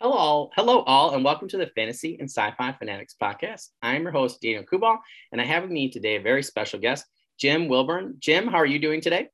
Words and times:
Hello, 0.00 0.12
all, 0.12 0.50
hello 0.56 0.80
all, 0.80 1.14
and 1.14 1.24
welcome 1.24 1.46
to 1.46 1.56
the 1.56 1.68
Fantasy 1.68 2.16
and 2.18 2.28
Sci-Fi 2.28 2.72
Fanatics 2.72 3.14
podcast. 3.20 3.68
I'm 3.80 4.02
your 4.02 4.10
host, 4.10 4.40
Daniel 4.42 4.64
Kubal, 4.64 4.98
and 5.30 5.40
I 5.40 5.44
have 5.44 5.62
with 5.62 5.70
me 5.70 5.88
today 5.88 6.16
a 6.16 6.20
very 6.20 6.42
special 6.42 6.80
guest, 6.80 7.06
Jim 7.38 7.68
Wilbourne. 7.68 8.16
Jim, 8.18 8.48
how 8.48 8.56
are 8.56 8.66
you 8.66 8.80
doing 8.80 9.00
today? 9.00 9.28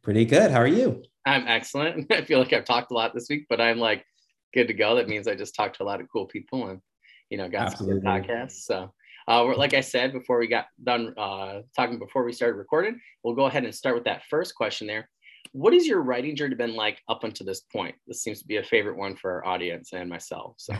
Pretty 0.00 0.24
good. 0.24 0.52
How 0.52 0.60
are 0.60 0.68
you? 0.68 1.02
I'm 1.26 1.44
excellent. 1.48 2.10
I 2.12 2.22
feel 2.22 2.38
like 2.38 2.52
I've 2.52 2.64
talked 2.64 2.92
a 2.92 2.94
lot 2.94 3.12
this 3.14 3.26
week, 3.28 3.46
but 3.50 3.60
I'm 3.60 3.80
like 3.80 4.06
good 4.54 4.68
to 4.68 4.74
go. 4.74 4.94
That 4.94 5.08
means 5.08 5.26
I 5.26 5.34
just 5.34 5.56
talked 5.56 5.76
to 5.78 5.82
a 5.82 5.84
lot 5.84 6.00
of 6.00 6.06
cool 6.10 6.26
people 6.26 6.68
and 6.68 6.80
you 7.28 7.36
know 7.36 7.48
got 7.48 7.72
Absolutely. 7.72 8.00
some 8.00 8.22
good 8.22 8.28
podcasts. 8.28 8.62
So, 8.62 8.94
uh, 9.26 9.44
like 9.56 9.74
I 9.74 9.80
said 9.80 10.12
before 10.12 10.38
we 10.38 10.46
got 10.46 10.66
done 10.84 11.14
uh, 11.18 11.62
talking 11.74 11.98
before 11.98 12.22
we 12.22 12.32
started 12.32 12.56
recording, 12.56 13.00
we'll 13.24 13.34
go 13.34 13.46
ahead 13.46 13.64
and 13.64 13.74
start 13.74 13.96
with 13.96 14.04
that 14.04 14.22
first 14.30 14.54
question 14.54 14.86
there 14.86 15.10
what 15.52 15.72
has 15.72 15.86
your 15.86 16.00
writing 16.00 16.36
journey 16.36 16.54
been 16.54 16.74
like 16.74 17.02
up 17.08 17.24
until 17.24 17.46
this 17.46 17.60
point? 17.60 17.96
This 18.06 18.22
seems 18.22 18.40
to 18.40 18.46
be 18.46 18.56
a 18.56 18.62
favorite 18.62 18.96
one 18.96 19.16
for 19.16 19.32
our 19.32 19.46
audience 19.46 19.92
and 19.92 20.08
myself. 20.08 20.54
So, 20.58 20.74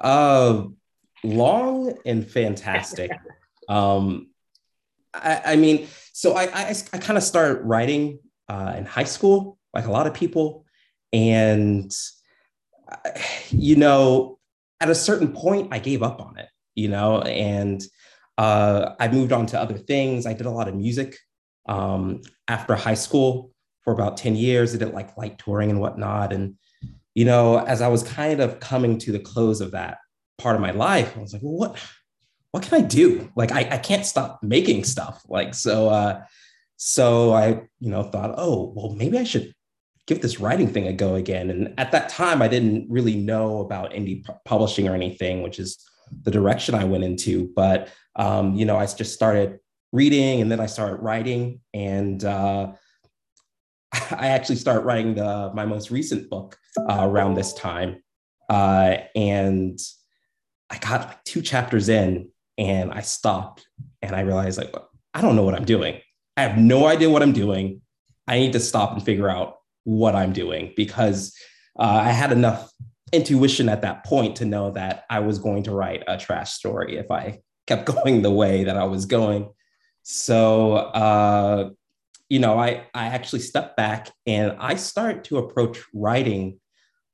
uh, 0.00 0.64
long 1.24 1.94
and 2.06 2.28
fantastic. 2.28 3.10
um, 3.68 4.30
I, 5.12 5.42
I, 5.44 5.56
mean, 5.56 5.88
so 6.12 6.32
I, 6.34 6.44
I, 6.44 6.74
I 6.92 6.98
kind 6.98 7.18
of 7.18 7.22
started 7.22 7.62
writing 7.62 8.20
uh, 8.48 8.74
in 8.78 8.86
high 8.86 9.04
school, 9.04 9.58
like 9.74 9.86
a 9.86 9.92
lot 9.92 10.06
of 10.06 10.14
people, 10.14 10.64
and 11.12 11.92
you 13.50 13.76
know, 13.76 14.38
at 14.80 14.88
a 14.88 14.94
certain 14.94 15.32
point, 15.32 15.68
I 15.72 15.78
gave 15.78 16.02
up 16.02 16.20
on 16.20 16.38
it. 16.38 16.48
You 16.74 16.88
know, 16.88 17.20
and 17.20 17.82
uh, 18.38 18.94
I 18.98 19.08
moved 19.08 19.32
on 19.32 19.46
to 19.46 19.60
other 19.60 19.76
things. 19.76 20.24
I 20.24 20.32
did 20.32 20.46
a 20.46 20.50
lot 20.50 20.68
of 20.68 20.74
music 20.74 21.18
um, 21.70 22.20
after 22.48 22.74
high 22.74 22.94
school 22.94 23.52
for 23.82 23.94
about 23.94 24.16
10 24.16 24.36
years. 24.36 24.74
I 24.74 24.78
did 24.78 24.92
like 24.92 25.16
light 25.16 25.38
touring 25.38 25.70
and 25.70 25.80
whatnot. 25.80 26.32
And, 26.32 26.56
you 27.14 27.24
know, 27.24 27.58
as 27.58 27.80
I 27.80 27.88
was 27.88 28.02
kind 28.02 28.40
of 28.40 28.60
coming 28.60 28.98
to 28.98 29.12
the 29.12 29.20
close 29.20 29.60
of 29.60 29.70
that 29.70 29.98
part 30.36 30.56
of 30.56 30.60
my 30.60 30.72
life, 30.72 31.16
I 31.16 31.20
was 31.20 31.32
like, 31.32 31.42
well, 31.42 31.54
what, 31.54 31.78
what 32.50 32.64
can 32.64 32.82
I 32.82 32.86
do? 32.86 33.30
Like, 33.36 33.52
I, 33.52 33.60
I 33.70 33.78
can't 33.78 34.04
stop 34.04 34.42
making 34.42 34.84
stuff. 34.84 35.22
Like, 35.28 35.54
so, 35.54 35.88
uh, 35.88 36.24
so 36.76 37.32
I, 37.32 37.62
you 37.78 37.90
know, 37.90 38.02
thought, 38.02 38.34
oh, 38.36 38.72
well, 38.74 38.94
maybe 38.94 39.18
I 39.18 39.24
should 39.24 39.54
give 40.06 40.22
this 40.22 40.40
writing 40.40 40.66
thing 40.66 40.88
a 40.88 40.92
go 40.92 41.14
again. 41.14 41.50
And 41.50 41.74
at 41.78 41.92
that 41.92 42.08
time, 42.08 42.42
I 42.42 42.48
didn't 42.48 42.90
really 42.90 43.14
know 43.14 43.60
about 43.60 43.92
indie 43.92 44.24
pu- 44.24 44.32
publishing 44.44 44.88
or 44.88 44.94
anything, 44.96 45.42
which 45.42 45.60
is 45.60 45.78
the 46.22 46.32
direction 46.32 46.74
I 46.74 46.84
went 46.84 47.04
into. 47.04 47.52
But, 47.54 47.90
um, 48.16 48.56
you 48.56 48.64
know, 48.64 48.76
I 48.76 48.86
just 48.86 49.14
started 49.14 49.60
reading 49.92 50.40
and 50.40 50.50
then 50.50 50.60
I 50.60 50.66
started 50.66 50.96
writing. 50.96 51.60
And 51.74 52.24
uh, 52.24 52.72
I 53.92 54.28
actually 54.28 54.56
started 54.56 54.84
writing 54.84 55.14
the, 55.14 55.50
my 55.54 55.66
most 55.66 55.90
recent 55.90 56.30
book 56.30 56.58
uh, 56.78 56.98
around 57.00 57.34
this 57.34 57.52
time. 57.52 58.02
Uh, 58.48 58.98
and 59.14 59.78
I 60.70 60.78
got 60.78 61.08
like 61.08 61.24
two 61.24 61.42
chapters 61.42 61.88
in 61.88 62.30
and 62.58 62.92
I 62.92 63.00
stopped 63.00 63.66
and 64.02 64.14
I 64.14 64.20
realized 64.20 64.58
like, 64.58 64.74
I 65.14 65.20
don't 65.20 65.36
know 65.36 65.44
what 65.44 65.54
I'm 65.54 65.64
doing. 65.64 66.00
I 66.36 66.42
have 66.42 66.56
no 66.56 66.86
idea 66.86 67.10
what 67.10 67.22
I'm 67.22 67.32
doing. 67.32 67.80
I 68.26 68.38
need 68.38 68.52
to 68.52 68.60
stop 68.60 68.92
and 68.92 69.02
figure 69.02 69.28
out 69.28 69.56
what 69.84 70.14
I'm 70.14 70.32
doing 70.32 70.72
because 70.76 71.36
uh, 71.78 72.02
I 72.04 72.10
had 72.10 72.32
enough 72.32 72.70
intuition 73.12 73.68
at 73.68 73.82
that 73.82 74.04
point 74.04 74.36
to 74.36 74.44
know 74.44 74.70
that 74.72 75.04
I 75.10 75.20
was 75.20 75.38
going 75.38 75.64
to 75.64 75.72
write 75.72 76.04
a 76.06 76.16
trash 76.16 76.52
story 76.52 76.96
if 76.96 77.10
I 77.10 77.40
kept 77.66 77.86
going 77.92 78.22
the 78.22 78.30
way 78.30 78.64
that 78.64 78.76
I 78.76 78.84
was 78.84 79.06
going. 79.06 79.50
So, 80.12 80.74
uh, 80.74 81.70
you 82.28 82.40
know, 82.40 82.58
I, 82.58 82.86
I 82.94 83.06
actually 83.06 83.40
stepped 83.40 83.76
back 83.76 84.10
and 84.26 84.56
I 84.58 84.74
started 84.74 85.22
to 85.24 85.38
approach 85.38 85.78
writing 85.94 86.58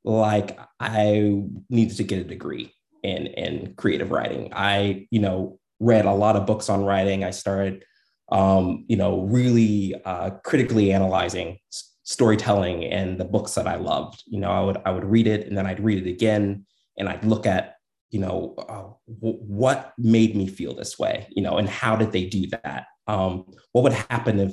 like 0.03 0.59
I 0.81 1.43
needed 1.69 1.97
to 1.99 2.05
get 2.05 2.21
a 2.21 2.25
degree 2.25 2.73
in, 3.03 3.27
in 3.27 3.75
creative 3.77 4.11
writing. 4.11 4.51
I, 4.55 5.07
you 5.11 5.21
know, 5.21 5.59
read 5.79 6.07
a 6.07 6.13
lot 6.13 6.37
of 6.37 6.47
books 6.47 6.71
on 6.71 6.85
writing. 6.85 7.23
I 7.23 7.33
started, 7.33 7.85
um, 8.33 8.87
you 8.89 8.97
know, 8.97 9.23
really 9.23 9.95
uh, 10.05 10.31
critically 10.43 10.93
analyzing 10.93 11.59
storytelling 12.03 12.85
and 12.85 13.19
the 13.19 13.25
books 13.27 13.55
that 13.55 13.67
I 13.67 13.77
loved. 13.77 14.23
You 14.27 14.41
know, 14.41 14.51
I 14.51 14.61
would 14.61 14.79
I 14.87 14.91
would 14.91 15.05
read 15.05 15.27
it 15.27 15.47
and 15.47 15.57
then 15.57 15.67
I'd 15.67 15.81
read 15.81 16.07
it 16.07 16.11
again 16.11 16.65
and 16.99 17.09
I'd 17.09 17.25
look 17.25 17.47
at 17.47 17.76
you 18.11 18.21
know, 18.21 18.55
uh, 18.59 19.13
w- 19.21 19.39
what 19.45 19.93
made 19.99 20.37
me 20.37 20.47
feel 20.47 20.75
this 20.75 20.99
way, 20.99 21.27
you 21.31 21.43
know, 21.43 21.59
and 21.59 21.69
how 21.69 21.97
did 21.97 22.13
they 22.13 22.27
do 22.27 22.47
that? 22.49 22.87
Um, 23.07 23.45
what 23.73 23.83
would 23.83 23.93
happen 23.93 24.41
if 24.41 24.53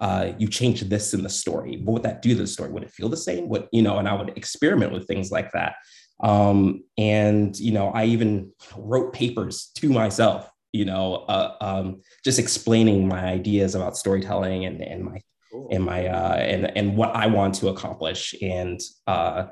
uh, 0.00 0.32
you 0.38 0.48
changed 0.48 0.88
this 0.88 1.14
in 1.14 1.22
the 1.22 1.28
story? 1.28 1.80
What 1.84 1.94
would 1.94 2.02
that 2.02 2.22
do 2.22 2.34
to 2.34 2.40
the 2.40 2.46
story? 2.46 2.70
Would 2.70 2.82
it 2.82 2.90
feel 2.90 3.08
the 3.08 3.16
same? 3.16 3.48
What, 3.48 3.68
you 3.72 3.82
know, 3.82 3.98
and 3.98 4.08
I 4.08 4.14
would 4.14 4.36
experiment 4.36 4.92
with 4.92 5.06
things 5.06 5.30
like 5.30 5.52
that. 5.52 5.76
Um, 6.22 6.84
and, 6.96 7.56
you 7.58 7.72
know, 7.72 7.90
I 7.90 8.06
even 8.06 8.52
wrote 8.76 9.12
papers 9.12 9.70
to 9.76 9.90
myself, 9.90 10.50
you 10.72 10.84
know, 10.84 11.24
uh, 11.28 11.56
um, 11.60 12.02
just 12.24 12.38
explaining 12.38 13.06
my 13.06 13.24
ideas 13.24 13.74
about 13.74 13.96
storytelling 13.96 14.64
and, 14.64 14.80
and 14.82 15.04
my, 15.04 15.20
cool. 15.52 15.68
and 15.70 15.84
my, 15.84 16.06
uh, 16.06 16.36
and, 16.36 16.76
and 16.76 16.96
what 16.96 17.14
I 17.14 17.26
want 17.26 17.54
to 17.56 17.68
accomplish. 17.68 18.34
And, 18.40 18.80
uh, 19.06 19.46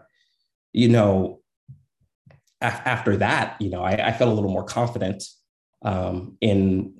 you 0.72 0.88
know, 0.88 1.40
after 2.64 3.16
that, 3.18 3.56
you 3.60 3.70
know, 3.70 3.82
I, 3.82 4.08
I, 4.08 4.12
felt 4.12 4.30
a 4.30 4.34
little 4.34 4.50
more 4.50 4.64
confident 4.64 5.24
um, 5.82 6.36
in 6.40 6.94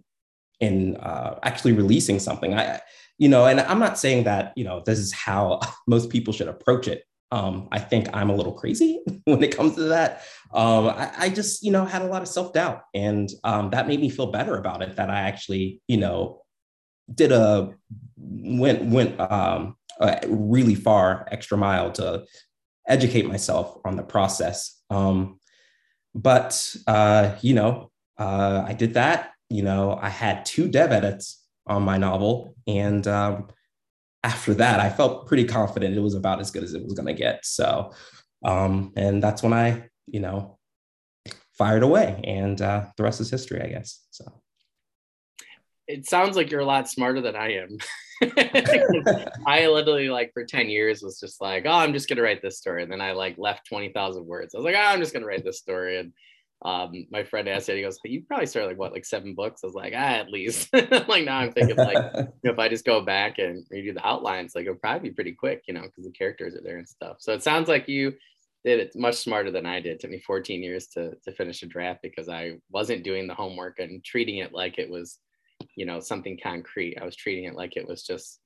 in 0.60 0.96
uh, 0.96 1.38
actually 1.42 1.72
releasing 1.72 2.18
something. 2.18 2.54
I, 2.54 2.80
you 3.18 3.28
know, 3.28 3.46
and 3.46 3.60
I'm 3.60 3.78
not 3.78 3.98
saying 3.98 4.24
that 4.24 4.52
you 4.56 4.64
know 4.64 4.82
this 4.84 4.98
is 4.98 5.12
how 5.12 5.60
most 5.86 6.10
people 6.10 6.32
should 6.32 6.48
approach 6.48 6.88
it. 6.88 7.04
Um, 7.32 7.68
I 7.72 7.80
think 7.80 8.08
I'm 8.12 8.30
a 8.30 8.34
little 8.34 8.52
crazy 8.52 9.02
when 9.24 9.42
it 9.42 9.56
comes 9.56 9.74
to 9.74 9.82
that. 9.84 10.22
Um, 10.52 10.86
I, 10.86 11.10
I, 11.18 11.28
just, 11.30 11.64
you 11.64 11.72
know, 11.72 11.84
had 11.84 12.02
a 12.02 12.06
lot 12.06 12.22
of 12.22 12.28
self 12.28 12.52
doubt, 12.52 12.82
and 12.94 13.28
um, 13.42 13.70
that 13.70 13.88
made 13.88 14.00
me 14.00 14.08
feel 14.08 14.28
better 14.28 14.56
about 14.56 14.82
it. 14.82 14.96
That 14.96 15.10
I 15.10 15.22
actually, 15.22 15.80
you 15.88 15.96
know, 15.96 16.42
did 17.12 17.32
a 17.32 17.74
went 18.16 18.84
went 18.84 19.20
um, 19.20 19.76
really 20.28 20.74
far 20.74 21.26
extra 21.30 21.56
mile 21.58 21.90
to 21.92 22.24
educate 22.86 23.26
myself 23.26 23.78
on 23.84 23.96
the 23.96 24.02
process. 24.02 24.80
Um, 24.90 25.38
but 26.14 26.76
uh, 26.86 27.36
you 27.40 27.54
know, 27.54 27.90
uh, 28.18 28.64
I 28.66 28.72
did 28.72 28.94
that. 28.94 29.32
You 29.50 29.62
know, 29.62 29.98
I 30.00 30.08
had 30.08 30.44
two 30.44 30.68
dev 30.68 30.92
edits 30.92 31.42
on 31.66 31.82
my 31.82 31.98
novel, 31.98 32.54
and 32.66 33.06
um, 33.06 33.48
after 34.22 34.54
that, 34.54 34.80
I 34.80 34.88
felt 34.88 35.26
pretty 35.26 35.44
confident 35.44 35.96
it 35.96 36.00
was 36.00 36.14
about 36.14 36.40
as 36.40 36.50
good 36.50 36.62
as 36.62 36.74
it 36.74 36.82
was 36.82 36.94
going 36.94 37.06
to 37.06 37.14
get. 37.14 37.44
So, 37.44 37.92
um, 38.44 38.92
and 38.96 39.22
that's 39.22 39.42
when 39.42 39.52
I, 39.52 39.88
you 40.06 40.20
know, 40.20 40.58
fired 41.52 41.82
away, 41.82 42.20
and 42.24 42.60
uh, 42.60 42.86
the 42.96 43.02
rest 43.02 43.20
is 43.20 43.30
history, 43.30 43.62
I 43.62 43.68
guess. 43.68 44.04
So, 44.10 44.40
it 45.86 46.08
sounds 46.08 46.36
like 46.36 46.50
you're 46.50 46.60
a 46.60 46.66
lot 46.66 46.88
smarter 46.88 47.20
than 47.20 47.36
I 47.36 47.54
am. 47.54 47.78
I 49.46 49.66
literally 49.66 50.08
like 50.08 50.32
for 50.32 50.44
10 50.44 50.68
years 50.68 51.02
was 51.02 51.18
just 51.18 51.40
like, 51.40 51.64
oh, 51.66 51.72
I'm 51.72 51.92
just 51.92 52.08
gonna 52.08 52.22
write 52.22 52.42
this 52.42 52.58
story. 52.58 52.82
And 52.82 52.92
then 52.92 53.00
I 53.00 53.12
like 53.12 53.36
left 53.38 53.66
20,000 53.68 54.24
words. 54.24 54.54
I 54.54 54.58
was 54.58 54.64
like, 54.64 54.76
oh, 54.76 54.80
I'm 54.80 55.00
just 55.00 55.12
gonna 55.12 55.26
write 55.26 55.44
this 55.44 55.58
story. 55.58 55.98
And 55.98 56.12
um, 56.64 57.06
my 57.10 57.24
friend 57.24 57.46
asked 57.48 57.68
it, 57.68 57.76
he 57.76 57.82
goes, 57.82 57.98
You 58.04 58.22
probably 58.22 58.46
started 58.46 58.68
like 58.68 58.78
what, 58.78 58.92
like 58.92 59.04
seven 59.04 59.34
books? 59.34 59.60
I 59.62 59.66
was 59.66 59.74
like, 59.74 59.92
ah, 59.94 59.98
at 59.98 60.30
least. 60.30 60.70
like 61.08 61.24
now 61.24 61.38
I'm 61.38 61.52
thinking 61.52 61.76
like 61.76 61.98
you 62.14 62.22
know, 62.44 62.52
if 62.52 62.58
I 62.58 62.68
just 62.68 62.86
go 62.86 63.02
back 63.02 63.38
and 63.38 63.66
redo 63.72 63.92
the 63.92 64.06
outlines, 64.06 64.54
like 64.54 64.62
it'll 64.62 64.76
probably 64.76 65.10
be 65.10 65.14
pretty 65.14 65.32
quick, 65.32 65.62
you 65.66 65.74
know, 65.74 65.82
because 65.82 66.04
the 66.04 66.12
characters 66.12 66.54
are 66.54 66.62
there 66.62 66.78
and 66.78 66.88
stuff. 66.88 67.16
So 67.20 67.34
it 67.34 67.42
sounds 67.42 67.68
like 67.68 67.86
you 67.86 68.14
did 68.64 68.80
it 68.80 68.96
much 68.96 69.16
smarter 69.16 69.50
than 69.50 69.66
I 69.66 69.80
did. 69.80 69.92
It 69.92 70.00
took 70.00 70.10
me 70.10 70.20
14 70.20 70.62
years 70.62 70.86
to 70.88 71.14
to 71.24 71.32
finish 71.32 71.62
a 71.62 71.66
draft 71.66 72.00
because 72.02 72.30
I 72.30 72.52
wasn't 72.70 73.04
doing 73.04 73.26
the 73.26 73.34
homework 73.34 73.78
and 73.78 74.02
treating 74.02 74.38
it 74.38 74.54
like 74.54 74.78
it 74.78 74.88
was 74.88 75.18
you 75.76 75.86
know 75.86 76.00
something 76.00 76.38
concrete. 76.42 76.98
I 77.00 77.04
was 77.04 77.16
treating 77.16 77.44
it 77.44 77.54
like 77.54 77.76
it 77.76 77.86
was 77.86 78.02
just 78.02 78.40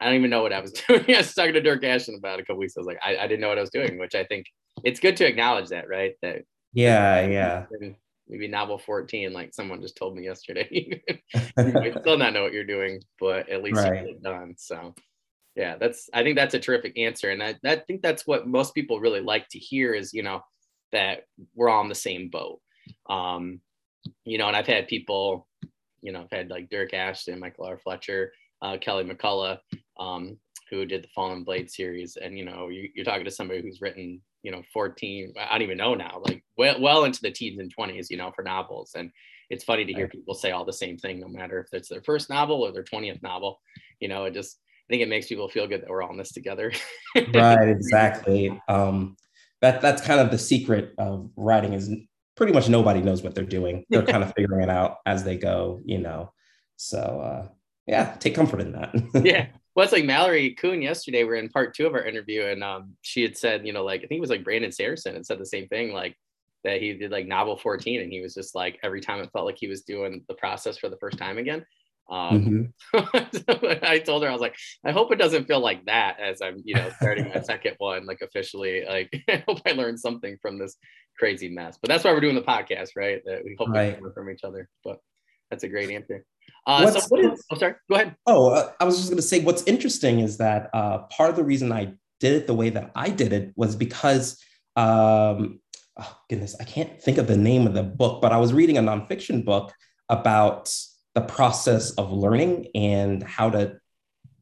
I 0.00 0.06
don't 0.06 0.14
even 0.14 0.30
know 0.30 0.42
what 0.42 0.52
I 0.52 0.60
was 0.60 0.72
doing. 0.88 1.04
I 1.08 1.18
was 1.18 1.34
talking 1.34 1.54
to 1.54 1.60
Dyrk 1.60 1.84
Ashton 1.84 2.16
about 2.16 2.40
a 2.40 2.42
couple 2.42 2.58
weeks. 2.58 2.74
I 2.76 2.80
was 2.80 2.86
like, 2.86 3.00
I, 3.04 3.16
I 3.16 3.26
didn't 3.26 3.40
know 3.40 3.48
what 3.48 3.58
I 3.58 3.62
was 3.62 3.70
doing, 3.70 3.98
which 3.98 4.14
I 4.14 4.24
think 4.24 4.46
it's 4.84 5.00
good 5.00 5.16
to 5.16 5.26
acknowledge 5.26 5.68
that, 5.70 5.88
right? 5.88 6.14
That 6.22 6.42
yeah, 6.72 7.26
yeah. 7.26 7.66
Maybe 8.30 8.46
novel 8.46 8.78
14, 8.78 9.32
like 9.32 9.54
someone 9.54 9.80
just 9.80 9.96
told 9.96 10.14
me 10.14 10.24
yesterday. 10.24 11.02
might 11.56 11.98
still 12.00 12.18
not 12.18 12.34
know 12.34 12.42
what 12.42 12.52
you're 12.52 12.64
doing, 12.64 13.02
but 13.18 13.48
at 13.48 13.62
least 13.62 13.78
right. 13.78 14.00
you 14.00 14.06
get 14.06 14.16
it 14.16 14.22
done. 14.22 14.54
So 14.58 14.94
yeah, 15.56 15.76
that's 15.76 16.10
I 16.12 16.22
think 16.22 16.36
that's 16.36 16.54
a 16.54 16.60
terrific 16.60 16.98
answer. 16.98 17.30
And 17.30 17.42
I, 17.42 17.56
I 17.64 17.76
think 17.76 18.02
that's 18.02 18.26
what 18.26 18.46
most 18.46 18.74
people 18.74 19.00
really 19.00 19.20
like 19.20 19.48
to 19.50 19.58
hear 19.58 19.94
is, 19.94 20.12
you 20.12 20.22
know, 20.22 20.42
that 20.92 21.22
we're 21.54 21.70
all 21.70 21.80
on 21.80 21.88
the 21.88 21.94
same 21.94 22.28
boat. 22.28 22.60
Um, 23.08 23.60
you 24.24 24.38
know, 24.38 24.46
and 24.46 24.56
I've 24.56 24.66
had 24.66 24.88
people 24.88 25.47
you 26.02 26.12
know, 26.12 26.22
I've 26.22 26.36
had 26.36 26.50
like 26.50 26.70
Dyrk 26.70 26.94
Ashton, 26.94 27.38
Michael 27.38 27.66
R. 27.66 27.78
Fletcher, 27.78 28.32
uh, 28.62 28.76
Kelly 28.80 29.04
McCullough, 29.04 29.58
um, 29.98 30.36
who 30.70 30.84
did 30.84 31.04
the 31.04 31.08
Fallen 31.14 31.44
Blade 31.44 31.70
series. 31.70 32.16
And, 32.16 32.38
you 32.38 32.44
know, 32.44 32.68
you, 32.68 32.90
are 33.00 33.04
talking 33.04 33.24
to 33.24 33.30
somebody 33.30 33.62
who's 33.62 33.80
written, 33.80 34.20
you 34.42 34.50
know, 34.50 34.62
14, 34.72 35.34
I 35.38 35.52
don't 35.52 35.62
even 35.62 35.78
know 35.78 35.94
now, 35.94 36.20
like 36.24 36.42
well, 36.56 36.80
well 36.80 37.04
into 37.04 37.20
the 37.22 37.30
teens 37.30 37.58
and 37.58 37.74
20s, 37.74 38.06
you 38.10 38.16
know, 38.16 38.32
for 38.34 38.42
novels. 38.42 38.92
And 38.96 39.10
it's 39.50 39.64
funny 39.64 39.84
to 39.84 39.92
hear 39.92 40.08
people 40.08 40.34
say 40.34 40.50
all 40.50 40.64
the 40.64 40.72
same 40.72 40.98
thing, 40.98 41.20
no 41.20 41.28
matter 41.28 41.60
if 41.60 41.68
it's 41.72 41.88
their 41.88 42.02
first 42.02 42.28
novel 42.28 42.62
or 42.62 42.72
their 42.72 42.84
20th 42.84 43.22
novel. 43.22 43.60
You 44.00 44.08
know, 44.08 44.24
it 44.24 44.34
just, 44.34 44.58
I 44.88 44.92
think 44.92 45.02
it 45.02 45.08
makes 45.08 45.26
people 45.26 45.48
feel 45.48 45.66
good 45.66 45.82
that 45.82 45.88
we're 45.88 46.02
all 46.02 46.10
in 46.10 46.18
this 46.18 46.32
together. 46.32 46.72
right, 47.34 47.68
exactly. 47.68 48.60
Um, 48.68 49.16
that 49.60 49.80
that's 49.80 50.02
kind 50.02 50.20
of 50.20 50.30
the 50.30 50.38
secret 50.38 50.94
of 50.98 51.30
writing 51.36 51.72
is 51.72 51.90
pretty 52.38 52.52
much 52.52 52.68
nobody 52.68 53.02
knows 53.02 53.22
what 53.22 53.34
they're 53.34 53.44
doing. 53.44 53.84
They're 53.90 54.06
kind 54.06 54.22
of 54.22 54.32
figuring 54.34 54.62
it 54.62 54.70
out 54.70 54.98
as 55.04 55.24
they 55.24 55.36
go, 55.36 55.80
you 55.84 55.98
know. 55.98 56.32
So 56.76 56.98
uh, 56.98 57.48
yeah, 57.86 58.14
take 58.20 58.36
comfort 58.36 58.60
in 58.60 58.72
that. 58.72 58.94
yeah. 59.24 59.48
Well, 59.74 59.82
it's 59.82 59.92
like 59.92 60.04
Mallory 60.04 60.54
Kuhn 60.54 60.80
yesterday. 60.80 61.24
We 61.24 61.30
are 61.30 61.34
in 61.34 61.48
part 61.48 61.74
two 61.74 61.86
of 61.86 61.94
our 61.94 62.04
interview, 62.04 62.44
and 62.44 62.62
um, 62.62 62.96
she 63.02 63.22
had 63.22 63.36
said, 63.36 63.66
you 63.66 63.72
know, 63.72 63.84
like 63.84 64.02
I 64.02 64.06
think 64.06 64.18
it 64.18 64.20
was 64.20 64.30
like 64.30 64.44
Brandon 64.44 64.70
Sanderson 64.70 65.14
had 65.14 65.26
said 65.26 65.38
the 65.38 65.46
same 65.46 65.66
thing, 65.66 65.92
like 65.92 66.16
that 66.62 66.80
he 66.80 66.94
did 66.94 67.10
like 67.10 67.26
novel 67.26 67.56
14, 67.56 68.00
and 68.00 68.12
he 68.12 68.20
was 68.20 68.34
just 68.34 68.54
like 68.54 68.78
every 68.84 69.00
time 69.00 69.20
it 69.20 69.30
felt 69.32 69.44
like 69.44 69.58
he 69.58 69.68
was 69.68 69.82
doing 69.82 70.24
the 70.28 70.34
process 70.34 70.78
for 70.78 70.88
the 70.88 70.96
first 70.98 71.18
time 71.18 71.38
again. 71.38 71.66
Um, 72.10 72.72
mm-hmm. 72.94 73.78
I 73.84 73.98
told 73.98 74.22
her 74.22 74.28
I 74.28 74.32
was 74.32 74.40
like, 74.40 74.56
I 74.84 74.92
hope 74.92 75.12
it 75.12 75.18
doesn't 75.18 75.46
feel 75.46 75.60
like 75.60 75.84
that 75.86 76.18
as 76.18 76.40
I'm, 76.40 76.62
you 76.64 76.74
know, 76.74 76.90
starting 76.96 77.28
my 77.28 77.40
second 77.42 77.74
one, 77.78 78.06
like 78.06 78.20
officially. 78.22 78.84
Like, 78.88 79.12
I 79.28 79.44
hope 79.46 79.60
I 79.66 79.72
learned 79.72 80.00
something 80.00 80.38
from 80.40 80.58
this 80.58 80.76
crazy 81.18 81.48
mess. 81.48 81.78
But 81.80 81.88
that's 81.88 82.04
why 82.04 82.12
we're 82.12 82.20
doing 82.20 82.34
the 82.34 82.42
podcast, 82.42 82.90
right? 82.96 83.20
That 83.26 83.42
we 83.44 83.56
hope 83.58 83.68
right. 83.68 83.96
we 83.96 84.04
learn 84.04 84.12
from 84.14 84.30
each 84.30 84.44
other. 84.44 84.68
But 84.84 84.98
that's 85.50 85.64
a 85.64 85.68
great 85.68 85.90
answer. 85.90 86.24
Uh, 86.66 86.90
so 86.90 87.00
what 87.08 87.20
is? 87.20 87.44
Oh, 87.50 87.56
sorry. 87.56 87.74
Go 87.90 87.96
ahead. 87.96 88.16
Oh, 88.26 88.50
uh, 88.50 88.72
I 88.80 88.84
was 88.84 88.96
just 88.96 89.08
going 89.08 89.16
to 89.16 89.22
say, 89.22 89.40
what's 89.40 89.62
interesting 89.64 90.20
is 90.20 90.38
that 90.38 90.70
uh, 90.72 90.98
part 91.10 91.30
of 91.30 91.36
the 91.36 91.44
reason 91.44 91.72
I 91.72 91.94
did 92.20 92.32
it 92.34 92.46
the 92.46 92.54
way 92.54 92.70
that 92.70 92.90
I 92.94 93.10
did 93.10 93.32
it 93.32 93.52
was 93.56 93.76
because. 93.76 94.42
Um, 94.76 95.58
oh 96.00 96.16
goodness, 96.30 96.54
I 96.60 96.64
can't 96.64 97.02
think 97.02 97.18
of 97.18 97.26
the 97.26 97.36
name 97.36 97.66
of 97.66 97.74
the 97.74 97.82
book, 97.82 98.22
but 98.22 98.30
I 98.30 98.36
was 98.36 98.52
reading 98.52 98.78
a 98.78 98.82
nonfiction 98.82 99.44
book 99.44 99.72
about 100.08 100.72
the 101.18 101.26
process 101.26 101.90
of 101.92 102.12
learning 102.12 102.68
and 102.76 103.24
how 103.24 103.50
to 103.50 103.76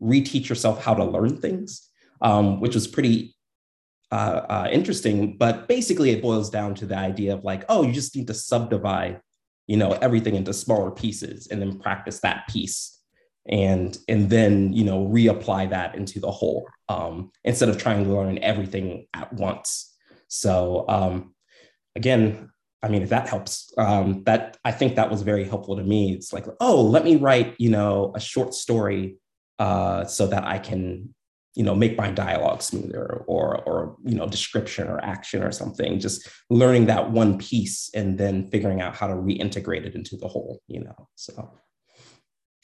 reteach 0.03 0.49
yourself 0.51 0.85
how 0.85 0.93
to 0.93 1.05
learn 1.05 1.41
things, 1.41 1.89
um, 2.21 2.61
which 2.61 2.75
was 2.75 2.87
pretty 2.87 3.35
uh, 4.13 4.43
uh, 4.49 4.69
interesting. 4.71 5.39
But 5.39 5.69
basically, 5.69 6.11
it 6.11 6.21
boils 6.21 6.51
down 6.51 6.75
to 6.75 6.87
the 6.87 6.97
idea 6.97 7.33
of 7.33 7.45
like, 7.45 7.65
oh, 7.71 7.83
you 7.83 7.95
just 7.95 8.15
need 8.15 8.27
to 8.27 8.35
subdivide, 8.35 9.23
you 9.67 9.79
know, 9.79 9.93
everything 9.93 10.35
into 10.35 10.53
smaller 10.53 10.91
pieces 10.91 11.47
and 11.47 11.63
then 11.63 11.79
practice 11.79 12.21
that 12.21 12.47
piece, 12.47 13.01
and 13.49 13.97
and 14.07 14.29
then 14.29 14.75
you 14.75 14.85
know 14.85 15.07
reapply 15.07 15.71
that 15.71 15.95
into 15.95 16.21
the 16.21 16.31
whole 16.31 16.69
um, 16.91 17.31
instead 17.43 17.71
of 17.71 17.79
trying 17.79 18.05
to 18.05 18.13
learn 18.13 18.39
everything 18.43 19.07
at 19.15 19.33
once. 19.33 19.97
So 20.29 20.85
um, 20.89 21.35
again, 21.95 22.51
I 22.87 22.89
mean, 22.89 23.03
if 23.03 23.09
that 23.09 23.29
helps, 23.29 23.73
um, 23.79 24.23
that 24.27 24.59
I 24.65 24.71
think 24.71 24.95
that 24.95 25.11
was 25.11 25.23
very 25.23 25.45
helpful 25.45 25.77
to 25.77 25.83
me. 25.83 26.13
It's 26.13 26.33
like, 26.33 26.47
oh, 26.61 26.81
let 26.81 27.03
me 27.05 27.17
write, 27.17 27.57
you 27.59 27.69
know, 27.69 28.13
a 28.15 28.21
short 28.21 28.55
story 28.55 29.17
uh, 29.59 30.05
so 30.05 30.29
that 30.29 30.45
I 30.45 30.61
can, 30.61 31.13
you 31.57 31.65
know, 31.65 31.75
make 31.75 31.99
my 31.99 32.13
dialogue 32.13 32.63
smoother, 32.63 33.25
or 33.27 33.61
or 33.67 33.97
you 34.05 34.15
know, 34.15 34.29
description 34.29 34.87
or 34.87 35.05
action 35.05 35.43
or 35.43 35.51
something. 35.51 35.99
Just 35.99 36.29
learning 36.49 36.87
that 36.87 37.11
one 37.11 37.39
piece 37.39 37.91
and 37.93 38.17
then 38.17 38.49
figuring 38.51 38.81
out 38.81 38.95
how 38.95 39.09
to 39.09 39.15
reintegrate 39.15 39.85
it 39.85 39.97
into 39.97 40.17
the 40.17 40.29
whole, 40.29 40.63
you 40.69 40.85
know. 40.85 41.09
So, 41.17 41.51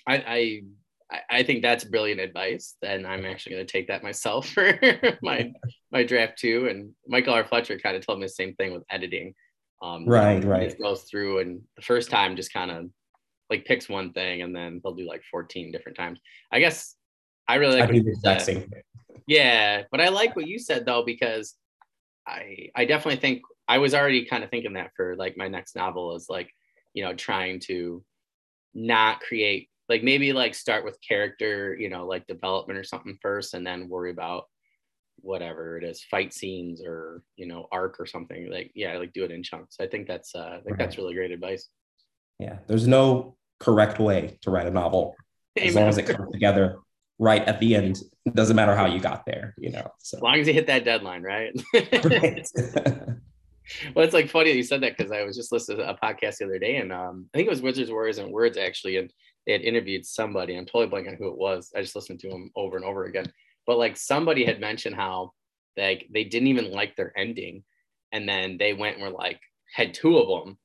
I 0.06 0.62
I, 1.10 1.20
I 1.30 1.42
think 1.42 1.62
that's 1.62 1.82
brilliant 1.82 2.20
advice, 2.20 2.76
and 2.80 3.08
I'm 3.08 3.26
actually 3.26 3.56
going 3.56 3.66
to 3.66 3.72
take 3.72 3.88
that 3.88 4.04
myself 4.04 4.48
for 4.54 4.78
my 5.20 5.52
my 5.90 6.04
draft 6.04 6.38
too. 6.38 6.68
And 6.68 6.92
Michael 7.08 7.34
R. 7.34 7.44
Fletcher 7.44 7.76
kind 7.80 7.96
of 7.96 8.06
told 8.06 8.20
me 8.20 8.26
the 8.26 8.32
same 8.32 8.54
thing 8.54 8.72
with 8.72 8.84
editing 8.88 9.34
um, 9.82 10.06
right, 10.06 10.42
right. 10.44 10.78
Goes 10.80 11.02
through 11.02 11.40
and 11.40 11.60
the 11.76 11.82
first 11.82 12.10
time 12.10 12.36
just 12.36 12.52
kind 12.52 12.70
of 12.70 12.88
like 13.50 13.64
picks 13.64 13.88
one 13.88 14.12
thing 14.12 14.42
and 14.42 14.54
then 14.54 14.80
they'll 14.82 14.94
do 14.94 15.06
like 15.06 15.22
14 15.30 15.72
different 15.72 15.98
times. 15.98 16.20
I 16.52 16.60
guess 16.60 16.94
I 17.48 17.56
really 17.56 17.80
like 17.80 17.90
I 17.90 17.92
what 17.92 18.04
you 18.04 18.14
said. 18.24 18.66
Yeah, 19.26 19.82
but 19.90 20.00
I 20.00 20.08
like 20.08 20.36
what 20.36 20.46
you 20.46 20.58
said 20.58 20.86
though 20.86 21.04
because 21.04 21.54
I 22.26 22.70
I 22.76 22.84
definitely 22.84 23.20
think 23.20 23.42
I 23.68 23.78
was 23.78 23.94
already 23.94 24.24
kind 24.24 24.44
of 24.44 24.50
thinking 24.50 24.74
that 24.74 24.92
for 24.96 25.16
like 25.16 25.36
my 25.36 25.48
next 25.48 25.74
novel 25.74 26.14
is 26.14 26.26
like 26.28 26.50
you 26.94 27.04
know 27.04 27.14
trying 27.14 27.60
to 27.60 28.04
not 28.74 29.20
create 29.20 29.68
like 29.88 30.02
maybe 30.02 30.32
like 30.32 30.54
start 30.54 30.84
with 30.84 30.98
character 31.06 31.76
you 31.78 31.88
know 31.88 32.06
like 32.06 32.26
development 32.26 32.78
or 32.78 32.84
something 32.84 33.18
first 33.20 33.54
and 33.54 33.66
then 33.66 33.88
worry 33.88 34.10
about 34.10 34.44
whatever 35.16 35.78
it 35.78 35.84
is 35.84 36.02
fight 36.10 36.32
scenes 36.32 36.82
or 36.84 37.22
you 37.36 37.46
know 37.46 37.68
arc 37.70 38.00
or 38.00 38.06
something 38.06 38.50
like 38.50 38.70
yeah 38.74 38.96
like 38.96 39.12
do 39.12 39.24
it 39.24 39.30
in 39.30 39.42
chunks 39.42 39.76
i 39.80 39.86
think 39.86 40.06
that's 40.06 40.34
uh 40.34 40.50
i 40.54 40.54
think 40.56 40.70
right. 40.70 40.78
that's 40.78 40.98
really 40.98 41.14
great 41.14 41.30
advice 41.30 41.68
yeah 42.38 42.56
there's 42.66 42.86
no 42.86 43.36
correct 43.60 44.00
way 44.00 44.36
to 44.42 44.50
write 44.50 44.66
a 44.66 44.70
novel 44.70 45.14
Amen. 45.58 45.68
as 45.68 45.74
long 45.76 45.88
as 45.88 45.98
it 45.98 46.06
comes 46.06 46.30
together 46.32 46.76
right 47.18 47.42
at 47.44 47.60
the 47.60 47.76
end 47.76 48.00
it 48.26 48.34
doesn't 48.34 48.56
matter 48.56 48.74
how 48.74 48.86
you 48.86 48.98
got 48.98 49.24
there 49.24 49.54
you 49.58 49.70
know 49.70 49.88
so. 50.00 50.16
as 50.16 50.22
long 50.22 50.40
as 50.40 50.46
you 50.46 50.52
hit 50.52 50.66
that 50.66 50.84
deadline 50.84 51.22
right, 51.22 51.52
right. 51.72 52.48
well 53.94 54.04
it's 54.04 54.14
like 54.14 54.28
funny 54.28 54.50
that 54.50 54.56
you 54.56 54.62
said 54.62 54.80
that 54.80 54.96
because 54.96 55.12
i 55.12 55.22
was 55.22 55.36
just 55.36 55.52
listening 55.52 55.78
to 55.78 55.88
a 55.88 55.96
podcast 55.96 56.38
the 56.38 56.44
other 56.44 56.58
day 56.58 56.76
and 56.76 56.92
um 56.92 57.26
i 57.32 57.38
think 57.38 57.46
it 57.46 57.50
was 57.50 57.62
wizards 57.62 57.90
warriors 57.90 58.18
and 58.18 58.32
words 58.32 58.56
actually 58.56 58.96
and 58.96 59.12
they 59.46 59.52
had 59.52 59.62
interviewed 59.62 60.04
somebody 60.04 60.56
i'm 60.56 60.66
totally 60.66 60.88
blanking 60.88 61.10
on 61.12 61.16
who 61.16 61.28
it 61.28 61.38
was 61.38 61.70
i 61.76 61.80
just 61.80 61.94
listened 61.94 62.18
to 62.18 62.28
him 62.28 62.50
over 62.56 62.76
and 62.76 62.84
over 62.84 63.04
again 63.04 63.30
but 63.66 63.78
like 63.78 63.96
somebody 63.96 64.44
had 64.44 64.60
mentioned 64.60 64.96
how 64.96 65.32
like 65.76 66.06
they 66.12 66.24
didn't 66.24 66.48
even 66.48 66.70
like 66.70 66.96
their 66.96 67.16
ending. 67.16 67.64
And 68.12 68.28
then 68.28 68.56
they 68.58 68.74
went 68.74 68.96
and 68.96 69.04
were 69.04 69.10
like 69.10 69.40
had 69.74 69.94
two 69.94 70.18
of 70.18 70.44
them 70.44 70.58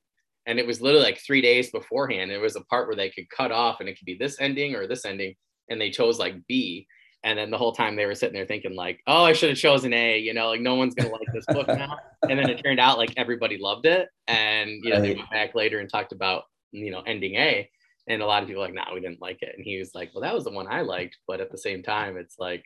and 0.48 0.58
it 0.58 0.66
was 0.66 0.80
literally 0.80 1.04
like 1.04 1.20
three 1.20 1.42
days 1.42 1.70
beforehand. 1.70 2.32
It 2.32 2.40
was 2.40 2.56
a 2.56 2.62
part 2.62 2.88
where 2.88 2.96
they 2.96 3.10
could 3.10 3.28
cut 3.28 3.52
off 3.52 3.80
and 3.80 3.88
it 3.88 3.98
could 3.98 4.06
be 4.06 4.16
this 4.18 4.40
ending 4.40 4.74
or 4.74 4.86
this 4.86 5.04
ending. 5.04 5.34
And 5.68 5.78
they 5.78 5.90
chose 5.90 6.18
like 6.18 6.34
b. 6.48 6.86
And 7.22 7.38
then 7.38 7.50
the 7.50 7.58
whole 7.58 7.72
time 7.72 7.96
they 7.96 8.06
were 8.06 8.14
sitting 8.14 8.34
there 8.34 8.46
thinking 8.46 8.74
like 8.74 9.00
oh 9.06 9.24
i 9.24 9.32
should 9.32 9.50
have 9.50 9.58
chosen 9.58 9.92
a 9.92 10.18
you 10.18 10.32
know 10.32 10.48
like 10.48 10.60
no 10.60 10.76
one's 10.76 10.94
gonna 10.94 11.10
like 11.10 11.28
this 11.34 11.44
book 11.46 11.68
now. 11.68 11.98
And 12.28 12.38
then 12.38 12.48
it 12.48 12.62
turned 12.64 12.80
out 12.80 12.96
like 12.96 13.12
everybody 13.18 13.58
loved 13.60 13.84
it. 13.84 14.08
And 14.26 14.70
you 14.82 14.90
know 14.90 15.00
right. 15.00 15.02
they 15.02 15.14
went 15.16 15.30
back 15.30 15.54
later 15.54 15.80
and 15.80 15.90
talked 15.90 16.12
about 16.12 16.44
you 16.72 16.90
know 16.90 17.02
ending 17.06 17.34
a. 17.34 17.68
And 18.08 18.22
a 18.22 18.26
lot 18.26 18.42
of 18.42 18.48
people 18.48 18.62
like 18.62 18.72
no 18.72 18.82
nah, 18.84 18.94
we 18.94 19.00
didn't 19.00 19.20
like 19.20 19.42
it. 19.42 19.54
And 19.54 19.62
he 19.62 19.78
was 19.78 19.90
like 19.94 20.12
well 20.14 20.22
that 20.22 20.34
was 20.34 20.44
the 20.44 20.50
one 20.50 20.66
i 20.66 20.80
liked. 20.80 21.18
But 21.26 21.42
at 21.42 21.50
the 21.52 21.58
same 21.58 21.82
time 21.82 22.16
it's 22.16 22.38
like 22.38 22.64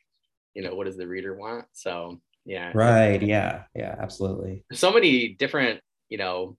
you 0.54 0.62
know 0.62 0.74
what 0.74 0.86
does 0.86 0.96
the 0.96 1.06
reader 1.06 1.34
want? 1.34 1.66
So 1.72 2.20
yeah. 2.44 2.72
Right 2.74 3.22
yeah 3.22 3.64
yeah 3.74 3.94
absolutely. 3.98 4.64
So 4.72 4.92
many 4.92 5.28
different 5.28 5.80
you 6.08 6.18
know 6.18 6.56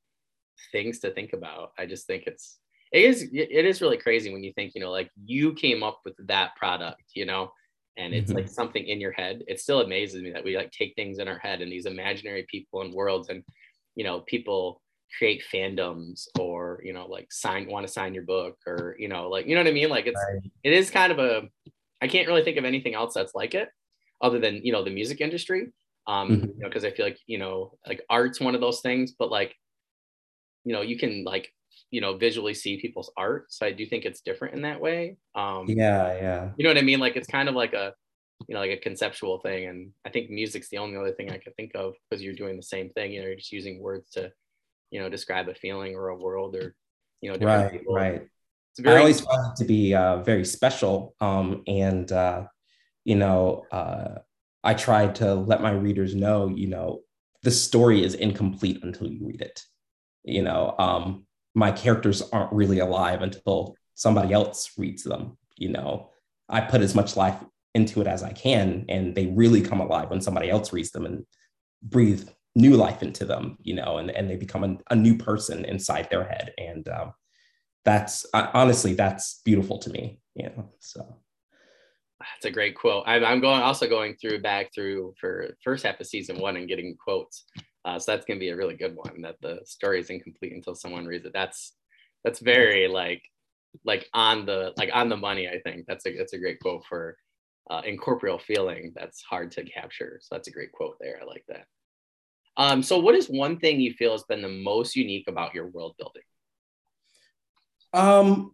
things 0.72 1.00
to 1.00 1.12
think 1.12 1.34
about. 1.34 1.72
I 1.78 1.86
just 1.86 2.08
think 2.08 2.24
it's 2.28 2.60
it 2.92 3.04
is 3.04 3.30
it 3.34 3.66
is 3.66 3.82
really 3.82 3.98
crazy 3.98 4.32
when 4.32 4.44
you 4.44 4.54
think 4.54 4.74
you 4.76 4.82
know 4.82 4.92
like 4.92 5.10
you 5.26 5.54
came 5.54 5.84
up 5.84 6.02
with 6.06 6.16
that 6.28 6.56
product 6.56 7.04
you 7.16 7.26
know 7.26 7.52
and 7.98 8.14
it's 8.14 8.30
mm-hmm. 8.30 8.38
like 8.38 8.48
something 8.48 8.84
in 8.88 9.00
your 9.00 9.12
head. 9.12 9.44
It 9.48 9.60
still 9.60 9.82
amazes 9.82 10.22
me 10.22 10.32
that 10.32 10.44
we 10.44 10.58
like 10.58 10.72
take 10.72 10.96
things 10.96 11.20
in 11.20 11.28
our 11.28 11.38
head 11.38 11.62
and 11.62 11.72
these 11.72 11.86
imaginary 11.86 12.46
people 12.50 12.82
and 12.82 12.94
worlds 12.94 13.30
and 13.30 13.44
you 13.96 14.04
know 14.04 14.22
people 14.22 14.82
create 15.18 15.44
fandoms 15.54 16.28
or 16.40 16.82
you 16.84 16.92
know 16.94 17.06
like 17.06 17.32
sign 17.32 17.70
want 17.70 17.86
to 17.86 17.94
sign 17.94 18.16
your 18.16 18.24
book 18.24 18.58
or 18.66 18.96
you 18.98 19.08
know 19.08 19.30
like 19.30 19.46
you 19.46 19.54
know 19.54 19.62
what 19.62 19.70
i 19.70 19.74
mean? 19.74 19.90
Like 19.90 20.08
it's 20.08 20.20
right. 20.28 20.52
it 20.64 20.74
is 20.74 20.90
kind 20.90 21.12
of 21.12 21.20
a 21.20 21.44
i 22.02 22.08
can't 22.08 22.28
really 22.28 22.44
think 22.44 22.58
of 22.58 22.66
anything 22.66 22.96
else 22.96 23.14
that's 23.14 23.36
like 23.36 23.54
it 23.54 23.70
other 24.24 24.40
than 24.40 24.66
you 24.66 24.72
know 24.72 24.84
the 24.84 24.90
music 24.90 25.22
industry. 25.22 25.72
Um 26.08 26.30
mm-hmm. 26.30 26.46
you 26.46 26.60
know 26.60 26.68
because 26.68 26.84
i 26.84 26.92
feel 26.92 27.06
like 27.06 27.20
you 27.28 27.38
know 27.38 27.78
like 27.88 28.02
art's 28.10 28.42
one 28.42 28.56
of 28.56 28.62
those 28.62 28.82
things 28.82 29.14
but 29.18 29.32
like 29.32 29.56
you 30.66 30.74
know 30.74 30.82
you 30.82 30.98
can 30.98 31.24
like 31.24 31.50
you 31.92 32.02
know 32.02 32.18
visually 32.18 32.54
see 32.54 32.82
people's 32.82 33.10
art 33.16 33.46
so 33.54 33.66
i 33.66 33.72
do 33.72 33.86
think 33.86 34.04
it's 34.04 34.20
different 34.20 34.54
in 34.56 34.64
that 34.64 34.82
way. 34.82 35.16
Um 35.34 35.66
yeah 35.70 36.14
yeah. 36.16 36.50
you 36.58 36.64
know 36.64 36.72
what 36.72 36.78
i 36.78 36.82
mean? 36.82 37.00
Like 37.00 37.16
it's 37.16 37.28
kind 37.28 37.48
of 37.48 37.56
like 37.56 37.74
a 37.74 37.94
you 38.48 38.56
know 38.56 38.60
like 38.60 38.72
a 38.72 38.78
conceptual 38.78 39.40
thing 39.40 39.68
and 39.68 39.92
i 40.06 40.10
think 40.10 40.30
music's 40.30 40.70
the 40.70 40.78
only 40.78 40.98
other 40.98 41.14
thing 41.14 41.32
i 41.32 41.38
can 41.38 41.54
think 41.54 41.72
of 41.76 41.94
because 42.10 42.22
you're 42.24 42.34
doing 42.34 42.58
the 42.58 42.64
same 42.64 42.90
thing 42.90 43.14
you 43.14 43.22
know 43.22 43.28
you're 43.28 43.38
just 43.38 43.52
using 43.52 43.82
words 43.82 44.10
to 44.12 44.32
you 44.92 45.00
know 45.00 45.10
describe 45.10 45.48
a 45.50 45.56
feeling 45.56 45.96
or 45.96 46.10
a 46.10 46.18
world 46.18 46.56
or 46.56 46.76
you 47.22 47.32
know 47.32 47.38
right 47.46 47.72
people. 47.72 47.96
right. 47.96 48.28
It's 48.72 48.80
very- 48.80 48.98
i 48.98 49.00
always 49.00 49.22
found 49.22 49.52
it 49.52 49.56
to 49.58 49.66
be 49.66 49.94
uh, 49.94 50.18
very 50.24 50.46
special 50.46 51.16
um 51.22 51.64
and 51.68 52.12
uh 52.12 52.44
you 53.06 53.16
know, 53.16 53.66
uh, 53.72 54.20
I 54.64 54.74
try 54.74 55.08
to 55.08 55.36
let 55.36 55.62
my 55.62 55.72
readers 55.72 56.16
know, 56.16 56.48
you 56.48 56.68
know, 56.68 57.02
the 57.44 57.52
story 57.52 58.04
is 58.04 58.16
incomplete 58.16 58.80
until 58.84 59.08
you 59.08 59.28
read 59.28 59.42
it. 59.42 59.62
You 60.24 60.42
know, 60.42 60.76
um, 60.80 61.26
my 61.54 61.72
characters 61.72 62.22
aren't 62.32 62.54
really 62.54 62.80
alive 62.80 63.22
until 63.22 63.76
somebody 63.96 64.34
else 64.34 64.72
reads 64.78 65.04
them. 65.04 65.38
You 65.58 65.70
know, 65.70 66.10
I 66.48 66.62
put 66.62 66.82
as 66.82 66.96
much 66.96 67.18
life 67.18 67.36
into 67.76 68.02
it 68.02 68.08
as 68.08 68.24
I 68.24 68.32
can, 68.32 68.86
and 68.88 69.14
they 69.14 69.28
really 69.28 69.62
come 69.62 69.82
alive 69.82 70.10
when 70.10 70.22
somebody 70.22 70.50
else 70.50 70.72
reads 70.72 70.92
them 70.92 71.06
and 71.06 71.26
breathe 71.82 72.28
new 72.56 72.78
life 72.78 73.04
into 73.04 73.26
them. 73.26 73.58
You 73.62 73.76
know, 73.76 73.98
and 73.98 74.10
and 74.10 74.30
they 74.30 74.38
become 74.38 74.64
a, 74.64 74.78
a 74.92 74.96
new 74.96 75.18
person 75.18 75.66
inside 75.66 76.08
their 76.10 76.24
head, 76.24 76.54
and 76.58 76.88
um, 76.88 77.14
that's 77.84 78.26
honestly 78.34 78.94
that's 78.94 79.42
beautiful 79.44 79.80
to 79.80 79.90
me. 79.90 80.22
You 80.36 80.46
know, 80.46 80.70
so 80.80 81.18
that's 82.36 82.46
a 82.46 82.52
great 82.52 82.76
quote. 82.76 83.04
I'm, 83.06 83.24
I'm 83.24 83.42
going 83.42 83.62
also 83.62 83.88
going 83.88 84.16
through 84.16 84.42
back 84.42 84.74
through 84.74 85.14
for 85.20 85.56
first 85.64 85.86
half 85.86 86.00
of 86.00 86.08
season 86.08 86.40
one 86.40 86.58
and 86.58 86.68
getting 86.68 86.96
quotes. 86.96 87.46
Uh, 87.86 88.00
so 88.00 88.12
that's 88.12 88.26
gonna 88.26 88.40
be 88.40 88.50
a 88.50 88.56
really 88.56 88.76
good 88.76 88.96
one. 88.96 89.22
That 89.22 89.36
the 89.42 89.60
story 89.66 90.00
is 90.00 90.10
incomplete 90.10 90.54
until 90.54 90.76
someone 90.76 91.06
reads 91.06 91.26
it. 91.26 91.34
That's 91.34 91.74
that's 92.24 92.40
very 92.40 92.88
like 92.88 93.24
like 93.86 94.08
on 94.14 94.46
the 94.46 94.74
like 94.78 94.90
on 94.94 95.10
the 95.10 95.18
money. 95.18 95.48
I 95.48 95.60
think 95.62 95.86
that's 95.88 96.06
a 96.06 96.16
that's 96.18 96.34
a 96.34 96.40
great 96.40 96.60
quote 96.60 96.86
for 96.88 97.18
uh, 97.70 97.82
incorporeal 97.86 98.40
feeling. 98.40 98.94
That's 98.96 99.22
hard 99.22 99.52
to 99.52 99.64
capture. 99.64 100.20
So 100.22 100.36
that's 100.36 100.48
a 100.48 100.52
great 100.52 100.72
quote 100.72 100.98
there. 101.00 101.20
I 101.22 101.26
like 101.26 101.46
that. 101.48 101.66
Um, 102.56 102.84
so 102.84 103.00
what 103.00 103.16
is 103.16 103.28
one 103.28 103.60
thing 103.60 103.80
you 103.80 103.94
feel 103.94 104.12
has 104.12 104.24
been 104.24 104.42
the 104.42 104.48
most 104.48 104.96
unique 104.96 105.28
about 105.28 105.56
your 105.56 105.68
world 105.68 105.96
building? 105.98 106.22
Um, 107.94 108.54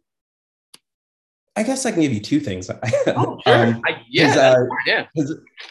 I 1.59 1.63
guess 1.63 1.85
I 1.85 1.91
can 1.91 1.99
give 1.99 2.13
you 2.13 2.21
two 2.21 2.39
things. 2.39 2.69
Oh, 3.07 3.37
sure. 3.45 3.65
um, 3.65 3.81
I, 3.85 4.01
yeah, 4.09 4.33
uh, 4.37 4.65
yeah. 4.85 5.05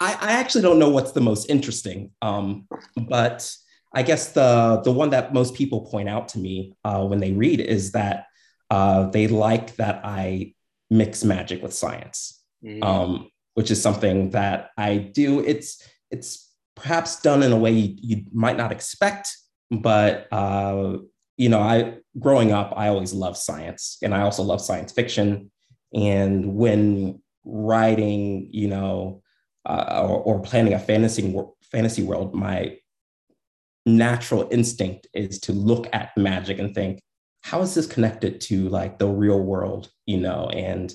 I, 0.01 0.19
I 0.21 0.33
actually 0.33 0.61
don't 0.61 0.79
know 0.79 0.91
what's 0.91 1.13
the 1.13 1.21
most 1.23 1.49
interesting, 1.49 2.11
um, 2.21 2.69
but 3.09 3.51
I 3.95 4.03
guess 4.03 4.33
the 4.33 4.83
the 4.85 4.93
one 4.93 5.11
that 5.11 5.33
most 5.33 5.55
people 5.55 5.87
point 5.87 6.09
out 6.09 6.29
to 6.31 6.39
me 6.39 6.75
uh, 6.85 7.07
when 7.07 7.21
they 7.21 7.33
read 7.33 7.61
is 7.61 7.93
that 7.93 8.27
uh, 8.71 9.09
they 9.09 9.29
like 9.29 9.77
that 9.77 10.03
I 10.05 10.55
mix 10.91 11.25
magic 11.25 11.63
with 11.63 11.73
science, 11.73 12.43
mm. 12.63 12.85
um, 12.85 13.31
which 13.55 13.71
is 13.71 13.81
something 13.81 14.31
that 14.31 14.71
I 14.77 14.99
do. 14.99 15.41
It's 15.41 15.83
it's 16.11 16.53
perhaps 16.75 17.23
done 17.23 17.43
in 17.43 17.53
a 17.53 17.57
way 17.57 17.73
you, 17.73 17.97
you 17.97 18.25
might 18.33 18.59
not 18.59 18.73
expect, 18.73 19.35
but 19.71 20.31
uh, 20.31 20.99
you 21.39 21.49
know, 21.49 21.61
I 21.61 21.99
growing 22.19 22.53
up, 22.53 22.75
I 22.77 22.89
always 22.89 23.15
loved 23.15 23.39
science, 23.39 23.97
and 24.03 24.15
I 24.15 24.21
also 24.21 24.43
love 24.43 24.61
science 24.61 24.93
fiction. 24.93 25.51
And 25.95 26.55
when 26.55 27.21
writing, 27.45 28.49
you 28.53 28.69
know, 28.69 29.23
uh, 29.65 30.03
or, 30.03 30.21
or, 30.21 30.41
planning 30.41 30.73
a 30.73 30.79
fantasy 30.79 31.35
fantasy 31.71 32.03
world, 32.03 32.35
my 32.35 32.77
natural 33.85 34.49
instinct 34.51 35.07
is 35.13 35.39
to 35.41 35.53
look 35.53 35.89
at 35.93 36.17
magic 36.17 36.59
and 36.59 36.75
think, 36.75 37.01
how 37.43 37.61
is 37.61 37.75
this 37.75 37.87
connected 37.87 38.41
to 38.43 38.69
like 38.69 38.99
the 38.99 39.09
real 39.09 39.41
world, 39.41 39.91
you 40.07 40.19
know, 40.19 40.49
and 40.51 40.95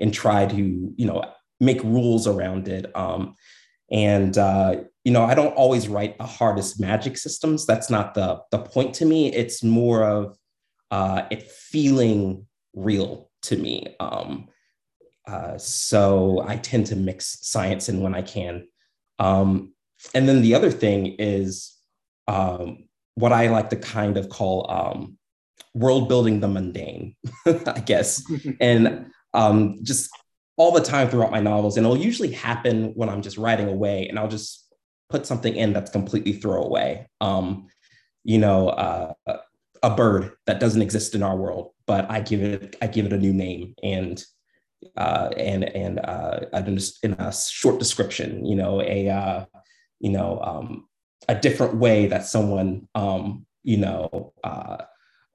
and 0.00 0.12
try 0.12 0.46
to 0.46 0.56
you 0.96 1.06
know 1.06 1.24
make 1.60 1.82
rules 1.82 2.26
around 2.26 2.68
it. 2.68 2.94
Um, 2.96 3.34
and 3.90 4.36
uh, 4.36 4.76
you 5.04 5.12
know, 5.12 5.24
I 5.24 5.34
don't 5.34 5.54
always 5.54 5.88
write 5.88 6.18
the 6.18 6.24
hardest 6.26 6.80
magic 6.80 7.16
systems. 7.16 7.66
That's 7.66 7.90
not 7.90 8.14
the 8.14 8.40
the 8.50 8.58
point 8.58 8.94
to 8.94 9.04
me. 9.04 9.32
It's 9.32 9.62
more 9.62 10.04
of 10.04 10.36
uh, 10.90 11.22
it 11.30 11.50
feeling 11.50 12.46
real 12.74 13.30
to 13.44 13.56
me. 13.56 13.94
Um, 14.00 14.48
uh, 15.26 15.56
so 15.58 16.44
I 16.46 16.56
tend 16.56 16.86
to 16.86 16.96
mix 16.96 17.38
science 17.42 17.88
in 17.88 18.00
when 18.00 18.14
I 18.14 18.22
can. 18.22 18.68
Um, 19.18 19.72
and 20.14 20.28
then 20.28 20.42
the 20.42 20.54
other 20.54 20.70
thing 20.70 21.16
is 21.18 21.74
um, 22.28 22.88
what 23.14 23.32
I 23.32 23.48
like 23.48 23.70
to 23.70 23.76
kind 23.76 24.16
of 24.16 24.28
call 24.28 24.70
um, 24.70 25.16
world 25.72 26.08
building 26.08 26.40
the 26.40 26.48
mundane, 26.48 27.16
I 27.46 27.80
guess. 27.80 28.22
and 28.60 29.06
um, 29.32 29.78
just 29.82 30.10
all 30.56 30.72
the 30.72 30.80
time 30.80 31.08
throughout 31.08 31.32
my 31.32 31.40
novels. 31.40 31.76
And 31.76 31.86
it'll 31.86 31.98
usually 31.98 32.32
happen 32.32 32.92
when 32.94 33.08
I'm 33.08 33.22
just 33.22 33.38
writing 33.38 33.68
away 33.68 34.08
and 34.08 34.18
I'll 34.18 34.28
just 34.28 34.72
put 35.08 35.26
something 35.26 35.54
in 35.54 35.72
that's 35.72 35.90
completely 35.90 36.32
throwaway. 36.34 37.06
Um, 37.20 37.68
you 38.24 38.38
know, 38.38 38.68
uh, 38.68 39.12
a 39.82 39.94
bird 39.94 40.32
that 40.46 40.60
doesn't 40.60 40.80
exist 40.80 41.14
in 41.14 41.22
our 41.22 41.36
world, 41.36 41.72
but 41.86 42.10
I 42.10 42.20
give 42.20 42.42
it 42.42 42.76
I 42.80 42.86
give 42.86 43.06
it 43.06 43.12
a 43.12 43.18
new 43.18 43.32
name 43.32 43.74
and 43.82 44.24
uh, 44.96 45.30
and 45.36 45.64
and 45.64 45.98
uh, 46.00 46.40
in 47.02 47.12
a 47.14 47.32
short 47.32 47.78
description, 47.78 48.44
you 48.44 48.56
know, 48.56 48.82
a 48.82 49.08
uh, 49.08 49.44
you 50.00 50.10
know 50.10 50.40
um, 50.42 50.86
a 51.28 51.34
different 51.34 51.76
way 51.76 52.06
that 52.06 52.26
someone 52.26 52.88
um, 52.94 53.46
you 53.62 53.78
know 53.78 54.32
uh, 54.44 54.78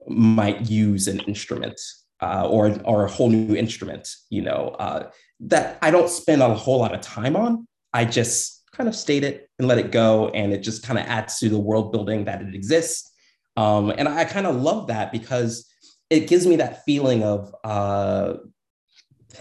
might 0.06 0.70
use 0.70 1.08
an 1.08 1.20
instrument 1.20 1.80
uh, 2.20 2.46
or 2.48 2.78
or 2.84 3.04
a 3.04 3.10
whole 3.10 3.30
new 3.30 3.54
instrument, 3.56 4.08
you 4.28 4.42
know, 4.42 4.76
uh, 4.78 5.10
that 5.40 5.78
I 5.82 5.90
don't 5.90 6.08
spend 6.08 6.42
a 6.42 6.54
whole 6.54 6.78
lot 6.78 6.94
of 6.94 7.00
time 7.00 7.36
on. 7.36 7.66
I 7.92 8.04
just 8.04 8.62
kind 8.72 8.88
of 8.88 8.94
state 8.94 9.24
it 9.24 9.48
and 9.58 9.66
let 9.66 9.78
it 9.78 9.90
go, 9.90 10.28
and 10.28 10.52
it 10.52 10.62
just 10.62 10.82
kind 10.82 10.98
of 10.98 11.06
adds 11.06 11.38
to 11.38 11.48
the 11.48 11.58
world 11.58 11.92
building 11.92 12.24
that 12.24 12.42
it 12.42 12.54
exists. 12.54 13.10
Um, 13.56 13.90
and 13.90 14.08
I 14.08 14.24
kind 14.24 14.46
of 14.46 14.56
love 14.56 14.86
that 14.88 15.12
because 15.12 15.69
it 16.10 16.28
gives 16.28 16.46
me 16.46 16.56
that 16.56 16.84
feeling 16.84 17.22
of, 17.22 17.54
uh, 17.64 18.34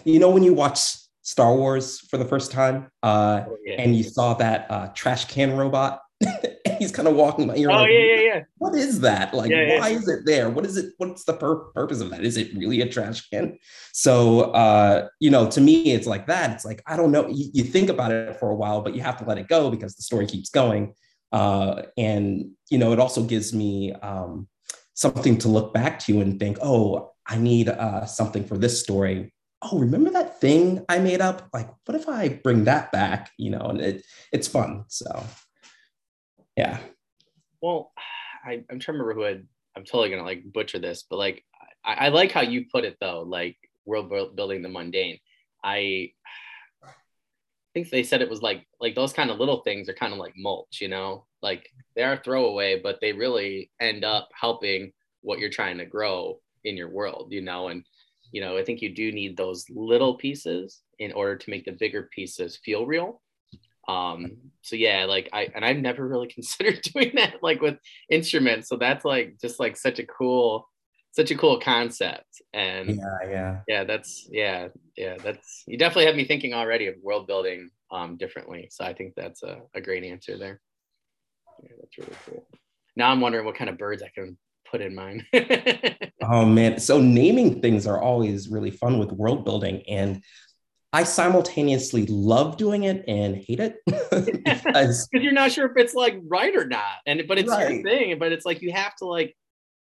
you 0.05 0.19
know, 0.19 0.29
when 0.29 0.43
you 0.43 0.53
watch 0.53 0.79
Star 1.23 1.55
Wars 1.55 1.99
for 1.99 2.17
the 2.17 2.25
first 2.25 2.51
time 2.51 2.89
uh, 3.03 3.43
oh, 3.47 3.57
yeah. 3.65 3.81
and 3.81 3.95
you 3.95 4.03
saw 4.03 4.33
that 4.35 4.69
uh, 4.69 4.87
trash 4.93 5.25
can 5.25 5.57
robot 5.57 6.01
he's 6.79 6.91
kind 6.91 7.07
of 7.07 7.15
walking 7.15 7.47
by. 7.47 7.55
You're 7.55 7.71
oh 7.71 7.75
like, 7.75 7.91
yeah, 7.91 7.99
yeah, 7.99 8.21
yeah. 8.21 8.41
What 8.57 8.75
is 8.75 8.99
that? 9.01 9.33
Like, 9.33 9.51
yeah, 9.51 9.79
why 9.79 9.89
yeah. 9.89 9.97
is 9.97 10.07
it 10.07 10.19
there? 10.25 10.49
What 10.49 10.65
is 10.65 10.75
it? 10.75 10.93
What's 10.97 11.23
the 11.23 11.33
pur- 11.33 11.71
purpose 11.71 12.01
of 12.01 12.09
that? 12.09 12.23
Is 12.23 12.35
it 12.35 12.53
really 12.55 12.81
a 12.81 12.89
trash 12.89 13.29
can? 13.29 13.57
So, 13.93 14.51
uh, 14.51 15.07
you 15.19 15.29
know, 15.29 15.49
to 15.51 15.61
me, 15.61 15.93
it's 15.93 16.07
like 16.07 16.27
that. 16.27 16.51
It's 16.51 16.65
like 16.65 16.81
I 16.85 16.97
don't 16.97 17.11
know. 17.11 17.27
You, 17.27 17.49
you, 17.53 17.63
think 17.63 17.89
about 17.89 18.11
it 18.11 18.37
for 18.37 18.49
a 18.49 18.55
while, 18.55 18.81
but 18.81 18.95
you 18.95 19.01
have 19.01 19.17
to 19.17 19.25
let 19.25 19.37
it 19.37 19.47
go 19.47 19.71
because 19.71 19.95
the 19.95 20.03
story 20.03 20.25
keeps 20.25 20.49
going. 20.49 20.93
Uh, 21.31 21.83
and 21.97 22.51
you 22.69 22.77
know, 22.77 22.91
it 22.91 22.99
also 22.99 23.23
gives 23.23 23.53
me 23.53 23.93
um, 23.93 24.48
something 24.99 25.37
to 25.39 25.47
look 25.47 25.73
back 25.73 25.99
to 25.99 26.21
and 26.21 26.39
think, 26.39 26.57
oh, 26.61 27.11
I 27.27 27.37
need 27.37 27.69
uh, 27.69 28.05
something 28.05 28.43
for 28.43 28.57
this 28.57 28.79
story 28.79 29.31
oh 29.61 29.77
remember 29.77 30.09
that 30.09 30.39
thing 30.39 30.85
i 30.87 30.99
made 30.99 31.19
up 31.19 31.49
like 31.53 31.69
what 31.83 31.93
if 31.93 32.07
i 32.07 32.29
bring 32.29 32.63
that 32.63 32.93
back 32.93 33.29
you 33.35 33.49
know 33.49 33.59
and 33.59 33.81
it 33.81 34.05
it's 34.31 34.47
fun 34.47 34.85
so 34.87 35.25
yeah. 36.59 36.79
Well, 37.61 37.93
I, 38.43 38.65
I'm 38.69 38.79
trying 38.79 38.97
to 38.97 39.03
remember 39.03 39.13
who 39.13 39.21
had, 39.21 39.47
I'm 39.77 39.85
totally 39.85 40.09
gonna 40.09 40.23
like 40.23 40.43
butcher 40.51 40.77
this, 40.77 41.05
but 41.09 41.15
like 41.15 41.45
I, 41.85 41.93
I 41.93 42.09
like 42.09 42.33
how 42.33 42.41
you 42.41 42.65
put 42.69 42.83
it 42.83 42.97
though, 42.99 43.21
like 43.21 43.55
world 43.85 44.35
building 44.35 44.61
the 44.61 44.67
mundane. 44.67 45.19
I 45.63 46.11
think 47.83 47.91
they 47.91 48.03
said 48.03 48.21
it 48.21 48.29
was 48.29 48.41
like 48.41 48.65
like 48.79 48.95
those 48.95 49.13
kind 49.13 49.29
of 49.29 49.39
little 49.39 49.61
things 49.61 49.89
are 49.89 49.93
kind 49.93 50.13
of 50.13 50.19
like 50.19 50.33
mulch, 50.37 50.79
you 50.81 50.87
know, 50.87 51.25
like 51.41 51.69
they 51.95 52.03
are 52.03 52.17
throwaway, 52.17 52.79
but 52.81 52.99
they 53.01 53.13
really 53.13 53.71
end 53.79 54.03
up 54.03 54.29
helping 54.39 54.91
what 55.21 55.39
you're 55.39 55.49
trying 55.49 55.77
to 55.77 55.85
grow 55.85 56.39
in 56.63 56.77
your 56.77 56.89
world, 56.89 57.31
you 57.31 57.41
know, 57.41 57.69
and 57.69 57.83
you 58.31 58.41
know, 58.41 58.57
I 58.57 58.63
think 58.63 58.81
you 58.81 58.93
do 58.93 59.11
need 59.11 59.35
those 59.35 59.65
little 59.69 60.15
pieces 60.15 60.81
in 60.99 61.11
order 61.13 61.35
to 61.35 61.49
make 61.49 61.65
the 61.65 61.71
bigger 61.71 62.09
pieces 62.13 62.59
feel 62.63 62.85
real. 62.85 63.21
Um, 63.87 64.37
so 64.61 64.75
yeah, 64.75 65.05
like 65.05 65.29
I 65.33 65.49
and 65.55 65.65
I've 65.65 65.77
never 65.77 66.07
really 66.07 66.27
considered 66.33 66.81
doing 66.93 67.11
that 67.15 67.41
like 67.41 67.61
with 67.61 67.77
instruments. 68.09 68.69
So 68.69 68.77
that's 68.77 69.05
like 69.05 69.37
just 69.41 69.59
like 69.59 69.77
such 69.77 69.99
a 69.99 70.05
cool, 70.05 70.69
such 71.11 71.31
a 71.31 71.35
cool 71.35 71.59
concept. 71.59 72.41
And 72.53 72.97
yeah, 72.97 73.29
yeah, 73.29 73.59
yeah, 73.67 73.83
that's 73.83 74.27
yeah, 74.31 74.67
yeah, 74.95 75.17
that's 75.23 75.63
you 75.67 75.77
definitely 75.77 76.05
have 76.05 76.15
me 76.15 76.25
thinking 76.25 76.53
already 76.53 76.87
of 76.87 76.95
world 77.01 77.27
building 77.27 77.69
um 77.91 78.17
differently. 78.17 78.67
So 78.71 78.85
I 78.85 78.93
think 78.93 79.13
that's 79.15 79.43
a, 79.43 79.61
a 79.73 79.81
great 79.81 80.03
answer 80.03 80.37
there. 80.37 80.61
Yeah, 81.63 81.71
that's 81.79 81.97
really 81.97 82.17
cool. 82.25 82.47
Now 82.95 83.11
I'm 83.11 83.21
wondering 83.21 83.45
what 83.45 83.55
kind 83.55 83.69
of 83.69 83.77
birds 83.77 84.03
I 84.03 84.09
can 84.13 84.37
put 84.69 84.81
in 84.81 84.95
mine. 84.95 85.25
oh 86.21 86.45
man. 86.45 86.79
So 86.79 86.99
naming 86.99 87.61
things 87.61 87.87
are 87.87 88.01
always 88.01 88.49
really 88.49 88.71
fun 88.71 88.99
with 88.99 89.11
world 89.11 89.45
building. 89.45 89.83
And 89.87 90.23
I 90.91 91.03
simultaneously 91.03 92.07
love 92.07 92.57
doing 92.57 92.83
it 92.83 93.03
and 93.07 93.35
hate 93.35 93.59
it 93.59 93.77
because 94.65 95.07
you're 95.13 95.33
not 95.33 95.51
sure 95.51 95.67
if 95.67 95.77
it's 95.77 95.93
like 95.93 96.19
right 96.23 96.55
or 96.55 96.65
not. 96.65 96.97
And 97.05 97.23
but 97.27 97.37
it's 97.37 97.49
right. 97.49 97.75
your 97.75 97.83
thing, 97.83 98.17
but 98.19 98.31
it's 98.31 98.45
like 98.45 98.61
you 98.61 98.71
have 98.73 98.95
to 98.97 99.05
like, 99.05 99.35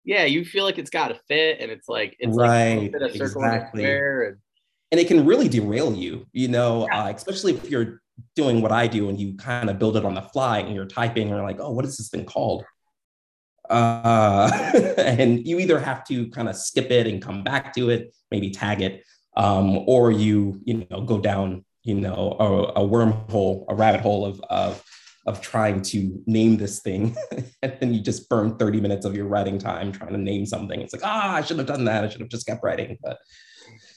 yeah, 0.09 0.25
you 0.25 0.43
feel 0.43 0.65
like 0.65 0.79
it's 0.79 0.89
got 0.89 1.09
to 1.09 1.21
fit, 1.29 1.61
and 1.61 1.71
it's 1.71 1.87
like 1.87 2.17
it's 2.19 2.35
right, 2.35 2.91
like 2.91 3.13
a 3.13 3.19
circle 3.19 3.45
exactly. 3.45 3.85
and, 3.85 4.37
and 4.91 4.99
it 4.99 5.07
can 5.07 5.27
really 5.27 5.51
derail 5.51 5.93
you, 5.93 6.27
you 6.33 6.49
know, 6.49 6.89
yeah. 6.91 7.05
uh, 7.05 7.13
especially 7.13 7.53
if 7.53 7.69
you're 7.69 8.01
doing 8.35 8.63
what 8.63 8.73
I 8.73 8.87
do 8.87 9.11
and 9.11 9.21
you 9.21 9.37
kind 9.37 9.69
of 9.69 9.79
build 9.79 9.99
it 9.99 10.07
on 10.07 10.15
the 10.15 10.23
fly 10.23 10.61
and 10.61 10.75
you're 10.75 10.87
typing 10.87 11.25
and 11.25 11.37
you're 11.37 11.43
like, 11.43 11.61
oh, 11.61 11.73
what 11.73 11.85
is 11.85 11.99
this 11.99 12.09
thing 12.09 12.25
called? 12.25 12.65
Uh, 13.69 14.51
and 14.97 15.47
you 15.47 15.59
either 15.59 15.79
have 15.79 16.05
to 16.05 16.31
kind 16.31 16.49
of 16.49 16.57
skip 16.57 16.91
it 16.91 17.07
and 17.07 17.21
come 17.21 17.45
back 17.45 17.75
to 17.75 17.91
it, 17.91 18.15
maybe 18.31 18.49
tag 18.49 18.81
it, 18.81 19.05
um, 19.37 19.85
or 19.87 20.11
you 20.11 20.59
you 20.65 20.87
know 20.89 21.03
go 21.03 21.19
down 21.19 21.67
you 21.83 21.97
know 21.97 22.35
a, 22.41 22.81
a 22.81 22.89
wormhole, 22.89 23.67
a 23.69 23.75
rabbit 23.75 24.01
hole 24.01 24.25
of 24.25 24.41
of 24.49 24.83
of 25.29 25.41
trying 25.41 25.83
to 25.83 26.23
name 26.27 26.57
this 26.57 26.81
thing, 26.81 27.17
and 27.63 27.77
then 27.81 27.95
you 27.95 28.01
just 28.01 28.29
burn 28.29 28.57
30 28.57 28.81
minutes 28.81 29.05
of 29.07 29.15
your 29.15 29.27
writing 29.27 29.59
time 29.59 29.93
trying 29.93 30.13
to 30.13 30.19
name 30.19 30.47
something. 30.47 30.81
It's 30.81 30.93
like, 30.93 31.05
ah, 31.05 31.35
I 31.35 31.43
should 31.43 31.59
have 31.59 31.67
done 31.67 31.85
that. 31.85 32.05
I 32.05 32.09
should 32.09 32.21
have 32.21 32.31
just 32.31 32.47
kept 32.47 32.65
writing. 32.65 32.99
But 33.03 33.19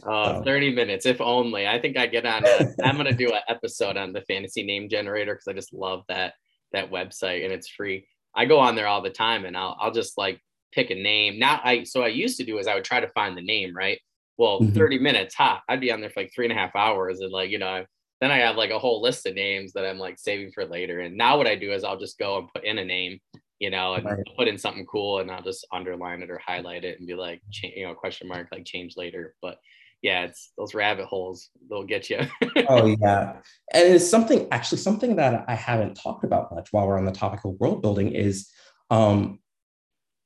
oh, 0.03 0.37
um, 0.37 0.43
30 0.43 0.75
minutes, 0.75 1.05
if 1.05 1.21
only. 1.21 1.67
I 1.67 1.79
think 1.79 1.97
I 1.97 2.05
get 2.05 2.25
on. 2.25 2.45
A, 2.45 2.73
I'm 2.83 2.97
gonna 2.97 3.13
do 3.13 3.31
an 3.31 3.41
episode 3.47 3.97
on 3.97 4.13
the 4.13 4.21
fantasy 4.21 4.63
name 4.63 4.89
generator 4.89 5.33
because 5.33 5.47
I 5.47 5.53
just 5.53 5.73
love 5.73 6.03
that 6.09 6.33
that 6.73 6.91
website 6.91 7.43
and 7.43 7.51
it's 7.51 7.69
free. 7.69 8.07
I 8.35 8.45
go 8.45 8.59
on 8.59 8.75
there 8.75 8.87
all 8.87 9.01
the 9.01 9.09
time 9.09 9.45
and 9.45 9.57
I'll 9.57 9.75
I'll 9.79 9.91
just 9.91 10.17
like 10.17 10.39
pick 10.71 10.89
a 10.91 10.95
name. 10.95 11.39
Now 11.39 11.59
I 11.63 11.83
so 11.83 12.03
I 12.03 12.07
used 12.07 12.37
to 12.37 12.45
do 12.45 12.57
is 12.59 12.67
I 12.67 12.75
would 12.75 12.83
try 12.83 12.99
to 12.99 13.09
find 13.09 13.37
the 13.37 13.41
name, 13.41 13.75
right? 13.75 13.99
well 14.41 14.59
mm-hmm. 14.59 14.73
30 14.73 14.99
minutes 14.99 15.35
ha 15.35 15.61
i'd 15.69 15.79
be 15.79 15.91
on 15.91 16.01
there 16.01 16.09
for 16.09 16.21
like 16.21 16.31
three 16.33 16.45
and 16.45 16.51
a 16.51 16.55
half 16.55 16.75
hours 16.75 17.19
and 17.19 17.31
like 17.31 17.51
you 17.51 17.59
know 17.59 17.85
then 18.21 18.31
i 18.31 18.37
have 18.37 18.55
like 18.55 18.71
a 18.71 18.79
whole 18.79 19.01
list 19.01 19.25
of 19.25 19.35
names 19.35 19.73
that 19.73 19.85
i'm 19.85 19.99
like 19.99 20.17
saving 20.17 20.51
for 20.51 20.65
later 20.65 21.01
and 21.01 21.17
now 21.17 21.37
what 21.37 21.47
i 21.47 21.55
do 21.55 21.73
is 21.73 21.83
i'll 21.83 21.99
just 21.99 22.17
go 22.17 22.37
and 22.37 22.47
put 22.53 22.63
in 22.63 22.77
a 22.77 22.85
name 22.85 23.19
you 23.59 23.69
know 23.69 23.95
and 23.95 24.05
right. 24.05 24.19
put 24.37 24.47
in 24.47 24.57
something 24.57 24.85
cool 24.85 25.19
and 25.19 25.29
i'll 25.29 25.43
just 25.43 25.67
underline 25.73 26.21
it 26.21 26.31
or 26.31 26.39
highlight 26.45 26.85
it 26.85 26.97
and 26.99 27.07
be 27.07 27.15
like 27.15 27.41
you 27.63 27.85
know 27.85 27.93
question 27.93 28.27
mark 28.27 28.47
like 28.51 28.65
change 28.65 28.95
later 28.95 29.35
but 29.41 29.57
yeah, 30.01 30.23
it's 30.23 30.51
those 30.57 30.73
rabbit 30.73 31.05
holes. 31.05 31.49
They'll 31.69 31.83
get 31.83 32.09
you. 32.09 32.19
oh 32.69 32.87
yeah, 32.87 33.37
and 33.73 33.93
it's 33.93 34.09
something 34.09 34.47
actually 34.51 34.79
something 34.79 35.17
that 35.17 35.45
I 35.47 35.53
haven't 35.55 35.95
talked 35.95 36.23
about 36.23 36.53
much 36.53 36.69
while 36.71 36.87
we're 36.87 36.97
on 36.97 37.05
the 37.05 37.11
topic 37.11 37.41
of 37.45 37.59
world 37.59 37.81
building 37.81 38.13
is 38.13 38.49
um, 38.89 39.39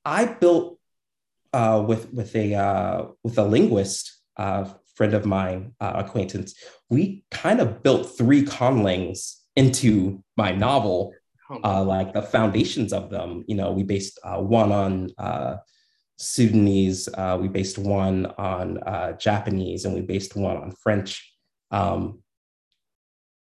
I 0.06 0.26
built 0.26 0.80
uh, 1.52 1.84
with 1.86 2.12
with 2.14 2.36
a 2.36 2.56
uh, 2.56 3.06
with 3.24 3.38
a 3.38 3.44
linguist 3.44 4.18
uh, 4.38 4.70
friend 4.96 5.14
of 5.14 5.26
mine, 5.26 5.74
uh, 5.80 5.94
acquaintance. 5.96 6.56
We 6.90 7.24
kind 7.32 7.60
of 7.60 7.84
built 7.84 8.18
three 8.18 8.44
conlangs 8.44 9.36
into 9.56 10.24
my 10.38 10.52
novel, 10.52 11.14
oh, 11.50 11.60
uh, 11.64 11.84
like 11.84 12.14
the 12.14 12.22
foundations 12.22 12.94
of 12.94 13.10
them. 13.10 13.44
You 13.48 13.56
know, 13.56 13.72
we 13.72 13.84
based 13.84 14.20
uh, 14.24 14.42
one 14.42 14.72
on 14.72 15.12
Sudanese, 16.18 17.10
uh, 17.14 17.38
we 17.40 17.48
based 17.48 17.78
one 17.78 18.26
on 18.38 18.78
uh, 18.84 19.14
Japanese, 19.14 19.86
and 19.86 19.94
we 19.94 20.02
based 20.02 20.36
one 20.36 20.58
on 20.58 20.72
French 20.72 21.34
um, 21.72 22.20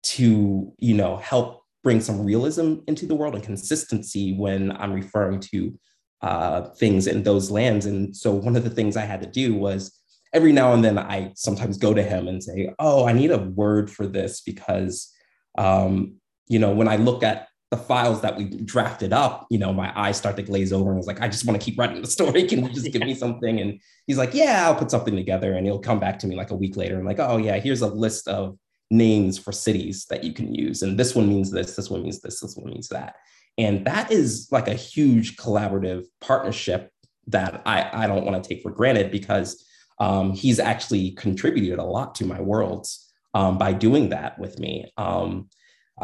to, 0.02 0.72
you 0.78 0.94
know, 0.94 1.16
help 1.16 1.62
bring 1.82 2.00
some 2.00 2.24
realism 2.24 2.76
into 2.86 3.06
the 3.06 3.14
world 3.14 3.34
and 3.34 3.44
consistency 3.44 4.34
when 4.34 4.72
I'm 4.72 4.92
referring 4.92 5.40
to 5.40 5.78
uh, 6.20 6.62
things 6.70 7.06
in 7.06 7.22
those 7.22 7.50
lands. 7.50 7.86
And 7.86 8.14
so 8.14 8.32
one 8.32 8.56
of 8.56 8.64
the 8.64 8.70
things 8.70 8.96
I 8.96 9.04
had 9.04 9.22
to 9.22 9.30
do 9.30 9.54
was 9.54 9.98
every 10.32 10.52
now 10.52 10.72
and 10.72 10.84
then 10.84 10.98
I 10.98 11.32
sometimes 11.34 11.78
go 11.78 11.94
to 11.94 12.02
him 12.02 12.28
and 12.28 12.42
say, 12.42 12.72
"Oh, 12.78 13.06
I 13.06 13.12
need 13.12 13.30
a 13.30 13.38
word 13.38 13.90
for 13.90 14.06
this 14.06 14.40
because." 14.40 15.12
Um, 15.56 16.16
you 16.50 16.58
know, 16.58 16.72
when 16.72 16.88
I 16.88 16.96
look 16.96 17.22
at 17.22 17.48
the 17.70 17.76
files 17.76 18.22
that 18.22 18.36
we 18.36 18.44
drafted 18.44 19.12
up, 19.12 19.46
you 19.50 19.58
know, 19.58 19.72
my 19.72 19.92
eyes 19.94 20.16
start 20.16 20.36
to 20.36 20.42
glaze 20.42 20.72
over 20.72 20.88
and 20.88 20.96
I 20.96 20.96
was 20.96 21.06
like, 21.06 21.20
I 21.20 21.28
just 21.28 21.44
want 21.44 21.60
to 21.60 21.64
keep 21.64 21.78
writing 21.78 22.00
the 22.00 22.08
story. 22.08 22.44
Can 22.44 22.64
you 22.64 22.70
just 22.70 22.86
yeah. 22.86 22.92
give 22.92 23.02
me 23.02 23.14
something? 23.14 23.60
And 23.60 23.80
he's 24.06 24.16
like, 24.16 24.32
Yeah, 24.32 24.66
I'll 24.66 24.74
put 24.74 24.90
something 24.90 25.14
together. 25.14 25.54
And 25.54 25.66
he'll 25.66 25.78
come 25.78 26.00
back 26.00 26.18
to 26.20 26.26
me 26.26 26.36
like 26.36 26.50
a 26.50 26.56
week 26.56 26.76
later 26.76 26.96
and 26.96 27.06
like, 27.06 27.18
oh 27.18 27.36
yeah, 27.36 27.58
here's 27.58 27.82
a 27.82 27.88
list 27.88 28.26
of 28.28 28.56
names 28.90 29.38
for 29.38 29.52
cities 29.52 30.06
that 30.08 30.24
you 30.24 30.32
can 30.32 30.54
use. 30.54 30.82
And 30.82 30.98
this 30.98 31.14
one 31.14 31.28
means 31.28 31.50
this, 31.50 31.76
this 31.76 31.90
one 31.90 32.02
means 32.02 32.20
this, 32.20 32.40
this 32.40 32.56
one 32.56 32.70
means 32.72 32.88
that. 32.88 33.16
And 33.58 33.86
that 33.86 34.10
is 34.10 34.48
like 34.50 34.68
a 34.68 34.74
huge 34.74 35.36
collaborative 35.36 36.04
partnership 36.20 36.90
that 37.26 37.60
I, 37.66 37.90
I 37.92 38.06
don't 38.06 38.24
want 38.24 38.42
to 38.42 38.48
take 38.48 38.62
for 38.62 38.70
granted 38.70 39.10
because 39.10 39.62
um, 40.00 40.32
he's 40.32 40.58
actually 40.58 41.12
contributed 41.12 41.78
a 41.78 41.84
lot 41.84 42.14
to 42.16 42.24
my 42.24 42.40
worlds 42.40 43.12
um, 43.34 43.58
by 43.58 43.72
doing 43.72 44.10
that 44.10 44.38
with 44.38 44.58
me. 44.58 44.92
Um, 44.96 45.48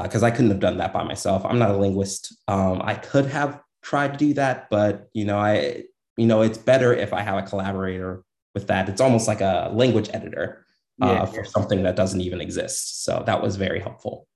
because 0.02 0.24
uh, 0.24 0.26
I 0.26 0.32
couldn't 0.32 0.50
have 0.50 0.58
done 0.58 0.78
that 0.78 0.92
by 0.92 1.04
myself. 1.04 1.44
I'm 1.44 1.60
not 1.60 1.70
a 1.70 1.76
linguist. 1.76 2.36
Um, 2.48 2.82
I 2.82 2.94
could 2.94 3.26
have 3.26 3.60
tried 3.80 4.14
to 4.14 4.18
do 4.18 4.34
that, 4.34 4.68
but 4.68 5.08
you 5.12 5.24
know, 5.24 5.38
I 5.38 5.84
you 6.16 6.26
know, 6.26 6.42
it's 6.42 6.58
better 6.58 6.92
if 6.92 7.12
I 7.12 7.20
have 7.20 7.38
a 7.38 7.42
collaborator 7.42 8.24
with 8.54 8.66
that. 8.68 8.88
It's 8.88 9.00
almost 9.00 9.28
like 9.28 9.40
a 9.40 9.70
language 9.72 10.10
editor 10.12 10.66
uh, 11.02 11.06
yeah, 11.06 11.24
for 11.26 11.44
something 11.44 11.82
that 11.82 11.96
doesn't 11.96 12.20
even 12.20 12.40
exist. 12.40 13.04
So 13.04 13.22
that 13.26 13.42
was 13.42 13.56
very 13.56 13.80
helpful. 13.80 14.26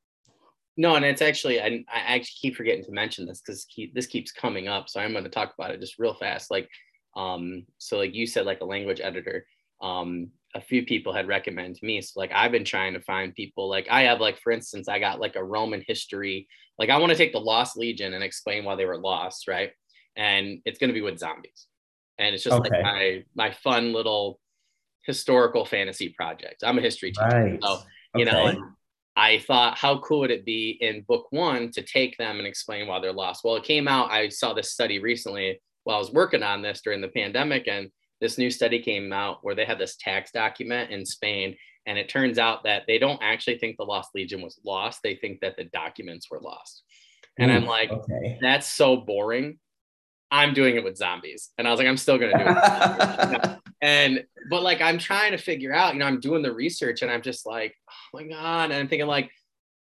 No, 0.77 0.95
and 0.95 1.05
it's 1.05 1.23
actually 1.23 1.61
I, 1.61 1.85
I 1.93 2.17
actually 2.17 2.37
keep 2.41 2.57
forgetting 2.57 2.85
to 2.85 2.93
mention 2.93 3.27
this 3.27 3.41
because 3.41 3.67
this 3.95 4.07
keeps 4.07 4.31
coming 4.31 4.69
up. 4.69 4.88
So 4.88 5.00
I'm 5.00 5.12
going 5.12 5.25
to 5.25 5.31
talk 5.31 5.55
about 5.59 5.73
it 5.73 5.81
just 5.81 5.99
real 5.99 6.15
fast. 6.15 6.50
Like, 6.50 6.69
um, 7.19 7.67
so 7.79 7.99
like 7.99 8.15
you 8.15 8.27
said, 8.27 8.47
like 8.47 8.61
a 8.61 8.67
language 8.67 9.01
editor. 9.03 9.47
Um, 9.83 10.31
a 10.55 10.61
few 10.61 10.87
people 10.87 11.13
had 11.13 11.29
recommended 11.29 11.83
me. 11.83 12.01
So 12.01 12.19
like 12.19 12.33
I've 12.35 12.53
been 12.53 12.65
trying 12.65 12.95
to 12.95 13.01
find 13.01 13.35
people 13.35 13.69
like 13.69 13.87
I 13.91 14.03
have 14.05 14.19
like 14.19 14.41
for 14.41 14.51
instance 14.51 14.89
I 14.89 14.99
got 14.99 15.21
like 15.21 15.37
a 15.37 15.45
Roman 15.45 15.85
history 15.87 16.49
like 16.79 16.91
I 16.91 16.97
want 16.97 17.11
to 17.11 17.19
take 17.19 17.33
the 17.33 17.41
Lost 17.41 17.77
Legion 17.77 18.15
and 18.15 18.25
explain 18.25 18.65
why 18.65 18.77
they 18.77 18.87
were 18.87 18.99
lost, 18.99 19.49
right? 19.49 19.73
And 20.17 20.61
it's 20.65 20.79
going 20.79 20.89
to 20.89 20.95
be 20.95 21.01
with 21.01 21.19
zombies. 21.19 21.67
And 22.19 22.35
it's 22.35 22.45
just 22.45 22.57
okay. 22.57 22.71
like 22.71 22.83
my 22.83 23.25
my 23.35 23.51
fun 23.53 23.93
little 23.93 24.41
historical 25.03 25.65
fantasy 25.65 26.11
project. 26.11 26.63
I'm 26.65 26.79
a 26.79 26.83
history 26.83 27.13
teacher. 27.13 27.27
Right. 27.27 27.59
So, 27.63 27.81
you 28.15 28.27
okay. 28.27 28.55
know, 28.55 28.65
I 29.17 29.39
thought 29.41 29.77
how 29.77 29.99
cool 30.01 30.21
would 30.21 30.31
it 30.31 30.45
be 30.45 30.79
in 30.81 31.03
book 31.03 31.27
1 31.31 31.73
to 31.73 31.83
take 31.83 32.17
them 32.17 32.39
and 32.39 32.47
explain 32.47 32.87
why 32.87 33.01
they're 33.01 33.13
lost. 33.13 33.43
Well, 33.45 33.57
it 33.57 33.65
came 33.65 33.89
out 33.89 34.11
I 34.11 34.29
saw 34.29 34.55
this 34.55 34.73
study 34.73 34.99
recently 34.99 35.61
while 35.88 35.96
I 35.96 36.01
was 36.01 36.12
working 36.12 36.42
on 36.42 36.61
this 36.61 36.83
during 36.83 37.01
the 37.01 37.09
pandemic 37.09 37.66
and 37.66 37.90
this 38.20 38.37
new 38.37 38.51
study 38.51 38.83
came 38.83 39.11
out 39.11 39.38
where 39.40 39.55
they 39.55 39.64
had 39.64 39.79
this 39.79 39.96
tax 39.96 40.31
document 40.31 40.90
in 40.90 41.07
Spain. 41.07 41.57
And 41.87 41.96
it 41.96 42.11
turns 42.11 42.38
out 42.38 42.64
that 42.64 42.83
they 42.87 42.98
don't 42.98 43.22
actually 43.22 43.57
think 43.57 43.79
the 43.79 43.85
Lost 43.85 44.11
Legion 44.14 44.42
was 44.42 44.61
lost. 44.66 45.01
They 45.03 45.14
think 45.14 45.40
that 45.40 45.57
the 45.57 45.64
documents 45.64 46.31
were 46.31 46.40
lost. 46.42 46.83
And 47.38 47.51
Ooh, 47.51 47.55
I'm 47.55 47.62
hmm, 47.62 47.68
like, 47.68 47.90
okay. 47.90 48.38
that's 48.38 48.68
so 48.68 48.98
boring. 48.98 49.59
I'm 50.31 50.53
doing 50.53 50.77
it 50.77 50.85
with 50.85 50.98
zombies. 50.98 51.53
And 51.57 51.66
I 51.66 51.70
was 51.70 51.79
like, 51.79 51.88
I'm 51.88 51.96
still 51.96 52.18
going 52.18 52.37
to 52.37 52.44
do 52.44 52.51
it. 52.51 53.59
and, 53.81 54.24
but 54.51 54.62
like, 54.62 54.83
I'm 54.83 54.98
trying 54.98 55.33
to 55.33 55.38
figure 55.38 55.72
out, 55.72 55.94
you 55.94 56.01
know, 56.01 56.07
I'm 56.07 56.20
doing 56.20 56.42
the 56.42 56.53
research 56.53 57.01
and 57.01 57.11
I'm 57.11 57.22
just 57.22 57.46
like, 57.46 57.74
oh 57.88 58.18
my 58.20 58.24
God. 58.24 58.64
And 58.64 58.74
I'm 58.74 58.88
thinking, 58.88 59.09
like, 59.09 59.31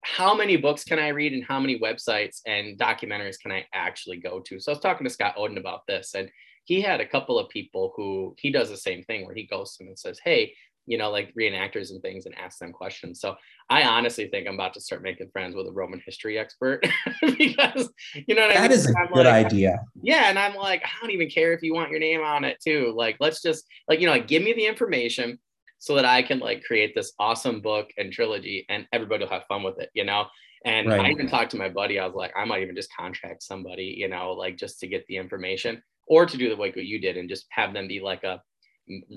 how 0.02 0.36
many 0.36 0.58
books 0.58 0.84
can 0.84 1.00
I 1.00 1.10
read 1.10 1.34
and 1.34 1.44
how 1.44 1.60
many 1.60 1.80
websites 1.80 2.42
and 2.46 2.78
documentaries 2.78 3.40
can 3.40 3.52
I 3.52 3.66
actually 3.74 4.18
go 4.18 4.40
to? 4.42 4.60
So 4.60 4.72
I 4.72 4.76
was 4.76 4.82
talking 4.82 5.06
to 5.06 5.14
Scott 5.14 5.36
Oden 5.38 5.58
about 5.58 5.82
this, 5.88 6.14
and 6.16 6.30
he 6.66 6.82
had 6.82 7.02
a 7.02 7.08
couple 7.08 7.40
of 7.40 7.50
people 7.50 7.94
who 7.96 8.36
he 8.38 8.52
does 8.52 8.70
the 8.70 8.78
same 8.78 9.04
thing 9.04 9.26
where 9.26 9.36
he 9.36 9.46
goes 9.46 9.74
to 9.74 9.84
them 9.84 9.90
and 9.90 10.00
says, 10.00 10.20
Hey, 10.24 10.54
you 10.88 10.98
know, 10.98 11.12
like 11.12 11.34
reenactors 11.36 11.92
and 11.92 12.02
things 12.02 12.26
and 12.26 12.36
ask 12.38 12.60
them 12.60 12.72
questions. 12.72 13.20
So 13.20 13.36
I 13.70 13.84
honestly 13.84 14.28
think 14.30 14.48
I'm 14.48 14.54
about 14.54 14.74
to 14.76 14.82
start 14.82 15.04
making 15.04 15.30
friends 15.32 15.54
with 15.54 15.68
a 15.68 15.72
Roman 15.72 16.02
history 16.06 16.40
expert 16.40 16.82
because 17.22 17.90
you 18.26 18.36
know 18.36 18.48
that 18.48 18.58
I 18.58 18.62
mean? 18.64 18.72
is 18.72 18.90
a 18.90 18.98
I'm 18.98 19.14
good 19.14 19.26
like, 19.26 19.46
idea. 19.46 19.84
Yeah. 20.02 20.30
And 20.30 20.40
I'm 20.40 20.56
like, 20.56 20.84
I 20.84 20.90
don't 21.02 21.12
even 21.12 21.30
care 21.30 21.54
if 21.54 21.62
you 21.62 21.74
want 21.74 21.92
your 21.92 22.00
name 22.00 22.22
on 22.22 22.46
it 22.46 22.58
too. 22.66 22.94
Like, 22.96 23.18
let's 23.20 23.42
just 23.42 23.66
like, 23.90 24.00
you 24.00 24.08
know, 24.08 24.14
like 24.14 24.28
give 24.28 24.42
me 24.42 24.54
the 24.54 24.66
information 24.66 25.38
so 25.80 25.96
that 25.96 26.06
I 26.06 26.24
can 26.24 26.40
like 26.40 26.64
create 26.64 26.94
this 26.96 27.14
awesome 27.20 27.62
book 27.62 27.90
and 27.98 28.12
trilogy 28.12 28.66
and 28.70 28.88
everybody 28.92 29.24
will 29.24 29.32
have 29.32 29.46
fun 29.48 29.64
with 29.64 29.80
it, 29.80 29.90
you 29.94 30.04
know? 30.04 30.26
And 30.66 30.88
right. 30.90 31.02
I 31.02 31.10
even 31.12 31.28
talked 31.28 31.52
to 31.52 31.58
my 31.58 31.70
buddy. 31.70 32.00
I 32.00 32.06
was 32.06 32.16
like, 32.16 32.34
I 32.36 32.46
might 32.46 32.64
even 32.64 32.76
just 32.76 32.94
contract 32.96 33.44
somebody, 33.44 33.96
you 33.98 34.08
know, 34.08 34.32
like 34.32 34.58
just 34.58 34.80
to 34.80 34.88
get 34.88 35.06
the 35.08 35.18
information 35.18 35.82
or 36.08 36.26
to 36.26 36.38
do 36.38 36.50
the 36.50 36.56
like 36.56 36.76
what 36.76 36.86
you 36.86 37.00
did 37.00 37.18
and 37.18 37.30
just 37.30 37.46
have 37.50 37.74
them 37.74 37.88
be 37.88 38.00
like 38.00 38.24
a 38.24 38.42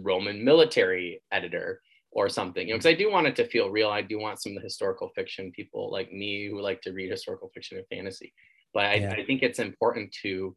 Roman 0.03 0.45
military 0.45 1.23
editor 1.33 1.81
or 2.11 2.29
something. 2.29 2.67
You 2.67 2.75
know, 2.75 2.79
because 2.79 2.91
I 2.91 2.95
do 2.95 3.11
want 3.11 3.27
it 3.27 3.37
to 3.37 3.49
feel 3.49 3.71
real. 3.71 3.89
I 3.89 4.03
do 4.03 4.19
want 4.19 4.43
some 4.43 4.53
of 4.53 4.57
the 4.57 4.67
historical 4.67 5.11
fiction 5.15 5.53
people 5.53 5.91
like 5.91 6.13
me 6.13 6.49
who 6.49 6.61
like 6.61 6.83
to 6.83 6.93
read 6.93 7.11
historical 7.11 7.51
fiction 7.55 7.79
and 7.79 7.87
fantasy. 7.89 8.35
But 8.75 8.85
I, 8.85 8.95
yeah. 8.97 9.13
I 9.13 9.25
think 9.25 9.43
it's 9.43 9.59
important 9.59 10.15
to, 10.23 10.57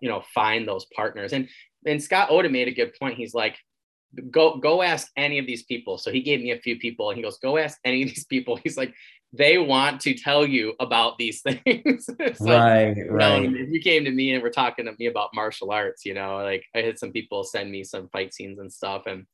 you 0.00 0.08
know, 0.08 0.22
find 0.34 0.68
those 0.68 0.86
partners. 0.94 1.32
And 1.32 1.48
and 1.84 2.02
Scott 2.02 2.28
Oden 2.28 2.52
made 2.52 2.68
a 2.68 2.74
good 2.74 2.92
point. 2.98 3.16
He's 3.16 3.34
like, 3.34 3.56
go 4.30 4.56
go 4.56 4.82
ask 4.82 5.10
any 5.16 5.38
of 5.38 5.46
these 5.46 5.62
people. 5.64 5.98
So 5.98 6.10
he 6.10 6.20
gave 6.20 6.40
me 6.40 6.52
a 6.52 6.58
few 6.58 6.78
people 6.78 7.10
and 7.10 7.16
he 7.16 7.22
goes, 7.22 7.38
go 7.38 7.56
ask 7.58 7.78
any 7.84 8.02
of 8.02 8.08
these 8.08 8.24
people. 8.24 8.56
He's 8.64 8.76
like, 8.76 8.94
they 9.32 9.56
want 9.58 10.00
to 10.02 10.14
tell 10.14 10.46
you 10.46 10.74
about 10.80 11.16
these 11.18 11.40
things. 11.46 12.08
right, 12.40 12.94
right. 13.08 13.50
Know, 13.50 13.58
if 13.58 13.70
you 13.70 13.80
came 13.80 14.04
to 14.04 14.10
me 14.10 14.34
and 14.34 14.42
were 14.42 14.50
talking 14.50 14.84
to 14.84 14.94
me 14.98 15.06
about 15.06 15.30
martial 15.34 15.70
arts, 15.70 16.04
you 16.04 16.14
know, 16.14 16.36
like 16.36 16.64
I 16.74 16.80
had 16.80 16.98
some 16.98 17.12
people 17.12 17.44
send 17.44 17.70
me 17.70 17.84
some 17.84 18.08
fight 18.08 18.34
scenes 18.34 18.58
and 18.58 18.72
stuff, 18.72 19.04
and 19.06 19.24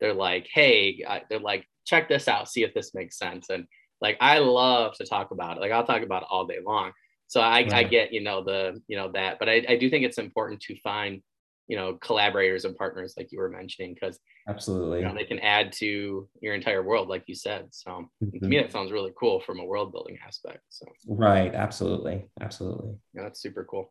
they're 0.00 0.14
like, 0.14 0.48
"Hey," 0.52 1.04
they're 1.30 1.38
like, 1.38 1.68
"Check 1.86 2.08
this 2.08 2.26
out, 2.26 2.48
see 2.48 2.64
if 2.64 2.74
this 2.74 2.94
makes 2.94 3.16
sense." 3.16 3.48
And 3.48 3.66
like, 4.00 4.16
I 4.20 4.38
love 4.38 4.94
to 4.96 5.06
talk 5.06 5.30
about 5.30 5.56
it. 5.56 5.60
Like, 5.60 5.72
I'll 5.72 5.86
talk 5.86 6.02
about 6.02 6.22
it 6.22 6.28
all 6.30 6.46
day 6.46 6.58
long. 6.64 6.92
So 7.26 7.40
I, 7.40 7.62
right. 7.62 7.72
I 7.72 7.82
get, 7.84 8.12
you 8.12 8.20
know, 8.20 8.44
the, 8.44 8.80
you 8.86 8.96
know, 8.96 9.10
that, 9.12 9.38
but 9.38 9.48
I, 9.48 9.64
I 9.68 9.76
do 9.76 9.88
think 9.88 10.04
it's 10.04 10.18
important 10.18 10.60
to 10.62 10.76
find 10.80 11.22
you 11.68 11.76
know 11.76 11.94
collaborators 11.94 12.64
and 12.64 12.76
partners 12.76 13.14
like 13.16 13.32
you 13.32 13.38
were 13.38 13.48
mentioning 13.48 13.94
because 13.94 14.18
absolutely 14.48 15.00
you 15.00 15.04
know, 15.04 15.14
they 15.14 15.24
can 15.24 15.38
add 15.38 15.72
to 15.72 16.28
your 16.40 16.54
entire 16.54 16.82
world 16.82 17.08
like 17.08 17.24
you 17.26 17.34
said 17.34 17.66
so 17.70 18.08
mm-hmm. 18.22 18.38
to 18.38 18.46
me 18.46 18.58
that 18.58 18.72
sounds 18.72 18.92
really 18.92 19.12
cool 19.18 19.40
from 19.40 19.58
a 19.58 19.64
world 19.64 19.92
building 19.92 20.18
aspect 20.26 20.60
so 20.68 20.86
right 21.08 21.54
absolutely 21.54 22.26
absolutely 22.40 22.94
yeah 23.14 23.22
that's 23.22 23.40
super 23.40 23.66
cool 23.70 23.90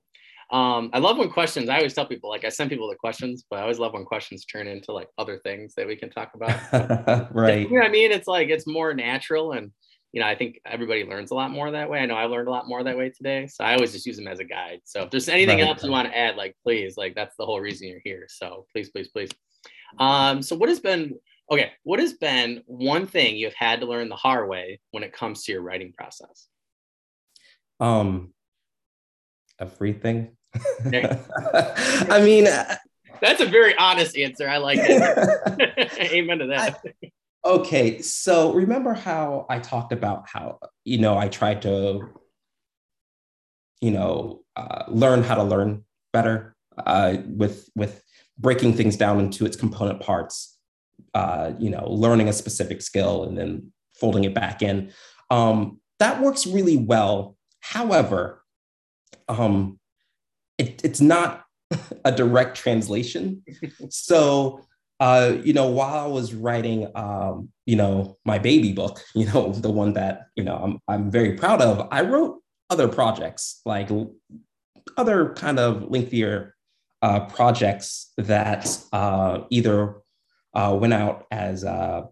um, 0.52 0.92
I 0.94 1.00
love 1.00 1.18
when 1.18 1.30
questions. 1.30 1.70
I 1.70 1.78
always 1.78 1.94
tell 1.94 2.06
people 2.06 2.30
like 2.30 2.46
I 2.46 2.50
send 2.50 2.70
people 2.70 2.88
the 2.88 2.96
questions, 2.96 3.44
but 3.50 3.58
I 3.58 3.62
always 3.64 3.80
love 3.80 3.94
when 3.94 4.06
questions 4.06 4.46
turn 4.46 4.68
into 4.68 4.92
like 4.92 5.08
other 5.18 5.40
things 5.40 5.74
that 5.76 5.88
we 5.88 5.96
can 5.96 6.12
talk 6.12 6.32
about. 6.36 7.34
right. 7.34 7.68
You 7.74 7.76
know 7.76 7.80
what 7.80 7.90
I 7.90 7.92
mean? 7.92 8.12
It's 8.12 8.28
like 8.28 8.50
it's 8.50 8.68
more 8.68 8.94
natural 8.94 9.54
and 9.54 9.72
you 10.14 10.20
know, 10.20 10.28
I 10.28 10.36
think 10.36 10.62
everybody 10.64 11.04
learns 11.04 11.32
a 11.32 11.36
lot 11.36 11.50
more 11.50 11.72
that 11.72 11.90
way. 11.90 12.00
I 12.00 12.06
know 12.06 12.14
I 12.14 12.26
learned 12.26 12.48
a 12.48 12.52
lot 12.52 12.68
more 12.68 12.84
that 12.84 12.96
way 12.96 13.10
today. 13.10 13.48
So 13.48 13.64
I 13.64 13.74
always 13.74 13.92
just 13.92 14.06
use 14.06 14.16
them 14.16 14.28
as 14.28 14.40
a 14.40 14.44
guide. 14.44 14.82
So 14.84 15.02
if 15.02 15.10
there's 15.10 15.28
anything 15.28 15.58
right. 15.58 15.68
else 15.68 15.84
you 15.84 15.90
want 15.90 16.08
to 16.08 16.18
add, 16.18 16.36
like 16.36 16.56
please, 16.64 16.96
like 16.98 17.16
that's 17.16 17.36
the 17.36 17.46
whole 17.46 17.60
reason 17.60 17.88
you're 17.88 18.00
here. 18.04 18.28
So 18.30 18.68
please, 18.72 18.90
please, 18.90 19.08
please. 19.08 19.30
Um, 19.98 20.44
so 20.44 20.56
what 20.56 20.70
has 20.70 20.80
been 20.80 21.16
okay, 21.52 21.72
what 21.82 22.00
has 22.00 22.14
been 22.14 22.62
one 22.68 23.08
thing 23.08 23.36
you've 23.36 23.56
had 23.56 23.80
to 23.82 23.88
learn 23.88 24.08
the 24.08 24.16
hard 24.16 24.48
way 24.48 24.80
when 24.92 25.04
it 25.04 25.14
comes 25.14 25.44
to 25.44 25.52
your 25.52 25.62
writing 25.62 25.92
process? 25.98 26.48
Um 27.80 28.34
everything. 29.60 30.38
I 30.86 32.22
mean 32.24 32.46
uh, 32.46 32.76
that's 33.20 33.42
a 33.42 33.46
very 33.46 33.76
honest 33.78 34.16
answer. 34.16 34.48
I 34.48 34.58
like 34.58 34.80
it. 34.82 35.92
Amen 36.12 36.40
to 36.40 36.48
that. 36.48 36.82
I, 36.86 37.12
Okay, 37.46 38.02
so 38.02 38.54
remember 38.54 38.94
how 38.94 39.46
I 39.50 39.60
talked 39.60 39.92
about 39.92 40.28
how 40.30 40.60
you 40.86 40.98
know 40.98 41.18
I 41.18 41.28
tried 41.28 41.62
to 41.64 42.10
you 43.82 43.92
know 43.92 44.44
uh, 44.56 44.86
learn 44.88 45.24
how 45.24 45.36
to 45.36 45.44
learn 45.44 45.84
better 46.14 46.56
uh, 46.78 47.18
with 47.26 47.70
with 47.76 48.02
breaking 48.38 48.74
things 48.74 48.98
down 48.98 49.20
into 49.20 49.46
its 49.46 49.56
component 49.56 50.00
parts 50.00 50.54
uh, 51.14 51.54
you 51.60 51.70
know, 51.70 51.88
learning 51.90 52.28
a 52.28 52.34
specific 52.34 52.82
skill 52.82 53.24
and 53.24 53.38
then 53.38 53.72
folding 53.94 54.24
it 54.24 54.34
back 54.34 54.62
in. 54.62 54.92
Um, 55.30 55.80
that 56.00 56.22
works 56.22 56.48
really 56.48 56.78
well. 56.78 57.38
However, 57.60 58.44
um, 59.28 59.80
it, 60.58 60.82
it's 60.84 61.02
not 61.02 61.46
a 62.06 62.12
direct 62.12 62.58
translation. 62.58 63.44
so, 63.90 64.62
uh, 65.00 65.36
you 65.44 65.54
know, 65.54 65.68
while 65.68 66.06
I 66.06 66.08
was 66.08 66.34
writing, 66.34 66.90
um, 66.96 67.50
you 67.66 67.76
know, 67.76 68.18
my 68.26 68.40
baby 68.40 68.72
book, 68.72 69.02
you 69.16 69.26
know, 69.26 69.52
the 69.52 69.72
one 69.72 69.94
that, 69.94 70.28
you 70.36 70.44
know, 70.44 70.56
I'm, 70.56 70.80
I'm 70.88 71.12
very 71.12 71.34
proud 71.34 71.62
of, 71.62 71.88
I 71.92 72.02
wrote 72.02 72.40
other 72.70 72.88
projects, 72.88 73.62
like 73.66 73.90
other 74.98 75.34
kind 75.34 75.60
of 75.60 75.90
lengthier 75.90 76.56
uh, 77.02 77.22
projects 77.26 78.12
that 78.18 78.78
uh, 78.94 79.42
either 79.50 79.96
uh, 80.54 80.78
went 80.80 80.94
out 80.94 81.26
as 81.32 81.64
uh, 81.64 82.04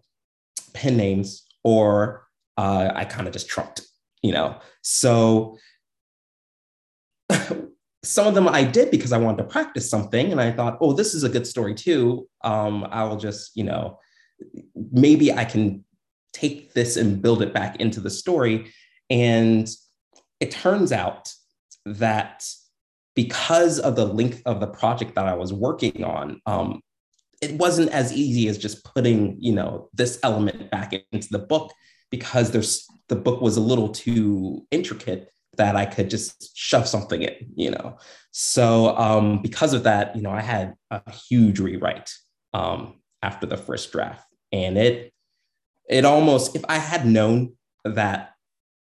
pen 0.74 0.96
names 0.96 1.44
or 1.64 2.26
uh, 2.56 2.90
I 2.94 3.04
kind 3.04 3.26
of 3.26 3.32
just 3.32 3.48
trumped, 3.48 3.82
you 4.22 4.32
know. 4.32 4.58
So 4.82 5.56
some 8.04 8.26
of 8.26 8.34
them 8.34 8.48
I 8.48 8.64
did 8.64 8.90
because 8.90 9.12
I 9.12 9.18
wanted 9.18 9.38
to 9.38 9.44
practice 9.44 9.88
something, 9.88 10.32
and 10.32 10.40
I 10.40 10.50
thought, 10.50 10.78
oh, 10.80 10.92
this 10.92 11.14
is 11.14 11.22
a 11.22 11.28
good 11.28 11.46
story 11.46 11.74
too. 11.74 12.28
Um, 12.42 12.86
I 12.90 13.04
will 13.04 13.16
just, 13.16 13.56
you 13.56 13.64
know, 13.64 13.98
maybe 14.90 15.32
I 15.32 15.44
can 15.44 15.84
take 16.32 16.72
this 16.72 16.96
and 16.96 17.22
build 17.22 17.42
it 17.42 17.54
back 17.54 17.76
into 17.76 18.00
the 18.00 18.10
story. 18.10 18.72
And 19.10 19.68
it 20.40 20.50
turns 20.50 20.90
out 20.90 21.32
that 21.84 22.44
because 23.14 23.78
of 23.78 23.96
the 23.96 24.06
length 24.06 24.42
of 24.46 24.60
the 24.60 24.66
project 24.66 25.14
that 25.14 25.26
I 25.26 25.34
was 25.34 25.52
working 25.52 26.02
on, 26.02 26.40
um, 26.46 26.80
it 27.40 27.52
wasn't 27.52 27.90
as 27.90 28.12
easy 28.12 28.48
as 28.48 28.56
just 28.56 28.84
putting, 28.84 29.36
you 29.40 29.52
know, 29.52 29.90
this 29.92 30.18
element 30.22 30.70
back 30.70 30.94
into 31.12 31.28
the 31.30 31.38
book 31.38 31.72
because 32.10 32.50
there's 32.50 32.86
the 33.08 33.16
book 33.16 33.40
was 33.40 33.56
a 33.56 33.60
little 33.60 33.88
too 33.88 34.66
intricate 34.70 35.28
that 35.56 35.76
I 35.76 35.84
could 35.84 36.10
just 36.10 36.56
shove 36.56 36.88
something 36.88 37.22
in, 37.22 37.34
you 37.54 37.70
know. 37.70 37.98
So 38.30 38.96
um, 38.96 39.42
because 39.42 39.74
of 39.74 39.84
that, 39.84 40.16
you 40.16 40.22
know, 40.22 40.30
I 40.30 40.40
had 40.40 40.74
a 40.90 41.10
huge 41.10 41.60
rewrite 41.60 42.12
um, 42.54 43.00
after 43.22 43.46
the 43.46 43.56
first 43.56 43.92
draft, 43.92 44.26
and 44.50 44.78
it 44.78 45.12
it 45.88 46.04
almost 46.04 46.56
if 46.56 46.64
I 46.68 46.78
had 46.78 47.06
known 47.06 47.54
that 47.84 48.30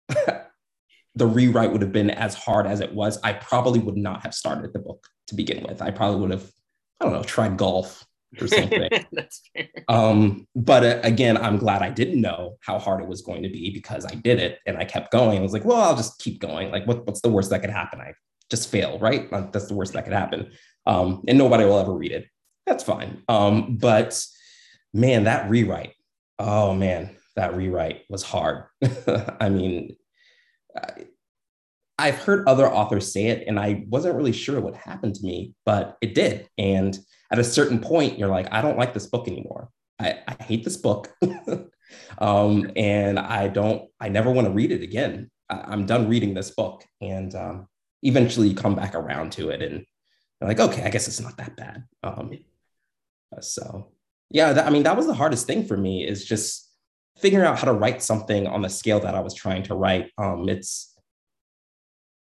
the 1.15 1.25
rewrite 1.25 1.71
would 1.71 1.81
have 1.81 1.93
been 1.93 2.09
as 2.09 2.35
hard 2.35 2.67
as 2.67 2.79
it 2.79 2.93
was, 2.93 3.19
I 3.23 3.33
probably 3.33 3.79
would 3.79 3.97
not 3.97 4.23
have 4.23 4.33
started 4.33 4.73
the 4.73 4.79
book 4.79 5.07
to 5.27 5.35
begin 5.35 5.63
with. 5.63 5.81
I 5.81 5.91
probably 5.91 6.21
would 6.21 6.31
have, 6.31 6.51
I 6.99 7.05
don't 7.05 7.13
know, 7.13 7.23
tried 7.23 7.57
golf 7.57 8.05
or 8.39 8.47
something. 8.47 8.89
That's 9.11 9.41
fair. 9.53 9.67
Um, 9.87 10.47
but 10.55 10.83
uh, 10.83 10.99
again, 11.03 11.37
I'm 11.37 11.57
glad 11.57 11.81
I 11.81 11.89
didn't 11.89 12.21
know 12.21 12.57
how 12.61 12.79
hard 12.79 13.01
it 13.01 13.07
was 13.07 13.21
going 13.21 13.43
to 13.43 13.49
be 13.49 13.71
because 13.71 14.05
I 14.05 14.15
did 14.15 14.39
it 14.39 14.59
and 14.65 14.77
I 14.77 14.85
kept 14.85 15.11
going. 15.11 15.37
I 15.37 15.41
was 15.41 15.53
like, 15.53 15.65
well, 15.65 15.81
I'll 15.81 15.95
just 15.95 16.19
keep 16.19 16.39
going. 16.39 16.71
Like, 16.71 16.85
what, 16.85 17.05
what's 17.05 17.21
the 17.21 17.29
worst 17.29 17.49
that 17.51 17.61
could 17.61 17.69
happen? 17.69 18.01
I 18.01 18.13
just 18.49 18.69
fail, 18.69 18.99
right? 18.99 19.29
That's 19.51 19.67
the 19.67 19.75
worst 19.75 19.93
that 19.93 20.03
could 20.03 20.13
happen. 20.13 20.51
Um, 20.85 21.23
and 21.27 21.37
nobody 21.37 21.65
will 21.65 21.79
ever 21.79 21.93
read 21.93 22.11
it. 22.11 22.27
That's 22.65 22.83
fine. 22.83 23.23
Um, 23.27 23.77
but 23.77 24.21
man, 24.93 25.25
that 25.25 25.49
rewrite, 25.49 25.93
oh 26.39 26.73
man, 26.73 27.15
that 27.35 27.55
rewrite 27.55 28.03
was 28.09 28.23
hard. 28.23 28.65
I 29.39 29.49
mean, 29.49 29.95
I've 31.99 32.15
heard 32.15 32.47
other 32.47 32.71
authors 32.71 33.11
say 33.11 33.27
it, 33.27 33.47
and 33.47 33.59
I 33.59 33.85
wasn't 33.89 34.15
really 34.15 34.31
sure 34.31 34.61
what 34.61 34.75
happened 34.75 35.15
to 35.15 35.25
me, 35.25 35.53
but 35.65 35.97
it 36.01 36.13
did. 36.13 36.47
And 36.57 36.97
at 37.31 37.39
a 37.39 37.43
certain 37.43 37.79
point, 37.79 38.17
you're 38.17 38.29
like, 38.29 38.47
I 38.51 38.61
don't 38.61 38.77
like 38.77 38.93
this 38.93 39.07
book 39.07 39.27
anymore. 39.27 39.69
I, 39.99 40.19
I 40.27 40.43
hate 40.43 40.63
this 40.63 40.77
book. 40.77 41.13
um, 42.19 42.71
and 42.75 43.19
I 43.19 43.47
don't, 43.47 43.89
I 43.99 44.09
never 44.09 44.31
want 44.31 44.47
to 44.47 44.53
read 44.53 44.71
it 44.71 44.81
again. 44.81 45.29
I, 45.49 45.73
am 45.73 45.85
done 45.85 46.07
reading 46.07 46.33
this 46.33 46.51
book. 46.51 46.83
And 47.01 47.33
um, 47.35 47.67
eventually 48.03 48.49
you 48.49 48.55
come 48.55 48.75
back 48.75 48.95
around 48.95 49.31
to 49.33 49.49
it 49.49 49.61
and 49.61 49.85
you're 50.39 50.47
like, 50.47 50.59
okay, 50.59 50.83
I 50.83 50.89
guess 50.89 51.07
it's 51.07 51.19
not 51.19 51.37
that 51.37 51.55
bad. 51.55 51.83
Um, 52.03 52.31
so, 53.41 53.91
yeah, 54.29 54.53
that, 54.53 54.67
I 54.67 54.69
mean, 54.69 54.83
that 54.83 54.95
was 54.95 55.07
the 55.07 55.13
hardest 55.13 55.47
thing 55.47 55.65
for 55.65 55.75
me 55.75 56.07
is 56.07 56.25
just 56.25 56.71
figuring 57.17 57.45
out 57.45 57.57
how 57.57 57.65
to 57.65 57.73
write 57.73 58.01
something 58.01 58.47
on 58.47 58.61
the 58.61 58.69
scale 58.69 58.99
that 58.99 59.15
I 59.15 59.19
was 59.19 59.33
trying 59.33 59.63
to 59.63 59.75
write. 59.75 60.11
Um, 60.17 60.47
it's 60.47 60.93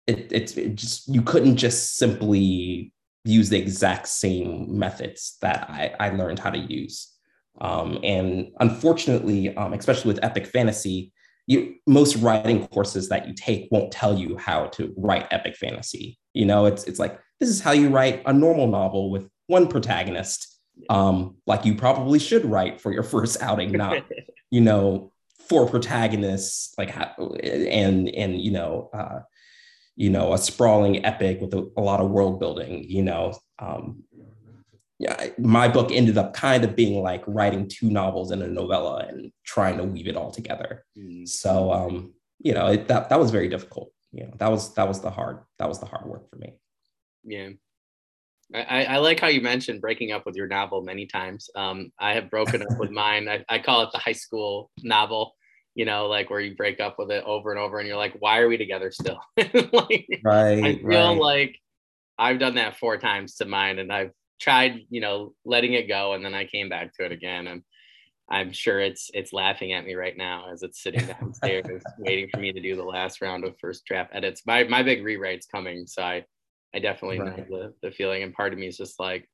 it, 0.07 0.30
it's 0.33 0.57
it 0.57 0.74
just 0.74 1.09
you 1.09 1.22
couldn't 1.22 1.57
just 1.57 1.96
simply 1.96 2.92
use 3.24 3.48
the 3.48 3.58
exact 3.58 4.08
same 4.08 4.78
methods 4.78 5.37
that 5.40 5.68
I, 5.70 5.94
I 5.98 6.10
learned 6.10 6.38
how 6.38 6.50
to 6.50 6.58
use. 6.58 7.12
Um, 7.60 7.98
and 8.02 8.52
unfortunately, 8.60 9.56
um, 9.56 9.72
especially 9.72 10.12
with 10.12 10.24
epic 10.24 10.46
fantasy, 10.46 11.12
you, 11.46 11.76
most 11.87 12.16
writing 12.16 12.66
courses 12.68 13.08
that 13.10 13.28
you 13.28 13.34
take 13.34 13.68
won't 13.70 13.92
tell 13.92 14.18
you 14.18 14.37
how 14.37 14.66
to 14.68 14.92
write 14.96 15.26
epic 15.30 15.56
fantasy. 15.56 16.18
You 16.32 16.46
know, 16.46 16.66
it's 16.66 16.84
it's 16.84 16.98
like 16.98 17.18
this 17.38 17.48
is 17.48 17.60
how 17.60 17.72
you 17.72 17.90
write 17.90 18.22
a 18.26 18.32
normal 18.32 18.66
novel 18.66 19.10
with 19.10 19.28
one 19.46 19.68
protagonist 19.68 20.54
um, 20.88 21.37
like 21.46 21.64
you 21.64 21.74
probably 21.74 22.18
should 22.18 22.44
write 22.44 22.80
for 22.80 22.92
your 22.92 23.02
first 23.14 23.40
outing, 23.42 23.72
not 23.72 24.04
you 24.50 24.60
know 24.60 25.12
four 25.48 25.68
protagonists 25.68 26.72
like 26.78 26.94
and 26.96 28.08
and 28.08 28.40
you 28.40 28.50
know 28.50 28.88
uh, 28.94 29.20
you 29.96 30.11
know 30.11 30.33
a 30.33 30.38
sprawling 30.38 31.04
epic 31.04 31.40
with 31.40 31.54
a, 31.54 31.70
a 31.76 31.80
lot 31.80 32.00
of 32.00 32.11
world 32.11 32.40
building. 32.40 32.85
You 32.88 33.02
know, 33.02 33.38
um, 33.59 34.02
yeah, 34.98 35.28
my 35.38 35.68
book 35.68 35.90
ended 35.92 36.18
up 36.18 36.35
kind 36.35 36.64
of 36.64 36.76
being 36.76 37.02
like 37.02 37.22
writing 37.26 37.68
two 37.68 37.90
novels 37.90 38.30
and 38.30 38.42
a 38.42 38.48
novella 38.48 39.07
and 39.09 39.33
trying 39.44 39.76
to 39.78 39.85
weave 39.85 40.09
it 40.09 40.16
all 40.16 40.30
together. 40.30 40.85
Mm. 40.98 41.28
So 41.28 41.72
um, 41.72 42.14
you 42.40 42.54
know 42.54 42.66
it, 42.66 42.88
that 42.88 43.09
that 43.09 43.18
was 43.18 43.30
very 43.30 43.48
difficult. 43.48 43.92
You 44.12 44.24
know, 44.24 44.35
that 44.38 44.50
was 44.50 44.74
that 44.74 44.87
was 44.87 45.00
the 45.00 45.11
hard 45.11 45.40
that 45.59 45.68
was 45.68 45.80
the 45.80 45.87
hard 45.87 46.07
work 46.07 46.28
for 46.30 46.37
me. 46.37 46.54
Yeah. 47.24 47.50
I, 48.54 48.85
I, 48.85 48.96
like 48.98 49.20
how 49.20 49.28
you 49.28 49.40
mentioned 49.40 49.80
breaking 49.80 50.12
up 50.12 50.26
with 50.26 50.37
your 50.37 50.46
novel 50.46 50.83
many 50.83 51.07
times. 51.07 51.48
Um, 51.57 51.90
I 51.98 52.12
have 52.12 52.30
broken 52.30 52.62
up 52.62 52.78
with 52.78 52.90
mine. 52.92 53.26
I, 53.26 53.44
I, 53.48 53.59
call 53.59 53.83
it 53.83 53.88
the 53.92 53.98
high 53.98 54.12
school 54.12 54.70
novel, 54.83 55.35
you 55.74 55.84
know, 55.84 56.06
like 56.06 56.30
where 56.30 56.40
you 56.40 56.54
break 56.54 56.80
up 56.80 56.98
with 56.98 57.10
it 57.10 57.24
over 57.24 57.50
and 57.50 57.60
over 57.60 57.78
and 57.78 57.88
you're 57.88 57.96
like, 57.96 58.16
why 58.20 58.38
are 58.38 58.48
we 58.48 58.56
together 58.56 58.90
still? 58.90 59.20
like, 59.37 60.20
right. 60.24 60.64
I 60.64 60.74
feel 60.76 60.88
right. 60.88 61.18
like 61.18 61.58
I've 62.18 62.38
done 62.38 62.54
that 62.54 62.76
four 62.78 62.96
times 62.96 63.37
to 63.37 63.44
mine 63.44 63.78
and 63.78 63.92
I've 63.92 64.12
tried, 64.40 64.82
you 64.88 65.00
know, 65.00 65.34
letting 65.44 65.72
it 65.72 65.88
go. 65.88 66.12
And 66.12 66.24
then 66.24 66.34
I 66.34 66.46
came 66.46 66.68
back 66.68 66.94
to 66.94 67.04
it 67.04 67.12
again. 67.12 67.48
And 67.48 67.62
I'm 68.28 68.52
sure 68.52 68.80
it's, 68.80 69.10
it's 69.14 69.32
laughing 69.32 69.72
at 69.72 69.84
me 69.84 69.94
right 69.94 70.16
now 70.16 70.46
as 70.52 70.62
it's 70.62 70.82
sitting 70.82 71.06
downstairs 71.06 71.82
waiting 71.98 72.28
for 72.32 72.38
me 72.38 72.52
to 72.52 72.60
do 72.60 72.76
the 72.76 72.84
last 72.84 73.20
round 73.20 73.44
of 73.44 73.58
first 73.60 73.84
draft 73.84 74.10
edits. 74.14 74.42
My, 74.46 74.64
my 74.64 74.82
big 74.82 75.02
rewrite's 75.02 75.46
coming. 75.46 75.87
So 75.88 76.02
I, 76.02 76.24
I 76.72 76.78
definitely 76.78 77.18
right. 77.18 77.50
know 77.50 77.72
the, 77.82 77.88
the 77.88 77.90
feeling. 77.90 78.22
And 78.22 78.32
part 78.32 78.52
of 78.52 78.58
me 78.60 78.68
is 78.68 78.76
just 78.76 79.00
like, 79.00 79.28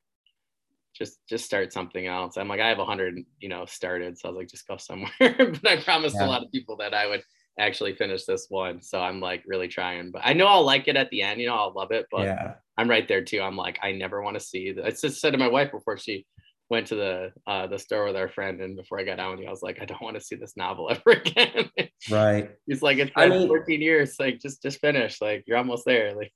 just 0.95 1.19
just 1.29 1.45
start 1.45 1.73
something 1.73 2.07
else. 2.07 2.37
I'm 2.37 2.49
like, 2.49 2.61
I 2.61 2.69
have 2.69 2.79
a 2.79 2.85
hundred, 2.85 3.19
you 3.39 3.49
know, 3.49 3.65
started. 3.67 4.19
So 4.19 4.29
I 4.29 4.33
was 4.33 4.39
like, 4.39 4.49
just 4.49 4.67
go 4.67 4.77
somewhere. 4.77 5.11
but 5.21 5.67
I 5.67 5.83
promised 5.83 6.17
yeah. 6.19 6.27
a 6.27 6.29
lot 6.29 6.43
of 6.43 6.53
people 6.53 6.77
that 6.79 6.95
I 6.95 7.07
would 7.07 7.23
actually 7.59 7.95
finish 7.95 8.25
this 8.25 8.47
one. 8.49 8.83
So 8.83 9.01
I'm 9.01 9.21
like 9.21 9.43
really 9.47 9.69
trying. 9.69 10.11
But 10.11 10.23
I 10.25 10.33
know 10.33 10.47
I'll 10.47 10.65
like 10.65 10.89
it 10.89 10.97
at 10.97 11.11
the 11.11 11.23
end, 11.23 11.41
you 11.41 11.47
know, 11.47 11.55
I'll 11.55 11.73
love 11.75 11.91
it. 11.91 12.07
But 12.11 12.25
yeah. 12.25 12.55
I'm 12.77 12.89
right 12.89 13.07
there 13.07 13.23
too. 13.23 13.41
I'm 13.41 13.57
like, 13.57 13.79
I 13.83 13.93
never 13.93 14.23
want 14.23 14.35
to 14.35 14.41
see 14.41 14.75
I 14.83 14.91
just 14.91 15.21
said 15.21 15.33
to 15.33 15.39
my 15.39 15.49
wife 15.49 15.71
before 15.71 15.99
she 15.99 16.27
went 16.71 16.87
to 16.87 16.95
the 16.95 17.33
uh, 17.47 17.67
the 17.67 17.79
store 17.79 18.05
with 18.05 18.17
our 18.17 18.29
friend 18.29 18.61
and 18.61 18.77
before 18.77 19.01
I 19.01 19.05
got 19.05 19.19
out 19.19 19.33
with 19.33 19.41
you, 19.41 19.47
I 19.47 19.51
was 19.51 19.63
like, 19.63 19.81
I 19.81 19.85
don't 19.85 20.03
want 20.03 20.17
to 20.17 20.23
see 20.23 20.37
this 20.37 20.57
novel 20.57 20.91
ever 20.91 21.11
again. 21.11 21.71
right. 22.11 22.51
He's 22.67 22.83
like, 22.83 22.99
it's 22.99 23.13
been 23.15 23.33
I 23.33 23.39
mean, 23.39 23.49
14 23.49 23.81
years. 23.81 24.17
Like 24.19 24.39
just 24.41 24.63
just 24.63 24.81
finish. 24.81 25.21
Like 25.21 25.45
you're 25.47 25.59
almost 25.59 25.85
there. 25.85 26.15
Like 26.15 26.33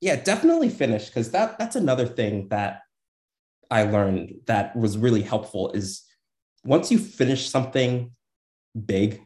yeah, 0.00 0.16
definitely 0.16 0.68
finish 0.68 1.06
because 1.06 1.30
that 1.32 1.58
that's 1.58 1.76
another 1.76 2.06
thing 2.06 2.48
that 2.48 2.82
I 3.70 3.84
learned 3.84 4.34
that 4.46 4.74
was 4.76 4.96
really 4.96 5.22
helpful 5.22 5.72
is 5.72 6.02
once 6.64 6.90
you 6.90 6.98
finish 6.98 7.48
something 7.48 8.12
big, 8.86 9.22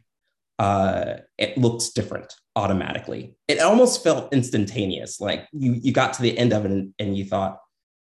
uh, 0.59 1.15
it 1.37 1.57
looks 1.57 1.89
different 1.89 2.33
automatically. 2.55 3.35
It 3.47 3.59
almost 3.59 4.03
felt 4.03 4.33
instantaneous. 4.33 5.19
Like 5.19 5.47
you 5.51 5.73
you 5.81 5.91
got 5.91 6.13
to 6.13 6.21
the 6.21 6.37
end 6.37 6.53
of 6.53 6.65
it 6.65 6.71
and, 6.71 6.93
and 6.99 7.17
you 7.17 7.25
thought, 7.25 7.59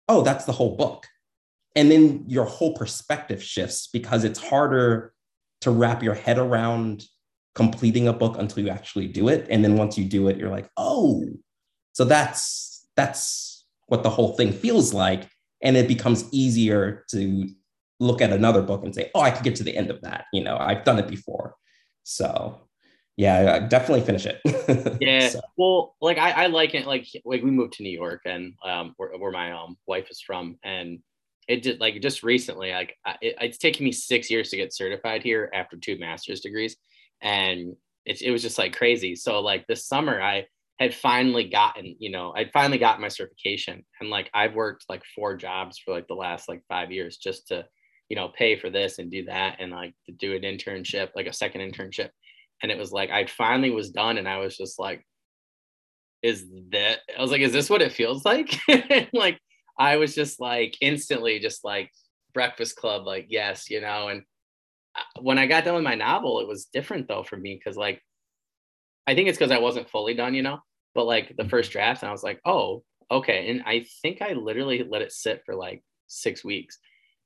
oh, 0.08 0.21
that's 0.21 0.45
the 0.45 0.52
whole 0.52 0.75
book. 0.75 1.08
And 1.75 1.91
then 1.91 2.23
your 2.28 2.45
whole 2.45 2.73
perspective 2.73 3.43
shifts 3.43 3.88
because 3.88 4.23
it's 4.23 4.39
harder 4.39 5.13
to 5.62 5.71
wrap 5.71 6.02
your 6.02 6.15
head 6.15 6.38
around 6.38 7.06
completing 7.56 8.08
a 8.08 8.13
book 8.13 8.38
until 8.38 8.63
you 8.63 8.69
actually 8.69 9.08
do 9.08 9.28
it. 9.28 9.45
And 9.49 9.63
then 9.63 9.75
once 9.75 9.97
you 9.97 10.06
do 10.06 10.28
it, 10.30 10.38
you're 10.38 10.49
like, 10.49 10.69
oh, 10.78 11.25
so 11.93 12.06
that's 12.06 12.88
that's 12.95 13.65
what 13.88 14.04
the 14.04 14.10
whole 14.10 14.36
thing 14.36 14.52
feels 14.52 14.93
like. 14.93 15.30
And 15.61 15.75
it 15.75 15.87
becomes 15.87 16.25
easier 16.31 17.05
to 17.09 17.49
look 17.99 18.21
at 18.21 18.31
another 18.31 18.61
book 18.61 18.83
and 18.83 18.95
say, 18.95 19.11
oh, 19.13 19.21
I 19.21 19.31
could 19.31 19.43
get 19.43 19.55
to 19.57 19.63
the 19.63 19.75
end 19.75 19.91
of 19.91 20.01
that. 20.01 20.25
You 20.31 20.43
know, 20.43 20.57
I've 20.57 20.85
done 20.85 20.99
it 20.99 21.07
before. 21.07 21.55
So 22.03 22.61
yeah, 23.19 23.59
definitely 23.67 23.99
finish 24.05 24.25
it. 24.25 24.39
yeah. 25.01 25.27
So. 25.27 25.41
Well, 25.57 25.95
like 25.99 26.17
I, 26.17 26.31
I 26.31 26.45
like 26.47 26.73
it. 26.73 26.87
Like, 26.87 27.05
like 27.25 27.43
we 27.43 27.51
moved 27.51 27.73
to 27.73 27.83
New 27.83 27.91
York 27.91 28.21
and 28.23 28.53
um, 28.63 28.93
where, 28.95 29.09
where 29.17 29.31
my 29.31 29.51
um, 29.51 29.77
wife 29.87 30.09
is 30.09 30.21
from, 30.21 30.57
and 30.63 30.99
it 31.49 31.63
just 31.63 31.81
like 31.81 32.01
just 32.01 32.23
recently, 32.23 32.71
like 32.71 32.95
it, 33.21 33.35
it's 33.41 33.57
taken 33.57 33.83
me 33.83 33.91
six 33.91 34.31
years 34.31 34.51
to 34.51 34.55
get 34.55 34.73
certified 34.73 35.21
here 35.21 35.49
after 35.53 35.75
two 35.75 35.99
master's 35.99 36.39
degrees, 36.39 36.77
and 37.19 37.75
it, 38.05 38.21
it 38.21 38.31
was 38.31 38.41
just 38.41 38.57
like 38.57 38.77
crazy. 38.77 39.17
So 39.17 39.41
like 39.41 39.67
this 39.67 39.85
summer, 39.85 40.21
I 40.21 40.45
had 40.79 40.95
finally 40.95 41.49
gotten, 41.49 41.95
you 41.99 42.09
know, 42.11 42.33
I'd 42.35 42.51
finally 42.53 42.77
gotten 42.77 43.01
my 43.01 43.09
certification, 43.09 43.83
and 43.99 44.09
like 44.09 44.29
I've 44.33 44.55
worked 44.55 44.85
like 44.89 45.03
four 45.15 45.35
jobs 45.35 45.77
for 45.77 45.93
like 45.93 46.07
the 46.07 46.13
last 46.15 46.47
like 46.49 46.63
five 46.69 46.91
years 46.91 47.17
just 47.17 47.47
to, 47.49 47.65
you 48.09 48.15
know, 48.15 48.29
pay 48.29 48.57
for 48.57 48.69
this 48.69 48.99
and 48.99 49.11
do 49.11 49.25
that, 49.25 49.57
and 49.59 49.71
like 49.71 49.93
to 50.05 50.13
do 50.13 50.35
an 50.35 50.43
internship, 50.43 51.09
like 51.15 51.27
a 51.27 51.33
second 51.33 51.61
internship, 51.61 52.09
and 52.63 52.71
it 52.71 52.77
was 52.77 52.91
like 52.91 53.09
I 53.09 53.25
finally 53.25 53.71
was 53.71 53.91
done, 53.91 54.17
and 54.17 54.27
I 54.27 54.37
was 54.37 54.55
just 54.57 54.79
like, 54.79 55.05
is 56.21 56.45
that? 56.71 56.99
I 57.17 57.21
was 57.21 57.31
like, 57.31 57.41
is 57.41 57.53
this 57.53 57.69
what 57.69 57.81
it 57.81 57.93
feels 57.93 58.25
like? 58.25 58.57
like 59.13 59.39
I 59.77 59.97
was 59.97 60.13
just 60.15 60.39
like 60.39 60.75
instantly 60.81 61.39
just 61.39 61.63
like 61.63 61.91
Breakfast 62.33 62.75
Club, 62.75 63.05
like, 63.05 63.27
yes, 63.29 63.69
you 63.69 63.81
know. 63.81 64.09
And 64.09 64.23
uh, 64.97 65.21
when 65.21 65.39
I 65.39 65.47
got 65.47 65.65
done 65.65 65.75
with 65.75 65.83
my 65.83 65.95
novel, 65.95 66.39
it 66.41 66.47
was 66.47 66.65
different 66.73 67.07
though 67.07 67.23
for 67.23 67.37
me 67.37 67.55
because, 67.55 67.77
like, 67.77 68.01
I 69.07 69.15
think 69.15 69.29
it's 69.29 69.37
because 69.37 69.51
I 69.51 69.59
wasn't 69.59 69.89
fully 69.89 70.13
done, 70.13 70.35
you 70.35 70.43
know. 70.43 70.59
But 70.95 71.06
like 71.06 71.36
the 71.38 71.47
first 71.47 71.71
draft, 71.71 72.02
and 72.02 72.10
I 72.10 72.12
was 72.12 72.23
like, 72.23 72.41
oh, 72.45 72.84
okay. 73.12 73.49
And 73.49 73.63
I 73.65 73.86
think 74.02 74.21
I 74.21 74.34
literally 74.34 74.84
let 74.88 75.02
it 75.02 75.12
sit 75.12 75.43
for 75.45 75.56
like 75.56 75.84
six 76.08 76.43
weeks. 76.43 76.78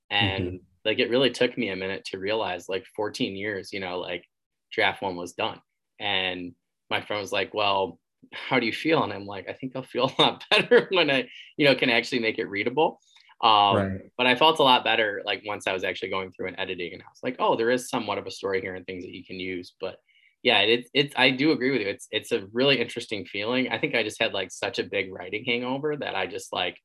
And 0.10 0.46
mm-hmm. 0.46 0.56
like 0.86 1.00
it 1.00 1.10
really 1.10 1.32
took 1.32 1.58
me 1.58 1.70
a 1.70 1.76
minute 1.76 2.06
to 2.06 2.20
realize, 2.20 2.70
like, 2.70 2.86
14 2.96 3.36
years, 3.36 3.74
you 3.74 3.80
know, 3.80 4.00
like 4.00 4.26
draft 4.72 5.02
one 5.02 5.16
was 5.16 5.34
done. 5.34 5.60
And 6.00 6.54
my 6.90 7.02
friend 7.02 7.22
was 7.22 7.32
like, 7.32 7.54
well, 7.54 8.00
how 8.32 8.60
do 8.60 8.66
you 8.66 8.74
feel? 8.74 9.04
And 9.04 9.14
I'm 9.14 9.26
like, 9.26 9.50
I 9.50 9.54
think 9.54 9.74
I'll 9.76 9.84
feel 9.84 10.12
a 10.18 10.22
lot 10.22 10.44
better 10.50 10.88
when 10.92 11.10
I, 11.10 11.28
you 11.58 11.66
know, 11.66 11.76
can 11.76 11.90
actually 11.90 12.20
make 12.20 12.40
it 12.40 12.50
readable. 12.50 13.00
Um, 13.42 13.76
right. 13.76 14.02
But 14.18 14.28
I 14.28 14.36
felt 14.36 14.60
a 14.60 14.64
lot 14.64 14.86
better 14.86 15.22
like 15.26 15.44
once 15.46 15.68
I 15.68 15.74
was 15.74 15.84
actually 15.84 16.10
going 16.10 16.32
through 16.32 16.48
and 16.48 16.60
editing, 16.60 16.94
and 16.94 17.02
I 17.02 17.06
was 17.10 17.20
like, 17.24 17.36
oh, 17.40 17.58
there 17.58 17.72
is 17.72 17.90
somewhat 17.90 18.18
of 18.18 18.26
a 18.26 18.32
story 18.32 18.62
here 18.62 18.76
and 18.76 18.86
things 18.86 19.04
that 19.04 19.14
you 19.14 19.24
can 19.26 19.40
use. 19.40 19.74
But 19.82 19.98
yeah, 20.44 20.60
it's 20.60 20.90
it's 20.94 21.14
I 21.18 21.32
do 21.32 21.52
agree 21.52 21.72
with 21.72 21.82
you. 21.82 21.88
It's 21.88 22.08
it's 22.12 22.34
a 22.34 22.46
really 22.52 22.80
interesting 22.80 23.26
feeling. 23.26 23.70
I 23.70 23.80
think 23.80 23.96
I 23.96 24.04
just 24.04 24.22
had 24.22 24.34
like 24.34 24.52
such 24.52 24.78
a 24.78 24.84
big 24.84 25.12
writing 25.12 25.46
hangover 25.46 25.96
that 25.96 26.16
I 26.16 26.28
just 26.28 26.52
like, 26.52 26.78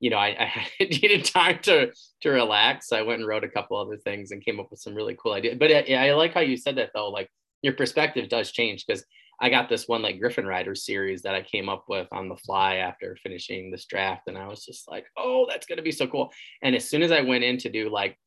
you 0.00 0.10
know, 0.10 0.16
I, 0.16 0.28
I 0.28 0.66
needed 0.80 1.24
time 1.24 1.60
to 1.62 1.92
to 2.22 2.30
relax. 2.30 2.92
I 2.92 3.02
went 3.02 3.20
and 3.20 3.28
wrote 3.28 3.44
a 3.44 3.48
couple 3.48 3.76
other 3.76 3.96
things 3.96 4.32
and 4.32 4.44
came 4.44 4.58
up 4.58 4.72
with 4.72 4.80
some 4.80 4.94
really 4.96 5.16
cool 5.22 5.32
ideas. 5.32 5.56
But 5.60 5.70
uh, 5.70 5.82
I, 5.88 6.08
I 6.08 6.14
like 6.14 6.34
how 6.34 6.40
you 6.40 6.56
said 6.56 6.76
that 6.76 6.90
though. 6.92 7.10
Like 7.10 7.30
your 7.62 7.74
perspective 7.74 8.28
does 8.28 8.50
change 8.50 8.84
because 8.84 9.04
I 9.40 9.48
got 9.48 9.68
this 9.68 9.86
one 9.86 10.02
like 10.02 10.18
Griffin 10.18 10.46
Rider 10.46 10.74
series 10.74 11.22
that 11.22 11.36
I 11.36 11.42
came 11.42 11.68
up 11.68 11.84
with 11.88 12.08
on 12.10 12.28
the 12.28 12.36
fly 12.36 12.76
after 12.76 13.16
finishing 13.22 13.70
this 13.70 13.84
draft. 13.84 14.22
And 14.26 14.36
I 14.36 14.48
was 14.48 14.64
just 14.64 14.88
like, 14.90 15.06
oh, 15.16 15.46
that's 15.48 15.66
to 15.66 15.80
be 15.80 15.92
so 15.92 16.08
cool. 16.08 16.32
And 16.62 16.74
as 16.74 16.88
soon 16.88 17.02
as 17.02 17.12
I 17.12 17.20
went 17.20 17.44
in 17.44 17.58
to 17.58 17.68
do 17.68 17.88
like, 17.88 18.18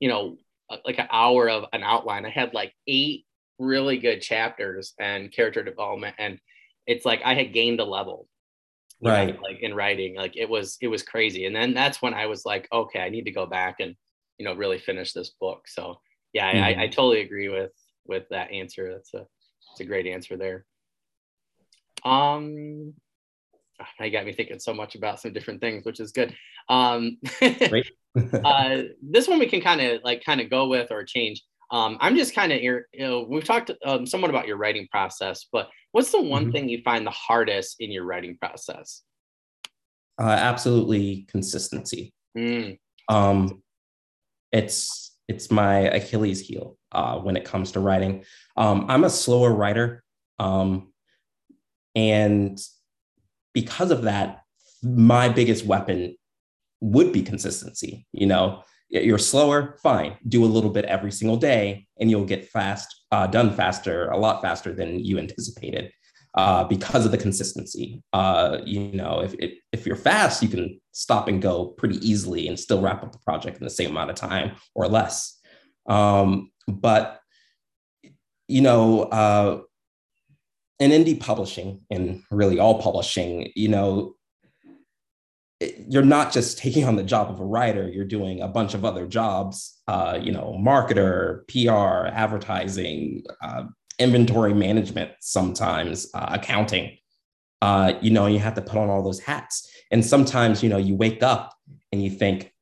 you 0.00 0.10
know, 0.10 0.36
uh, 0.68 0.76
like 0.84 0.98
an 0.98 1.08
hour 1.10 1.48
of 1.48 1.64
an 1.72 1.82
outline, 1.82 2.26
I 2.26 2.30
had 2.30 2.52
like 2.52 2.74
eight 2.86 3.24
really 3.58 3.98
good 3.98 4.20
chapters 4.20 4.94
and 4.98 5.32
character 5.32 5.62
development. 5.62 6.14
And 6.18 6.38
it's 6.86 7.04
like 7.04 7.20
I 7.24 7.34
had 7.34 7.52
gained 7.52 7.80
a 7.80 7.84
level. 7.84 8.28
Right. 9.02 9.34
Know, 9.34 9.40
like 9.42 9.60
in 9.60 9.74
writing, 9.74 10.16
like 10.16 10.36
it 10.36 10.48
was, 10.48 10.76
it 10.80 10.88
was 10.88 11.02
crazy. 11.02 11.46
And 11.46 11.54
then 11.54 11.72
that's 11.72 12.02
when 12.02 12.14
I 12.14 12.26
was 12.26 12.44
like, 12.44 12.66
okay, 12.72 13.00
I 13.00 13.10
need 13.10 13.24
to 13.26 13.30
go 13.30 13.46
back 13.46 13.76
and, 13.78 13.94
you 14.38 14.44
know, 14.44 14.54
really 14.54 14.78
finish 14.78 15.12
this 15.12 15.30
book. 15.40 15.68
So 15.68 16.00
yeah, 16.32 16.52
mm-hmm. 16.52 16.64
I, 16.64 16.68
I 16.68 16.72
mm-hmm. 16.72 16.92
totally 16.92 17.20
agree 17.20 17.48
with, 17.48 17.70
with 18.06 18.24
that 18.30 18.50
answer. 18.50 18.92
That's 18.92 19.14
a, 19.14 19.26
it's 19.72 19.80
a 19.80 19.84
great 19.84 20.06
answer 20.06 20.36
there. 20.36 20.64
Um, 22.04 22.94
you 24.00 24.10
got 24.10 24.26
me 24.26 24.32
thinking 24.32 24.58
so 24.58 24.74
much 24.74 24.94
about 24.94 25.20
some 25.20 25.32
different 25.32 25.60
things, 25.60 25.84
which 25.84 26.00
is 26.00 26.12
good. 26.12 26.34
Um, 26.68 27.18
uh, 28.44 28.82
this 29.02 29.28
one 29.28 29.38
we 29.38 29.48
can 29.48 29.60
kind 29.60 29.80
of 29.80 30.00
like 30.02 30.24
kind 30.24 30.40
of 30.40 30.50
go 30.50 30.68
with 30.68 30.90
or 30.90 31.04
change. 31.04 31.42
Um, 31.70 31.98
I'm 32.00 32.16
just 32.16 32.34
kind 32.34 32.52
of, 32.52 32.62
you 32.62 32.82
know, 32.98 33.26
we've 33.28 33.44
talked 33.44 33.70
um, 33.84 34.06
somewhat 34.06 34.30
about 34.30 34.46
your 34.46 34.56
writing 34.56 34.88
process, 34.90 35.46
but 35.52 35.68
what's 35.92 36.10
the 36.10 36.22
one 36.22 36.44
mm-hmm. 36.44 36.52
thing 36.52 36.68
you 36.68 36.82
find 36.82 37.06
the 37.06 37.10
hardest 37.10 37.76
in 37.80 37.90
your 37.92 38.04
writing 38.04 38.36
process? 38.38 39.02
Uh, 40.20 40.30
absolutely 40.30 41.26
consistency. 41.28 42.12
Mm. 42.36 42.78
Um, 43.08 43.62
it's 44.50 45.16
it's 45.28 45.50
my 45.50 45.80
Achilles 45.80 46.40
heel 46.40 46.78
uh, 46.92 47.18
when 47.18 47.36
it 47.36 47.44
comes 47.44 47.72
to 47.72 47.80
writing. 47.80 48.24
Um, 48.56 48.86
I'm 48.88 49.04
a 49.04 49.10
slower 49.10 49.52
writer. 49.52 50.02
Um, 50.38 50.92
and 51.94 52.58
because 53.52 53.90
of 53.90 54.02
that, 54.02 54.42
my 54.82 55.28
biggest 55.28 55.66
weapon 55.66 56.16
would 56.80 57.12
be 57.12 57.22
consistency. 57.22 58.06
You 58.12 58.26
know, 58.26 58.62
you're 58.88 59.18
slower, 59.18 59.78
fine. 59.82 60.16
Do 60.26 60.44
a 60.44 60.46
little 60.46 60.70
bit 60.70 60.84
every 60.86 61.12
single 61.12 61.36
day, 61.36 61.86
and 62.00 62.10
you'll 62.10 62.24
get 62.24 62.48
fast 62.48 62.94
uh, 63.10 63.26
done 63.26 63.52
faster, 63.52 64.08
a 64.08 64.18
lot 64.18 64.42
faster 64.42 64.72
than 64.72 65.04
you 65.04 65.18
anticipated, 65.18 65.90
uh, 66.34 66.64
because 66.64 67.04
of 67.04 67.10
the 67.10 67.18
consistency. 67.18 68.02
Uh, 68.12 68.58
you 68.64 68.92
know, 68.92 69.20
if 69.20 69.34
if 69.72 69.86
you're 69.86 69.96
fast, 69.96 70.42
you 70.42 70.48
can 70.48 70.80
stop 70.92 71.28
and 71.28 71.42
go 71.42 71.66
pretty 71.66 71.96
easily 72.06 72.48
and 72.48 72.58
still 72.58 72.80
wrap 72.80 73.02
up 73.02 73.12
the 73.12 73.18
project 73.20 73.58
in 73.58 73.64
the 73.64 73.70
same 73.70 73.90
amount 73.90 74.10
of 74.10 74.16
time 74.16 74.52
or 74.74 74.88
less. 74.88 75.38
Um, 75.88 76.50
but 76.66 77.20
you 78.46 78.62
know, 78.62 79.02
uh, 79.02 79.60
in 80.78 80.90
indie 80.90 81.18
publishing 81.18 81.80
and 81.90 82.22
really 82.30 82.58
all 82.58 82.80
publishing, 82.80 83.52
you 83.54 83.68
know, 83.68 84.14
you're 85.60 86.04
not 86.04 86.32
just 86.32 86.58
taking 86.58 86.84
on 86.84 86.96
the 86.96 87.02
job 87.02 87.30
of 87.30 87.40
a 87.40 87.44
writer, 87.44 87.88
you're 87.88 88.04
doing 88.04 88.40
a 88.40 88.48
bunch 88.48 88.74
of 88.74 88.84
other 88.84 89.06
jobs, 89.06 89.80
uh, 89.88 90.18
you 90.20 90.30
know, 90.30 90.56
marketer, 90.60 91.46
PR, 91.48 92.06
advertising, 92.14 93.24
uh, 93.42 93.64
inventory 93.98 94.54
management, 94.54 95.10
sometimes 95.20 96.08
uh, 96.14 96.26
accounting. 96.30 96.96
Uh, 97.60 97.94
you 98.00 98.10
know, 98.10 98.26
you 98.26 98.38
have 98.38 98.54
to 98.54 98.62
put 98.62 98.78
on 98.78 98.88
all 98.88 99.02
those 99.02 99.18
hats. 99.18 99.68
And 99.90 100.04
sometimes, 100.04 100.62
you 100.62 100.68
know, 100.68 100.76
you 100.76 100.94
wake 100.94 101.22
up 101.24 101.56
and 101.90 102.02
you 102.02 102.10
think, 102.10 102.52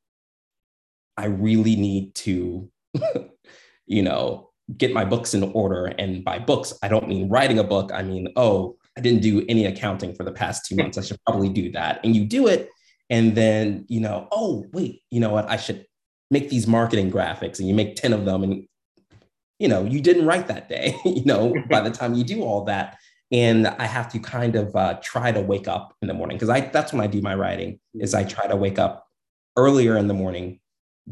I 1.17 1.25
really 1.25 1.75
need 1.75 2.15
to, 2.15 2.71
you 3.85 4.01
know, 4.01 4.49
get 4.75 4.91
my 4.91 5.05
books 5.05 5.35
in 5.35 5.43
order. 5.43 5.85
And 5.85 6.23
by 6.23 6.39
books, 6.39 6.73
I 6.81 6.87
don't 6.87 7.07
mean 7.07 7.29
writing 7.29 7.59
a 7.59 7.63
book. 7.63 7.91
I 7.93 8.01
mean, 8.01 8.29
oh, 8.35 8.77
I 8.97 9.01
didn't 9.01 9.21
do 9.21 9.45
any 9.47 9.65
accounting 9.65 10.15
for 10.15 10.23
the 10.23 10.31
past 10.31 10.65
two 10.65 10.75
months. 10.75 10.97
I 10.97 11.01
should 11.01 11.23
probably 11.25 11.49
do 11.49 11.71
that. 11.73 11.99
And 12.03 12.15
you 12.15 12.25
do 12.25 12.47
it. 12.47 12.69
And 13.09 13.35
then, 13.35 13.85
you 13.87 13.99
know, 13.99 14.27
oh, 14.31 14.65
wait, 14.73 15.01
you 15.11 15.19
know 15.19 15.29
what? 15.29 15.49
I 15.49 15.57
should 15.57 15.85
make 16.29 16.49
these 16.49 16.67
marketing 16.67 17.11
graphics 17.11 17.59
and 17.59 17.67
you 17.67 17.73
make 17.73 17.95
10 17.95 18.13
of 18.13 18.25
them. 18.25 18.43
And, 18.43 18.67
you 19.59 19.67
know, 19.67 19.83
you 19.83 20.01
didn't 20.01 20.25
write 20.25 20.47
that 20.47 20.67
day, 20.69 20.95
you 21.05 21.23
know, 21.23 21.53
by 21.69 21.81
the 21.81 21.91
time 21.91 22.15
you 22.15 22.23
do 22.23 22.43
all 22.43 22.65
that. 22.65 22.97
And 23.31 23.67
I 23.67 23.85
have 23.85 24.09
to 24.13 24.19
kind 24.19 24.55
of 24.55 24.75
uh, 24.75 24.99
try 25.03 25.31
to 25.31 25.41
wake 25.41 25.67
up 25.67 25.95
in 26.01 26.07
the 26.07 26.13
morning 26.13 26.37
because 26.37 26.49
I 26.49 26.61
that's 26.61 26.93
when 26.93 27.01
I 27.01 27.07
do 27.07 27.21
my 27.21 27.35
writing 27.35 27.77
is 27.93 28.13
I 28.13 28.23
try 28.23 28.47
to 28.47 28.55
wake 28.55 28.79
up 28.79 29.05
earlier 29.57 29.97
in 29.97 30.07
the 30.07 30.13
morning, 30.13 30.61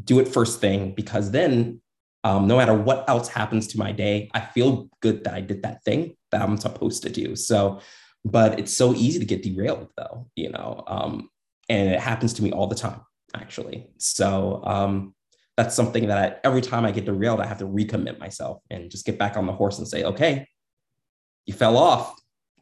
do 0.02 0.18
it 0.18 0.26
first 0.26 0.58
thing 0.58 0.94
because 0.94 1.30
then 1.30 1.82
um, 2.24 2.48
no 2.48 2.56
matter 2.56 2.74
what 2.74 3.08
else 3.08 3.28
happens 3.28 3.68
to 3.68 3.78
my 3.78 3.92
day, 3.92 4.30
I 4.34 4.40
feel 4.40 4.88
good 5.00 5.24
that 5.24 5.34
I 5.34 5.40
did 5.40 5.62
that 5.62 5.84
thing 5.84 6.16
that 6.32 6.42
I'm 6.42 6.56
supposed 6.56 7.02
to 7.02 7.10
do. 7.10 7.36
So, 7.36 7.80
but 8.24 8.58
it's 8.58 8.76
so 8.76 8.94
easy 8.94 9.20
to 9.20 9.24
get 9.24 9.44
derailed 9.44 9.90
though, 9.96 10.26
you 10.34 10.50
know, 10.50 10.82
um, 10.88 11.28
and 11.68 11.90
it 11.90 12.00
happens 12.00 12.34
to 12.34 12.42
me 12.42 12.52
all 12.52 12.66
the 12.66 12.74
time, 12.74 13.00
actually. 13.34 13.88
So 13.98 14.62
um, 14.64 15.14
that's 15.56 15.74
something 15.74 16.08
that 16.08 16.40
every 16.44 16.60
time 16.60 16.84
I 16.84 16.92
get 16.92 17.06
derailed, 17.06 17.40
I 17.40 17.46
have 17.46 17.58
to 17.58 17.66
recommit 17.66 18.18
myself 18.18 18.62
and 18.70 18.90
just 18.90 19.06
get 19.06 19.18
back 19.18 19.36
on 19.36 19.46
the 19.46 19.52
horse 19.52 19.78
and 19.78 19.88
say, 19.88 20.04
okay, 20.04 20.46
you 21.46 21.54
fell 21.54 21.76
off. 21.76 22.14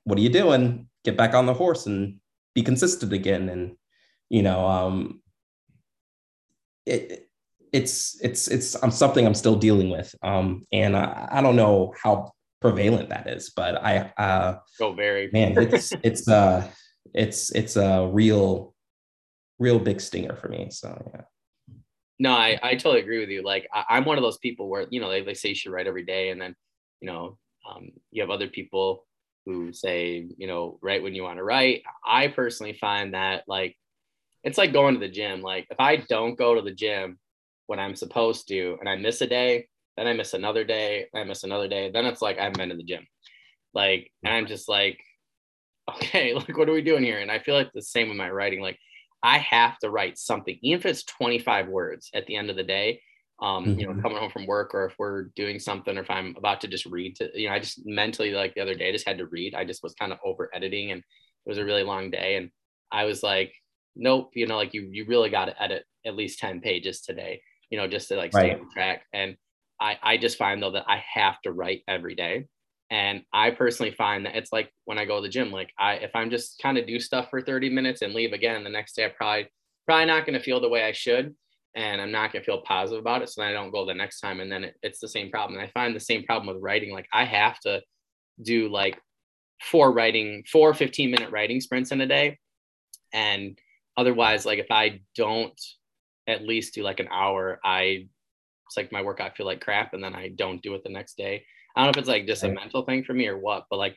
What 0.04 0.18
are 0.18 0.22
you 0.22 0.28
doing? 0.28 0.88
Get 1.04 1.16
back 1.16 1.34
on 1.34 1.46
the 1.46 1.54
horse 1.54 1.86
and 1.86 2.20
be 2.54 2.62
consistent 2.62 3.12
again. 3.12 3.48
And, 3.48 3.76
you 4.30 4.42
know, 4.42 4.66
um, 4.66 5.22
it, 6.86 7.28
it's 7.72 8.20
it's 8.22 8.46
it's 8.46 8.80
I'm 8.84 8.92
something 8.92 9.26
I'm 9.26 9.34
still 9.34 9.56
dealing 9.56 9.90
with. 9.90 10.14
Um, 10.22 10.64
and 10.72 10.96
I, 10.96 11.28
I 11.32 11.42
don't 11.42 11.56
know 11.56 11.92
how 12.00 12.32
prevalent 12.60 13.08
that 13.08 13.28
is, 13.28 13.50
but 13.50 13.82
I 13.82 14.12
uh 14.16 14.56
oh 14.80 14.92
very 14.92 15.28
man, 15.32 15.58
it's 15.58 15.92
it's 16.04 16.28
uh 16.28 16.68
it's 17.12 17.50
it's 17.50 17.76
a 17.76 18.06
real 18.06 18.73
real 19.58 19.78
big 19.78 20.00
stinger 20.00 20.36
for 20.36 20.48
me. 20.48 20.68
So 20.70 21.10
yeah. 21.14 21.22
No, 22.18 22.32
I, 22.32 22.58
I 22.62 22.74
totally 22.74 23.00
agree 23.00 23.18
with 23.18 23.28
you. 23.28 23.42
Like 23.42 23.66
I, 23.72 23.96
am 23.96 24.04
one 24.04 24.18
of 24.18 24.22
those 24.22 24.38
people 24.38 24.68
where, 24.68 24.86
you 24.90 25.00
know, 25.00 25.10
they, 25.10 25.22
they 25.22 25.34
say 25.34 25.50
you 25.50 25.54
should 25.54 25.72
write 25.72 25.88
every 25.88 26.04
day. 26.04 26.30
And 26.30 26.40
then, 26.40 26.54
you 27.00 27.08
know, 27.08 27.38
um, 27.68 27.90
you 28.12 28.22
have 28.22 28.30
other 28.30 28.46
people 28.46 29.04
who 29.46 29.72
say, 29.72 30.26
you 30.36 30.46
know, 30.46 30.78
write 30.80 31.02
when 31.02 31.14
you 31.14 31.22
want 31.22 31.38
to 31.38 31.44
write. 31.44 31.82
I 32.06 32.28
personally 32.28 32.78
find 32.80 33.14
that 33.14 33.44
like, 33.48 33.76
it's 34.44 34.58
like 34.58 34.72
going 34.72 34.94
to 34.94 35.00
the 35.00 35.08
gym. 35.08 35.42
Like 35.42 35.66
if 35.70 35.80
I 35.80 35.96
don't 35.96 36.38
go 36.38 36.54
to 36.54 36.62
the 36.62 36.74
gym, 36.74 37.18
when 37.66 37.80
I'm 37.80 37.96
supposed 37.96 38.48
to, 38.48 38.76
and 38.80 38.88
I 38.88 38.96
miss 38.96 39.20
a 39.20 39.26
day, 39.26 39.68
then 39.96 40.06
I 40.06 40.12
miss 40.12 40.34
another 40.34 40.64
day, 40.64 41.06
I 41.14 41.24
miss 41.24 41.44
another 41.44 41.68
day, 41.68 41.90
then 41.90 42.04
it's 42.04 42.22
like 42.22 42.38
I 42.38 42.44
haven't 42.44 42.58
been 42.58 42.68
to 42.70 42.76
the 42.76 42.82
gym. 42.82 43.06
Like, 43.72 44.10
and 44.22 44.34
I'm 44.34 44.46
just 44.46 44.68
like, 44.68 44.98
okay, 45.96 46.34
like 46.34 46.56
what 46.56 46.68
are 46.68 46.72
we 46.74 46.82
doing 46.82 47.04
here? 47.04 47.18
And 47.18 47.30
I 47.30 47.38
feel 47.38 47.54
like 47.54 47.72
the 47.72 47.82
same 47.82 48.08
with 48.08 48.16
my 48.16 48.30
writing. 48.30 48.60
Like, 48.60 48.78
I 49.24 49.38
have 49.38 49.78
to 49.78 49.90
write 49.90 50.18
something, 50.18 50.58
even 50.62 50.78
if 50.78 50.86
it's 50.86 51.02
25 51.04 51.68
words 51.68 52.10
at 52.14 52.26
the 52.26 52.36
end 52.36 52.50
of 52.50 52.56
the 52.56 52.62
day. 52.62 53.00
Um, 53.42 53.64
mm-hmm. 53.64 53.80
you 53.80 53.86
know, 53.86 53.92
mm-hmm. 53.92 54.02
coming 54.02 54.18
home 54.18 54.30
from 54.30 54.46
work 54.46 54.74
or 54.74 54.84
if 54.84 54.94
we're 54.96 55.24
doing 55.34 55.58
something 55.58 55.98
or 55.98 56.02
if 56.02 56.10
I'm 56.10 56.36
about 56.38 56.60
to 56.60 56.68
just 56.68 56.86
read 56.86 57.16
to, 57.16 57.28
you 57.34 57.48
know, 57.48 57.54
I 57.54 57.58
just 57.58 57.84
mentally 57.84 58.30
like 58.30 58.54
the 58.54 58.60
other 58.60 58.76
day 58.76 58.90
I 58.90 58.92
just 58.92 59.08
had 59.08 59.18
to 59.18 59.26
read. 59.26 59.56
I 59.56 59.64
just 59.64 59.82
was 59.82 59.92
kind 59.94 60.12
of 60.12 60.18
over 60.24 60.50
editing 60.54 60.92
and 60.92 61.00
it 61.00 61.48
was 61.48 61.58
a 61.58 61.64
really 61.64 61.82
long 61.82 62.12
day. 62.12 62.36
And 62.36 62.50
I 62.92 63.06
was 63.06 63.24
like, 63.24 63.52
nope, 63.96 64.30
you 64.34 64.46
know, 64.46 64.56
like 64.56 64.72
you 64.72 64.88
you 64.92 65.04
really 65.06 65.30
got 65.30 65.46
to 65.46 65.62
edit 65.62 65.84
at 66.06 66.14
least 66.14 66.38
10 66.38 66.60
pages 66.60 67.00
today, 67.00 67.40
you 67.70 67.78
know, 67.78 67.88
just 67.88 68.06
to 68.08 68.16
like 68.16 68.30
stay 68.30 68.50
right. 68.50 68.60
on 68.60 68.70
track. 68.70 69.02
And 69.12 69.36
I, 69.80 69.98
I 70.00 70.16
just 70.16 70.38
find 70.38 70.62
though 70.62 70.72
that 70.72 70.86
I 70.86 71.02
have 71.14 71.40
to 71.42 71.52
write 71.52 71.82
every 71.88 72.14
day. 72.14 72.46
And 72.94 73.24
I 73.32 73.50
personally 73.50 73.90
find 73.90 74.24
that 74.24 74.36
it's 74.36 74.52
like 74.52 74.72
when 74.84 74.98
I 74.98 75.04
go 75.04 75.16
to 75.16 75.22
the 75.22 75.28
gym, 75.28 75.50
like 75.50 75.72
I 75.76 75.94
if 75.94 76.12
I'm 76.14 76.30
just 76.30 76.60
kind 76.62 76.78
of 76.78 76.86
do 76.86 77.00
stuff 77.00 77.28
for 77.28 77.42
30 77.42 77.68
minutes 77.70 78.02
and 78.02 78.14
leave 78.14 78.32
again 78.32 78.62
the 78.62 78.70
next 78.70 78.94
day, 78.94 79.04
I 79.04 79.08
probably 79.08 79.48
probably 79.84 80.06
not 80.06 80.24
going 80.24 80.38
to 80.38 80.44
feel 80.44 80.60
the 80.60 80.68
way 80.68 80.84
I 80.84 80.92
should. 80.92 81.34
And 81.74 82.00
I'm 82.00 82.12
not 82.12 82.32
going 82.32 82.42
to 82.42 82.46
feel 82.46 82.60
positive 82.60 83.00
about 83.00 83.22
it. 83.22 83.30
So 83.30 83.40
then 83.40 83.50
I 83.50 83.52
don't 83.52 83.72
go 83.72 83.84
the 83.84 83.94
next 83.94 84.20
time. 84.20 84.38
And 84.38 84.50
then 84.50 84.62
it, 84.62 84.76
it's 84.80 85.00
the 85.00 85.08
same 85.08 85.28
problem. 85.28 85.58
And 85.58 85.66
I 85.66 85.72
find 85.74 85.94
the 85.94 85.98
same 85.98 86.22
problem 86.22 86.54
with 86.54 86.62
writing. 86.62 86.92
Like 86.92 87.08
I 87.12 87.24
have 87.24 87.58
to 87.60 87.82
do 88.40 88.68
like 88.68 88.96
four 89.60 89.90
writing, 89.90 90.44
four 90.52 90.72
15 90.72 91.10
minute 91.10 91.32
writing 91.32 91.60
sprints 91.60 91.90
in 91.90 92.00
a 92.00 92.06
day. 92.06 92.38
And 93.12 93.58
otherwise, 93.96 94.46
like 94.46 94.60
if 94.60 94.70
I 94.70 95.00
don't 95.16 95.60
at 96.28 96.46
least 96.46 96.74
do 96.74 96.84
like 96.84 97.00
an 97.00 97.08
hour, 97.10 97.58
I 97.64 98.06
it's 98.68 98.76
like 98.76 98.92
my 98.92 99.02
workout 99.02 99.32
I 99.32 99.34
feel 99.34 99.46
like 99.46 99.60
crap 99.60 99.94
and 99.94 100.04
then 100.04 100.14
I 100.14 100.28
don't 100.28 100.62
do 100.62 100.74
it 100.74 100.84
the 100.84 100.90
next 100.90 101.16
day. 101.16 101.44
I 101.74 101.80
don't 101.80 101.86
know 101.86 101.90
if 101.90 101.96
it's 101.98 102.08
like 102.08 102.26
just 102.26 102.44
a 102.44 102.48
mental 102.48 102.82
thing 102.82 103.04
for 103.04 103.14
me 103.14 103.26
or 103.26 103.36
what, 103.38 103.66
but 103.70 103.78
like 103.78 103.96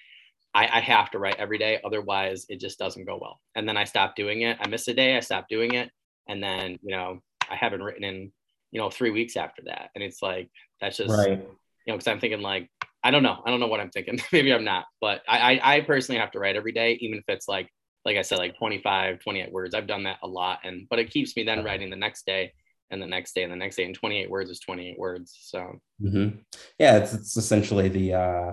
I, 0.53 0.67
I 0.77 0.79
have 0.81 1.11
to 1.11 1.19
write 1.19 1.37
every 1.37 1.57
day. 1.57 1.79
Otherwise 1.83 2.45
it 2.49 2.59
just 2.59 2.79
doesn't 2.79 3.05
go 3.05 3.19
well. 3.21 3.39
And 3.55 3.67
then 3.67 3.77
I 3.77 3.83
stop 3.83 4.15
doing 4.15 4.41
it. 4.41 4.57
I 4.59 4.67
miss 4.67 4.87
a 4.87 4.93
day, 4.93 5.15
I 5.15 5.19
stop 5.19 5.47
doing 5.47 5.73
it. 5.75 5.91
And 6.27 6.41
then, 6.41 6.79
you 6.81 6.91
know, 6.91 7.21
I 7.49 7.55
haven't 7.55 7.83
written 7.83 8.03
in, 8.03 8.31
you 8.71 8.81
know, 8.81 8.89
three 8.89 9.11
weeks 9.11 9.37
after 9.37 9.61
that. 9.65 9.91
And 9.95 10.03
it's 10.03 10.21
like, 10.21 10.49
that's 10.81 10.97
just, 10.97 11.15
right. 11.15 11.39
you 11.39 11.93
know, 11.93 11.95
cause 11.95 12.07
I'm 12.07 12.19
thinking 12.19 12.41
like, 12.41 12.69
I 13.03 13.11
don't 13.11 13.23
know. 13.23 13.41
I 13.45 13.51
don't 13.51 13.59
know 13.59 13.67
what 13.67 13.79
I'm 13.79 13.91
thinking. 13.91 14.19
Maybe 14.31 14.51
I'm 14.51 14.63
not, 14.65 14.85
but 14.99 15.21
I, 15.27 15.53
I, 15.53 15.75
I 15.75 15.81
personally 15.81 16.19
have 16.19 16.31
to 16.31 16.39
write 16.39 16.55
every 16.55 16.71
day, 16.71 16.93
even 17.01 17.19
if 17.19 17.25
it's 17.27 17.47
like, 17.47 17.69
like 18.05 18.17
I 18.17 18.21
said, 18.23 18.39
like 18.39 18.57
25, 18.57 19.19
28 19.19 19.51
words. 19.51 19.75
I've 19.75 19.87
done 19.87 20.03
that 20.03 20.17
a 20.23 20.27
lot. 20.27 20.59
And, 20.63 20.87
but 20.89 20.97
it 20.97 21.11
keeps 21.11 21.35
me 21.35 21.43
then 21.43 21.63
writing 21.63 21.89
the 21.89 21.95
next 21.95 22.25
day 22.25 22.53
and 22.91 23.01
the 23.01 23.07
next 23.07 23.33
day 23.33 23.43
and 23.43 23.51
the 23.51 23.55
next 23.57 23.75
day 23.75 23.85
and 23.85 23.95
28 23.95 24.29
words 24.29 24.49
is 24.49 24.59
28 24.59 24.99
words 24.99 25.37
so 25.41 25.79
mm-hmm. 26.01 26.37
yeah 26.79 26.97
it's, 26.97 27.13
it's 27.13 27.37
essentially 27.37 27.89
the 27.89 28.13
uh 28.13 28.51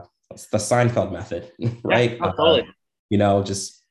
the 0.50 0.58
seinfeld 0.58 1.12
method 1.12 1.50
right 1.84 2.18
yeah, 2.20 2.32
totally. 2.32 2.62
Uh, 2.62 2.72
you 3.10 3.18
know 3.18 3.42
just 3.42 3.82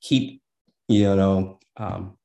keep 0.00 0.42
you 0.88 1.14
know 1.14 1.58
um, 1.76 2.16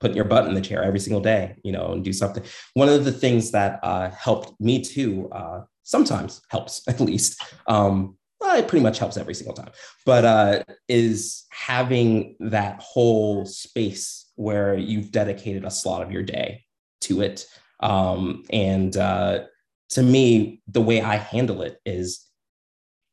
putting 0.00 0.16
your 0.16 0.24
butt 0.24 0.46
in 0.46 0.54
the 0.54 0.60
chair 0.60 0.82
every 0.82 1.00
single 1.00 1.20
day 1.20 1.56
you 1.62 1.72
know 1.72 1.92
and 1.92 2.04
do 2.04 2.12
something 2.12 2.42
one 2.74 2.88
of 2.88 3.04
the 3.04 3.12
things 3.12 3.50
that 3.52 3.80
uh, 3.82 4.10
helped 4.10 4.58
me 4.60 4.82
too 4.82 5.28
uh, 5.32 5.60
sometimes 5.82 6.40
helps 6.50 6.82
at 6.88 7.00
least 7.00 7.42
um, 7.66 8.16
well, 8.40 8.56
it 8.56 8.68
pretty 8.68 8.82
much 8.82 8.98
helps 8.98 9.16
every 9.16 9.34
single 9.34 9.54
time 9.54 9.70
but 10.04 10.24
uh, 10.24 10.62
is 10.88 11.44
having 11.50 12.36
that 12.40 12.80
whole 12.80 13.44
space 13.44 14.30
where 14.36 14.76
you've 14.76 15.10
dedicated 15.10 15.64
a 15.64 15.70
slot 15.70 16.02
of 16.02 16.12
your 16.12 16.22
day 16.22 16.64
to 17.02 17.22
it. 17.22 17.46
Um, 17.80 18.44
and 18.50 18.96
uh, 18.96 19.44
to 19.90 20.02
me, 20.02 20.62
the 20.66 20.80
way 20.80 21.00
I 21.00 21.16
handle 21.16 21.62
it 21.62 21.78
is 21.84 22.26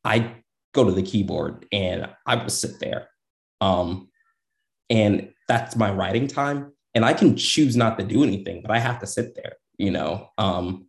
I 0.04 0.34
go 0.74 0.84
to 0.84 0.92
the 0.92 1.02
keyboard 1.02 1.66
and 1.72 2.08
I 2.26 2.36
will 2.36 2.50
sit 2.50 2.80
there. 2.80 3.08
Um, 3.60 4.08
and 4.90 5.30
that's 5.48 5.76
my 5.76 5.90
writing 5.90 6.26
time. 6.26 6.72
And 6.94 7.04
I 7.04 7.12
can 7.12 7.36
choose 7.36 7.76
not 7.76 7.98
to 7.98 8.04
do 8.04 8.22
anything, 8.22 8.62
but 8.62 8.70
I 8.70 8.78
have 8.78 9.00
to 9.00 9.06
sit 9.06 9.34
there, 9.34 9.54
you 9.78 9.90
know. 9.90 10.28
Um, 10.38 10.86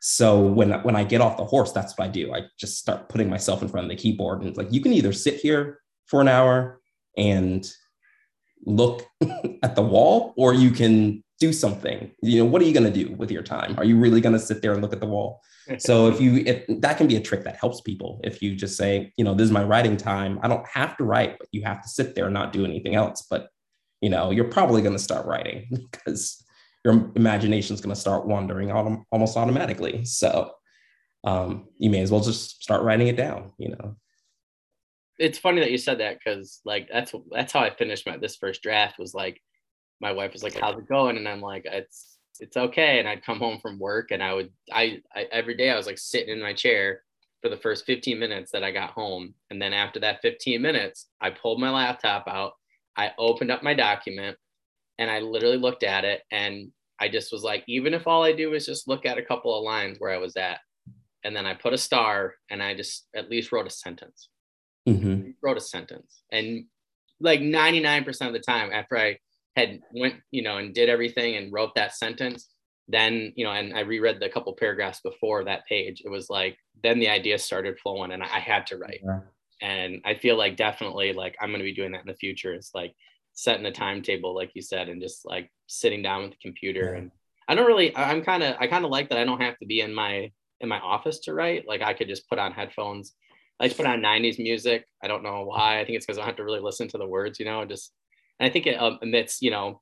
so 0.00 0.40
when 0.40 0.70
when 0.82 0.96
I 0.96 1.04
get 1.04 1.20
off 1.20 1.38
the 1.38 1.44
horse, 1.44 1.72
that's 1.72 1.96
what 1.96 2.04
I 2.04 2.08
do. 2.08 2.34
I 2.34 2.42
just 2.58 2.78
start 2.78 3.08
putting 3.08 3.30
myself 3.30 3.62
in 3.62 3.68
front 3.68 3.86
of 3.86 3.88
the 3.88 3.96
keyboard 3.96 4.42
and 4.42 4.56
like 4.56 4.70
you 4.70 4.80
can 4.80 4.92
either 4.92 5.12
sit 5.12 5.36
here 5.36 5.80
for 6.06 6.20
an 6.20 6.28
hour 6.28 6.80
and 7.16 7.68
look 8.64 9.06
at 9.62 9.74
the 9.74 9.82
wall, 9.82 10.34
or 10.36 10.52
you 10.54 10.70
can 10.70 11.24
do 11.38 11.52
something. 11.52 12.10
You 12.22 12.38
know 12.38 12.44
what 12.46 12.62
are 12.62 12.64
you 12.64 12.72
going 12.72 12.90
to 12.90 13.04
do 13.04 13.12
with 13.14 13.30
your 13.30 13.42
time? 13.42 13.74
Are 13.78 13.84
you 13.84 13.98
really 13.98 14.20
going 14.20 14.32
to 14.32 14.38
sit 14.38 14.62
there 14.62 14.72
and 14.72 14.82
look 14.82 14.92
at 14.92 15.00
the 15.00 15.06
wall? 15.06 15.42
So 15.78 16.06
if 16.06 16.20
you 16.20 16.44
if 16.46 16.64
that 16.80 16.96
can 16.96 17.08
be 17.08 17.16
a 17.16 17.20
trick 17.20 17.42
that 17.42 17.56
helps 17.56 17.80
people. 17.80 18.20
If 18.22 18.40
you 18.40 18.54
just 18.54 18.76
say 18.76 19.12
you 19.16 19.24
know 19.24 19.34
this 19.34 19.46
is 19.46 19.50
my 19.50 19.64
writing 19.64 19.96
time 19.96 20.38
i 20.40 20.46
don't 20.46 20.64
have 20.68 20.96
to 20.98 21.02
write 21.02 21.40
but 21.40 21.48
you 21.50 21.64
have 21.64 21.82
to 21.82 21.88
sit 21.88 22.14
there 22.14 22.26
and 22.26 22.34
not 22.34 22.52
do 22.52 22.64
anything 22.64 22.94
else. 22.94 23.26
But 23.28 23.48
you 24.00 24.08
know 24.08 24.30
you're 24.30 24.44
probably 24.44 24.80
going 24.80 24.94
to 24.94 25.02
start 25.02 25.26
writing 25.26 25.66
because 25.90 26.40
your 26.84 27.10
imagination 27.16 27.74
is 27.74 27.80
going 27.80 27.94
to 27.94 28.00
start 28.00 28.28
wandering 28.28 28.68
autom- 28.68 29.02
almost 29.10 29.36
automatically. 29.36 30.04
So 30.04 30.52
um, 31.24 31.66
you 31.78 31.90
may 31.90 32.00
as 32.00 32.12
well 32.12 32.20
just 32.20 32.62
start 32.62 32.84
writing 32.84 33.08
it 33.08 33.16
down 33.16 33.52
you 33.58 33.70
know? 33.70 33.96
It's 35.18 35.38
funny 35.38 35.62
that 35.62 35.72
you 35.72 35.78
said 35.78 35.98
that 35.98 36.18
because 36.22 36.60
like 36.64 36.88
that's 36.92 37.12
that's 37.32 37.52
how 37.52 37.60
i 37.60 37.70
finished 37.74 38.06
my 38.06 38.18
this 38.18 38.36
first 38.36 38.62
draft 38.62 39.00
was 39.00 39.14
like 39.14 39.40
my 40.00 40.12
wife 40.12 40.32
was 40.32 40.42
like, 40.42 40.54
"How's 40.54 40.78
it 40.78 40.88
going?" 40.88 41.16
And 41.16 41.28
I'm 41.28 41.40
like, 41.40 41.64
"It's 41.66 42.18
it's 42.40 42.56
okay." 42.56 42.98
And 42.98 43.08
I'd 43.08 43.24
come 43.24 43.38
home 43.38 43.58
from 43.60 43.78
work, 43.78 44.10
and 44.10 44.22
I 44.22 44.34
would 44.34 44.50
I, 44.72 45.02
I 45.14 45.26
every 45.32 45.56
day 45.56 45.70
I 45.70 45.76
was 45.76 45.86
like 45.86 45.98
sitting 45.98 46.34
in 46.34 46.42
my 46.42 46.52
chair 46.52 47.02
for 47.42 47.48
the 47.48 47.56
first 47.56 47.86
15 47.86 48.18
minutes 48.18 48.50
that 48.52 48.64
I 48.64 48.70
got 48.72 48.90
home, 48.90 49.34
and 49.50 49.60
then 49.60 49.72
after 49.72 50.00
that 50.00 50.22
15 50.22 50.60
minutes, 50.60 51.08
I 51.20 51.30
pulled 51.30 51.60
my 51.60 51.70
laptop 51.70 52.26
out, 52.26 52.52
I 52.96 53.12
opened 53.18 53.50
up 53.50 53.62
my 53.62 53.74
document, 53.74 54.36
and 54.98 55.10
I 55.10 55.20
literally 55.20 55.58
looked 55.58 55.82
at 55.82 56.04
it, 56.04 56.22
and 56.30 56.70
I 56.98 57.08
just 57.08 57.32
was 57.32 57.42
like, 57.42 57.62
even 57.68 57.92
if 57.92 58.06
all 58.06 58.22
I 58.22 58.32
do 58.32 58.54
is 58.54 58.66
just 58.66 58.88
look 58.88 59.04
at 59.04 59.18
a 59.18 59.22
couple 59.22 59.56
of 59.56 59.64
lines 59.64 59.98
where 59.98 60.12
I 60.12 60.18
was 60.18 60.36
at, 60.36 60.60
and 61.24 61.36
then 61.36 61.46
I 61.46 61.54
put 61.54 61.74
a 61.74 61.78
star, 61.78 62.34
and 62.50 62.62
I 62.62 62.74
just 62.74 63.06
at 63.14 63.30
least 63.30 63.52
wrote 63.52 63.66
a 63.66 63.70
sentence. 63.70 64.28
Mm-hmm. 64.88 65.30
Wrote 65.42 65.56
a 65.56 65.60
sentence, 65.60 66.22
and 66.32 66.64
like 67.20 67.40
99% 67.40 68.26
of 68.26 68.32
the 68.32 68.38
time 68.38 68.70
after 68.72 68.96
I 68.96 69.18
had 69.56 69.80
went, 69.92 70.16
you 70.30 70.42
know, 70.42 70.58
and 70.58 70.74
did 70.74 70.88
everything 70.88 71.36
and 71.36 71.52
wrote 71.52 71.74
that 71.74 71.94
sentence, 71.94 72.48
then, 72.88 73.32
you 73.36 73.44
know, 73.44 73.52
and 73.52 73.74
I 73.74 73.80
reread 73.80 74.20
the 74.20 74.28
couple 74.28 74.52
paragraphs 74.52 75.00
before 75.00 75.44
that 75.44 75.66
page, 75.66 76.02
it 76.04 76.10
was 76.10 76.30
like, 76.30 76.56
then 76.82 77.00
the 77.00 77.08
idea 77.08 77.38
started 77.38 77.78
flowing 77.80 78.12
and 78.12 78.22
I 78.22 78.38
had 78.38 78.66
to 78.68 78.76
write. 78.76 79.00
Yeah. 79.02 79.20
And 79.62 80.02
I 80.04 80.14
feel 80.14 80.36
like 80.36 80.56
definitely 80.56 81.14
like 81.14 81.34
I'm 81.40 81.48
going 81.48 81.60
to 81.60 81.64
be 81.64 81.74
doing 81.74 81.92
that 81.92 82.02
in 82.02 82.06
the 82.06 82.14
future. 82.14 82.52
It's 82.52 82.74
like 82.74 82.94
setting 83.32 83.66
a 83.66 83.72
timetable, 83.72 84.34
like 84.34 84.50
you 84.54 84.62
said, 84.62 84.88
and 84.88 85.00
just 85.00 85.24
like 85.24 85.50
sitting 85.66 86.02
down 86.02 86.22
with 86.22 86.32
the 86.32 86.38
computer. 86.42 86.92
Yeah. 86.92 86.98
And 86.98 87.10
I 87.48 87.54
don't 87.54 87.66
really, 87.66 87.96
I'm 87.96 88.22
kind 88.22 88.42
of, 88.42 88.56
I 88.60 88.66
kind 88.66 88.84
of 88.84 88.90
like 88.90 89.08
that 89.08 89.18
I 89.18 89.24
don't 89.24 89.40
have 89.40 89.58
to 89.58 89.66
be 89.66 89.80
in 89.80 89.94
my, 89.94 90.30
in 90.60 90.68
my 90.68 90.78
office 90.80 91.20
to 91.20 91.34
write. 91.34 91.66
Like 91.66 91.80
I 91.80 91.94
could 91.94 92.08
just 92.08 92.28
put 92.28 92.38
on 92.38 92.52
headphones. 92.52 93.14
I 93.58 93.68
just 93.68 93.78
put 93.78 93.86
on 93.86 94.00
90s 94.00 94.38
music. 94.38 94.84
I 95.02 95.08
don't 95.08 95.22
know 95.22 95.44
why. 95.44 95.80
I 95.80 95.84
think 95.84 95.96
it's 95.96 96.04
because 96.04 96.18
I 96.18 96.20
don't 96.20 96.28
have 96.28 96.36
to 96.36 96.44
really 96.44 96.60
listen 96.60 96.88
to 96.88 96.98
the 96.98 97.06
words, 97.06 97.40
you 97.40 97.46
know, 97.46 97.64
just 97.64 97.92
and 98.38 98.48
I 98.48 98.52
think 98.52 98.66
it 98.66 98.80
um, 98.80 98.98
emits, 99.02 99.40
you 99.40 99.50
know, 99.50 99.80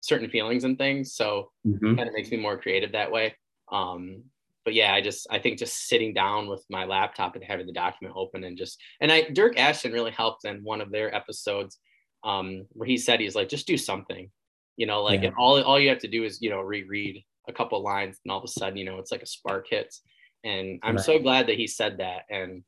certain 0.00 0.28
feelings 0.28 0.64
and 0.64 0.76
things. 0.76 1.14
So 1.14 1.50
mm-hmm. 1.66 1.96
kind 1.96 2.08
of 2.08 2.14
makes 2.14 2.30
me 2.30 2.36
more 2.36 2.58
creative 2.58 2.92
that 2.92 3.10
way. 3.10 3.34
Um, 3.72 4.24
but 4.64 4.74
yeah, 4.74 4.94
I 4.94 5.00
just 5.00 5.26
I 5.30 5.38
think 5.38 5.58
just 5.58 5.88
sitting 5.88 6.14
down 6.14 6.48
with 6.48 6.64
my 6.70 6.84
laptop 6.84 7.34
and 7.34 7.44
having 7.44 7.66
the 7.66 7.72
document 7.72 8.16
open 8.16 8.44
and 8.44 8.56
just 8.56 8.80
and 9.00 9.12
I 9.12 9.24
Dyrk 9.24 9.58
Ashton 9.58 9.92
really 9.92 10.10
helped 10.10 10.44
in 10.44 10.64
one 10.64 10.80
of 10.80 10.90
their 10.90 11.14
episodes 11.14 11.78
um, 12.22 12.66
where 12.70 12.86
he 12.88 12.96
said 12.96 13.20
he's 13.20 13.34
like 13.34 13.48
just 13.48 13.66
do 13.66 13.76
something, 13.76 14.30
you 14.76 14.86
know, 14.86 15.02
like 15.02 15.20
yeah. 15.20 15.28
and 15.28 15.36
all 15.38 15.62
all 15.62 15.78
you 15.78 15.90
have 15.90 15.98
to 15.98 16.08
do 16.08 16.24
is 16.24 16.40
you 16.40 16.50
know 16.50 16.60
reread 16.60 17.22
a 17.46 17.52
couple 17.52 17.82
lines 17.82 18.18
and 18.24 18.32
all 18.32 18.38
of 18.38 18.44
a 18.44 18.48
sudden 18.48 18.78
you 18.78 18.86
know 18.86 18.98
it's 18.98 19.12
like 19.12 19.22
a 19.22 19.26
spark 19.26 19.66
hits. 19.68 20.02
And 20.44 20.78
I'm 20.82 20.96
right. 20.96 21.04
so 21.04 21.18
glad 21.18 21.46
that 21.46 21.56
he 21.56 21.66
said 21.66 21.98
that. 21.98 22.22
And 22.28 22.64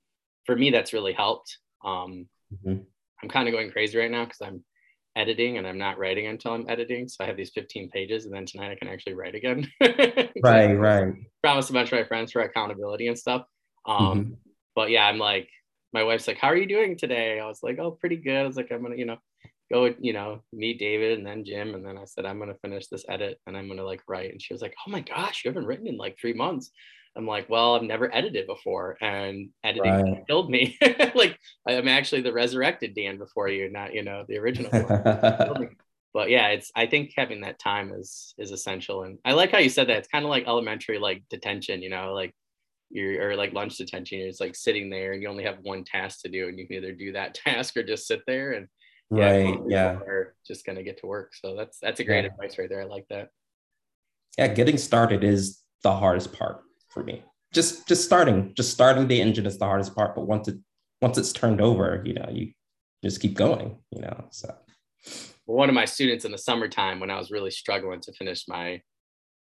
for 0.47 0.57
me, 0.57 0.71
that's 0.71 0.95
really 0.95 1.13
helped. 1.13 1.59
Um, 1.85 2.27
mm-hmm. 2.53 2.79
I'm 3.23 3.29
kind 3.29 3.49
of 3.49 3.53
going 3.53 3.71
crazy 3.71 3.99
right 3.99 4.11
now 4.11 4.25
because 4.25 4.41
I'm 4.41 4.65
editing 5.17 5.59
and 5.59 5.67
I'm 5.67 5.79
not 5.79 5.99
writing 5.99 6.27
until 6.27 6.53
I'm 6.53 6.67
editing. 6.69 7.09
So 7.09 7.25
I 7.25 7.27
have 7.27 7.37
these 7.37 7.51
15 7.55 7.91
pages 7.91 8.25
and 8.25 8.35
then 8.35 8.47
tonight 8.47 8.71
I 8.71 8.77
can 8.77 8.89
actually 8.89 9.15
write 9.15 9.35
again. 9.35 9.71
right, 10.43 10.75
right. 10.75 11.15
Promise 11.43 11.71
a 11.71 11.73
bunch 11.73 11.93
of 11.93 11.99
my 11.99 12.05
friends 12.05 12.33
for 12.33 12.43
accountability 12.43 13.09
and 13.09 13.19
stuff. 13.19 13.43
Um, 13.87 13.99
mm-hmm. 13.99 14.33
But 14.75 14.91
yeah, 14.91 15.07
I'm 15.07 15.19
like, 15.19 15.49
my 15.93 16.05
wife's 16.05 16.29
like, 16.29 16.39
how 16.39 16.49
are 16.49 16.57
you 16.57 16.67
doing 16.67 16.97
today? 16.97 17.41
I 17.41 17.47
was 17.47 17.61
like, 17.63 17.79
oh, 17.79 17.93
pretty 17.93 18.17
good. 18.17 18.37
I 18.37 18.47
was 18.47 18.57
like, 18.57 18.71
I'm 18.71 18.81
going 18.81 18.93
to, 18.93 18.99
you 18.99 19.07
know, 19.07 19.17
go, 19.73 19.95
you 19.99 20.13
know, 20.13 20.43
meet 20.53 20.79
David 20.79 21.19
and 21.19 21.27
then 21.27 21.45
Jim. 21.45 21.75
And 21.75 21.85
then 21.85 21.97
I 21.97 22.05
said, 22.05 22.27
I'm 22.27 22.39
going 22.39 22.53
to 22.53 22.59
finish 22.61 22.87
this 22.89 23.05
edit 23.09 23.41
and 23.47 23.57
I'm 23.57 23.67
going 23.67 23.79
to 23.79 23.87
like 23.87 24.03
write. 24.07 24.31
And 24.33 24.43
she 24.43 24.53
was 24.53 24.63
like, 24.63 24.75
oh 24.87 24.91
my 24.91 25.01
gosh, 25.01 25.43
you 25.45 25.51
haven't 25.51 25.67
written 25.67 25.87
in 25.87 25.97
like 25.97 26.19
three 26.21 26.35
months. 26.35 26.71
I'm 27.17 27.27
like, 27.27 27.49
well, 27.49 27.75
I've 27.75 27.83
never 27.83 28.15
edited 28.15 28.47
before, 28.47 28.97
and 29.01 29.49
editing 29.65 29.93
right. 29.93 30.27
killed 30.27 30.51
me. 30.51 30.79
like 31.15 31.39
I'm 31.67 31.89
actually 31.89 32.21
the 32.21 32.33
resurrected 32.33 32.95
Dan 32.95 33.17
before 33.17 33.49
you, 33.49 33.71
not 33.71 33.95
you 33.95 34.03
know 34.03 34.25
the 34.29 34.39
original. 34.39 34.71
but 36.15 36.31
yeah, 36.31 36.49
it's 36.49 36.71
I 36.77 36.87
think 36.87 37.13
having 37.17 37.41
that 37.41 37.59
time 37.59 37.93
is 37.93 38.35
is 38.39 38.51
essential, 38.51 39.05
and 39.05 39.19
I 39.25 39.33
like 39.33 39.51
how 39.51 39.59
you 39.59 39.71
said 39.71 39.89
that. 39.89 39.99
It's 39.99 40.09
kind 40.09 40.25
of 40.25 40.31
like 40.31 40.47
elementary 40.47 40.99
like 40.99 41.25
detention, 41.31 41.83
you 41.83 41.91
know, 41.91 42.13
like 42.13 42.35
you're 42.91 43.31
or 43.31 43.37
like 43.37 43.55
lunch 43.55 43.77
detention. 43.79 44.21
It's 44.21 44.41
like 44.41 44.55
sitting 44.55 44.91
there, 44.91 45.13
and 45.13 45.23
you 45.23 45.29
only 45.29 45.45
have 45.45 45.59
one 45.63 45.85
task 45.85 46.21
to 46.23 46.29
do, 46.29 46.49
and 46.49 46.59
you 46.59 46.67
can 46.67 46.77
either 46.77 46.93
do 46.93 47.13
that 47.13 47.35
task 47.47 47.77
or 47.77 47.83
just 47.83 48.07
sit 48.07 48.21
there. 48.27 48.53
And 48.53 48.69
Right. 49.09 49.57
Yeah. 49.69 50.01
We're 50.05 50.35
just 50.45 50.67
gonna 50.67 50.83
get 50.83 50.99
to 50.99 51.07
work. 51.07 51.33
So 51.35 51.55
that's 51.55 51.79
that's 51.79 52.01
a 52.01 52.05
great 52.05 52.25
yeah. 52.25 52.31
advice 52.33 52.59
right 52.59 52.69
there. 52.69 52.83
I 52.83 52.87
like 52.87 53.07
that. 53.09 53.29
Yeah, 54.37 54.49
getting 54.49 54.77
started 54.77 55.23
is 55.23 55.63
the 55.83 55.95
hardest 55.95 56.33
part 56.33 56.66
for 56.97 57.05
me. 57.05 57.23
Just 57.53 57.87
just 57.87 58.05
starting, 58.05 58.55
just 58.57 58.73
starting 58.73 59.07
the 59.07 59.21
engine 59.21 59.45
is 59.45 59.59
the 59.59 59.67
hardest 59.67 59.95
part. 59.95 60.17
But 60.17 60.27
once 60.27 60.49
it 60.49 60.57
once 61.03 61.19
it's 61.19 61.33
turned 61.33 61.61
over, 61.61 62.03
you 62.07 62.15
know, 62.15 62.29
you 62.33 62.53
just 63.05 63.21
keep 63.21 63.35
going, 63.35 63.77
you 63.91 64.01
know. 64.01 64.25
So 64.31 64.55
one 65.45 65.69
of 65.69 65.75
my 65.75 65.85
students 65.85 66.25
in 66.25 66.33
the 66.33 66.39
summertime 66.39 66.99
when 66.99 67.11
I 67.11 67.19
was 67.19 67.31
really 67.31 67.51
struggling 67.51 68.01
to 68.01 68.13
finish 68.15 68.49
my 68.49 68.81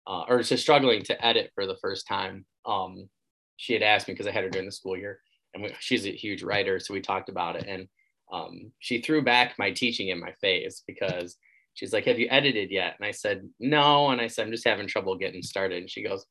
uh, 0.08 0.24
or 0.30 0.42
just 0.42 0.64
struggling 0.64 1.04
to 1.04 1.26
edit 1.26 1.52
for 1.54 1.68
the 1.68 1.78
first 1.82 2.08
time, 2.08 2.46
um, 2.66 3.10
she 3.58 3.74
had 3.74 3.84
asked 3.84 4.08
me 4.08 4.14
because 4.14 4.28
I 4.28 4.32
had 4.32 4.46
her 4.46 4.50
during 4.50 4.68
the 4.68 4.72
school 4.72 4.98
year, 4.98 5.20
and 5.54 5.62
we, 5.62 5.76
she's 5.80 6.06
a 6.06 6.12
huge 6.12 6.42
writer, 6.42 6.80
so 6.80 6.94
we 6.94 7.02
talked 7.02 7.30
about 7.30 7.58
it, 7.58 7.66
and 7.68 7.88
um, 8.32 8.72
she 8.80 9.02
threw 9.02 9.22
back 9.22 9.60
my 9.60 9.72
teaching 9.72 10.08
in 10.08 10.20
my 10.20 10.32
face 10.40 10.84
because 10.88 11.36
she's 11.74 11.92
like, 11.92 12.06
"Have 12.06 12.18
you 12.18 12.28
edited 12.32 12.72
yet?" 12.72 12.96
And 12.98 13.06
I 13.06 13.12
said, 13.12 13.48
"No," 13.60 14.10
and 14.10 14.22
I 14.22 14.28
said, 14.28 14.46
"I'm 14.46 14.52
just 14.52 14.68
having 14.68 14.88
trouble 14.88 15.18
getting 15.18 15.44
started." 15.44 15.80
And 15.80 15.90
she 15.90 16.02
goes, 16.02 16.26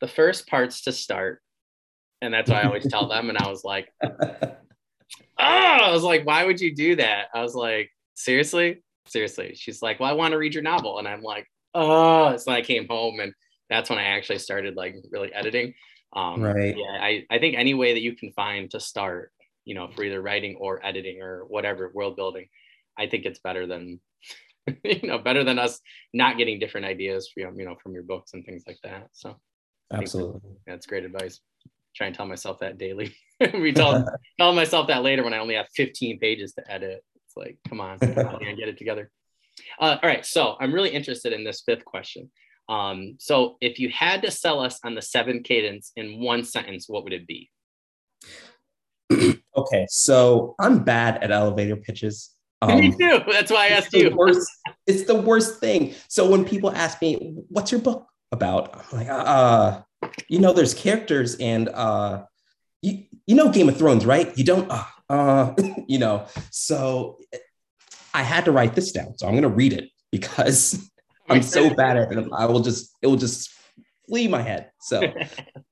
"The 0.00 0.08
first 0.08 0.46
part's 0.46 0.82
to 0.82 0.92
start," 0.92 1.42
and 2.20 2.32
that's 2.32 2.50
what 2.50 2.64
I 2.64 2.66
always 2.66 2.88
tell 2.88 3.08
them. 3.08 3.28
And 3.28 3.38
I 3.38 3.48
was 3.48 3.64
like, 3.64 3.88
"Oh," 4.02 4.08
I 5.38 5.90
was 5.90 6.02
like, 6.02 6.26
"Why 6.26 6.44
would 6.44 6.60
you 6.60 6.74
do 6.74 6.96
that?" 6.96 7.28
I 7.34 7.42
was 7.42 7.54
like, 7.54 7.90
"Seriously." 8.14 8.82
Seriously. 9.06 9.54
She's 9.54 9.82
like, 9.82 10.00
Well, 10.00 10.10
I 10.10 10.14
want 10.14 10.32
to 10.32 10.38
read 10.38 10.54
your 10.54 10.62
novel. 10.62 10.98
And 10.98 11.06
I'm 11.06 11.22
like, 11.22 11.46
oh, 11.74 12.36
so 12.36 12.52
I 12.52 12.62
came 12.62 12.88
home 12.88 13.20
and 13.20 13.32
that's 13.68 13.90
when 13.90 13.98
I 13.98 14.04
actually 14.04 14.38
started 14.38 14.76
like 14.76 14.96
really 15.10 15.32
editing. 15.32 15.74
Um, 16.14 16.42
right. 16.42 16.76
Yeah, 16.76 16.98
I, 17.00 17.24
I 17.30 17.38
think 17.38 17.56
any 17.56 17.74
way 17.74 17.92
that 17.94 18.02
you 18.02 18.14
can 18.16 18.32
find 18.32 18.70
to 18.70 18.80
start, 18.80 19.32
you 19.64 19.74
know, 19.74 19.88
for 19.88 20.02
either 20.04 20.22
writing 20.22 20.56
or 20.56 20.84
editing 20.84 21.20
or 21.22 21.44
whatever 21.46 21.90
world 21.94 22.16
building, 22.16 22.48
I 22.98 23.06
think 23.06 23.26
it's 23.26 23.40
better 23.40 23.66
than, 23.66 24.00
you 24.84 25.08
know, 25.08 25.18
better 25.18 25.44
than 25.44 25.58
us 25.58 25.80
not 26.12 26.38
getting 26.38 26.58
different 26.58 26.86
ideas 26.86 27.30
from, 27.32 27.58
you 27.58 27.66
know, 27.66 27.76
from 27.82 27.92
your 27.92 28.04
books 28.04 28.32
and 28.34 28.44
things 28.44 28.64
like 28.66 28.78
that. 28.82 29.08
So 29.12 29.36
absolutely. 29.92 30.40
That's 30.66 30.86
great 30.86 31.04
advice. 31.04 31.40
Try 31.94 32.08
and 32.08 32.16
tell 32.16 32.26
myself 32.26 32.58
that 32.60 32.78
daily. 32.78 33.14
we 33.54 33.72
tell, 33.72 34.06
tell 34.38 34.52
myself 34.52 34.88
that 34.88 35.02
later 35.02 35.24
when 35.24 35.32
I 35.32 35.38
only 35.38 35.54
have 35.54 35.66
15 35.74 36.18
pages 36.18 36.52
to 36.54 36.70
edit. 36.70 37.04
It's 37.14 37.36
like, 37.36 37.58
come 37.68 37.80
on, 37.80 37.98
get 37.98 38.68
it 38.68 38.78
together. 38.78 39.10
Uh, 39.80 39.96
all 40.02 40.08
right, 40.08 40.24
so 40.24 40.56
I'm 40.60 40.72
really 40.72 40.90
interested 40.90 41.32
in 41.32 41.44
this 41.44 41.62
fifth 41.64 41.84
question. 41.84 42.30
Um, 42.68 43.16
so 43.18 43.56
if 43.60 43.78
you 43.78 43.88
had 43.90 44.22
to 44.22 44.30
sell 44.30 44.60
us 44.60 44.78
on 44.84 44.94
the 44.94 45.02
seven 45.02 45.42
cadence 45.42 45.92
in 45.96 46.20
one 46.20 46.44
sentence, 46.44 46.88
what 46.88 47.04
would 47.04 47.12
it 47.12 47.26
be? 47.26 47.50
okay, 49.56 49.86
so 49.88 50.54
I'm 50.58 50.82
bad 50.82 51.22
at 51.22 51.30
elevator 51.30 51.76
pitches. 51.76 52.34
Um, 52.62 52.80
me 52.80 52.90
too. 52.90 53.20
That's 53.30 53.50
why 53.50 53.66
I 53.66 53.68
asked 53.68 53.92
you. 53.92 54.14
Worst, 54.14 54.50
it's 54.86 55.04
the 55.04 55.14
worst 55.14 55.60
thing. 55.60 55.94
So 56.08 56.28
when 56.28 56.44
people 56.44 56.70
ask 56.72 57.00
me, 57.00 57.36
"What's 57.48 57.70
your 57.70 57.80
book 57.80 58.06
about?" 58.32 58.84
I'm 58.92 58.98
like, 58.98 59.08
"Uh, 59.10 59.82
you 60.28 60.38
know, 60.38 60.52
there's 60.52 60.74
characters, 60.74 61.36
and 61.36 61.68
uh, 61.68 62.24
you 62.82 63.04
you 63.26 63.34
know 63.34 63.50
Game 63.50 63.68
of 63.68 63.76
Thrones, 63.76 64.06
right? 64.06 64.36
You 64.36 64.44
don't, 64.44 64.70
uh, 64.70 64.84
uh 65.08 65.54
you 65.86 65.98
know." 65.98 66.26
So 66.50 67.18
I 68.16 68.22
had 68.22 68.46
to 68.46 68.52
write 68.52 68.74
this 68.74 68.92
down. 68.92 69.18
So 69.18 69.26
I'm 69.26 69.34
going 69.34 69.42
to 69.42 69.50
read 69.50 69.74
it 69.74 69.90
because 70.10 70.90
I'm 71.28 71.42
so 71.42 71.74
bad 71.74 71.98
at 71.98 72.10
it. 72.10 72.26
I 72.34 72.46
will 72.46 72.60
just, 72.60 72.90
it 73.02 73.08
will 73.08 73.16
just 73.16 73.50
flee 74.08 74.26
my 74.26 74.40
head. 74.40 74.70
So 74.80 75.02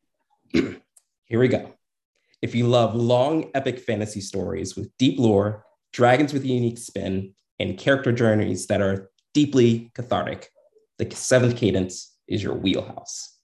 here 0.52 1.40
we 1.40 1.48
go. 1.48 1.72
If 2.42 2.55
you 2.55 2.66
love 2.68 2.94
long, 2.94 3.50
epic 3.55 3.78
fantasy 3.78 4.20
stories 4.20 4.76
with 4.76 4.90
deep 4.98 5.18
lore, 5.18 5.64
dragons 5.94 6.34
with 6.34 6.44
a 6.44 6.48
unique 6.48 6.76
spin, 6.76 7.34
and 7.59 7.78
character 7.78 8.12
journeys 8.12 8.66
that 8.66 8.82
are 8.82 9.11
deeply 9.32 9.90
cathartic, 9.94 10.50
the 10.98 11.11
seventh 11.16 11.57
cadence 11.57 12.14
is 12.29 12.43
your 12.43 12.55
wheelhouse. 12.55 13.39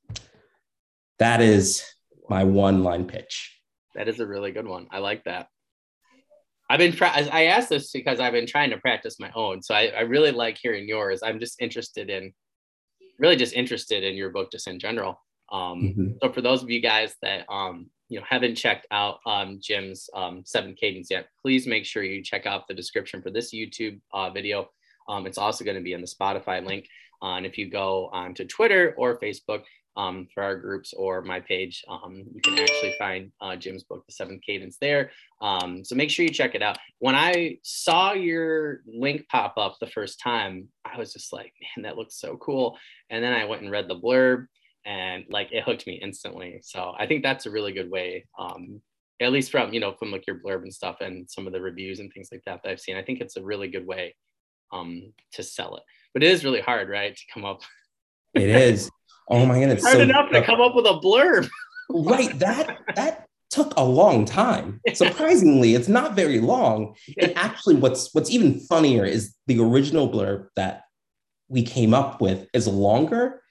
That 1.18 1.40
is 1.40 1.84
my 2.28 2.44
one 2.44 2.82
line 2.82 3.06
pitch. 3.06 3.56
That 3.94 4.08
is 4.08 4.20
a 4.20 4.26
really 4.26 4.52
good 4.52 4.66
one. 4.66 4.86
I 4.90 4.98
like 4.98 5.24
that. 5.24 5.48
I've 6.70 6.78
been 6.78 6.96
I 7.02 7.46
asked 7.46 7.68
this 7.68 7.90
because 7.90 8.20
I've 8.20 8.32
been 8.32 8.46
trying 8.46 8.70
to 8.70 8.78
practice 8.78 9.18
my 9.18 9.30
own. 9.34 9.60
So 9.60 9.74
I, 9.74 9.88
I 9.88 10.00
really 10.02 10.30
like 10.30 10.56
hearing 10.56 10.88
yours. 10.88 11.20
I'm 11.22 11.40
just 11.40 11.60
interested 11.60 12.08
in 12.08 12.32
really 13.18 13.36
just 13.36 13.54
interested 13.54 14.04
in 14.04 14.16
your 14.16 14.30
book 14.30 14.52
just 14.52 14.68
in 14.68 14.78
general. 14.78 15.20
Um, 15.52 15.82
mm-hmm. 15.82 16.06
So 16.22 16.32
for 16.32 16.40
those 16.40 16.62
of 16.62 16.70
you 16.70 16.80
guys 16.80 17.14
that 17.22 17.44
um, 17.50 17.90
you 18.08 18.18
know 18.18 18.24
haven't 18.28 18.54
checked 18.54 18.86
out 18.92 19.18
um, 19.26 19.58
Jim's 19.60 20.08
um, 20.14 20.42
Seven 20.46 20.74
Cadence 20.74 21.10
yet, 21.10 21.26
please 21.42 21.66
make 21.66 21.84
sure 21.84 22.02
you 22.04 22.22
check 22.22 22.46
out 22.46 22.68
the 22.68 22.74
description 22.74 23.20
for 23.20 23.30
this 23.30 23.52
YouTube 23.52 24.00
uh, 24.14 24.30
video. 24.30 24.70
Um, 25.08 25.26
it's 25.26 25.38
also 25.38 25.64
going 25.64 25.76
to 25.76 25.82
be 25.82 25.92
in 25.92 26.00
the 26.00 26.06
Spotify 26.06 26.64
link. 26.64 26.86
And 27.22 27.46
if 27.46 27.58
you 27.58 27.70
go 27.70 28.08
on 28.12 28.34
to 28.34 28.44
Twitter 28.44 28.94
or 28.96 29.18
Facebook, 29.18 29.62
um, 29.96 30.28
for 30.32 30.42
our 30.42 30.56
groups 30.56 30.94
or 30.96 31.22
my 31.22 31.40
page. 31.40 31.84
Um, 31.88 32.24
you 32.32 32.40
can 32.40 32.58
actually 32.58 32.94
find 32.98 33.32
uh, 33.40 33.56
Jim's 33.56 33.82
book, 33.82 34.04
The 34.06 34.12
Seventh 34.12 34.42
Cadence, 34.42 34.76
there. 34.80 35.10
Um, 35.40 35.84
so 35.84 35.94
make 35.94 36.10
sure 36.10 36.24
you 36.24 36.30
check 36.30 36.54
it 36.54 36.62
out. 36.62 36.78
When 36.98 37.14
I 37.14 37.58
saw 37.62 38.12
your 38.12 38.80
link 38.86 39.26
pop 39.28 39.54
up 39.56 39.76
the 39.80 39.88
first 39.88 40.20
time, 40.20 40.68
I 40.84 40.98
was 40.98 41.12
just 41.12 41.32
like, 41.32 41.52
man, 41.76 41.84
that 41.84 41.96
looks 41.96 42.18
so 42.20 42.36
cool. 42.36 42.78
And 43.10 43.22
then 43.22 43.32
I 43.32 43.44
went 43.44 43.62
and 43.62 43.70
read 43.70 43.88
the 43.88 43.98
blurb 43.98 44.46
and 44.86 45.24
like 45.28 45.48
it 45.52 45.64
hooked 45.64 45.86
me 45.86 46.00
instantly. 46.02 46.60
So 46.62 46.94
I 46.98 47.06
think 47.06 47.22
that's 47.22 47.46
a 47.46 47.50
really 47.50 47.72
good 47.72 47.90
way. 47.90 48.26
Um, 48.38 48.80
at 49.20 49.32
least 49.32 49.50
from 49.50 49.74
you 49.74 49.80
know 49.80 49.92
from 49.98 50.10
like 50.10 50.26
your 50.26 50.40
blurb 50.40 50.62
and 50.62 50.72
stuff 50.72 50.96
and 51.02 51.30
some 51.30 51.46
of 51.46 51.52
the 51.52 51.60
reviews 51.60 52.00
and 52.00 52.10
things 52.10 52.30
like 52.32 52.42
that 52.46 52.62
that 52.62 52.70
I've 52.70 52.80
seen, 52.80 52.96
I 52.96 53.02
think 53.02 53.20
it's 53.20 53.36
a 53.36 53.42
really 53.42 53.68
good 53.68 53.86
way 53.86 54.14
um, 54.72 55.12
to 55.32 55.42
sell 55.42 55.76
it. 55.76 55.82
But 56.14 56.22
it 56.22 56.30
is 56.30 56.44
really 56.44 56.60
hard, 56.60 56.88
right, 56.88 57.16
to 57.16 57.22
come 57.32 57.44
up. 57.44 57.62
It 58.32 58.48
is. 58.48 58.88
Oh 59.28 59.44
my 59.44 59.58
goodness. 59.58 59.82
Hard 59.82 59.96
so 59.96 60.02
enough 60.02 60.30
to 60.30 60.40
come 60.44 60.60
up 60.60 60.76
with 60.76 60.86
a 60.86 61.00
blurb. 61.00 61.50
right. 61.90 62.38
That 62.38 62.78
that 62.94 63.26
took 63.50 63.74
a 63.76 63.84
long 63.84 64.24
time. 64.24 64.80
Surprisingly, 64.94 65.74
it's 65.74 65.88
not 65.88 66.14
very 66.14 66.38
long. 66.40 66.94
And 67.20 67.36
actually, 67.36 67.74
what's 67.74 68.14
what's 68.14 68.30
even 68.30 68.60
funnier 68.60 69.04
is 69.04 69.34
the 69.48 69.58
original 69.60 70.08
blurb 70.08 70.46
that 70.54 70.84
we 71.48 71.62
came 71.62 71.92
up 71.92 72.20
with 72.20 72.46
is 72.54 72.66
longer. 72.66 73.42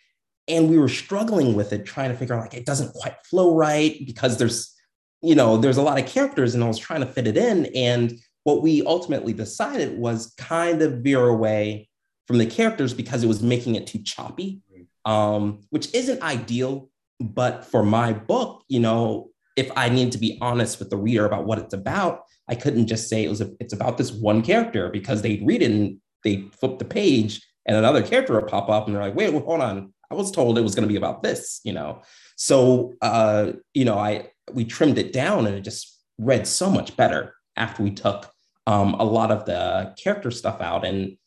And 0.48 0.70
we 0.70 0.80
were 0.80 0.90
struggling 0.90 1.54
with 1.54 1.74
it, 1.74 1.86
trying 1.86 2.10
to 2.10 2.18
figure 2.18 2.36
out 2.36 2.42
like 2.42 2.56
it 2.56 2.66
doesn't 2.66 2.94
quite 2.94 3.16
flow 3.30 3.56
right 3.56 3.96
because 4.08 4.38
there's, 4.38 4.74
you 5.22 5.36
know, 5.36 5.58
there's 5.58 5.78
a 5.78 5.82
lot 5.82 6.00
of 6.00 6.08
characters 6.08 6.56
and 6.56 6.64
I 6.64 6.68
was 6.68 6.80
trying 6.80 7.02
to 7.02 7.06
fit 7.06 7.28
it 7.28 7.38
in. 7.38 7.68
And 7.76 8.18
what 8.46 8.64
we 8.64 8.82
ultimately 8.84 9.34
decided 9.34 10.00
was 10.00 10.34
kind 10.38 10.82
of 10.82 11.04
veer 11.04 11.28
away 11.28 11.89
from 12.30 12.38
the 12.38 12.46
characters 12.46 12.94
because 12.94 13.24
it 13.24 13.28
was 13.28 13.42
making 13.42 13.74
it 13.74 13.88
too 13.88 14.00
choppy 14.04 14.62
um, 15.10 15.62
which 15.72 15.94
isn't 15.94 16.22
ideal. 16.22 16.90
But 17.20 17.66
for 17.66 17.84
my 17.84 18.14
book, 18.14 18.64
you 18.68 18.80
know, 18.80 19.32
if 19.56 19.72
I 19.76 19.90
need 19.90 20.12
to 20.14 20.18
be 20.18 20.38
honest 20.40 20.80
with 20.80 20.90
the 20.90 20.98
reader 20.98 21.26
about 21.26 21.46
what 21.46 21.60
it's 21.60 21.74
about, 21.74 22.22
I 22.48 22.56
couldn't 22.56 22.88
just 22.88 23.10
say 23.10 23.24
it 23.24 23.30
was 23.30 23.42
a, 23.42 23.52
it's 23.60 23.74
about 23.74 23.98
this 23.98 24.12
one 24.12 24.42
character 24.42 24.90
because 24.90 25.22
they'd 25.22 25.46
read 25.46 25.62
it 25.62 25.72
and 25.72 25.98
they 26.24 26.50
flip 26.60 26.80
the 26.80 26.86
page 26.86 27.42
and 27.66 27.76
another 27.76 28.02
character 28.04 28.34
would 28.34 28.48
pop 28.48 28.70
up 28.70 28.86
and 28.86 28.96
they're 28.96 29.04
like, 29.04 29.16
wait, 29.16 29.34
wait 29.34 29.44
hold 29.44 29.62
on. 29.62 29.94
I 30.12 30.16
was 30.16 30.32
told 30.32 30.58
it 30.58 30.62
was 30.62 30.76
going 30.76 30.88
to 30.88 30.92
be 30.92 30.98
about 30.98 31.24
this, 31.24 31.60
you 31.64 31.74
know. 31.74 32.02
So 32.36 32.94
uh, 33.02 33.54
you 33.74 33.86
know, 33.86 33.98
I 33.98 34.30
we 34.54 34.66
trimmed 34.66 34.98
it 34.98 35.14
down 35.14 35.46
and 35.46 35.56
it 35.56 35.62
just 35.62 36.00
read 36.18 36.48
so 36.48 36.70
much 36.70 36.96
better 36.96 37.36
after 37.56 37.84
we 37.84 37.92
took 37.92 38.32
um, 38.66 38.96
a 38.96 39.04
lot 39.04 39.32
of 39.32 39.46
the 39.46 39.94
character 40.02 40.32
stuff 40.32 40.62
out 40.62 40.86
and 40.86 41.18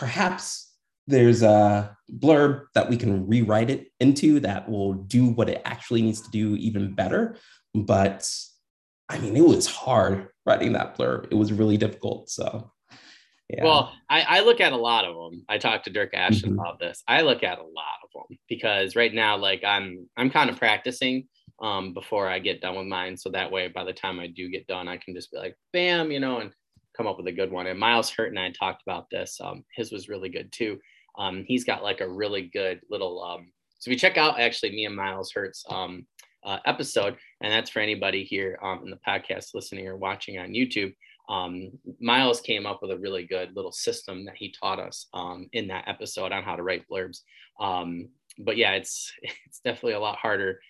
perhaps 0.00 0.72
there's 1.06 1.42
a 1.42 1.94
blurb 2.10 2.64
that 2.74 2.88
we 2.88 2.96
can 2.96 3.28
rewrite 3.28 3.68
it 3.68 3.88
into 4.00 4.40
that 4.40 4.66
will 4.66 4.94
do 4.94 5.26
what 5.26 5.50
it 5.50 5.60
actually 5.66 6.00
needs 6.00 6.22
to 6.22 6.30
do 6.30 6.56
even 6.56 6.94
better. 6.94 7.36
But 7.74 8.28
I 9.10 9.18
mean, 9.18 9.36
it 9.36 9.44
was 9.44 9.66
hard 9.66 10.28
writing 10.46 10.72
that 10.72 10.96
blurb. 10.96 11.28
It 11.30 11.34
was 11.34 11.52
really 11.52 11.76
difficult. 11.76 12.30
So, 12.30 12.72
yeah. 13.50 13.62
Well, 13.62 13.92
I, 14.08 14.22
I 14.22 14.40
look 14.40 14.60
at 14.60 14.72
a 14.72 14.76
lot 14.76 15.04
of 15.04 15.14
them. 15.14 15.44
I 15.50 15.58
talked 15.58 15.84
to 15.84 15.90
Dyrk 15.90 16.14
Ashton 16.14 16.52
mm-hmm. 16.52 16.60
about 16.60 16.78
this. 16.78 17.02
I 17.06 17.20
look 17.20 17.42
at 17.42 17.58
a 17.58 17.62
lot 17.62 17.98
of 18.02 18.10
them 18.14 18.38
because 18.48 18.96
right 18.96 19.12
now, 19.12 19.36
like 19.36 19.64
I'm, 19.64 20.08
I'm 20.16 20.30
kind 20.30 20.48
of 20.48 20.56
practicing 20.56 21.28
um, 21.60 21.92
before 21.92 22.26
I 22.26 22.38
get 22.38 22.62
done 22.62 22.76
with 22.76 22.86
mine. 22.86 23.18
So 23.18 23.28
that 23.30 23.52
way, 23.52 23.68
by 23.68 23.84
the 23.84 23.92
time 23.92 24.18
I 24.18 24.28
do 24.28 24.48
get 24.48 24.66
done, 24.66 24.88
I 24.88 24.96
can 24.96 25.14
just 25.14 25.30
be 25.30 25.36
like, 25.36 25.56
bam, 25.74 26.10
you 26.10 26.20
know, 26.20 26.38
and 26.38 26.52
come 27.00 27.06
up 27.06 27.16
with 27.16 27.28
a 27.28 27.32
good 27.32 27.50
one. 27.50 27.66
And 27.66 27.80
Miles 27.80 28.10
Hurt 28.10 28.28
and 28.28 28.38
I 28.38 28.50
talked 28.50 28.82
about 28.82 29.08
this. 29.08 29.40
Um, 29.42 29.64
his 29.74 29.90
was 29.90 30.10
really 30.10 30.28
good 30.28 30.52
too. 30.52 30.78
Um, 31.18 31.44
he's 31.46 31.64
got 31.64 31.82
like 31.82 32.02
a 32.02 32.08
really 32.08 32.42
good 32.52 32.82
little. 32.90 33.24
Um, 33.24 33.52
so 33.78 33.88
if 33.88 33.92
we 33.92 33.96
check 33.96 34.18
out 34.18 34.38
actually 34.38 34.72
me 34.72 34.84
and 34.84 34.94
Miles 34.94 35.32
Hurt's 35.32 35.64
um, 35.70 36.06
uh, 36.44 36.58
episode, 36.66 37.16
and 37.40 37.50
that's 37.50 37.70
for 37.70 37.80
anybody 37.80 38.22
here 38.22 38.58
um, 38.62 38.82
in 38.84 38.90
the 38.90 38.98
podcast 39.06 39.54
listening 39.54 39.88
or 39.88 39.96
watching 39.96 40.38
on 40.38 40.50
YouTube. 40.50 40.94
Um, 41.30 41.70
Miles 42.00 42.42
came 42.42 42.66
up 42.66 42.82
with 42.82 42.90
a 42.90 42.98
really 42.98 43.24
good 43.24 43.56
little 43.56 43.72
system 43.72 44.26
that 44.26 44.36
he 44.36 44.52
taught 44.52 44.78
us 44.78 45.06
um, 45.14 45.48
in 45.54 45.68
that 45.68 45.88
episode 45.88 46.32
on 46.32 46.42
how 46.42 46.56
to 46.56 46.62
write 46.62 46.84
blurbs. 46.90 47.20
Um, 47.58 48.08
but 48.38 48.58
yeah, 48.58 48.72
it's 48.72 49.10
it's 49.46 49.60
definitely 49.60 49.94
a 49.94 50.00
lot 50.00 50.16
harder, 50.16 50.60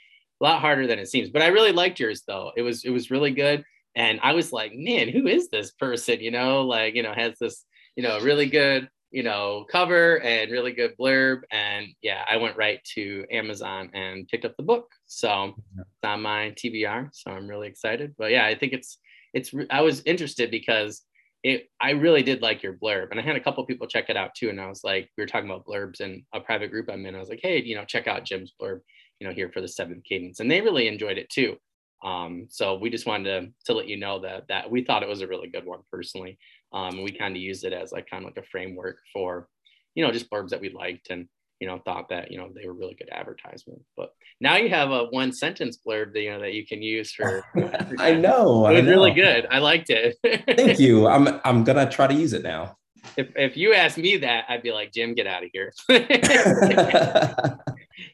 a 0.41 0.45
lot 0.45 0.61
harder 0.61 0.87
than 0.87 1.01
it 1.01 1.09
seems. 1.09 1.29
But 1.29 1.43
I 1.43 1.49
really 1.49 1.73
liked 1.73 1.99
yours 1.99 2.23
though. 2.25 2.53
It 2.57 2.63
was 2.63 2.85
it 2.85 2.91
was 2.91 3.11
really 3.11 3.33
good. 3.33 3.65
And 3.97 4.21
I 4.23 4.33
was 4.33 4.53
like, 4.53 4.73
man, 4.75 5.09
who 5.09 5.27
is 5.27 5.49
this 5.49 5.73
person? 5.73 6.21
You 6.21 6.31
know, 6.31 6.63
like 6.63 6.95
you 6.95 7.03
know 7.03 7.15
has 7.15 7.35
this 7.41 7.65
you 7.97 8.03
know 8.03 8.21
really 8.21 8.47
good 8.47 8.89
you 9.11 9.23
know 9.23 9.67
cover 9.71 10.21
and 10.21 10.51
really 10.51 10.73
good 10.73 10.97
blurb, 10.99 11.41
and 11.51 11.89
yeah, 12.03 12.25
I 12.29 12.37
went 12.37 12.57
right 12.57 12.81
to 12.95 13.25
Amazon 13.31 13.91
and 13.93 14.29
picked 14.29 14.45
up 14.45 14.57
the 14.57 14.63
book. 14.63 14.89
So 15.07 15.55
it's 15.77 16.05
on 16.05 16.23
my 16.23 16.55
TBR. 16.57 17.11
So 17.13 17.31
I'm 17.33 17.49
really 17.49 17.69
excited. 17.69 18.15
But 18.17 18.31
yeah, 18.31 18.47
I 18.47 18.55
think 18.55 18.73
it's 18.73 18.99
it's 19.35 19.53
I 19.71 19.83
was 19.83 20.03
interested 20.07 20.51
because 20.51 21.03
it 21.43 21.69
I 21.81 21.91
really 21.91 22.23
did 22.23 22.43
like 22.43 22.63
your 22.63 22.75
blurb, 22.75 23.11
and 23.11 23.19
I 23.19 23.23
had 23.23 23.37
a 23.37 23.41
couple 23.41 23.65
people 23.67 23.87
check 23.87 24.11
it 24.11 24.17
out 24.17 24.35
too. 24.37 24.51
And 24.51 24.61
I 24.61 24.69
was 24.69 24.85
like, 24.85 25.11
we 25.17 25.23
were 25.23 25.29
talking 25.29 25.51
about 25.51 25.67
blurbs 25.67 26.01
in 26.01 26.25
a 26.33 26.41
private 26.41 26.71
group 26.71 26.89
I'm 26.91 27.07
in. 27.07 27.15
I 27.15 27.21
was 27.21 27.29
like, 27.29 27.41
hey, 27.43 27.63
you 27.63 27.75
know, 27.75 27.85
check 27.85 28.07
out 28.07 28.25
Jim's 28.25 28.53
blurb, 28.61 28.81
you 29.19 29.27
know, 29.27 29.35
here 29.35 29.51
for 29.51 29.61
the 29.61 29.69
seventh 29.69 30.05
cadence, 30.05 30.41
and 30.41 30.51
they 30.51 30.61
really 30.61 30.87
enjoyed 30.87 31.19
it 31.19 31.31
too. 31.31 31.57
Um, 32.03 32.47
so 32.49 32.77
we 32.77 32.91
just 32.91 33.07
wanted 33.07 33.25
to 33.25 33.53
to 33.67 33.75
let 33.75 33.89
you 33.89 33.97
know 33.99 34.21
that 34.21 34.49
that 34.49 34.71
we 34.71 34.85
thought 34.85 35.03
it 35.03 35.09
was 35.09 35.21
a 35.21 35.27
really 35.27 35.49
good 35.49 35.67
one 35.67 35.81
personally. 35.93 36.39
Um, 36.73 37.03
we 37.03 37.13
kind 37.13 37.37
of 37.37 37.43
used 37.43 37.65
it 37.65 37.73
as 37.73 37.93
like 37.93 38.09
kind 38.09 38.25
of 38.25 38.31
like 38.31 38.45
a 38.45 38.49
framework 38.49 38.99
for, 39.13 39.49
you 39.95 40.05
know, 40.05 40.13
just 40.13 40.31
blurbs 40.31 40.51
that 40.51 40.61
we 40.61 40.71
liked 40.71 41.11
and 41.11 41.29
you 41.61 41.67
know 41.69 41.79
thought 41.85 42.09
that 42.09 42.33
you 42.33 42.39
know 42.39 42.49
they 42.55 42.67
were 42.67 42.73
really 42.73 42.95
good 42.95 43.11
advertisement. 43.13 43.83
But 43.97 44.15
now 44.41 44.57
you 44.57 44.71
have 44.71 44.91
a 44.91 45.05
one 45.05 45.33
sentence 45.33 45.79
blurb 45.87 46.15
that 46.15 46.23
you 46.23 46.31
know 46.31 46.41
that 46.41 46.55
you 46.55 46.67
can 46.67 46.83
use 46.83 47.13
for 47.13 47.45
i 47.99 48.15
know 48.15 48.67
it 48.67 48.75
was 48.75 48.85
know. 48.85 48.91
really 48.91 49.13
good. 49.13 49.47
I 49.51 49.59
liked 49.59 49.91
it. 49.91 50.17
Thank 50.57 50.81
you. 50.81 51.07
I'm 51.15 51.41
i'm 51.45 51.63
gonna 51.63 51.89
try 51.89 52.07
to 52.07 52.15
use 52.15 52.33
it 52.33 52.43
now. 52.43 52.77
If, 53.17 53.29
if 53.35 53.57
you 53.57 53.73
asked 53.75 53.99
me 53.99 54.19
that 54.19 54.45
i'd 54.49 54.63
be 54.63 54.73
like 54.73 54.93
jim 54.93 55.15
get 55.15 55.27
out 55.27 55.45
of 55.45 55.51
here. 55.53 55.73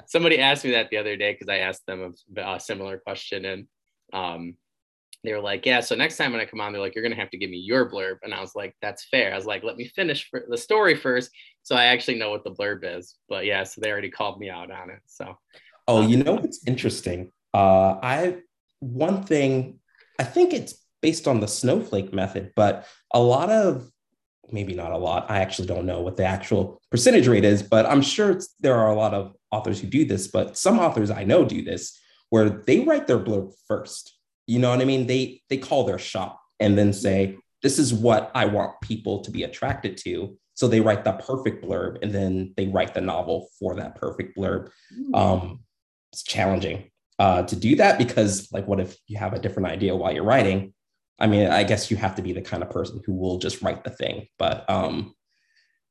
Somebody 0.06 0.38
asked 0.38 0.64
me 0.64 0.72
that 0.72 0.90
the 0.90 0.96
other 0.96 1.16
day 1.16 1.32
because 1.32 1.48
i 1.48 1.58
asked 1.58 1.86
them 1.86 2.14
a, 2.36 2.40
a 2.40 2.60
similar 2.60 2.98
question 2.98 3.44
and 3.44 3.66
um 4.12 4.56
they 5.24 5.32
were 5.32 5.40
like, 5.40 5.66
yeah, 5.66 5.80
so 5.80 5.96
next 5.96 6.16
time 6.16 6.30
when 6.30 6.40
I 6.40 6.44
come 6.44 6.60
on, 6.60 6.72
they're 6.72 6.80
like, 6.80 6.94
you're 6.94 7.02
gonna 7.02 7.16
have 7.16 7.30
to 7.30 7.38
give 7.38 7.50
me 7.50 7.58
your 7.58 7.90
blurb. 7.90 8.18
And 8.22 8.32
I 8.32 8.40
was 8.40 8.54
like, 8.54 8.76
that's 8.80 9.06
fair. 9.06 9.32
I 9.32 9.36
was 9.36 9.46
like, 9.46 9.64
let 9.64 9.76
me 9.76 9.88
finish 9.88 10.30
the 10.48 10.56
story 10.56 10.94
first. 10.94 11.30
So 11.62 11.74
I 11.74 11.86
actually 11.86 12.18
know 12.18 12.30
what 12.30 12.44
the 12.44 12.52
blurb 12.52 12.80
is. 12.84 13.16
But 13.28 13.44
yeah, 13.44 13.64
so 13.64 13.80
they 13.80 13.90
already 13.90 14.10
called 14.10 14.38
me 14.38 14.50
out 14.50 14.70
on 14.70 14.90
it. 14.90 15.00
So 15.06 15.36
oh, 15.88 16.02
um, 16.02 16.08
you 16.08 16.22
know 16.22 16.34
what's 16.34 16.66
interesting? 16.66 17.32
Uh 17.52 17.98
I 18.02 18.38
one 18.80 19.24
thing, 19.24 19.80
I 20.18 20.24
think 20.24 20.52
it's 20.52 20.74
based 21.02 21.26
on 21.26 21.40
the 21.40 21.48
snowflake 21.48 22.12
method, 22.12 22.52
but 22.54 22.86
a 23.12 23.20
lot 23.20 23.50
of 23.50 23.90
maybe 24.52 24.74
not 24.74 24.92
a 24.92 24.98
lot. 24.98 25.30
I 25.30 25.40
actually 25.40 25.66
don't 25.66 25.86
know 25.86 26.00
what 26.00 26.16
the 26.16 26.24
actual 26.24 26.80
percentage 26.90 27.26
rate 27.26 27.44
is, 27.44 27.62
but 27.62 27.86
I'm 27.86 28.02
sure 28.02 28.40
there 28.60 28.76
are 28.76 28.90
a 28.90 28.94
lot 28.94 29.12
of 29.12 29.34
authors 29.50 29.80
who 29.80 29.88
do 29.88 30.04
this, 30.04 30.28
but 30.28 30.56
some 30.56 30.78
authors 30.78 31.10
I 31.10 31.24
know 31.24 31.44
do 31.44 31.62
this 31.62 31.98
where 32.30 32.48
they 32.50 32.80
write 32.80 33.06
their 33.06 33.18
blurb 33.18 33.52
first 33.68 34.16
you 34.46 34.58
know 34.58 34.70
what 34.70 34.80
I 34.80 34.84
mean? 34.84 35.06
They 35.06 35.42
they 35.50 35.58
call 35.58 35.84
their 35.84 35.98
shop 35.98 36.40
and 36.60 36.78
then 36.78 36.92
say, 36.92 37.36
this 37.62 37.78
is 37.78 37.92
what 37.92 38.30
I 38.34 38.46
want 38.46 38.80
people 38.80 39.20
to 39.22 39.30
be 39.30 39.42
attracted 39.42 39.96
to. 39.98 40.38
So 40.54 40.68
they 40.68 40.80
write 40.80 41.04
the 41.04 41.12
perfect 41.12 41.64
blurb 41.64 41.98
and 42.02 42.12
then 42.12 42.54
they 42.56 42.68
write 42.68 42.94
the 42.94 43.00
novel 43.00 43.48
for 43.58 43.74
that 43.74 43.96
perfect 43.96 44.36
blurb. 44.36 44.70
Hmm. 44.94 45.14
Um, 45.14 45.60
it's 46.12 46.22
challenging 46.22 46.90
uh, 47.18 47.42
to 47.42 47.56
do 47.56 47.76
that 47.76 47.98
because, 47.98 48.50
like, 48.52 48.66
what 48.66 48.80
if 48.80 48.96
you 49.06 49.18
have 49.18 49.34
a 49.34 49.38
different 49.38 49.68
idea 49.68 49.96
while 49.96 50.14
you're 50.14 50.24
writing? 50.24 50.72
I 51.18 51.26
mean, 51.26 51.48
I 51.48 51.64
guess 51.64 51.90
you 51.90 51.96
have 51.96 52.14
to 52.16 52.22
be 52.22 52.32
the 52.32 52.42
kind 52.42 52.62
of 52.62 52.70
person 52.70 53.00
who 53.04 53.14
will 53.14 53.38
just 53.38 53.62
write 53.62 53.84
the 53.84 53.90
thing. 53.90 54.28
But 54.38 54.68
um, 54.70 55.14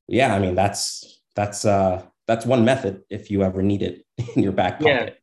yeah, 0.08 0.34
I 0.34 0.40
mean, 0.40 0.56
that's 0.56 1.22
that's 1.36 1.66
uh, 1.66 2.04
that's 2.26 2.46
one 2.46 2.64
method 2.64 3.04
if 3.10 3.30
you 3.30 3.44
ever 3.44 3.62
need 3.62 3.82
it 3.82 4.06
in 4.36 4.44
your 4.44 4.54
back 4.54 4.80
pocket. 4.80 5.20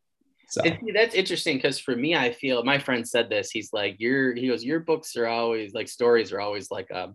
So 0.53 0.61
it, 0.65 0.79
that's 0.93 1.15
interesting 1.15 1.57
because 1.57 1.79
for 1.79 1.97
me, 1.97 2.15
I 2.15 2.31
feel 2.31 2.63
my 2.63 2.79
friend 2.79 3.09
said 3.09 3.31
this. 3.31 3.51
He's 3.51 3.73
like, 3.73 3.97
your 3.99 4.35
he 4.35 4.49
goes, 4.49 4.63
your 4.63 4.81
books 4.81 5.17
are 5.17 5.27
always 5.27 5.73
like 5.73 5.89
stories 5.89 6.31
are 6.31 6.43
always 6.43 6.71
like 6.71 6.91
a 6.91 7.15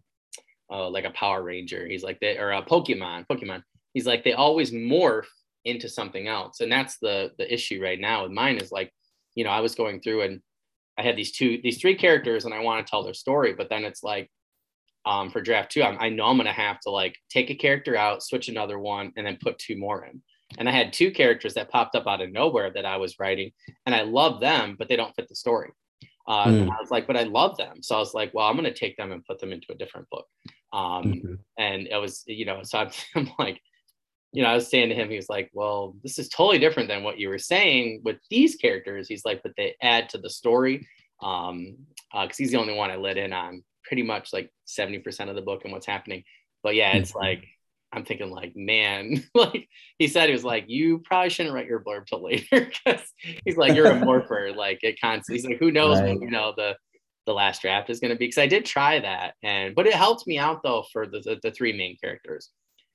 uh, 0.71 0.89
like 0.89 1.05
a 1.05 1.11
Power 1.11 1.43
Ranger. 1.43 1.88
He's 1.88 2.01
like 2.01 2.19
they 2.19 2.39
or 2.39 2.51
a 2.51 2.63
Pokemon, 2.63 3.27
Pokemon. 3.31 3.61
He's 3.93 4.07
like 4.07 4.23
they 4.23 4.33
always 4.33 4.71
morph 4.71 5.27
into 5.65 5.88
something 5.88 6.27
else, 6.27 6.61
and 6.61 6.71
that's 6.71 6.97
the 6.97 7.29
the 7.38 7.53
issue 7.53 7.79
right 7.79 7.99
now. 7.99 8.23
with 8.23 8.31
mine 8.31 8.57
is 8.57 8.71
like, 8.71 8.91
you 9.35 9.43
know, 9.43 9.51
I 9.51 9.59
was 9.59 9.75
going 9.75 10.01
through 10.01 10.23
and 10.23 10.41
I 10.97 11.03
had 11.03 11.15
these 11.15 11.31
two, 11.31 11.59
these 11.61 11.79
three 11.79 11.95
characters, 11.95 12.45
and 12.45 12.55
I 12.55 12.61
want 12.61 12.83
to 12.83 12.89
tell 12.89 13.03
their 13.03 13.13
story, 13.13 13.53
but 13.53 13.69
then 13.69 13.83
it's 13.85 14.01
like, 14.01 14.31
um, 15.05 15.29
for 15.29 15.41
draft 15.41 15.71
two, 15.71 15.83
I'm, 15.83 15.97
I 15.99 16.09
know 16.09 16.25
I'm 16.25 16.38
gonna 16.38 16.51
have 16.51 16.79
to 16.81 16.89
like 16.89 17.15
take 17.29 17.51
a 17.51 17.55
character 17.55 17.95
out, 17.95 18.23
switch 18.23 18.49
another 18.49 18.79
one, 18.79 19.13
and 19.15 19.27
then 19.27 19.38
put 19.39 19.59
two 19.59 19.77
more 19.77 20.05
in. 20.05 20.23
And 20.58 20.70
I 20.70 20.72
had 20.72 20.93
two 20.93 21.12
characters 21.12 21.56
that 21.56 21.70
popped 21.70 21.95
up 21.95 22.08
out 22.08 22.22
of 22.22 22.32
nowhere 22.32 22.72
that 22.74 22.86
I 22.86 22.98
was 22.98 23.20
writing, 23.20 23.52
and 23.86 23.93
I 23.93 24.04
love 24.04 24.39
them, 24.39 24.76
but 24.78 24.88
they 24.88 24.95
don't 24.95 25.16
fit 25.16 25.28
the 25.28 25.36
story. 25.36 25.72
Uh, 26.28 26.45
mm. 26.48 26.70
I 26.70 26.82
was 26.82 26.91
like, 26.91 27.08
but 27.08 27.18
I 27.18 27.24
love 27.24 27.58
them. 27.58 27.82
So 27.82 27.95
I 27.95 28.00
was 28.00 28.14
like, 28.14 28.34
well, 28.34 28.48
I'm 28.48 28.58
going 28.58 28.66
to 28.66 28.78
take 28.78 28.98
them 28.98 29.12
and 29.12 29.26
put 29.26 29.39
them 29.39 29.54
into 29.54 29.72
a 29.72 29.78
different 29.78 30.10
book. 30.10 30.26
Um, 30.74 31.04
mm-hmm. 31.04 31.34
And 31.58 31.88
it 31.88 31.95
was, 31.95 32.24
you 32.28 32.45
know, 32.45 32.62
so 32.64 32.80
I'm, 32.80 32.89
I'm, 33.16 33.32
like, 33.39 33.62
you 34.34 34.43
know, 34.43 34.50
I 34.50 34.56
was 34.56 34.70
saying 34.70 34.89
to 34.89 34.95
him, 34.95 35.10
he 35.10 35.16
was 35.16 35.30
like, 35.30 35.50
well, 35.54 35.95
this 36.04 36.20
is 36.20 36.28
totally 36.28 36.60
different 36.60 36.89
than 36.89 37.04
what 37.04 37.18
you 37.18 37.30
were 37.30 37.39
saying 37.39 38.02
with 38.04 38.18
these 38.30 38.56
characters. 38.56 39.08
He's 39.08 39.24
like, 39.24 39.41
but 39.41 39.54
they 39.56 39.76
add 39.82 40.10
to 40.10 40.18
the 40.18 40.30
story. 40.30 40.88
Um, 41.24 41.78
because 42.12 42.32
uh, 42.32 42.38
he's 42.38 42.52
the 42.52 42.60
only 42.60 42.76
one 42.76 42.91
I 42.91 42.95
let 42.95 43.18
in 43.18 43.34
on 43.34 43.64
pretty 43.84 44.04
much 44.04 44.32
like 44.34 44.52
70% 44.68 45.30
of 45.30 45.36
the 45.36 45.41
book 45.41 45.62
and 45.64 45.74
what's 45.74 45.88
happening. 45.88 46.24
But 46.62 46.76
yeah, 46.76 46.95
it's 46.95 47.12
mm-hmm. 47.12 47.20
like 47.20 47.48
I'm 47.93 48.03
thinking 48.03 48.31
like, 48.31 48.53
man, 48.55 49.23
like 49.35 49.67
he 49.97 50.07
said, 50.07 50.27
he 50.27 50.33
was 50.33 50.43
like, 50.43 50.65
you 50.67 50.99
probably 50.99 51.29
shouldn't 51.29 51.55
write 51.55 51.67
your 51.67 51.83
blurb 51.83 52.05
till 52.05 52.23
later 52.23 52.45
because 52.85 53.01
he's 53.45 53.57
like, 53.57 53.75
you're 53.75 53.88
a 53.91 53.99
morpher, 54.05 54.51
like 54.55 54.79
it 54.83 54.99
constantly. 54.99 55.41
He's 55.41 55.49
like, 55.49 55.59
who 55.59 55.71
knows 55.71 55.99
right. 55.99 56.09
when 56.09 56.21
you 56.21 56.29
know 56.29 56.53
the 56.55 56.75
the 57.25 57.33
last 57.33 57.61
draft 57.61 57.89
is 57.89 57.99
going 57.99 58.11
to 58.11 58.17
be? 58.17 58.27
Because 58.27 58.38
I 58.38 58.47
did 58.47 58.65
try 58.65 58.99
that, 58.99 59.35
and 59.43 59.75
but 59.75 59.88
it 59.88 59.93
helped 59.93 60.27
me 60.27 60.38
out 60.38 60.61
though 60.63 60.85
for 60.91 61.07
the, 61.07 61.19
the 61.19 61.39
the 61.43 61.51
three 61.51 61.73
main 61.73 61.97
characters, 61.97 62.49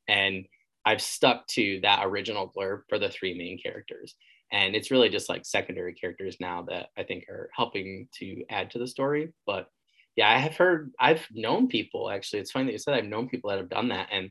and 0.09 0.47
I've 0.85 1.03
stuck 1.03 1.47
to 1.49 1.81
that 1.83 2.05
original 2.05 2.53
blurb 2.55 2.83
for 2.89 2.99
the 2.99 3.09
three 3.09 3.37
main 3.37 3.59
characters, 3.59 4.15
and 4.53 4.75
it's 4.75 4.91
really 4.91 5.09
just 5.09 5.29
like 5.29 5.47
secondary 5.47 5.95
characters 5.95 6.37
now 6.41 6.63
that 6.69 6.89
I 6.99 7.03
think 7.05 7.25
are 7.29 7.51
helping 7.55 8.09
to 8.19 8.45
add 8.51 8.71
to 8.73 8.79
the 8.79 8.87
story, 8.87 9.33
but. 9.47 9.69
Yeah, 10.15 10.29
I 10.29 10.37
have 10.37 10.59
heard, 10.59 10.93
I've 11.01 11.27
known 11.33 11.69
people 11.69 12.11
actually. 12.11 12.41
It's 12.41 12.51
funny 12.51 12.67
that 12.67 12.73
you 12.73 12.79
said 12.79 12.93
I've 12.93 13.07
known 13.07 13.31
people 13.31 13.49
that 13.49 13.59
have 13.59 13.71
done 13.71 13.89
that. 13.89 14.09
And 14.13 14.31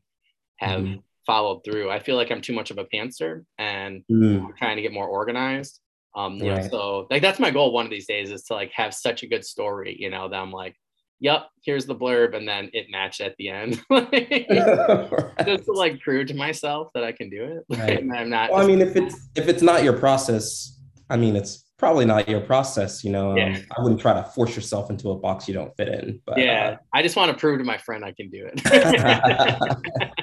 have 0.62 0.82
mm-hmm. 0.82 1.00
followed 1.26 1.64
through. 1.66 1.90
I 1.90 2.00
feel 2.00 2.16
like 2.16 2.32
I'm 2.32 2.42
too 2.42 2.54
much 2.54 2.72
of 2.72 2.78
a 2.78 2.86
pantser 2.86 3.44
and 3.58 4.04
mm. 4.12 4.46
I'm 4.46 4.54
trying 4.58 4.78
to 4.78 4.82
get 4.82 4.94
more 4.94 5.08
organized. 5.08 5.80
Um, 6.16 6.36
you 6.36 6.52
right. 6.52 6.64
know, 6.64 6.70
so 6.70 7.08
like 7.10 7.22
that's 7.22 7.40
my 7.40 7.52
goal 7.52 7.72
one 7.72 7.86
of 7.86 7.92
these 7.92 8.08
days 8.08 8.32
is 8.32 8.44
to 8.44 8.54
like 8.54 8.72
have 8.74 8.94
such 8.94 9.24
a 9.24 9.28
good 9.28 9.46
story, 9.46 9.96
you 9.98 10.10
know, 10.10 10.28
that 10.28 10.36
I'm 10.36 10.52
like, 10.52 10.76
yep, 11.22 11.48
here's 11.64 11.86
the 11.86 11.96
blurb, 11.96 12.36
and 12.36 12.46
then 12.46 12.70
it 12.74 12.88
matched 12.90 13.22
at 13.22 13.36
the 13.38 13.48
end. 13.48 13.82
Just 15.46 15.66
to 15.66 15.72
like 15.72 16.02
prove 16.02 16.28
to 16.28 16.34
myself 16.34 16.90
that 16.94 17.06
I 17.06 17.14
can 17.14 17.30
do 17.30 17.44
it. 17.44 17.66
Right. 17.80 18.04
I'm 18.14 18.30
not. 18.30 18.52
Well, 18.52 18.62
I 18.62 18.68
mean, 18.68 18.82
if 18.82 18.98
it's 18.98 19.30
if 19.36 19.48
it's 19.48 19.62
not 19.62 19.84
your 19.84 19.94
process, 19.94 20.78
I 21.10 21.16
mean, 21.16 21.38
it's 21.38 21.64
probably 21.78 22.06
not 22.06 22.28
your 22.28 22.42
process. 22.42 23.06
You 23.06 23.12
know, 23.12 23.36
yeah. 23.38 23.56
um, 23.56 23.66
I 23.78 23.82
wouldn't 23.82 24.02
try 24.02 24.14
to 24.14 24.24
force 24.24 24.54
yourself 24.56 24.90
into 24.90 25.12
a 25.12 25.16
box 25.16 25.48
you 25.48 25.54
don't 25.54 25.74
fit 25.78 25.88
in. 25.88 26.20
But 26.26 26.40
yeah, 26.40 26.72
uh, 26.72 26.78
I 26.94 27.02
just 27.02 27.16
want 27.16 27.32
to 27.32 27.38
prove 27.38 27.60
to 27.60 27.64
my 27.64 27.78
friend 27.78 28.04
I 28.04 28.12
can 28.12 28.30
do 28.30 28.50
it 28.54 30.21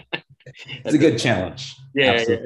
it's 0.85 0.95
a 0.95 0.99
good 0.99 1.19
challenge. 1.19 1.77
Yeah, 1.95 2.25
yeah, 2.29 2.37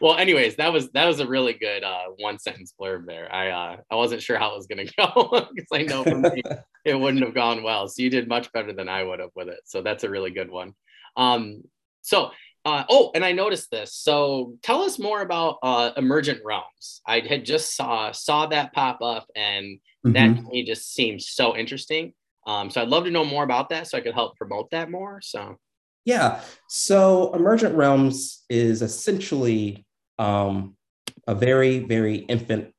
Well, 0.00 0.16
anyways, 0.16 0.56
that 0.56 0.72
was 0.72 0.90
that 0.92 1.06
was 1.06 1.20
a 1.20 1.26
really 1.26 1.52
good 1.52 1.84
uh, 1.84 2.04
one 2.18 2.38
sentence 2.38 2.74
blurb 2.78 3.06
there. 3.06 3.32
I 3.32 3.50
uh, 3.50 3.76
I 3.90 3.94
wasn't 3.94 4.22
sure 4.22 4.38
how 4.38 4.52
it 4.52 4.56
was 4.56 4.66
gonna 4.66 4.84
go 4.96 5.48
because 5.54 5.68
I 5.72 5.82
know 5.82 6.04
for 6.04 6.16
me 6.16 6.42
it 6.84 6.94
wouldn't 6.98 7.24
have 7.24 7.34
gone 7.34 7.62
well. 7.62 7.88
So 7.88 8.02
you 8.02 8.10
did 8.10 8.28
much 8.28 8.52
better 8.52 8.72
than 8.72 8.88
I 8.88 9.02
would 9.02 9.20
have 9.20 9.30
with 9.34 9.48
it. 9.48 9.60
So 9.64 9.82
that's 9.82 10.04
a 10.04 10.10
really 10.10 10.30
good 10.30 10.50
one. 10.50 10.74
Um, 11.16 11.62
so 12.02 12.30
uh, 12.64 12.84
oh, 12.88 13.10
and 13.14 13.24
I 13.24 13.32
noticed 13.32 13.70
this. 13.70 13.92
So 13.94 14.54
tell 14.62 14.82
us 14.82 14.98
more 14.98 15.20
about 15.20 15.58
uh, 15.62 15.90
Emergent 15.96 16.40
Realms. 16.44 17.02
I 17.06 17.20
had 17.20 17.44
just 17.44 17.76
saw 17.76 18.10
saw 18.12 18.46
that 18.46 18.72
pop 18.72 19.02
up, 19.02 19.26
and 19.36 19.78
mm-hmm. 20.06 20.12
that 20.12 20.36
to 20.36 20.42
me 20.42 20.64
just 20.64 20.92
seems 20.94 21.28
so 21.28 21.56
interesting. 21.56 22.14
Um, 22.46 22.70
so 22.70 22.80
I'd 22.80 22.88
love 22.88 23.04
to 23.04 23.10
know 23.10 23.24
more 23.24 23.44
about 23.44 23.68
that, 23.68 23.86
so 23.86 23.98
I 23.98 24.00
could 24.00 24.14
help 24.14 24.36
promote 24.36 24.70
that 24.70 24.90
more. 24.90 25.20
So 25.22 25.58
yeah. 26.04 26.40
So 26.68 27.32
Emergent 27.34 27.74
Realms 27.74 28.44
is 28.48 28.82
essentially 28.82 29.86
um, 30.18 30.76
a 31.26 31.34
very, 31.34 31.80
very 31.80 32.16
infant 32.16 32.72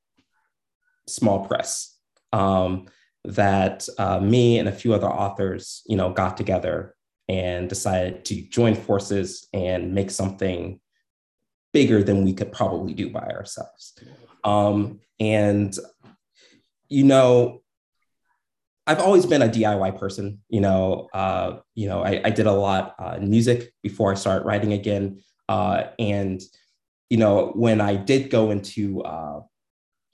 small 1.07 1.45
press 1.45 1.97
um, 2.34 2.88
that 3.23 3.88
uh, 3.97 4.19
me 4.19 4.59
and 4.59 4.69
a 4.69 4.71
few 4.71 4.93
other 4.93 5.09
authors, 5.09 5.82
you 5.88 5.97
know, 5.97 6.11
got 6.11 6.38
together 6.38 6.95
and 7.28 7.67
decided 7.67 8.26
to 8.26 8.41
join 8.49 8.76
forces 8.76 9.47
and 9.53 9.93
make 9.93 10.11
something 10.11 10.80
bigger 11.73 12.03
than 12.03 12.23
we 12.23 12.34
could 12.34 12.51
probably 12.51 12.93
do 12.93 13.09
by 13.09 13.28
ourselves. 13.32 13.97
Um, 14.43 14.99
and, 15.19 15.76
you 16.88 17.03
know, 17.03 17.63
I've 18.88 18.99
always 18.99 19.25
been 19.25 19.41
a 19.41 19.49
DIY 19.49 19.97
person. 19.97 20.41
You 20.49 20.61
know, 20.61 21.09
uh, 21.13 21.57
you 21.73 21.88
know, 21.88 22.03
I, 22.03 22.21
I 22.23 22.29
did 22.29 22.45
a 22.45 22.51
lot 22.51 22.95
uh, 22.99 23.17
music 23.19 23.73
before 23.81 24.11
I 24.11 24.15
started 24.15 24.45
writing 24.45 24.73
again, 24.73 25.21
uh, 25.49 25.86
and 25.97 26.41
you 27.09 27.17
know, 27.17 27.51
when 27.55 27.81
I 27.81 27.95
did 27.95 28.29
go 28.29 28.51
into, 28.51 29.01
uh, 29.03 29.41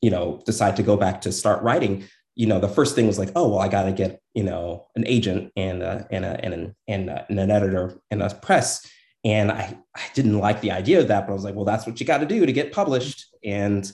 you 0.01 0.09
know, 0.09 0.41
decide 0.45 0.75
to 0.77 0.83
go 0.83 0.97
back 0.97 1.21
to 1.21 1.31
start 1.31 1.63
writing, 1.63 2.05
you 2.35 2.47
know, 2.47 2.59
the 2.59 2.67
first 2.67 2.95
thing 2.95 3.07
was 3.07 3.19
like, 3.19 3.31
oh, 3.35 3.49
well, 3.49 3.59
I 3.59 3.67
got 3.67 3.83
to 3.83 3.91
get, 3.91 4.21
you 4.33 4.43
know, 4.43 4.87
an 4.95 5.05
agent 5.07 5.51
and, 5.55 5.81
and, 5.81 6.25
a, 6.25 6.43
and, 6.43 6.53
an, 6.53 6.75
and, 6.87 7.09
uh, 7.09 7.23
and 7.29 7.39
an 7.39 7.51
editor 7.51 7.99
and 8.09 8.21
a 8.21 8.33
press. 8.33 8.85
And 9.23 9.51
I, 9.51 9.77
I 9.95 10.01
didn't 10.13 10.39
like 10.39 10.61
the 10.61 10.71
idea 10.71 10.99
of 10.99 11.07
that, 11.09 11.27
but 11.27 11.33
I 11.33 11.35
was 11.35 11.43
like, 11.43 11.55
well, 11.55 11.65
that's 11.65 11.85
what 11.85 11.99
you 11.99 12.05
got 12.05 12.19
to 12.19 12.25
do 12.25 12.45
to 12.45 12.51
get 12.51 12.71
published. 12.71 13.27
And 13.43 13.89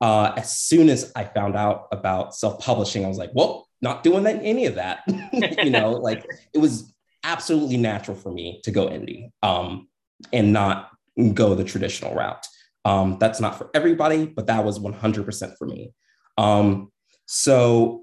uh, 0.00 0.32
as 0.36 0.58
soon 0.58 0.88
as 0.88 1.12
I 1.14 1.24
found 1.24 1.54
out 1.54 1.86
about 1.92 2.34
self-publishing, 2.34 3.04
I 3.04 3.08
was 3.08 3.18
like, 3.18 3.30
well, 3.34 3.68
not 3.82 4.02
doing 4.02 4.22
that, 4.24 4.40
any 4.42 4.66
of 4.66 4.76
that. 4.76 5.00
you 5.62 5.70
know, 5.70 5.90
like 5.90 6.24
it 6.54 6.58
was 6.58 6.92
absolutely 7.24 7.76
natural 7.76 8.16
for 8.16 8.32
me 8.32 8.60
to 8.64 8.70
go 8.70 8.88
indie 8.88 9.30
um, 9.42 9.88
and 10.32 10.52
not 10.52 10.90
go 11.34 11.54
the 11.54 11.64
traditional 11.64 12.14
route. 12.14 12.46
Um, 12.84 13.18
that's 13.20 13.40
not 13.40 13.56
for 13.58 13.70
everybody, 13.74 14.26
but 14.26 14.46
that 14.46 14.64
was 14.64 14.78
100% 14.78 15.56
for 15.56 15.66
me. 15.66 15.92
Um, 16.38 16.90
so, 17.26 18.02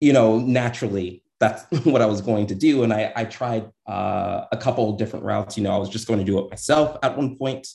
you 0.00 0.12
know, 0.12 0.38
naturally, 0.38 1.22
that's 1.40 1.64
what 1.84 2.00
I 2.00 2.06
was 2.06 2.20
going 2.20 2.46
to 2.48 2.54
do. 2.54 2.82
And 2.82 2.92
I, 2.92 3.12
I 3.14 3.24
tried 3.24 3.70
uh, 3.86 4.44
a 4.52 4.56
couple 4.56 4.90
of 4.90 4.98
different 4.98 5.24
routes. 5.24 5.56
You 5.56 5.64
know, 5.64 5.72
I 5.72 5.78
was 5.78 5.88
just 5.88 6.06
going 6.06 6.18
to 6.18 6.24
do 6.24 6.38
it 6.38 6.50
myself 6.50 6.96
at 7.02 7.16
one 7.16 7.36
point. 7.36 7.68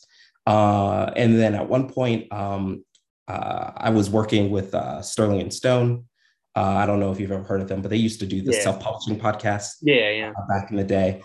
Uh, 0.48 1.12
and 1.16 1.38
then 1.40 1.54
at 1.54 1.70
one 1.70 1.88
point, 1.90 2.32
um, 2.34 2.84
uh, 3.28 3.72
I 3.78 3.92
was 3.92 4.10
working 4.10 4.50
with 4.50 4.74
uh, 4.74 5.04
Sterling 5.04 5.42
and 5.42 5.54
Stone. 5.54 6.06
Uh, 6.60 6.76
I 6.82 6.86
don't 6.86 7.00
know 7.00 7.12
if 7.12 7.20
you've 7.20 7.32
ever 7.32 7.44
heard 7.44 7.62
of 7.62 7.70
them, 7.70 7.82
but 7.82 7.90
they 7.90 7.98
used 7.98 8.20
to 8.20 8.26
do 8.26 8.42
the 8.42 8.52
yeah. 8.52 8.62
self-publishing 8.62 9.20
podcast. 9.20 9.78
Yeah, 9.82 10.10
yeah. 10.10 10.32
Uh, 10.38 10.48
back 10.48 10.70
in 10.72 10.78
the 10.78 10.84
day, 10.84 11.22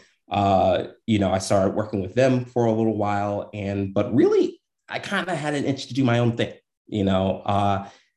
you 1.07 1.19
know, 1.19 1.33
I 1.33 1.39
started 1.39 1.75
working 1.75 2.01
with 2.01 2.15
them 2.15 2.45
for 2.45 2.67
a 2.67 2.73
little 2.73 2.97
while, 2.97 3.51
and 3.53 3.93
but 3.93 4.15
really, 4.15 4.61
I 4.89 4.99
kind 4.99 5.29
of 5.29 5.37
had 5.37 5.55
an 5.55 5.65
itch 5.65 5.89
to 5.89 5.95
do 5.95 6.05
my 6.05 6.21
own 6.21 6.37
thing. 6.37 6.53
You 6.87 7.05
know, 7.05 7.43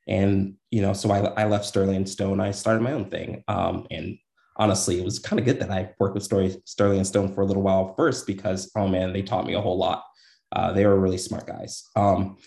and 0.07 0.55
you 0.71 0.81
know, 0.81 0.93
so 0.93 1.11
I, 1.11 1.19
I 1.41 1.45
left 1.45 1.65
Sterling 1.65 1.95
and 1.95 2.09
Stone. 2.09 2.39
I 2.39 2.51
started 2.51 2.81
my 2.81 2.93
own 2.93 3.09
thing. 3.09 3.43
Um, 3.47 3.87
and 3.91 4.17
honestly, 4.55 4.99
it 4.99 5.05
was 5.05 5.19
kind 5.19 5.39
of 5.39 5.45
good 5.45 5.59
that 5.59 5.71
I 5.71 5.91
worked 5.99 6.15
with 6.15 6.23
Story, 6.23 6.55
Sterling 6.65 6.97
and 6.97 7.07
Stone 7.07 7.33
for 7.33 7.41
a 7.41 7.45
little 7.45 7.63
while 7.63 7.93
first 7.95 8.27
because 8.27 8.71
oh 8.75 8.87
man, 8.87 9.13
they 9.13 9.21
taught 9.21 9.45
me 9.45 9.53
a 9.53 9.61
whole 9.61 9.77
lot. 9.77 10.03
Uh, 10.51 10.71
they 10.71 10.85
were 10.85 10.99
really 10.99 11.17
smart 11.17 11.45
guys. 11.45 11.83
Um, 11.95 12.37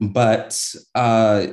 but 0.00 0.74
uh, 0.94 1.48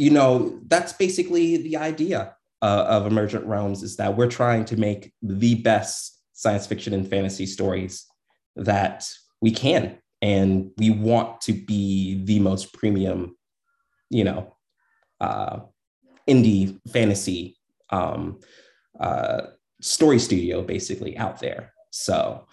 you 0.00 0.10
know, 0.10 0.58
that's 0.66 0.94
basically 0.94 1.58
the 1.58 1.76
idea 1.76 2.34
uh, 2.62 2.84
of 2.88 3.06
Emergent 3.06 3.44
Realms 3.44 3.82
is 3.82 3.96
that 3.96 4.16
we're 4.16 4.28
trying 4.28 4.64
to 4.66 4.76
make 4.76 5.12
the 5.20 5.56
best 5.56 6.18
science 6.32 6.66
fiction 6.66 6.94
and 6.94 7.08
fantasy 7.08 7.46
stories 7.46 8.06
that 8.56 9.08
we 9.42 9.50
can, 9.50 9.98
and 10.22 10.70
we 10.78 10.88
want 10.88 11.40
to 11.42 11.52
be 11.52 12.24
the 12.24 12.40
most 12.40 12.72
premium 12.72 13.36
you 14.10 14.24
know, 14.24 14.56
uh, 15.20 15.60
indie 16.28 16.78
fantasy 16.92 17.56
um, 17.90 18.40
uh, 18.98 19.42
story 19.80 20.18
studio 20.18 20.62
basically 20.62 21.16
out 21.16 21.40
there. 21.40 21.72
So, 21.90 22.46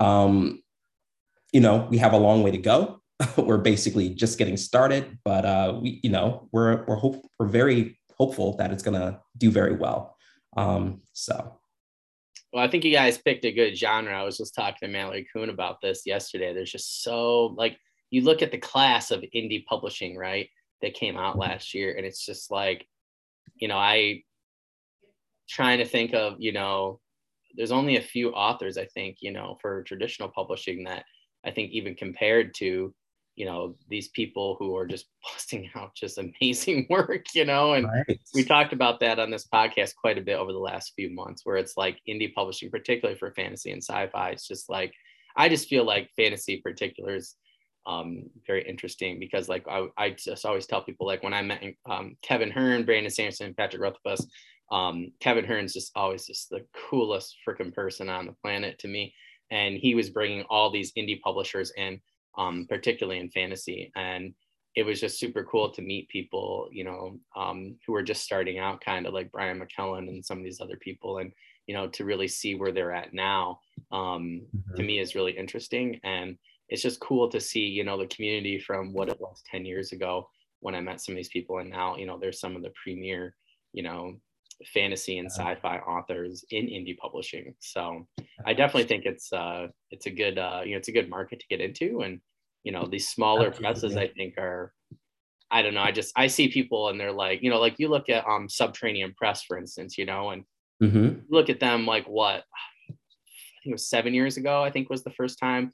um, 0.00 0.62
you 1.52 1.60
know, 1.60 1.86
we 1.90 1.98
have 1.98 2.14
a 2.14 2.18
long 2.18 2.42
way 2.42 2.50
to 2.50 2.58
go. 2.58 3.01
we're 3.36 3.58
basically 3.58 4.10
just 4.10 4.38
getting 4.38 4.56
started, 4.56 5.18
but 5.24 5.44
uh, 5.44 5.78
we, 5.80 6.00
you 6.02 6.10
know, 6.10 6.48
we're 6.52 6.84
we're 6.86 6.96
hope 6.96 7.26
we're 7.38 7.46
very 7.46 7.98
hopeful 8.16 8.56
that 8.56 8.72
it's 8.72 8.82
gonna 8.82 9.20
do 9.38 9.50
very 9.50 9.76
well. 9.76 10.16
Um, 10.56 11.02
so. 11.12 11.58
Well, 12.52 12.62
I 12.62 12.68
think 12.68 12.84
you 12.84 12.92
guys 12.92 13.16
picked 13.16 13.46
a 13.46 13.52
good 13.52 13.78
genre. 13.78 14.12
I 14.12 14.24
was 14.24 14.36
just 14.36 14.54
talking 14.54 14.76
to 14.82 14.88
Mallory 14.88 15.26
Kuhn 15.32 15.48
about 15.48 15.80
this 15.80 16.02
yesterday. 16.04 16.52
There's 16.52 16.70
just 16.70 17.02
so 17.02 17.46
like 17.56 17.78
you 18.10 18.20
look 18.20 18.42
at 18.42 18.50
the 18.50 18.58
class 18.58 19.10
of 19.10 19.24
indie 19.34 19.64
publishing, 19.64 20.18
right? 20.18 20.50
that 20.82 20.94
came 20.94 21.16
out 21.16 21.38
last 21.38 21.72
year 21.72 21.94
and 21.96 22.04
it's 22.04 22.24
just 22.24 22.50
like 22.50 22.86
you 23.56 23.68
know 23.68 23.78
i 23.78 24.20
trying 25.48 25.78
to 25.78 25.84
think 25.84 26.12
of 26.12 26.34
you 26.38 26.52
know 26.52 27.00
there's 27.56 27.72
only 27.72 27.96
a 27.96 28.02
few 28.02 28.30
authors 28.32 28.76
i 28.76 28.84
think 28.86 29.16
you 29.20 29.32
know 29.32 29.56
for 29.62 29.82
traditional 29.84 30.28
publishing 30.28 30.84
that 30.84 31.04
i 31.46 31.50
think 31.50 31.70
even 31.70 31.94
compared 31.94 32.52
to 32.54 32.92
you 33.34 33.46
know 33.46 33.74
these 33.88 34.08
people 34.08 34.56
who 34.58 34.76
are 34.76 34.86
just 34.86 35.06
busting 35.22 35.70
out 35.74 35.94
just 35.94 36.18
amazing 36.18 36.86
work 36.90 37.24
you 37.34 37.44
know 37.44 37.72
and 37.74 37.86
right. 37.86 38.20
we 38.34 38.44
talked 38.44 38.72
about 38.72 39.00
that 39.00 39.18
on 39.18 39.30
this 39.30 39.46
podcast 39.46 39.94
quite 39.96 40.18
a 40.18 40.22
bit 40.22 40.36
over 40.38 40.52
the 40.52 40.58
last 40.58 40.92
few 40.94 41.10
months 41.10 41.42
where 41.44 41.56
it's 41.56 41.76
like 41.76 41.98
indie 42.08 42.32
publishing 42.32 42.70
particularly 42.70 43.18
for 43.18 43.32
fantasy 43.32 43.70
and 43.70 43.82
sci-fi 43.82 44.30
it's 44.30 44.46
just 44.46 44.68
like 44.68 44.92
i 45.36 45.48
just 45.48 45.68
feel 45.68 45.84
like 45.84 46.10
fantasy 46.16 46.58
particulars 46.58 47.36
um, 47.86 48.30
very 48.46 48.68
interesting 48.68 49.18
because 49.18 49.48
like 49.48 49.66
I, 49.68 49.86
I 49.96 50.10
just 50.10 50.44
always 50.46 50.66
tell 50.66 50.82
people 50.82 51.06
like 51.06 51.22
when 51.22 51.34
I 51.34 51.42
met 51.42 51.64
um, 51.90 52.16
Kevin 52.22 52.50
Hearne, 52.50 52.84
Brandon 52.84 53.10
Sanderson, 53.10 53.54
Patrick 53.54 53.82
Rothfuss, 53.82 54.24
um, 54.70 55.12
Kevin 55.20 55.44
Hearne's 55.44 55.74
just 55.74 55.92
always 55.94 56.26
just 56.26 56.48
the 56.48 56.64
coolest 56.88 57.36
freaking 57.46 57.74
person 57.74 58.08
on 58.08 58.26
the 58.26 58.36
planet 58.42 58.78
to 58.80 58.88
me. 58.88 59.14
And 59.50 59.76
he 59.76 59.94
was 59.94 60.10
bringing 60.10 60.44
all 60.48 60.70
these 60.70 60.92
indie 60.92 61.20
publishers 61.20 61.72
in, 61.76 62.00
um, 62.38 62.66
particularly 62.68 63.20
in 63.20 63.30
fantasy. 63.30 63.92
And 63.96 64.34
it 64.74 64.84
was 64.84 65.00
just 65.00 65.18
super 65.18 65.44
cool 65.44 65.70
to 65.70 65.82
meet 65.82 66.08
people, 66.08 66.68
you 66.72 66.84
know, 66.84 67.18
um, 67.36 67.76
who 67.86 67.92
were 67.92 68.02
just 68.02 68.24
starting 68.24 68.58
out, 68.58 68.80
kind 68.80 69.06
of 69.06 69.12
like 69.12 69.30
Brian 69.30 69.58
McClellan 69.58 70.08
and 70.08 70.24
some 70.24 70.38
of 70.38 70.44
these 70.44 70.60
other 70.60 70.76
people. 70.76 71.18
And, 71.18 71.32
you 71.66 71.74
know, 71.74 71.88
to 71.88 72.04
really 72.04 72.28
see 72.28 72.54
where 72.54 72.72
they're 72.72 72.92
at 72.92 73.12
now, 73.12 73.60
um, 73.90 74.42
mm-hmm. 74.56 74.74
to 74.76 74.82
me 74.82 74.98
is 74.98 75.14
really 75.14 75.32
interesting. 75.32 76.00
And 76.04 76.38
it's 76.68 76.82
just 76.82 77.00
cool 77.00 77.28
to 77.30 77.40
see, 77.40 77.60
you 77.60 77.84
know, 77.84 77.98
the 77.98 78.06
community 78.06 78.58
from 78.58 78.94
what 78.94 79.10
it 79.10 79.20
was 79.20 79.42
10 79.50 79.66
years 79.66 79.92
ago 79.92 80.28
when 80.60 80.74
I 80.74 80.80
met 80.80 81.00
some 81.00 81.12
of 81.12 81.16
these 81.16 81.28
people. 81.28 81.58
And 81.58 81.68
now, 81.68 81.96
you 81.96 82.06
know, 82.06 82.18
there's 82.18 82.40
some 82.40 82.56
of 82.56 82.62
the 82.62 82.72
premier, 82.82 83.34
you 83.74 83.82
know, 83.82 84.16
fantasy 84.72 85.18
and 85.18 85.30
sci-fi 85.30 85.78
authors 85.78 86.44
in 86.50 86.66
indie 86.66 86.96
publishing. 86.96 87.54
So 87.60 88.06
I 88.46 88.54
definitely 88.54 88.88
think 88.88 89.04
it's 89.04 89.32
uh 89.32 89.68
it's 89.90 90.06
a 90.06 90.10
good 90.10 90.38
uh 90.38 90.62
you 90.64 90.72
know 90.72 90.78
it's 90.78 90.88
a 90.88 90.92
good 90.92 91.10
market 91.10 91.40
to 91.40 91.46
get 91.48 91.60
into. 91.60 92.00
And 92.00 92.20
you 92.64 92.72
know, 92.72 92.86
these 92.86 93.08
smaller 93.08 93.50
presses 93.50 93.96
I 93.96 94.08
think 94.08 94.38
are 94.38 94.72
I 95.50 95.62
don't 95.62 95.74
know. 95.74 95.82
I 95.82 95.92
just 95.92 96.12
I 96.16 96.26
see 96.26 96.48
people 96.48 96.88
and 96.88 96.98
they're 96.98 97.12
like, 97.12 97.42
you 97.42 97.50
know, 97.50 97.60
like 97.60 97.78
you 97.78 97.88
look 97.88 98.08
at 98.08 98.26
um 98.26 98.48
Subterranean 98.48 99.14
Press, 99.16 99.42
for 99.42 99.58
instance, 99.58 99.98
you 99.98 100.06
know, 100.06 100.30
and 100.30 100.44
mm-hmm. 100.82 101.20
look 101.30 101.50
at 101.50 101.60
them 101.60 101.86
like 101.86 102.06
what 102.06 102.44
I 102.90 102.94
think 103.62 103.72
it 103.72 103.72
was 103.72 103.88
seven 103.88 104.14
years 104.14 104.36
ago, 104.36 104.62
I 104.62 104.70
think 104.70 104.90
was 104.90 105.04
the 105.04 105.10
first 105.10 105.38
time 105.38 105.72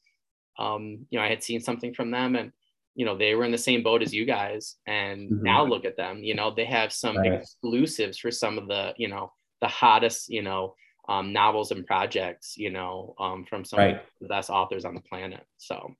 um, 0.58 1.06
you 1.10 1.18
know, 1.18 1.24
I 1.24 1.28
had 1.28 1.42
seen 1.42 1.60
something 1.60 1.94
from 1.94 2.10
them 2.10 2.36
and, 2.36 2.52
you 2.98 3.04
know, 3.04 3.16
they 3.16 3.36
were 3.36 3.44
in 3.44 3.52
the 3.52 3.56
same 3.56 3.84
boat 3.84 4.02
as 4.02 4.12
you 4.12 4.24
guys. 4.24 4.74
And 4.84 5.30
mm-hmm. 5.30 5.44
now 5.44 5.64
look 5.64 5.84
at 5.84 5.96
them, 5.96 6.24
you 6.24 6.34
know, 6.34 6.52
they 6.52 6.64
have 6.64 6.92
some 6.92 7.16
right. 7.16 7.32
exclusives 7.32 8.18
for 8.18 8.32
some 8.32 8.58
of 8.58 8.66
the, 8.66 8.92
you 8.96 9.06
know, 9.06 9.32
the 9.60 9.68
hottest, 9.68 10.28
you 10.28 10.42
know, 10.42 10.74
um, 11.08 11.32
novels 11.32 11.70
and 11.70 11.86
projects, 11.86 12.56
you 12.56 12.70
know, 12.70 13.14
um, 13.20 13.44
from 13.48 13.64
some 13.64 13.78
right. 13.78 13.94
of 13.94 14.00
the 14.20 14.26
best 14.26 14.50
authors 14.50 14.84
on 14.84 14.96
the 14.96 15.00
planet. 15.00 15.46
So, 15.58 15.94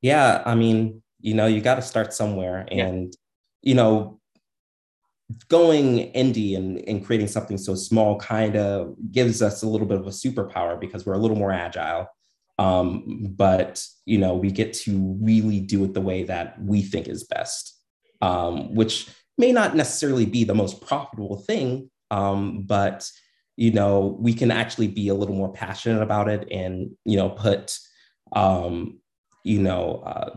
yeah, 0.00 0.42
I 0.46 0.54
mean, 0.54 1.02
you 1.20 1.34
know, 1.34 1.46
you 1.46 1.60
got 1.60 1.74
to 1.74 1.82
start 1.82 2.14
somewhere. 2.14 2.66
And, 2.70 3.14
yeah. 3.60 3.70
you 3.70 3.74
know, 3.74 4.18
going 5.48 6.12
indie 6.14 6.56
and, 6.56 6.78
and 6.88 7.04
creating 7.04 7.28
something 7.28 7.58
so 7.58 7.74
small 7.74 8.18
kind 8.18 8.56
of 8.56 8.94
gives 9.10 9.42
us 9.42 9.62
a 9.62 9.68
little 9.68 9.86
bit 9.86 9.98
of 9.98 10.06
a 10.06 10.10
superpower 10.10 10.80
because 10.80 11.04
we're 11.04 11.12
a 11.12 11.18
little 11.18 11.36
more 11.36 11.52
agile 11.52 12.08
um, 12.58 13.34
but 13.36 13.84
you 14.04 14.18
know 14.18 14.34
we 14.34 14.50
get 14.50 14.72
to 14.72 15.16
really 15.20 15.60
do 15.60 15.84
it 15.84 15.94
the 15.94 16.00
way 16.00 16.22
that 16.24 16.60
we 16.62 16.82
think 16.82 17.08
is 17.08 17.24
best 17.24 17.78
um, 18.20 18.74
which 18.74 19.08
may 19.38 19.52
not 19.52 19.74
necessarily 19.74 20.26
be 20.26 20.44
the 20.44 20.54
most 20.54 20.80
profitable 20.80 21.36
thing 21.36 21.90
um, 22.10 22.62
but 22.62 23.08
you 23.56 23.72
know 23.72 24.16
we 24.20 24.32
can 24.32 24.50
actually 24.50 24.88
be 24.88 25.08
a 25.08 25.14
little 25.14 25.34
more 25.34 25.52
passionate 25.52 26.02
about 26.02 26.28
it 26.28 26.46
and 26.50 26.90
you 27.04 27.16
know 27.16 27.30
put 27.30 27.78
um, 28.34 28.98
you 29.44 29.60
know 29.60 30.02
uh, 30.06 30.36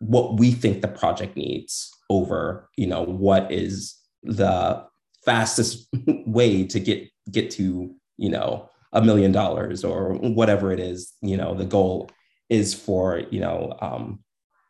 what 0.00 0.38
we 0.38 0.52
think 0.52 0.82
the 0.82 0.88
project 0.88 1.36
needs 1.36 1.90
over 2.10 2.68
you 2.76 2.86
know 2.86 3.02
what 3.02 3.50
is 3.50 3.96
the 4.22 4.84
fastest 5.24 5.88
way 6.26 6.64
to 6.64 6.80
get 6.80 7.08
get 7.30 7.50
to 7.50 7.94
you 8.16 8.30
know 8.30 8.68
a 8.92 9.02
million 9.02 9.32
dollars 9.32 9.84
or 9.84 10.14
whatever 10.14 10.72
it 10.72 10.80
is 10.80 11.12
you 11.22 11.36
know 11.36 11.54
the 11.54 11.64
goal 11.64 12.10
is 12.48 12.74
for 12.74 13.22
you 13.30 13.40
know 13.40 13.76
um, 13.80 14.20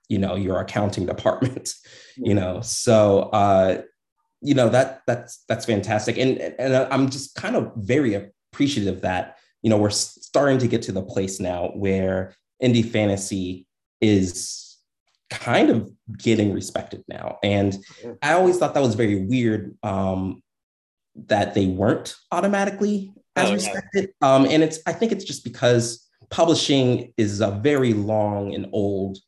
you 0.08 0.18
know 0.18 0.34
your 0.34 0.60
accounting 0.60 1.06
department 1.06 1.74
you 2.16 2.34
know? 2.34 2.60
So 2.60 3.20
uh 3.32 3.82
you 4.42 4.54
know 4.54 4.68
that 4.68 5.02
that's 5.06 5.44
that's 5.48 5.64
fantastic. 5.64 6.18
And 6.18 6.38
and 6.38 6.74
i'm 6.92 7.08
just 7.10 7.34
kind 7.34 7.56
of 7.56 7.72
very 7.76 8.14
appreciative 8.14 9.00
that. 9.02 9.38
You 9.62 9.70
know 9.70 9.78
we're 9.78 9.90
starting 9.90 10.58
to 10.58 10.68
get 10.68 10.82
to 10.82 10.92
the 10.92 11.02
place 11.02 11.40
now 11.40 11.70
where 11.74 12.34
indie 12.62 12.88
fantasy 12.88 13.66
is 14.00 14.76
kind 15.30 15.70
of 15.70 15.90
getting 16.16 16.52
respected 16.52 17.02
now. 17.08 17.38
And 17.42 17.76
i 18.22 18.32
always 18.32 18.58
thought 18.58 18.74
that 18.74 18.82
was 18.82 18.94
very 18.94 19.24
weird 19.24 19.76
um 19.82 20.42
that 21.28 21.54
they 21.54 21.66
weren't 21.66 22.14
automatically 22.30 23.12
as 23.36 23.50
oh, 23.50 23.54
respected. 23.54 24.10
Yeah. 24.20 24.34
Um, 24.34 24.46
and 24.46 24.62
it's 24.62 24.78
I 24.86 24.92
think 24.92 25.12
it's 25.12 25.24
just 25.24 25.44
because 25.44 26.08
publishing 26.30 27.12
is 27.16 27.40
a 27.40 27.50
very 27.50 27.92
long 27.92 28.54
and 28.54 28.66
old 28.72 29.18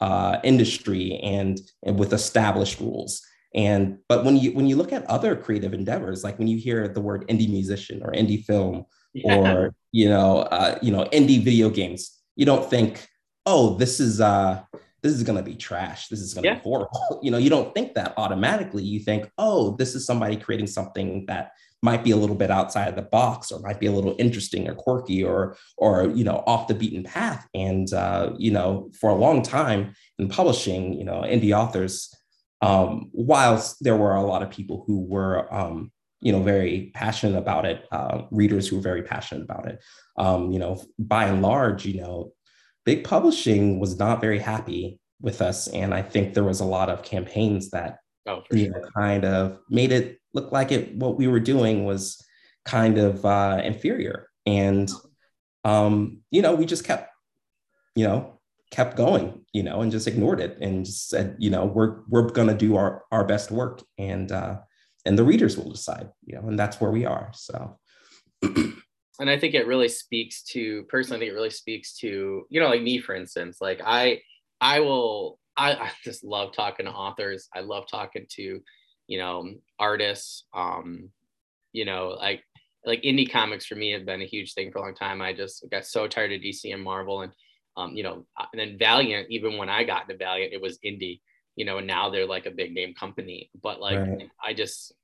uh, 0.00 0.38
industry 0.44 1.18
and, 1.22 1.60
and 1.84 1.98
with 1.98 2.12
established 2.12 2.80
rules. 2.80 3.22
And 3.54 3.98
but 4.08 4.24
when 4.24 4.36
you 4.36 4.52
when 4.52 4.66
you 4.66 4.76
look 4.76 4.92
at 4.92 5.06
other 5.06 5.34
creative 5.34 5.72
endeavors, 5.72 6.22
like 6.22 6.38
when 6.38 6.48
you 6.48 6.58
hear 6.58 6.86
the 6.86 7.00
word 7.00 7.26
indie 7.28 7.48
musician 7.48 8.02
or 8.02 8.12
indie 8.12 8.44
film 8.44 8.84
yeah. 9.14 9.36
or 9.36 9.74
you 9.90 10.08
know 10.08 10.40
uh, 10.40 10.78
you 10.82 10.92
know 10.92 11.04
indie 11.06 11.42
video 11.42 11.70
games, 11.70 12.18
you 12.36 12.44
don't 12.44 12.68
think, 12.68 13.08
oh, 13.46 13.76
this 13.76 14.00
is 14.00 14.20
uh 14.20 14.62
this 15.02 15.12
is 15.12 15.22
going 15.22 15.38
to 15.38 15.44
be 15.44 15.54
trash. 15.54 16.08
This 16.08 16.20
is 16.20 16.34
going 16.34 16.42
to 16.42 16.48
yeah. 16.50 16.54
be 16.56 16.60
horrible. 16.60 17.20
You 17.22 17.30
know, 17.30 17.38
you 17.38 17.50
don't 17.50 17.74
think 17.74 17.94
that 17.94 18.14
automatically. 18.16 18.82
You 18.82 19.00
think, 19.00 19.30
oh, 19.38 19.76
this 19.76 19.94
is 19.94 20.04
somebody 20.04 20.36
creating 20.36 20.66
something 20.66 21.24
that 21.26 21.52
might 21.82 22.02
be 22.02 22.10
a 22.10 22.16
little 22.16 22.36
bit 22.36 22.50
outside 22.50 22.88
of 22.88 22.96
the 22.96 23.02
box 23.02 23.52
or 23.52 23.60
might 23.60 23.80
be 23.80 23.86
a 23.86 23.92
little 23.92 24.16
interesting 24.18 24.68
or 24.68 24.74
quirky 24.74 25.22
or 25.22 25.56
or 25.76 26.08
you 26.08 26.24
know 26.24 26.42
off 26.46 26.68
the 26.68 26.74
beaten 26.74 27.04
path. 27.04 27.46
And 27.54 27.92
uh, 27.92 28.32
you 28.36 28.50
know 28.50 28.90
for 29.00 29.10
a 29.10 29.14
long 29.14 29.42
time 29.42 29.94
in 30.18 30.28
publishing 30.28 30.94
you 30.94 31.04
know 31.04 31.22
indie 31.22 31.56
authors 31.56 32.14
um, 32.60 33.10
whilst 33.12 33.76
there 33.80 33.96
were 33.96 34.14
a 34.14 34.22
lot 34.22 34.42
of 34.42 34.50
people 34.50 34.84
who 34.86 35.00
were 35.00 35.52
um, 35.54 35.92
you 36.20 36.32
know 36.32 36.42
very 36.42 36.90
passionate 36.94 37.38
about 37.38 37.64
it 37.64 37.84
uh, 37.92 38.22
readers 38.30 38.66
who 38.66 38.76
were 38.76 38.82
very 38.82 39.02
passionate 39.02 39.44
about 39.44 39.68
it 39.68 39.80
um, 40.16 40.50
you 40.50 40.58
know 40.58 40.82
by 40.98 41.26
and 41.26 41.42
large 41.42 41.86
you 41.86 42.00
know 42.00 42.32
big 42.84 43.04
publishing 43.04 43.78
was 43.78 43.98
not 43.98 44.20
very 44.20 44.38
happy 44.38 44.98
with 45.20 45.42
us. 45.42 45.68
And 45.68 45.92
i 45.94 46.02
think 46.02 46.34
there 46.34 46.44
was 46.44 46.60
a 46.60 46.64
lot 46.64 46.90
of 46.90 47.02
campaigns 47.02 47.70
that 47.70 47.98
oh, 48.28 48.42
you 48.50 48.66
sure. 48.66 48.80
know, 48.80 48.88
kind 48.96 49.24
of 49.24 49.58
made 49.68 49.92
it 49.92 50.20
look 50.34 50.52
like 50.52 50.70
it 50.72 50.94
what 50.94 51.16
we 51.16 51.26
were 51.26 51.40
doing 51.40 51.84
was 51.84 52.22
kind 52.64 52.98
of 52.98 53.24
uh, 53.24 53.60
inferior. 53.64 54.28
And 54.46 54.90
um, 55.64 56.20
you 56.30 56.42
know 56.42 56.54
we 56.54 56.66
just 56.66 56.84
kept 56.84 57.10
you 57.94 58.04
know 58.04 58.38
kept 58.70 58.96
going 58.96 59.44
you 59.52 59.62
know 59.62 59.80
and 59.80 59.90
just 59.90 60.06
ignored 60.06 60.40
it 60.40 60.58
and 60.60 60.84
just 60.84 61.08
said 61.08 61.34
you 61.38 61.50
know 61.50 61.64
we're 61.64 62.00
we're 62.08 62.28
going 62.28 62.48
to 62.48 62.54
do 62.54 62.76
our 62.76 63.04
our 63.10 63.24
best 63.24 63.50
work 63.50 63.82
and 63.96 64.30
uh 64.30 64.56
and 65.06 65.18
the 65.18 65.24
readers 65.24 65.56
will 65.56 65.70
decide 65.70 66.10
you 66.24 66.34
know 66.34 66.46
and 66.48 66.58
that's 66.58 66.80
where 66.80 66.90
we 66.90 67.04
are 67.04 67.30
so. 67.34 67.78
And 69.20 69.28
i 69.28 69.36
think 69.36 69.54
it 69.54 69.66
really 69.66 69.88
speaks 69.88 70.44
to 70.52 70.84
personally 70.84 71.16
i 71.16 71.20
think 71.22 71.32
it 71.32 71.34
really 71.34 71.50
speaks 71.50 71.96
to 71.98 72.46
you 72.48 72.60
know 72.60 72.68
like 72.68 72.82
me 72.82 73.00
for 73.00 73.16
instance 73.16 73.58
like 73.60 73.80
i 73.84 74.20
i 74.60 74.78
will 74.78 75.40
I, 75.58 75.72
I 75.72 75.90
just 76.04 76.24
love 76.24 76.52
talking 76.52 76.86
to 76.86 76.92
authors. 76.92 77.48
I 77.54 77.60
love 77.60 77.86
talking 77.90 78.26
to, 78.30 78.60
you 79.08 79.18
know, 79.18 79.54
artists. 79.78 80.44
Um, 80.54 81.10
you 81.72 81.84
know, 81.84 82.16
like 82.18 82.42
like 82.86 83.02
indie 83.02 83.30
comics 83.30 83.66
for 83.66 83.74
me 83.74 83.90
have 83.90 84.06
been 84.06 84.22
a 84.22 84.26
huge 84.26 84.54
thing 84.54 84.70
for 84.70 84.78
a 84.78 84.82
long 84.82 84.94
time. 84.94 85.20
I 85.20 85.32
just 85.32 85.64
got 85.70 85.84
so 85.84 86.06
tired 86.06 86.32
of 86.32 86.40
DC 86.40 86.72
and 86.72 86.82
Marvel, 86.82 87.22
and 87.22 87.32
um, 87.76 87.94
you 87.94 88.04
know, 88.04 88.24
and 88.52 88.58
then 88.60 88.78
Valiant. 88.78 89.26
Even 89.30 89.58
when 89.58 89.68
I 89.68 89.84
got 89.84 90.02
into 90.02 90.16
Valiant, 90.16 90.52
it 90.52 90.62
was 90.62 90.78
indie. 90.78 91.20
You 91.56 91.64
know, 91.64 91.78
and 91.78 91.88
now 91.88 92.08
they're 92.08 92.24
like 92.24 92.46
a 92.46 92.52
big 92.52 92.72
name 92.72 92.94
company. 92.94 93.50
But 93.60 93.80
like, 93.80 93.98
right. 93.98 94.30
I 94.42 94.54
just, 94.54 94.94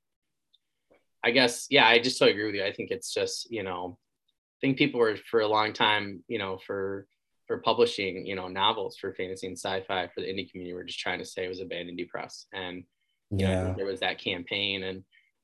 I 1.21 1.31
guess, 1.31 1.67
yeah, 1.69 1.85
I 1.85 1.99
just 1.99 2.17
totally 2.17 2.31
agree 2.31 2.45
with 2.45 2.55
you. 2.55 2.63
I 2.63 2.71
think 2.71 2.91
it's 2.91 3.13
just, 3.13 3.51
you 3.51 3.61
know, 3.61 3.97
I 4.29 4.57
think 4.61 4.77
people 4.77 5.01
were 5.01 5.17
for 5.29 5.41
a 5.41 5.47
long 5.49 5.73
time, 5.73 6.23
you 6.29 6.39
know, 6.39 6.57
for 6.65 7.07
for 7.47 7.59
publishing, 7.59 8.25
you 8.25 8.35
know, 8.35 8.47
novels 8.47 8.97
for 8.97 9.13
fantasy 9.13 9.47
and 9.47 9.57
sci-fi 9.57 10.07
for 10.07 10.21
the 10.21 10.27
indie 10.27 10.49
community. 10.49 10.73
We're 10.73 10.83
just 10.83 10.99
trying 10.99 11.19
to 11.19 11.25
say 11.25 11.45
it 11.45 11.49
was 11.49 11.61
a 11.61 11.65
bad 11.65 11.87
indie 11.87 12.07
press, 12.07 12.45
and 12.53 12.83
yeah, 13.31 13.63
know, 13.63 13.73
there 13.77 13.85
was 13.85 13.99
that 13.99 14.19
campaign, 14.19 14.83
and 14.83 15.03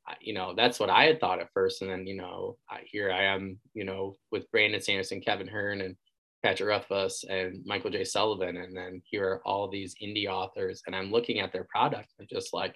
uh, 0.10 0.16
you 0.20 0.34
know, 0.34 0.54
that's 0.56 0.80
what 0.80 0.90
I 0.90 1.06
had 1.06 1.20
thought 1.20 1.40
at 1.40 1.52
first, 1.54 1.82
and 1.82 1.92
then 1.92 2.08
you 2.08 2.16
know, 2.16 2.58
I, 2.70 2.80
here 2.86 3.12
I 3.12 3.24
am, 3.26 3.60
you 3.74 3.86
know, 3.86 4.16
with 4.32 4.50
Brandon 4.52 4.82
Sanderson, 4.82 5.22
Kevin 5.22 5.48
Hearne, 5.48 5.82
and 5.82 5.96
Patrick 6.44 6.70
Rothfuss, 6.70 7.24
and 7.24 7.64
Michael 7.66 7.92
J. 7.92 8.04
Sullivan, 8.04 8.58
and 8.58 8.76
then 8.76 9.02
here 9.06 9.28
are 9.28 9.42
all 9.46 9.70
these 9.70 9.96
indie 10.02 10.28
authors, 10.28 10.82
and 10.88 10.96
I'm 10.96 11.12
looking 11.12 11.40
at 11.40 11.54
their 11.54 11.66
product 11.66 12.14
and 12.20 12.28
just 12.28 12.54
like, 12.54 12.76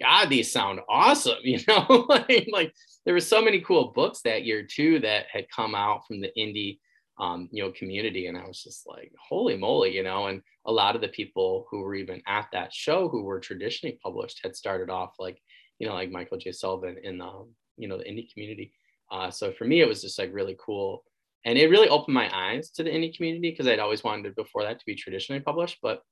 God, 0.00 0.28
these 0.28 0.52
sound 0.52 0.80
awesome, 0.88 1.38
you 1.42 1.60
know, 1.66 1.86
like, 2.08 2.48
like 2.52 2.74
there 3.04 3.14
were 3.14 3.20
so 3.20 3.42
many 3.42 3.60
cool 3.60 3.92
books 3.94 4.20
that 4.22 4.44
year 4.44 4.66
too 4.70 4.98
that 5.00 5.26
had 5.32 5.46
come 5.54 5.74
out 5.74 6.06
from 6.06 6.20
the 6.20 6.30
indie 6.36 6.78
um, 7.20 7.48
you 7.52 7.62
know, 7.62 7.70
community. 7.72 8.26
And 8.26 8.36
I 8.36 8.46
was 8.46 8.62
just 8.62 8.86
like, 8.86 9.12
holy 9.28 9.56
moly, 9.56 9.94
you 9.94 10.02
know, 10.02 10.26
and 10.26 10.40
a 10.66 10.72
lot 10.72 10.94
of 10.94 11.02
the 11.02 11.08
people 11.08 11.66
who 11.70 11.82
were 11.82 11.94
even 11.94 12.22
at 12.26 12.48
that 12.52 12.72
show 12.72 13.08
who 13.08 13.22
were 13.22 13.38
traditionally 13.38 13.98
published 14.02 14.40
had 14.42 14.56
started 14.56 14.88
off 14.90 15.12
like, 15.18 15.38
you 15.78 15.86
know, 15.86 15.94
like 15.94 16.10
Michael 16.10 16.38
J. 16.38 16.52
Sullivan 16.52 16.96
in 17.02 17.18
the, 17.18 17.46
you 17.76 17.88
know, 17.88 17.98
the 17.98 18.04
indie 18.04 18.32
community. 18.32 18.72
Uh, 19.12 19.30
so 19.30 19.52
for 19.52 19.64
me, 19.64 19.80
it 19.80 19.88
was 19.88 20.00
just 20.00 20.18
like 20.18 20.32
really 20.32 20.56
cool. 20.58 21.04
And 21.44 21.58
it 21.58 21.68
really 21.68 21.88
opened 21.88 22.14
my 22.14 22.30
eyes 22.34 22.70
to 22.70 22.82
the 22.82 22.90
indie 22.90 23.14
community 23.14 23.50
because 23.50 23.66
I'd 23.66 23.78
always 23.78 24.04
wanted 24.04 24.34
before 24.34 24.62
that 24.62 24.78
to 24.78 24.86
be 24.86 24.94
traditionally 24.94 25.40
published. 25.40 25.78
But 25.82 26.02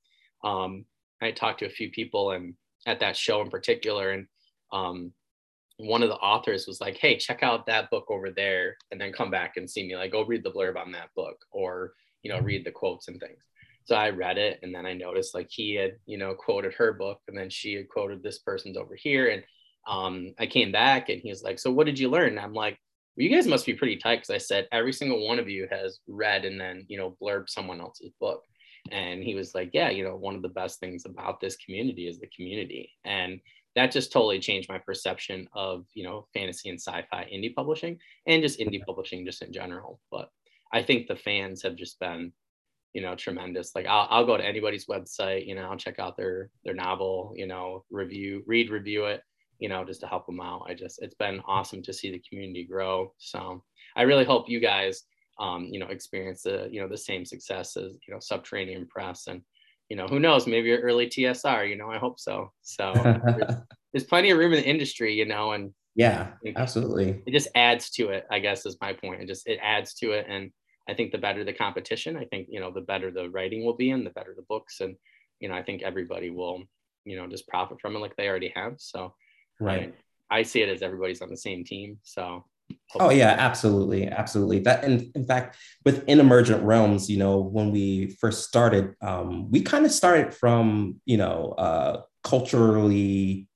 um, 0.44 0.84
I 1.22 1.30
talked 1.32 1.60
to 1.60 1.66
a 1.66 1.70
few 1.70 1.90
people 1.90 2.32
and 2.32 2.54
at 2.86 3.00
that 3.00 3.16
show 3.16 3.40
in 3.40 3.50
particular, 3.50 4.10
and 4.10 4.26
um, 4.72 5.12
one 5.78 6.02
of 6.02 6.08
the 6.08 6.16
authors 6.16 6.66
was 6.66 6.80
like, 6.80 6.96
hey, 6.96 7.16
check 7.16 7.42
out 7.42 7.66
that 7.66 7.90
book 7.90 8.06
over 8.10 8.30
there 8.30 8.76
and 8.90 9.00
then 9.00 9.12
come 9.12 9.30
back 9.30 9.56
and 9.56 9.70
see 9.70 9.86
me. 9.86 9.96
Like, 9.96 10.12
go 10.12 10.24
read 10.24 10.42
the 10.42 10.50
blurb 10.50 10.76
on 10.76 10.92
that 10.92 11.10
book 11.14 11.36
or, 11.52 11.92
you 12.22 12.32
know, 12.32 12.40
read 12.40 12.64
the 12.64 12.72
quotes 12.72 13.08
and 13.08 13.20
things. 13.20 13.44
So 13.84 13.94
I 13.94 14.10
read 14.10 14.38
it 14.38 14.58
and 14.62 14.74
then 14.74 14.84
I 14.84 14.92
noticed 14.92 15.34
like 15.34 15.48
he 15.50 15.76
had, 15.76 15.92
you 16.04 16.18
know, 16.18 16.34
quoted 16.34 16.74
her 16.74 16.92
book 16.92 17.20
and 17.28 17.38
then 17.38 17.48
she 17.48 17.74
had 17.74 17.88
quoted 17.88 18.22
this 18.22 18.40
person's 18.40 18.76
over 18.76 18.96
here. 18.96 19.28
And 19.28 19.44
um, 19.86 20.34
I 20.38 20.46
came 20.46 20.72
back 20.72 21.08
and 21.08 21.20
he 21.20 21.30
was 21.30 21.42
like, 21.42 21.58
so 21.58 21.70
what 21.70 21.86
did 21.86 21.98
you 21.98 22.10
learn? 22.10 22.30
And 22.30 22.40
I'm 22.40 22.52
like, 22.52 22.78
well, 23.16 23.24
you 23.24 23.34
guys 23.34 23.46
must 23.46 23.64
be 23.64 23.74
pretty 23.74 23.96
tight 23.96 24.16
because 24.16 24.30
I 24.30 24.38
said 24.38 24.68
every 24.72 24.92
single 24.92 25.26
one 25.26 25.38
of 25.38 25.48
you 25.48 25.68
has 25.70 26.00
read 26.08 26.44
and 26.44 26.60
then, 26.60 26.86
you 26.88 26.98
know, 26.98 27.16
blurb 27.22 27.48
someone 27.48 27.80
else's 27.80 28.12
book. 28.20 28.42
And 28.90 29.22
he 29.22 29.34
was 29.34 29.54
like, 29.54 29.70
yeah, 29.72 29.90
you 29.90 30.04
know, 30.04 30.16
one 30.16 30.34
of 30.34 30.42
the 30.42 30.48
best 30.48 30.80
things 30.80 31.04
about 31.06 31.40
this 31.40 31.56
community 31.56 32.08
is 32.08 32.18
the 32.18 32.28
community. 32.34 32.90
And 33.04 33.40
that 33.76 33.92
just 33.92 34.12
totally 34.12 34.40
changed 34.40 34.68
my 34.68 34.78
perception 34.78 35.48
of 35.52 35.86
you 35.94 36.04
know 36.04 36.26
fantasy 36.34 36.68
and 36.68 36.80
sci-fi 36.80 37.28
indie 37.32 37.54
publishing 37.54 37.98
and 38.26 38.42
just 38.42 38.58
indie 38.58 38.84
publishing 38.84 39.24
just 39.24 39.42
in 39.42 39.52
general. 39.52 40.00
But 40.10 40.30
i 40.72 40.82
think 40.82 41.06
the 41.06 41.16
fans 41.16 41.62
have 41.62 41.76
just 41.76 41.98
been 41.98 42.32
you 42.94 43.02
know 43.02 43.14
tremendous. 43.14 43.74
Like 43.74 43.86
I'll, 43.86 44.06
I'll 44.10 44.26
go 44.26 44.36
to 44.36 44.44
anybody's 44.44 44.86
website 44.86 45.46
you 45.46 45.54
know 45.54 45.68
i'll 45.70 45.76
check 45.76 45.98
out 45.98 46.16
their 46.16 46.50
their 46.64 46.74
novel 46.74 47.32
you 47.36 47.46
know 47.46 47.84
review 47.90 48.42
read 48.46 48.70
review 48.70 49.04
it 49.06 49.22
you 49.58 49.68
know 49.68 49.84
just 49.84 50.00
to 50.00 50.06
help 50.06 50.26
them 50.26 50.40
out. 50.40 50.66
I 50.68 50.74
just 50.74 51.02
it's 51.02 51.14
been 51.14 51.40
awesome 51.46 51.82
to 51.82 51.92
see 51.92 52.10
the 52.10 52.22
community 52.28 52.64
grow. 52.64 53.12
So 53.18 53.62
i 53.96 54.02
really 54.02 54.24
hope 54.24 54.48
you 54.48 54.60
guys 54.60 55.04
um, 55.40 55.68
you 55.70 55.78
know 55.78 55.86
experience 55.86 56.42
the 56.42 56.68
you 56.70 56.80
know 56.80 56.88
the 56.88 56.96
same 56.96 57.24
success 57.24 57.76
as 57.76 57.96
you 58.06 58.12
know 58.12 58.20
subterranean 58.20 58.86
press 58.86 59.28
and 59.28 59.42
you 59.88 59.96
know, 59.96 60.06
who 60.06 60.20
knows? 60.20 60.46
Maybe 60.46 60.72
an 60.72 60.80
early 60.80 61.06
TSR. 61.06 61.68
You 61.68 61.76
know, 61.76 61.90
I 61.90 61.98
hope 61.98 62.20
so. 62.20 62.52
So 62.62 62.92
there's, 62.94 63.54
there's, 63.92 64.04
plenty 64.04 64.30
of 64.30 64.38
room 64.38 64.52
in 64.52 64.60
the 64.60 64.68
industry. 64.68 65.14
You 65.14 65.24
know, 65.24 65.52
and 65.52 65.72
yeah, 65.94 66.28
absolutely. 66.56 67.22
It 67.26 67.32
just 67.32 67.48
adds 67.54 67.90
to 67.90 68.10
it. 68.10 68.26
I 68.30 68.38
guess 68.38 68.66
is 68.66 68.76
my 68.80 68.92
point. 68.92 69.22
It 69.22 69.28
just 69.28 69.46
it 69.46 69.58
adds 69.62 69.94
to 69.94 70.12
it, 70.12 70.26
and 70.28 70.50
I 70.88 70.94
think 70.94 71.12
the 71.12 71.18
better 71.18 71.44
the 71.44 71.52
competition, 71.52 72.16
I 72.16 72.24
think 72.24 72.48
you 72.50 72.60
know 72.60 72.70
the 72.70 72.80
better 72.80 73.10
the 73.10 73.30
writing 73.30 73.64
will 73.64 73.76
be, 73.76 73.90
and 73.90 74.06
the 74.06 74.10
better 74.10 74.34
the 74.34 74.44
books, 74.48 74.80
and 74.80 74.96
you 75.40 75.48
know, 75.48 75.54
I 75.54 75.62
think 75.62 75.82
everybody 75.82 76.30
will 76.30 76.62
you 77.04 77.16
know 77.16 77.26
just 77.26 77.48
profit 77.48 77.80
from 77.80 77.96
it 77.96 78.00
like 78.00 78.16
they 78.16 78.28
already 78.28 78.52
have. 78.54 78.74
So 78.78 79.14
right. 79.60 79.94
I, 80.30 80.38
I 80.38 80.42
see 80.42 80.62
it 80.62 80.68
as 80.68 80.82
everybody's 80.82 81.22
on 81.22 81.30
the 81.30 81.36
same 81.36 81.64
team. 81.64 81.98
So 82.02 82.44
Oh 82.98 83.10
yeah, 83.10 83.34
absolutely, 83.38 84.08
absolutely. 84.08 84.60
That 84.60 84.84
and 84.84 85.10
in 85.14 85.26
fact, 85.26 85.56
within 85.84 86.20
emergent 86.20 86.62
realms, 86.62 87.08
you 87.08 87.18
know, 87.18 87.38
when 87.38 87.70
we 87.70 88.16
first 88.20 88.44
started, 88.44 88.94
um, 89.02 89.50
we 89.50 89.60
kind 89.60 89.84
of 89.84 89.92
started 89.92 90.34
from 90.34 91.00
you 91.04 91.16
know 91.16 91.54
uh, 91.58 92.02
culturally 92.24 93.46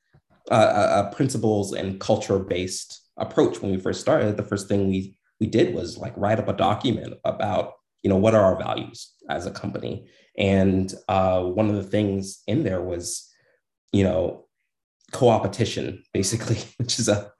uh, 0.50 0.54
uh, 0.54 0.56
uh 0.56 1.14
principles 1.14 1.72
and 1.72 2.00
culture 2.00 2.38
based 2.38 3.08
approach. 3.16 3.60
When 3.60 3.70
we 3.72 3.78
first 3.78 4.00
started, 4.00 4.36
the 4.36 4.42
first 4.42 4.68
thing 4.68 4.88
we 4.88 5.16
we 5.40 5.46
did 5.46 5.74
was 5.74 5.98
like 5.98 6.14
write 6.16 6.38
up 6.38 6.48
a 6.48 6.52
document 6.52 7.14
about 7.24 7.72
you 8.02 8.10
know 8.10 8.16
what 8.16 8.34
are 8.34 8.42
our 8.42 8.56
values 8.56 9.12
as 9.28 9.46
a 9.46 9.50
company, 9.50 10.08
and 10.36 10.92
uh, 11.08 11.42
one 11.42 11.68
of 11.70 11.76
the 11.76 11.90
things 11.90 12.42
in 12.46 12.64
there 12.64 12.82
was 12.82 13.28
you 13.92 14.04
know 14.04 14.41
co-opetition 15.12 16.02
basically 16.14 16.58
which 16.78 16.98
is 16.98 17.08
a 17.08 17.30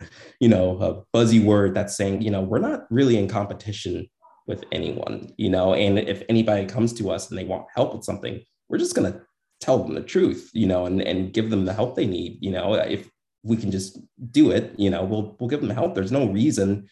you 0.41 0.49
know 0.49 0.79
a 0.81 1.03
buzzy 1.13 1.41
word 1.41 1.75
that's 1.75 1.97
saying 1.97 2.21
you 2.23 2.31
know 2.31 2.43
we're 2.43 2.59
not 2.59 2.85
really 2.91 3.17
in 3.17 3.29
competition 3.29 4.07
with 4.47 4.65
anyone 4.73 5.33
you 5.37 5.49
know 5.49 5.75
and 5.75 5.99
if 5.99 6.23
anybody 6.29 6.67
comes 6.67 6.93
to 6.93 7.11
us 7.11 7.31
and 7.31 7.39
they 7.39 7.45
want 7.45 7.67
help 7.75 7.95
with 7.95 8.05
something 8.05 8.41
we're 8.69 8.79
just 8.79 8.95
going 8.95 9.11
to 9.11 9.21
tell 9.63 9.79
them 9.79 9.95
the 9.95 10.03
truth 10.03 10.51
you 10.53 10.67
know 10.67 10.87
and, 10.87 11.01
and 11.01 11.33
give 11.33 11.49
them 11.49 11.65
the 11.65 11.73
help 11.73 11.95
they 11.95 12.07
need 12.07 12.37
you 12.41 12.51
know. 12.51 12.75
If 12.75 13.09
we 13.45 13.57
can 13.57 13.71
just 13.71 13.99
do 14.31 14.51
it 14.51 14.75
you 14.77 14.91
know 14.91 15.05
we'll 15.05 15.37
we'll 15.39 15.49
give 15.49 15.61
them 15.61 15.71
help. 15.71 15.95
There's 15.95 16.13
no 16.13 16.27
reason. 16.27 16.89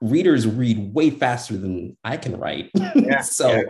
Readers 0.00 0.46
read 0.46 0.94
way 0.94 1.10
faster 1.10 1.56
than 1.56 1.96
i 2.04 2.16
can 2.16 2.38
write. 2.38 2.70
Yeah, 2.94 3.20
so 3.22 3.50
yeah. 3.52 3.62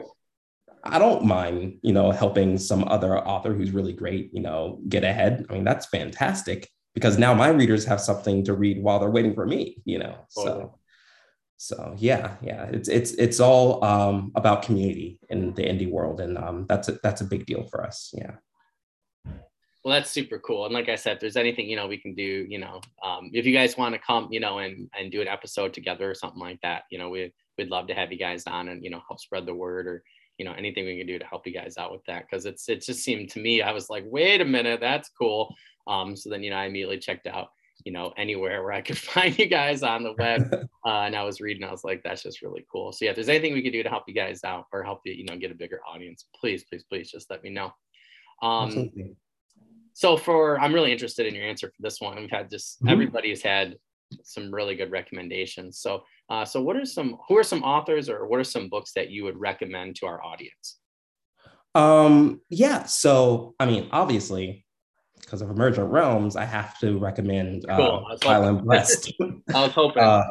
I 0.85 0.99
don't 0.99 1.25
mind, 1.25 1.79
you 1.83 1.93
know, 1.93 2.11
helping 2.11 2.59
some 2.59 2.85
other 2.89 3.19
author 3.19 3.53
who's 3.55 3.71
really 3.73 3.93
great, 3.93 4.33
you 4.33 4.41
know, 4.41 4.81
get 4.89 5.05
ahead. 5.05 5.47
I 5.49 5.55
mean, 5.55 5.65
that's 5.65 5.87
fantastic 5.87 6.69
because 6.95 7.19
now 7.19 7.35
my 7.35 7.49
readers 7.49 7.85
have 7.85 8.01
something 8.01 8.45
to 8.45 8.55
read 8.55 8.83
while 8.83 8.99
they're 8.99 9.11
waiting 9.11 9.35
for 9.35 9.47
me, 9.47 9.79
you 9.85 9.99
know. 9.99 10.27
So 10.29 10.79
so 11.57 11.95
yeah, 11.99 12.37
yeah, 12.41 12.65
it's 12.67 12.89
it's 12.89 13.13
it's 13.13 13.41
all 13.41 13.85
um, 13.85 14.33
about 14.37 14.63
community 14.63 15.19
in 15.29 15.55
the 15.55 15.63
indie 15.63 15.91
world, 15.91 16.21
and 16.21 16.39
um, 16.39 16.67
that's 16.69 16.89
a, 16.89 16.93
that's 17.03 17.21
a 17.21 17.25
big 17.25 17.47
deal 17.47 17.65
for 17.65 17.85
us. 17.85 18.15
Yeah. 18.17 18.37
well, 19.89 19.95
that's 19.95 20.11
super 20.11 20.39
cool. 20.39 20.67
And 20.67 20.75
like 20.75 20.89
I 20.89 20.97
said, 20.97 21.15
if 21.15 21.21
there's 21.21 21.37
anything, 21.37 21.69
you 21.69 21.77
know, 21.77 21.87
we 21.87 21.97
can 21.97 22.15
do, 22.15 22.47
you 22.49 22.59
know, 22.59 22.81
um, 23.03 23.31
if 23.33 23.47
you 23.47 23.55
guys 23.55 23.79
want 23.79 23.95
to 23.95 24.01
come, 24.01 24.29
you 24.31 24.39
know, 24.39 24.59
and, 24.59 24.91
and 24.99 25.11
do 25.11 25.23
an 25.23 25.29
episode 25.29 25.73
together 25.73 26.11
or 26.11 26.15
something 26.15 26.41
like 26.41 26.61
that, 26.61 26.83
you 26.91 26.99
know, 26.99 27.09
we, 27.09 27.33
we'd 27.57 27.71
love 27.71 27.87
to 27.87 27.95
have 27.95 28.13
you 28.13 28.19
guys 28.19 28.47
on 28.47 28.69
and, 28.69 28.85
you 28.85 28.91
know, 28.91 29.01
help 29.09 29.19
spread 29.19 29.47
the 29.47 29.55
word 29.55 29.87
or, 29.87 30.03
you 30.39 30.45
know, 30.45 30.53
anything 30.53 30.85
we 30.85 30.99
can 30.99 31.07
do 31.07 31.19
to 31.19 31.25
help 31.27 31.47
you 31.47 31.53
guys 31.53 31.77
out 31.77 31.93
with 31.93 32.05
that. 32.07 32.29
Cause 32.31 32.47
it's, 32.47 32.69
it 32.69 32.83
just 32.83 33.01
seemed 33.01 33.31
to 33.31 33.41
me, 33.41 33.63
I 33.63 33.73
was 33.73 33.91
like, 33.91 34.05
wait 34.07 34.41
a 34.41 34.45
minute, 34.45 34.81
that's 34.81 35.11
cool. 35.11 35.55
Um, 35.87 36.17
so 36.17 36.31
then, 36.31 36.43
you 36.43 36.51
know, 36.51 36.57
I 36.57 36.67
immediately 36.67 36.99
checked 36.99 37.27
out, 37.27 37.49
you 37.85 37.93
know, 37.93 38.13
anywhere 38.17 38.63
where 38.63 38.73
I 38.73 38.83
could 38.83 38.99
find 39.15 39.39
you 39.39 39.47
guys 39.47 39.83
on 39.83 40.03
the 40.03 40.15
web. 40.19 40.67
Uh, 40.87 41.03
and 41.03 41.15
I 41.15 41.23
was 41.23 41.43
reading, 41.43 41.65
I 41.65 41.71
was 41.71 41.85
like, 41.85 42.01
that's 42.03 42.23
just 42.23 42.41
really 42.41 42.65
cool. 42.73 42.93
So 42.93 43.05
yeah, 43.05 43.11
if 43.11 43.17
there's 43.17 43.29
anything 43.29 43.53
we 43.53 43.63
could 43.63 43.75
do 43.75 43.83
to 43.83 43.91
help 43.91 44.05
you 44.07 44.15
guys 44.15 44.43
out 44.43 44.65
or 44.73 44.83
help 44.83 45.01
you, 45.05 45.13
you 45.13 45.25
know, 45.25 45.37
get 45.37 45.51
a 45.51 45.55
bigger 45.55 45.81
audience, 45.87 46.25
please, 46.41 46.65
please, 46.65 46.83
please 46.89 47.11
just 47.11 47.31
let 47.31 47.43
me 47.43 47.51
know. 47.51 47.73
Um, 48.41 48.69
Absolutely 48.69 49.17
so 49.99 50.17
for 50.17 50.61
i'm 50.61 50.73
really 50.73 50.93
interested 50.93 51.27
in 51.27 51.35
your 51.35 51.45
answer 51.45 51.67
for 51.67 51.83
this 51.83 52.01
one 52.01 52.17
we've 52.17 52.31
had 52.31 52.49
just 52.49 52.79
mm-hmm. 52.79 52.89
everybody's 52.89 53.43
had 53.43 53.77
some 54.23 54.55
really 54.55 54.77
good 54.77 54.93
recommendations 54.93 55.81
so 55.81 56.03
uh, 56.31 56.45
so 56.45 56.61
what 56.61 56.77
are 56.77 56.85
some 56.85 57.17
who 57.29 57.37
are 57.37 57.43
some 57.43 57.63
authors 57.63 58.09
or 58.09 58.27
what 58.27 58.41
are 58.41 58.45
some 58.45 58.69
books 58.69 58.93
that 58.93 59.11
you 59.11 59.25
would 59.25 59.39
recommend 59.39 59.97
to 59.97 60.07
our 60.07 60.23
audience 60.23 60.79
um 61.75 62.41
yeah 62.51 62.85
so 62.85 63.55
i 63.61 63.67
mean 63.67 63.89
obviously 63.93 64.65
because 65.21 65.43
of 65.43 65.51
emergent 65.51 65.91
realms 65.91 66.37
i 66.37 66.45
have 66.45 66.79
to 66.79 66.99
recommend 66.99 67.65
uh, 67.69 67.77
cool. 67.77 68.17
violent 68.23 68.65
blessed 68.65 69.13
i 69.55 69.63
was 69.63 69.73
hoping 69.73 70.03
uh, 70.03 70.23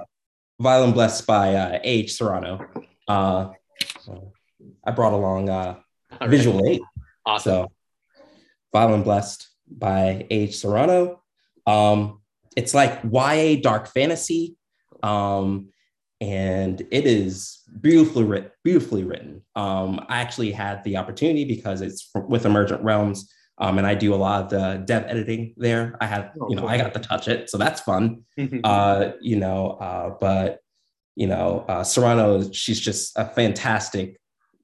violent 0.60 0.94
blessed 0.94 1.26
by 1.28 1.56
uh, 1.56 1.80
h 1.84 2.14
serrano 2.14 2.60
uh 3.08 3.50
i 4.86 4.92
brought 4.92 5.14
along 5.14 5.50
uh 5.50 5.76
right. 6.20 6.30
visual 6.30 6.66
eight 6.68 6.82
awesome 7.26 7.52
so 7.52 7.72
violent 8.74 9.04
blessed 9.04 9.48
by 9.70 10.26
H. 10.30 10.58
Serrano. 10.58 11.22
Um, 11.66 12.22
it's 12.56 12.74
like 12.74 13.02
YA 13.04 13.60
dark 13.62 13.88
fantasy, 13.88 14.56
um, 15.04 15.70
and 16.20 16.82
it 16.92 17.06
is 17.06 17.60
beautifully 17.82 18.24
written. 18.24 18.52
Beautifully 18.64 19.04
written. 19.04 19.44
Um, 19.56 20.06
I 20.10 20.20
actually 20.20 20.52
had 20.52 20.84
the 20.84 20.98
opportunity 20.98 21.46
because 21.46 21.82
it's 21.82 22.10
with 22.28 22.46
Emergent 22.46 22.82
Realms, 22.84 23.32
um, 23.60 23.78
and 23.78 23.88
I 23.88 23.96
do 23.96 24.14
a 24.14 24.18
lot 24.18 24.44
of 24.44 24.50
the 24.50 24.84
dev 24.86 25.06
editing 25.08 25.54
there. 25.58 25.98
I 26.02 26.06
have, 26.06 26.32
oh, 26.40 26.50
you 26.50 26.56
know. 26.56 26.68
I 26.68 26.78
got 26.78 26.94
to 26.94 27.00
touch 27.00 27.28
it, 27.28 27.50
so 27.50 27.58
that's 27.58 27.82
fun. 27.82 28.24
uh, 28.64 29.12
you 29.22 29.36
know, 29.36 29.72
uh, 29.72 30.16
but 30.20 30.60
you 31.16 31.28
know, 31.28 31.66
uh, 31.68 31.84
Serrano, 31.84 32.52
she's 32.52 32.80
just 32.80 33.18
a 33.18 33.26
fantastic 33.26 34.20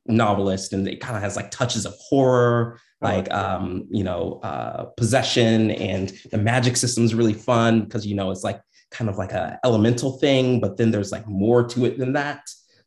novelist, 0.05 0.73
and 0.73 0.87
it 0.87 1.01
kind 1.01 1.15
of 1.15 1.23
has 1.23 1.35
like 1.35 1.51
touches 1.51 1.85
of 1.85 1.93
horror 1.95 2.79
like 3.03 3.31
um, 3.33 3.85
you 3.91 4.03
know 4.03 4.39
uh, 4.43 4.85
possession 4.97 5.71
and 5.71 6.13
the 6.31 6.37
magic 6.37 6.77
system 6.77 7.03
is 7.03 7.13
really 7.13 7.33
fun 7.33 7.83
because 7.83 8.07
you 8.07 8.15
know 8.15 8.31
it's 8.31 8.43
like 8.43 8.61
kind 8.93 9.09
of 9.09 9.17
like 9.17 9.33
a 9.33 9.59
elemental 9.65 10.17
thing 10.19 10.61
but 10.61 10.77
then 10.77 10.91
there's 10.91 11.11
like 11.11 11.27
more 11.27 11.67
to 11.67 11.85
it 11.85 11.97
than 11.97 12.13
that. 12.13 12.41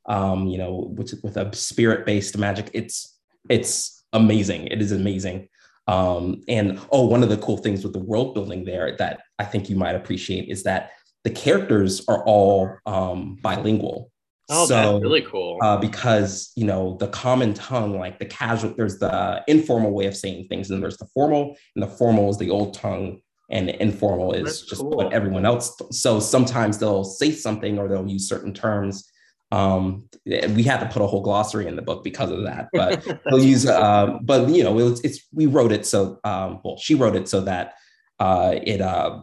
Um, 0.09 0.47
you 0.47 0.57
know 0.59 0.93
with, 0.97 1.15
with 1.25 1.37
a 1.37 1.55
spirit 1.55 2.07
based 2.07 2.39
magic 2.39 2.71
it's 2.73 3.19
it's 3.49 4.05
amazing. 4.13 4.69
It 4.69 4.81
is 4.81 4.93
amazing. 4.93 5.49
Um, 5.89 6.43
and 6.49 6.81
oh 6.91 7.07
one 7.07 7.23
of 7.23 7.29
the 7.29 7.37
cool 7.39 7.59
things 7.59 7.85
with 7.85 7.93
the 7.93 8.07
world 8.11 8.35
building 8.35 8.65
there 8.65 8.97
that 8.97 9.21
i 9.39 9.45
think 9.45 9.71
you 9.71 9.77
might 9.77 9.95
appreciate 9.95 10.49
is 10.49 10.65
that 10.65 10.91
the 11.27 11.31
characters 11.33 12.05
are 12.07 12.23
all 12.23 12.79
um, 12.87 13.37
bilingual. 13.43 14.13
Oh, 14.49 14.65
so, 14.65 14.75
that's 14.75 15.03
really 15.03 15.23
cool. 15.23 15.59
Uh, 15.61 15.77
because 15.77 16.53
you 16.55 16.65
know 16.65 16.97
the 17.01 17.09
common 17.09 17.53
tongue, 17.53 17.99
like 17.99 18.21
the 18.21 18.27
casual, 18.27 18.73
there's 18.77 19.01
the 19.01 19.43
informal 19.49 19.91
way 19.91 20.07
of 20.07 20.17
saying 20.17 20.47
things, 20.47 20.71
and 20.71 20.81
there's 20.81 20.99
the 20.99 21.09
formal, 21.13 21.57
and 21.75 21.83
the 21.83 21.89
formal 21.89 22.31
is 22.31 22.39
the 22.39 22.49
old 22.49 22.75
tongue, 22.75 23.21
and 23.49 23.71
informal 23.71 24.33
is 24.33 24.45
that's 24.45 24.63
just 24.63 24.81
cool. 24.81 24.91
what 24.91 25.13
everyone 25.13 25.47
else. 25.47 25.77
So 25.93 26.19
sometimes 26.21 26.79
they'll 26.79 27.05
say 27.05 27.31
something 27.31 27.79
or 27.79 27.89
they'll 27.89 28.09
use 28.09 28.29
certain 28.29 28.53
terms. 28.53 29.09
Um, 29.53 30.09
we 30.25 30.65
had 30.65 30.81
to 30.81 30.87
put 30.87 31.03
a 31.03 31.07
whole 31.07 31.21
glossary 31.21 31.69
in 31.69 31.77
the 31.77 31.83
book 31.83 32.03
because 32.03 32.31
of 32.31 32.43
that, 32.45 32.69
but 32.73 33.07
they'll 33.31 33.43
use. 33.43 33.65
Uh, 33.65 34.19
but 34.23 34.49
you 34.49 34.65
know, 34.65 34.79
it's, 34.79 35.01
it's 35.03 35.27
we 35.33 35.47
wrote 35.47 35.73
it 35.73 35.87
so. 35.87 36.19
Um, 36.25 36.61
well, 36.65 36.77
she 36.79 36.95
wrote 36.95 37.15
it 37.15 37.29
so 37.29 37.41
that 37.43 37.75
uh, 38.19 38.57
it 38.63 38.81
uh, 38.81 39.21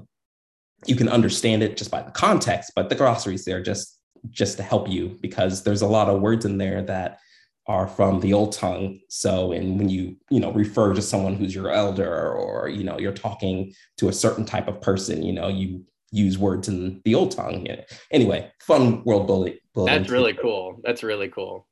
you 0.86 0.96
can 0.96 1.10
understand 1.10 1.62
it 1.62 1.76
just 1.76 1.92
by 1.92 2.02
the 2.02 2.12
context, 2.12 2.72
but 2.76 2.90
the 2.90 2.96
glossaries 2.96 3.44
there 3.44 3.62
just 3.62 4.00
just 4.30 4.56
to 4.56 4.64
help 4.64 4.88
you 4.88 5.18
because 5.22 5.64
there's 5.64 5.82
a 5.82 5.88
lot 5.88 6.08
of 6.08 6.22
words 6.22 6.46
in 6.46 6.58
there 6.58 6.82
that 6.82 7.20
are 7.68 7.88
from 7.88 8.20
the 8.20 8.34
old 8.34 8.52
tongue 8.52 9.00
so 9.08 9.52
and 9.52 9.78
when 9.78 9.88
you 9.88 10.16
you 10.30 10.40
know 10.40 10.52
refer 10.52 10.94
to 10.94 11.02
someone 11.02 11.36
who's 11.36 11.56
your 11.56 11.72
elder 11.72 12.32
or 12.34 12.68
you 12.68 12.84
know 12.84 13.00
you're 13.00 13.14
talking 13.14 13.74
to 13.98 14.10
a 14.10 14.14
certain 14.14 14.46
type 14.46 14.68
of 14.68 14.82
person 14.82 15.24
you 15.24 15.32
know 15.32 15.48
you 15.48 15.84
use 16.12 16.38
words 16.38 16.68
in 16.68 17.02
the 17.06 17.16
old 17.16 17.32
tongue 17.32 17.66
anyway 18.12 18.52
fun 18.62 19.04
world 19.04 19.28
building 19.28 19.58
that's 19.86 20.10
really 20.10 20.34
cool 20.34 20.80
that's 20.84 21.04
really 21.04 21.30
cool 21.30 21.68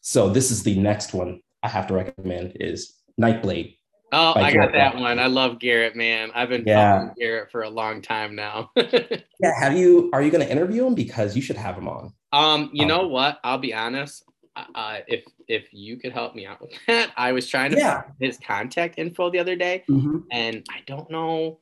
so 0.00 0.28
this 0.28 0.50
is 0.50 0.62
the 0.64 0.76
next 0.78 1.14
one 1.14 1.40
i 1.62 1.68
have 1.68 1.86
to 1.86 1.94
recommend 1.94 2.56
is 2.60 2.94
nightblade 3.20 3.76
Oh, 4.12 4.34
I 4.36 4.52
Garrett 4.52 4.72
got 4.72 4.78
that 4.78 5.00
one. 5.00 5.18
I 5.18 5.26
love 5.26 5.58
Garrett, 5.58 5.96
man. 5.96 6.30
I've 6.34 6.48
been 6.48 6.62
yeah. 6.64 6.98
following 6.98 7.14
Garrett 7.18 7.50
for 7.50 7.62
a 7.62 7.68
long 7.68 8.00
time 8.00 8.36
now. 8.36 8.70
yeah, 8.76 9.50
have 9.58 9.76
you? 9.76 10.10
Are 10.12 10.22
you 10.22 10.30
going 10.30 10.46
to 10.46 10.50
interview 10.50 10.86
him? 10.86 10.94
Because 10.94 11.34
you 11.34 11.42
should 11.42 11.56
have 11.56 11.76
him 11.76 11.88
on. 11.88 12.12
Um, 12.32 12.70
you 12.72 12.82
um, 12.82 12.88
know 12.88 13.08
what? 13.08 13.38
I'll 13.42 13.58
be 13.58 13.74
honest. 13.74 14.22
Uh, 14.74 14.98
if 15.06 15.24
if 15.48 15.68
you 15.72 15.96
could 15.96 16.12
help 16.12 16.34
me 16.34 16.46
out 16.46 16.60
with 16.60 16.72
that, 16.86 17.12
I 17.16 17.32
was 17.32 17.48
trying 17.48 17.72
to 17.72 17.78
yeah. 17.78 18.02
find 18.02 18.14
his 18.20 18.38
contact 18.38 18.98
info 18.98 19.30
the 19.30 19.38
other 19.38 19.56
day, 19.56 19.84
mm-hmm. 19.88 20.20
and 20.30 20.66
I 20.70 20.80
don't 20.86 21.10
know. 21.10 21.60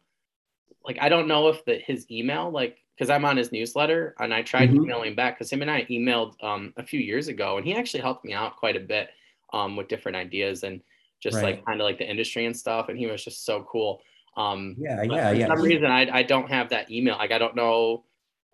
Like, 0.85 0.99
I 1.01 1.09
don't 1.09 1.29
know 1.29 1.49
if 1.49 1.65
the 1.65 1.79
his 1.79 2.11
email, 2.11 2.51
like, 2.51 2.79
because 2.97 3.11
I'm 3.11 3.25
on 3.25 3.37
his 3.37 3.53
newsletter, 3.53 4.15
and 4.19 4.35
I 4.35 4.43
tried 4.43 4.71
mm-hmm. 4.71 4.85
emailing 4.85 5.15
back 5.15 5.39
because 5.39 5.51
him 5.51 5.63
and 5.63 5.71
I 5.71 5.85
emailed 5.91 6.43
um 6.43 6.73
a 6.77 6.85
few 6.85 7.01
years 7.01 7.29
ago, 7.29 7.57
and 7.57 7.67
he 7.67 7.75
actually 7.75 8.03
helped 8.03 8.25
me 8.25 8.33
out 8.33 8.57
quite 8.57 8.77
a 8.77 8.81
bit 8.81 9.11
um 9.53 9.77
with 9.77 9.89
different 9.89 10.17
ideas 10.17 10.63
and 10.63 10.81
just 11.21 11.37
right. 11.37 11.45
like 11.45 11.65
kind 11.65 11.81
of 11.81 11.85
like 11.85 11.99
the 11.99 12.09
industry 12.09 12.47
and 12.47 12.57
stuff. 12.57 12.89
And 12.89 12.99
he 12.99 13.07
was 13.07 13.25
just 13.25 13.45
so 13.45 13.67
cool. 13.71 14.03
Um, 14.37 14.77
yeah, 14.79 15.03
yeah, 15.03 15.31
for 15.31 15.35
yeah. 15.35 15.47
For 15.47 15.57
some 15.57 15.65
reason, 15.65 15.87
I, 15.87 16.19
I 16.19 16.23
don't 16.23 16.51
have 16.51 16.71
that 16.71 16.91
email. 16.91 17.17
Like, 17.17 17.33
I 17.33 17.39
don't 17.39 17.57
know. 17.57 18.05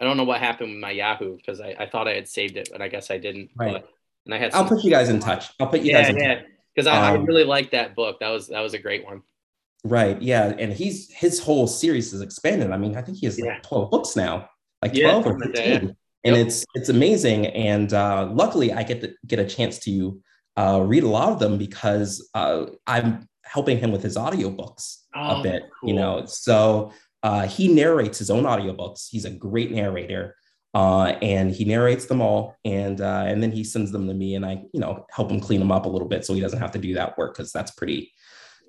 I 0.01 0.05
don't 0.05 0.17
know 0.17 0.25
what 0.25 0.41
happened 0.41 0.71
with 0.71 0.81
my 0.81 0.93
Yahoo 0.93 1.37
because 1.37 1.61
I, 1.61 1.75
I 1.79 1.87
thought 1.87 2.09
I 2.09 2.15
had 2.15 2.29
saved 2.29 2.57
it, 2.57 2.71
but 2.73 2.81
I 2.81 2.89
guess 2.89 3.11
I 3.11 3.19
didn't. 3.19 3.51
Right. 3.55 3.73
But, 3.73 3.91
and 4.31 4.35
I 4.35 4.45
had. 4.45 4.55
I'll 4.55 4.69
put 4.69 4.85
you 4.85 4.91
guys 4.91 5.09
in 5.09 5.21
touch. 5.21 5.51
I'll 5.59 5.67
put 5.67 5.81
you 5.81 5.93
yeah, 5.93 6.03
guys 6.03 6.11
in 6.11 6.17
yeah. 6.17 6.35
touch. 6.37 6.45
Because 6.75 6.87
I, 6.87 7.15
um, 7.15 7.21
I 7.21 7.25
really 7.25 7.45
liked 7.45 7.73
that 7.73 7.97
book. 7.97 8.21
That 8.21 8.29
was 8.29 8.49
that 8.49 8.61
was 8.61 8.75
a 8.75 8.79
great 8.79 9.05
one. 9.05 9.23
Right. 9.83 10.21
Yeah. 10.21 10.55
And 10.59 10.73
he's 10.73 11.11
his 11.13 11.41
whole 11.41 11.67
series 11.67 12.13
is 12.13 12.21
expanded. 12.21 12.71
I 12.71 12.77
mean, 12.77 12.97
I 12.97 13.03
think 13.03 13.19
he 13.19 13.27
has 13.27 13.39
like 13.39 13.47
yeah. 13.47 13.61
12 13.63 13.91
books 13.91 14.15
now, 14.15 14.49
like 14.83 14.95
12 14.95 15.27
or 15.27 15.39
15. 15.39 15.55
Yeah. 15.55 15.79
And 16.23 16.37
yep. 16.37 16.47
it's 16.47 16.65
it's 16.75 16.91
amazing. 16.91 17.47
And 17.47 17.93
uh, 17.93 18.29
luckily 18.31 18.73
I 18.73 18.83
get 18.83 19.01
to 19.01 19.15
get 19.27 19.39
a 19.39 19.47
chance 19.47 19.79
to 19.81 20.21
uh, 20.57 20.83
read 20.85 21.03
a 21.03 21.09
lot 21.09 21.33
of 21.33 21.39
them 21.39 21.59
because 21.59 22.29
uh, 22.35 22.67
I'm 22.87 23.29
helping 23.45 23.79
him 23.79 23.91
with 23.91 24.03
his 24.03 24.17
audiobooks 24.17 24.99
oh, 25.15 25.41
a 25.41 25.43
bit, 25.43 25.63
cool. 25.81 25.89
you 25.89 25.97
know. 25.97 26.25
So 26.27 26.93
uh, 27.23 27.47
he 27.47 27.69
narrates 27.69 28.19
his 28.19 28.31
own 28.31 28.45
audiobooks. 28.45 29.09
He's 29.09 29.25
a 29.25 29.31
great 29.31 29.73
narrator. 29.73 30.37
Uh, 30.73 31.17
and 31.21 31.51
he 31.51 31.65
narrates 31.65 32.07
them 32.07 32.21
all, 32.21 32.57
and 32.65 33.01
uh, 33.01 33.25
and 33.27 33.43
then 33.43 33.51
he 33.51 33.65
sends 33.65 33.91
them 33.91 34.07
to 34.07 34.15
me, 34.15 34.37
and 34.37 34.47
I, 34.47 34.63
you 34.73 34.79
know, 34.81 35.05
help 35.11 35.31
him 35.31 35.41
clean 35.41 35.59
them 35.59 35.73
up 35.73 35.85
a 35.85 35.89
little 35.89 36.07
bit 36.07 36.25
so 36.25 36.33
he 36.33 36.41
doesn't 36.41 36.61
have 36.61 36.71
to 36.73 36.79
do 36.79 36.95
that 36.95 37.19
work 37.19 37.35
because 37.35 37.51
that's 37.51 37.73
pretty 37.73 38.13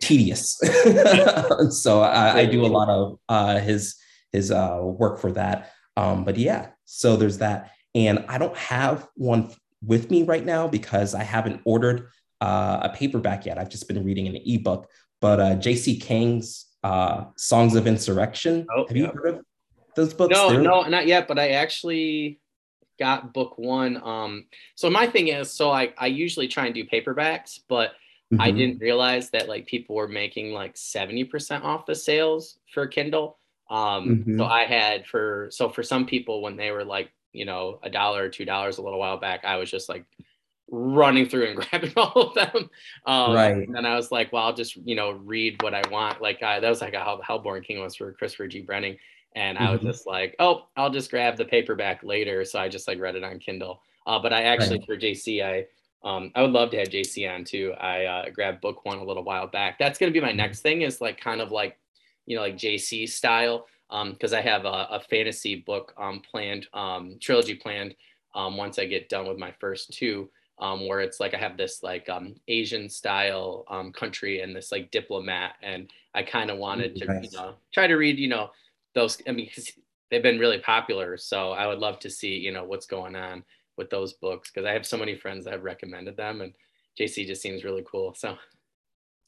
tedious. 0.01 0.57
so 1.69 2.01
I, 2.01 2.39
I, 2.39 2.45
do 2.45 2.65
a 2.65 2.67
lot 2.67 2.89
of 2.89 3.19
uh, 3.29 3.59
his 3.59 3.97
his 4.31 4.51
uh, 4.51 4.79
work 4.81 5.19
for 5.19 5.31
that. 5.33 5.73
Um, 5.95 6.23
but 6.23 6.37
yeah, 6.37 6.69
so 6.85 7.17
there's 7.17 7.37
that, 7.37 7.69
and 7.93 8.25
I 8.27 8.39
don't 8.39 8.57
have 8.57 9.07
one 9.15 9.51
with 9.83 10.09
me 10.09 10.23
right 10.23 10.45
now 10.45 10.67
because 10.67 11.13
I 11.13 11.23
haven't 11.23 11.61
ordered 11.65 12.07
uh, 12.39 12.79
a 12.81 12.89
paperback 12.89 13.45
yet. 13.45 13.57
I've 13.57 13.69
just 13.69 13.87
been 13.87 14.03
reading 14.03 14.27
an 14.27 14.39
ebook. 14.43 14.89
But 15.21 15.39
uh, 15.39 15.55
J.C. 15.55 15.99
Kang's 15.99 16.65
uh, 16.83 17.25
Songs 17.37 17.75
of 17.75 17.85
Insurrection. 17.87 18.65
Oh, 18.75 18.87
Have 18.87 18.97
you 18.97 19.05
heard 19.05 19.35
of 19.35 19.45
those 19.95 20.13
books? 20.13 20.33
No, 20.33 20.49
They're... 20.49 20.61
no, 20.61 20.83
not 20.83 21.07
yet. 21.07 21.27
But 21.27 21.39
I 21.39 21.49
actually 21.49 22.39
got 23.01 23.33
book 23.33 23.57
one. 23.57 23.97
Um, 24.03 24.45
so 24.75 24.89
my 24.89 25.07
thing 25.07 25.29
is, 25.29 25.51
so 25.51 25.71
I, 25.71 25.91
I 25.97 26.05
usually 26.05 26.47
try 26.47 26.67
and 26.67 26.75
do 26.75 26.85
paperbacks, 26.85 27.59
but 27.67 27.93
mm-hmm. 28.31 28.39
I 28.39 28.51
didn't 28.51 28.79
realize 28.79 29.31
that 29.31 29.49
like 29.49 29.65
people 29.65 29.95
were 29.95 30.07
making 30.07 30.53
like 30.53 30.75
70% 30.75 31.63
off 31.63 31.87
the 31.87 31.95
sales 31.95 32.59
for 32.71 32.85
Kindle. 32.85 33.39
Um, 33.71 34.07
mm-hmm. 34.07 34.37
so 34.37 34.45
I 34.45 34.65
had 34.65 35.07
for, 35.07 35.47
so 35.49 35.67
for 35.67 35.81
some 35.81 36.05
people 36.05 36.43
when 36.43 36.57
they 36.57 36.69
were 36.69 36.85
like, 36.85 37.11
you 37.33 37.45
know, 37.45 37.79
a 37.81 37.89
dollar 37.89 38.25
or 38.25 38.29
two 38.29 38.45
dollars 38.45 38.77
a 38.77 38.83
little 38.83 38.99
while 38.99 39.17
back, 39.17 39.45
I 39.45 39.55
was 39.55 39.71
just 39.71 39.89
like 39.89 40.05
running 40.69 41.27
through 41.27 41.47
and 41.47 41.55
grabbing 41.69 41.93
all 41.97 42.21
of 42.21 42.35
them. 42.35 42.69
Um, 43.07 43.33
right. 43.33 43.67
And 43.67 43.87
I 43.87 43.95
was 43.95 44.11
like, 44.11 44.31
well, 44.31 44.43
I'll 44.43 44.53
just, 44.53 44.75
you 44.75 44.95
know, 44.95 45.11
read 45.11 45.61
what 45.63 45.73
I 45.73 45.81
want. 45.89 46.21
Like 46.21 46.43
uh, 46.43 46.59
that 46.59 46.69
was 46.69 46.81
like 46.81 46.93
how 46.93 47.19
Hellborn 47.25 47.63
King 47.63 47.79
was 47.79 47.95
for 47.95 48.11
Christopher 48.13 48.47
G. 48.47 48.63
Brenning. 48.63 48.97
And 49.35 49.57
mm-hmm. 49.57 49.67
I 49.67 49.71
was 49.71 49.79
mm-hmm. 49.79 49.87
just 49.87 50.07
like, 50.07 50.35
oh, 50.39 50.67
I'll 50.75 50.89
just 50.89 51.09
grab 51.09 51.37
the 51.37 51.45
paperback 51.45 52.03
later. 52.03 52.43
So 52.45 52.59
I 52.59 52.69
just 52.69 52.87
like 52.87 52.99
read 52.99 53.15
it 53.15 53.23
on 53.23 53.39
Kindle. 53.39 53.81
Uh, 54.05 54.19
but 54.19 54.33
I 54.33 54.43
actually, 54.43 54.79
right. 54.79 54.85
for 54.85 54.97
JC, 54.97 55.43
I, 55.43 55.65
Um, 56.03 56.31
I 56.33 56.41
would 56.41 56.51
love 56.51 56.71
to 56.71 56.77
have 56.77 56.89
JC 56.89 57.29
on 57.31 57.43
too. 57.43 57.73
I 57.79 58.05
uh, 58.05 58.29
grabbed 58.31 58.61
book 58.61 58.85
one 58.85 58.97
a 58.97 59.03
little 59.03 59.23
while 59.23 59.47
back. 59.47 59.77
That's 59.77 59.99
going 59.99 60.11
to 60.11 60.19
be 60.19 60.25
my 60.25 60.31
next 60.31 60.61
thing 60.61 60.81
is 60.81 60.99
like 60.99 61.19
kind 61.21 61.41
of 61.41 61.51
like, 61.51 61.77
you 62.25 62.35
know, 62.35 62.41
like 62.41 62.57
JC 62.57 63.07
style. 63.07 63.67
Um, 63.91 64.15
cause 64.15 64.33
I 64.33 64.41
have 64.41 64.65
a, 64.65 64.87
a 64.89 64.99
fantasy 65.09 65.55
book, 65.55 65.93
um, 65.97 66.21
planned, 66.21 66.65
um, 66.73 67.17
trilogy 67.19 67.55
planned, 67.55 67.93
um, 68.33 68.57
once 68.57 68.79
I 68.79 68.85
get 68.85 69.09
done 69.09 69.27
with 69.27 69.37
my 69.37 69.53
first 69.59 69.93
two, 69.93 70.29
um, 70.59 70.87
where 70.87 71.01
it's 71.01 71.19
like 71.19 71.33
I 71.33 71.37
have 71.37 71.57
this 71.57 71.83
like 71.83 72.07
um, 72.09 72.35
Asian 72.47 72.89
style 72.89 73.65
um, 73.67 73.91
country 73.91 74.41
and 74.41 74.55
this 74.55 74.71
like 74.71 74.91
diplomat, 74.91 75.55
and 75.61 75.89
I 76.13 76.23
kind 76.23 76.49
of 76.49 76.57
wanted 76.57 76.95
to 76.97 77.05
nice. 77.05 77.31
you 77.31 77.37
know 77.37 77.55
try 77.73 77.87
to 77.87 77.95
read 77.95 78.19
you 78.19 78.27
know 78.27 78.51
those. 78.95 79.21
I 79.27 79.31
mean, 79.31 79.49
they've 80.09 80.23
been 80.23 80.39
really 80.39 80.59
popular, 80.59 81.17
so 81.17 81.51
I 81.51 81.67
would 81.67 81.79
love 81.79 81.99
to 81.99 82.09
see 82.09 82.35
you 82.35 82.51
know 82.51 82.63
what's 82.63 82.85
going 82.85 83.15
on 83.15 83.43
with 83.77 83.89
those 83.89 84.13
books 84.13 84.51
because 84.51 84.67
I 84.67 84.73
have 84.73 84.85
so 84.85 84.97
many 84.97 85.15
friends 85.15 85.45
that 85.45 85.53
have 85.53 85.63
recommended 85.63 86.17
them, 86.17 86.41
and 86.41 86.53
JC 86.99 87.25
just 87.25 87.41
seems 87.41 87.63
really 87.63 87.83
cool. 87.89 88.13
So. 88.15 88.37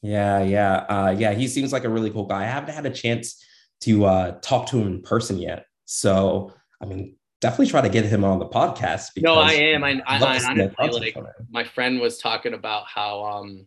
Yeah, 0.02 0.42
yeah, 0.42 0.74
uh, 0.90 1.14
yeah. 1.16 1.32
He 1.32 1.48
seems 1.48 1.72
like 1.72 1.84
a 1.84 1.88
really 1.88 2.10
cool 2.10 2.26
guy. 2.26 2.42
I 2.42 2.46
haven't 2.46 2.74
had 2.74 2.84
a 2.84 2.90
chance 2.90 3.42
to 3.80 4.04
uh, 4.04 4.32
talk 4.42 4.66
to 4.66 4.78
him 4.78 4.86
in 4.88 5.02
person 5.02 5.38
yet, 5.38 5.64
so 5.86 6.52
I 6.82 6.84
mean, 6.84 7.16
definitely 7.40 7.66
try 7.66 7.80
to 7.80 7.88
get 7.88 8.04
him 8.04 8.24
on 8.24 8.38
the 8.38 8.46
podcast. 8.46 9.10
No, 9.18 9.34
I 9.34 9.52
am. 9.52 9.84
I, 9.84 10.00
I, 10.06 10.18
I 10.18 10.72
honestly 10.78 11.14
like 11.14 11.16
my 11.50 11.64
friend 11.64 12.00
was 12.00 12.18
talking 12.18 12.54
about 12.54 12.86
how 12.86 13.22
um 13.22 13.64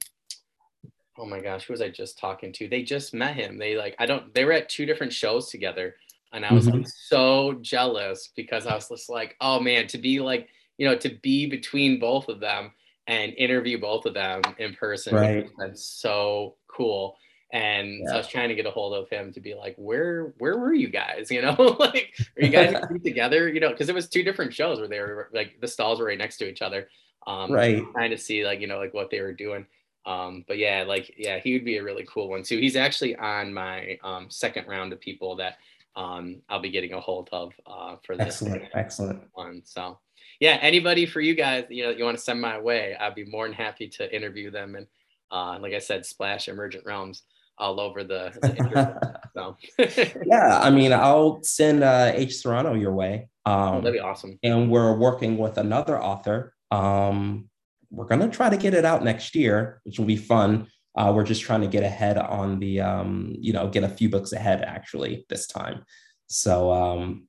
oh 1.18 1.26
my 1.26 1.40
gosh, 1.40 1.66
who 1.66 1.74
was 1.74 1.82
I 1.82 1.90
just 1.90 2.20
talking 2.20 2.52
to? 2.54 2.68
They 2.68 2.84
just 2.84 3.14
met 3.14 3.36
him. 3.36 3.58
They 3.58 3.78
like 3.78 3.96
I 4.00 4.06
don't 4.06 4.34
they 4.34 4.46
were 4.46 4.54
at 4.54 4.70
two 4.70 4.86
different 4.86 5.14
shows 5.14 5.50
together 5.50 5.96
and 6.34 6.46
I 6.46 6.54
was 6.54 6.68
mm-hmm. 6.68 6.80
like 6.80 6.88
so 6.88 7.54
jealous 7.62 8.32
because 8.36 8.68
I 8.68 8.76
was 8.76 8.90
just 8.90 9.10
like, 9.10 9.36
oh 9.42 9.60
man, 9.60 9.88
to 9.88 9.98
be 9.98 10.20
like 10.20 10.50
you 10.78 10.88
know, 10.88 10.96
to 10.96 11.10
be 11.22 11.48
between 11.48 12.00
both 12.00 12.30
of 12.30 12.40
them 12.40 12.72
and 13.08 13.34
interview 13.34 13.80
both 13.80 14.06
of 14.06 14.14
them 14.14 14.42
in 14.60 14.74
person. 14.76 15.16
Right. 15.16 15.50
That's 15.58 15.84
so 15.84 16.56
cool. 16.68 17.18
And 17.52 18.02
yeah. 18.02 18.10
so 18.10 18.14
I 18.14 18.18
was 18.18 18.28
trying 18.28 18.50
to 18.50 18.56
get 18.56 18.66
a 18.66 18.72
hold 18.72 18.94
of 18.94 19.10
him 19.10 19.32
to 19.34 19.40
be 19.40 19.56
like, 19.56 19.76
where, 19.78 20.34
where 20.38 20.58
were 20.58 20.74
you 20.74 20.90
guys? 20.90 21.32
You 21.38 21.42
know, 21.42 21.78
like, 21.80 22.14
are 22.38 22.46
you 22.46 22.50
guys 22.50 22.76
together? 23.04 23.48
You 23.50 23.60
know, 23.60 23.70
because 23.70 23.90
it 23.90 23.96
was 23.96 24.08
two 24.08 24.24
different 24.24 24.54
shows 24.54 24.80
where 24.80 24.88
they 24.88 25.00
were 25.00 25.30
like 25.34 25.60
the 25.62 25.68
stalls 25.68 26.00
were 26.00 26.06
right 26.06 26.18
next 26.18 26.38
to 26.38 26.50
each 26.50 26.62
other. 26.62 26.90
Um, 27.26 27.52
right. 27.52 27.84
Trying 27.94 28.12
to 28.12 28.18
see 28.18 28.46
like 28.46 28.60
you 28.60 28.68
know 28.68 28.78
like 28.78 28.94
what 28.94 29.10
they 29.10 29.22
were 29.22 29.34
doing. 29.34 29.66
Um, 30.08 30.46
but 30.48 30.58
yeah, 30.58 30.86
like 30.88 31.14
yeah, 31.18 31.38
he 31.38 31.54
would 31.54 31.66
be 31.66 31.78
a 31.78 31.84
really 31.84 32.08
cool 32.10 32.30
one 32.30 32.42
too. 32.42 32.58
He's 32.58 32.78
actually 32.78 33.16
on 33.18 33.54
my 33.54 34.00
um, 34.04 34.28
second 34.30 34.68
round 34.68 34.94
of 34.94 35.02
people 35.02 35.36
that 35.36 35.58
um, 35.98 36.38
I'll 36.48 36.62
be 36.62 36.72
getting 36.72 36.94
a 36.94 37.00
hold 37.00 37.30
of 37.34 37.52
uh, 37.66 37.98
for 38.04 38.16
this. 38.16 38.42
Excellent, 38.42 38.64
excellent 38.74 39.22
one. 39.34 39.62
So 39.66 40.00
yeah, 40.40 40.58
anybody 40.62 41.06
for 41.06 41.20
you 41.20 41.36
guys, 41.36 41.66
you 41.70 41.84
know, 41.84 41.90
you 41.90 42.06
want 42.06 42.18
to 42.18 42.24
send 42.24 42.40
my 42.40 42.58
way, 42.58 42.96
I'd 42.98 43.16
be 43.16 43.26
more 43.26 43.46
than 43.46 43.54
happy 43.54 43.88
to 43.90 44.16
interview 44.16 44.50
them. 44.50 44.76
And 44.76 44.88
uh, 45.30 45.60
like 45.60 45.74
I 45.74 45.80
said, 45.80 46.06
splash 46.06 46.48
Emergent 46.48 46.86
Realms 46.86 47.24
all 47.58 47.80
over 47.80 48.04
the. 48.04 48.32
the 48.42 49.20
so. 49.34 49.58
yeah, 50.26 50.60
I 50.60 50.70
mean, 50.70 50.94
I'll 50.94 51.42
send 51.44 51.84
uh, 51.84 52.12
H. 52.14 52.38
Serrano 52.38 52.76
your 52.76 52.94
way. 52.94 53.30
Um, 53.46 53.84
That'd 53.84 53.94
be 53.94 54.00
awesome. 54.00 54.40
And 54.44 54.70
we're 54.70 54.96
working 54.96 55.38
with 55.38 55.58
another 55.58 56.02
author. 56.02 56.54
Um, 56.72 57.50
we're 57.90 58.06
gonna 58.06 58.30
try 58.30 58.50
to 58.50 58.58
get 58.58 58.74
it 58.74 58.86
out 58.86 59.04
next 59.04 59.36
year, 59.36 59.82
which 59.84 60.00
will 60.00 60.06
be 60.06 60.18
fun. 60.18 60.68
Uh, 60.96 61.12
we're 61.16 61.24
just 61.24 61.44
trying 61.44 61.62
to 61.62 61.68
get 61.68 61.84
ahead 61.84 62.18
on 62.18 62.60
the, 62.60 62.82
um, 62.82 63.34
you 63.40 63.54
know, 63.54 63.68
get 63.68 63.84
a 63.84 63.90
few 63.90 64.10
books 64.10 64.34
ahead 64.34 64.64
actually 64.64 65.26
this 65.30 65.46
time. 65.46 65.84
So, 66.28 66.72
um, 66.72 67.28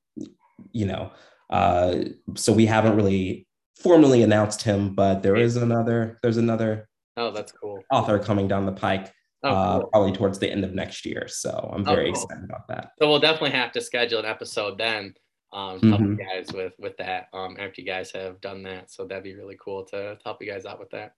you 0.72 0.86
know, 0.86 1.12
uh, 1.50 2.04
so 2.34 2.52
we 2.52 2.66
haven't 2.66 2.96
really 2.96 3.46
formally 3.76 4.22
announced 4.22 4.62
him, 4.62 4.94
but 4.94 5.22
there 5.22 5.36
is 5.36 5.56
another. 5.56 6.18
There's 6.22 6.36
another. 6.36 6.88
Oh, 7.16 7.30
that's 7.30 7.52
cool. 7.52 7.82
Author 7.90 8.18
coming 8.18 8.48
down 8.48 8.66
the 8.66 8.72
pike. 8.72 9.12
Oh, 9.44 9.50
uh, 9.50 9.86
probably 9.86 10.12
towards 10.12 10.40
the 10.40 10.50
end 10.50 10.64
of 10.64 10.74
next 10.74 11.06
year. 11.06 11.28
So 11.28 11.70
I'm 11.72 11.86
oh, 11.86 11.94
very 11.94 12.10
oh, 12.10 12.12
cool. 12.12 12.22
excited 12.24 12.44
about 12.44 12.66
that. 12.68 12.90
So 12.98 13.08
we'll 13.08 13.20
definitely 13.20 13.52
have 13.52 13.70
to 13.72 13.80
schedule 13.80 14.18
an 14.18 14.24
episode 14.24 14.78
then 14.78 15.14
um, 15.52 15.80
to 15.80 15.88
help 15.88 16.00
mm-hmm. 16.00 16.20
you 16.20 16.26
guys 16.26 16.52
with 16.52 16.74
with 16.78 16.96
that 16.98 17.28
um, 17.32 17.56
after 17.58 17.80
you 17.80 17.86
guys 17.86 18.10
have 18.12 18.40
done 18.40 18.62
that. 18.64 18.90
So 18.90 19.06
that'd 19.06 19.24
be 19.24 19.34
really 19.34 19.56
cool 19.62 19.84
to, 19.86 20.16
to 20.16 20.18
help 20.24 20.42
you 20.42 20.50
guys 20.50 20.66
out 20.66 20.78
with 20.78 20.90
that. 20.90 21.14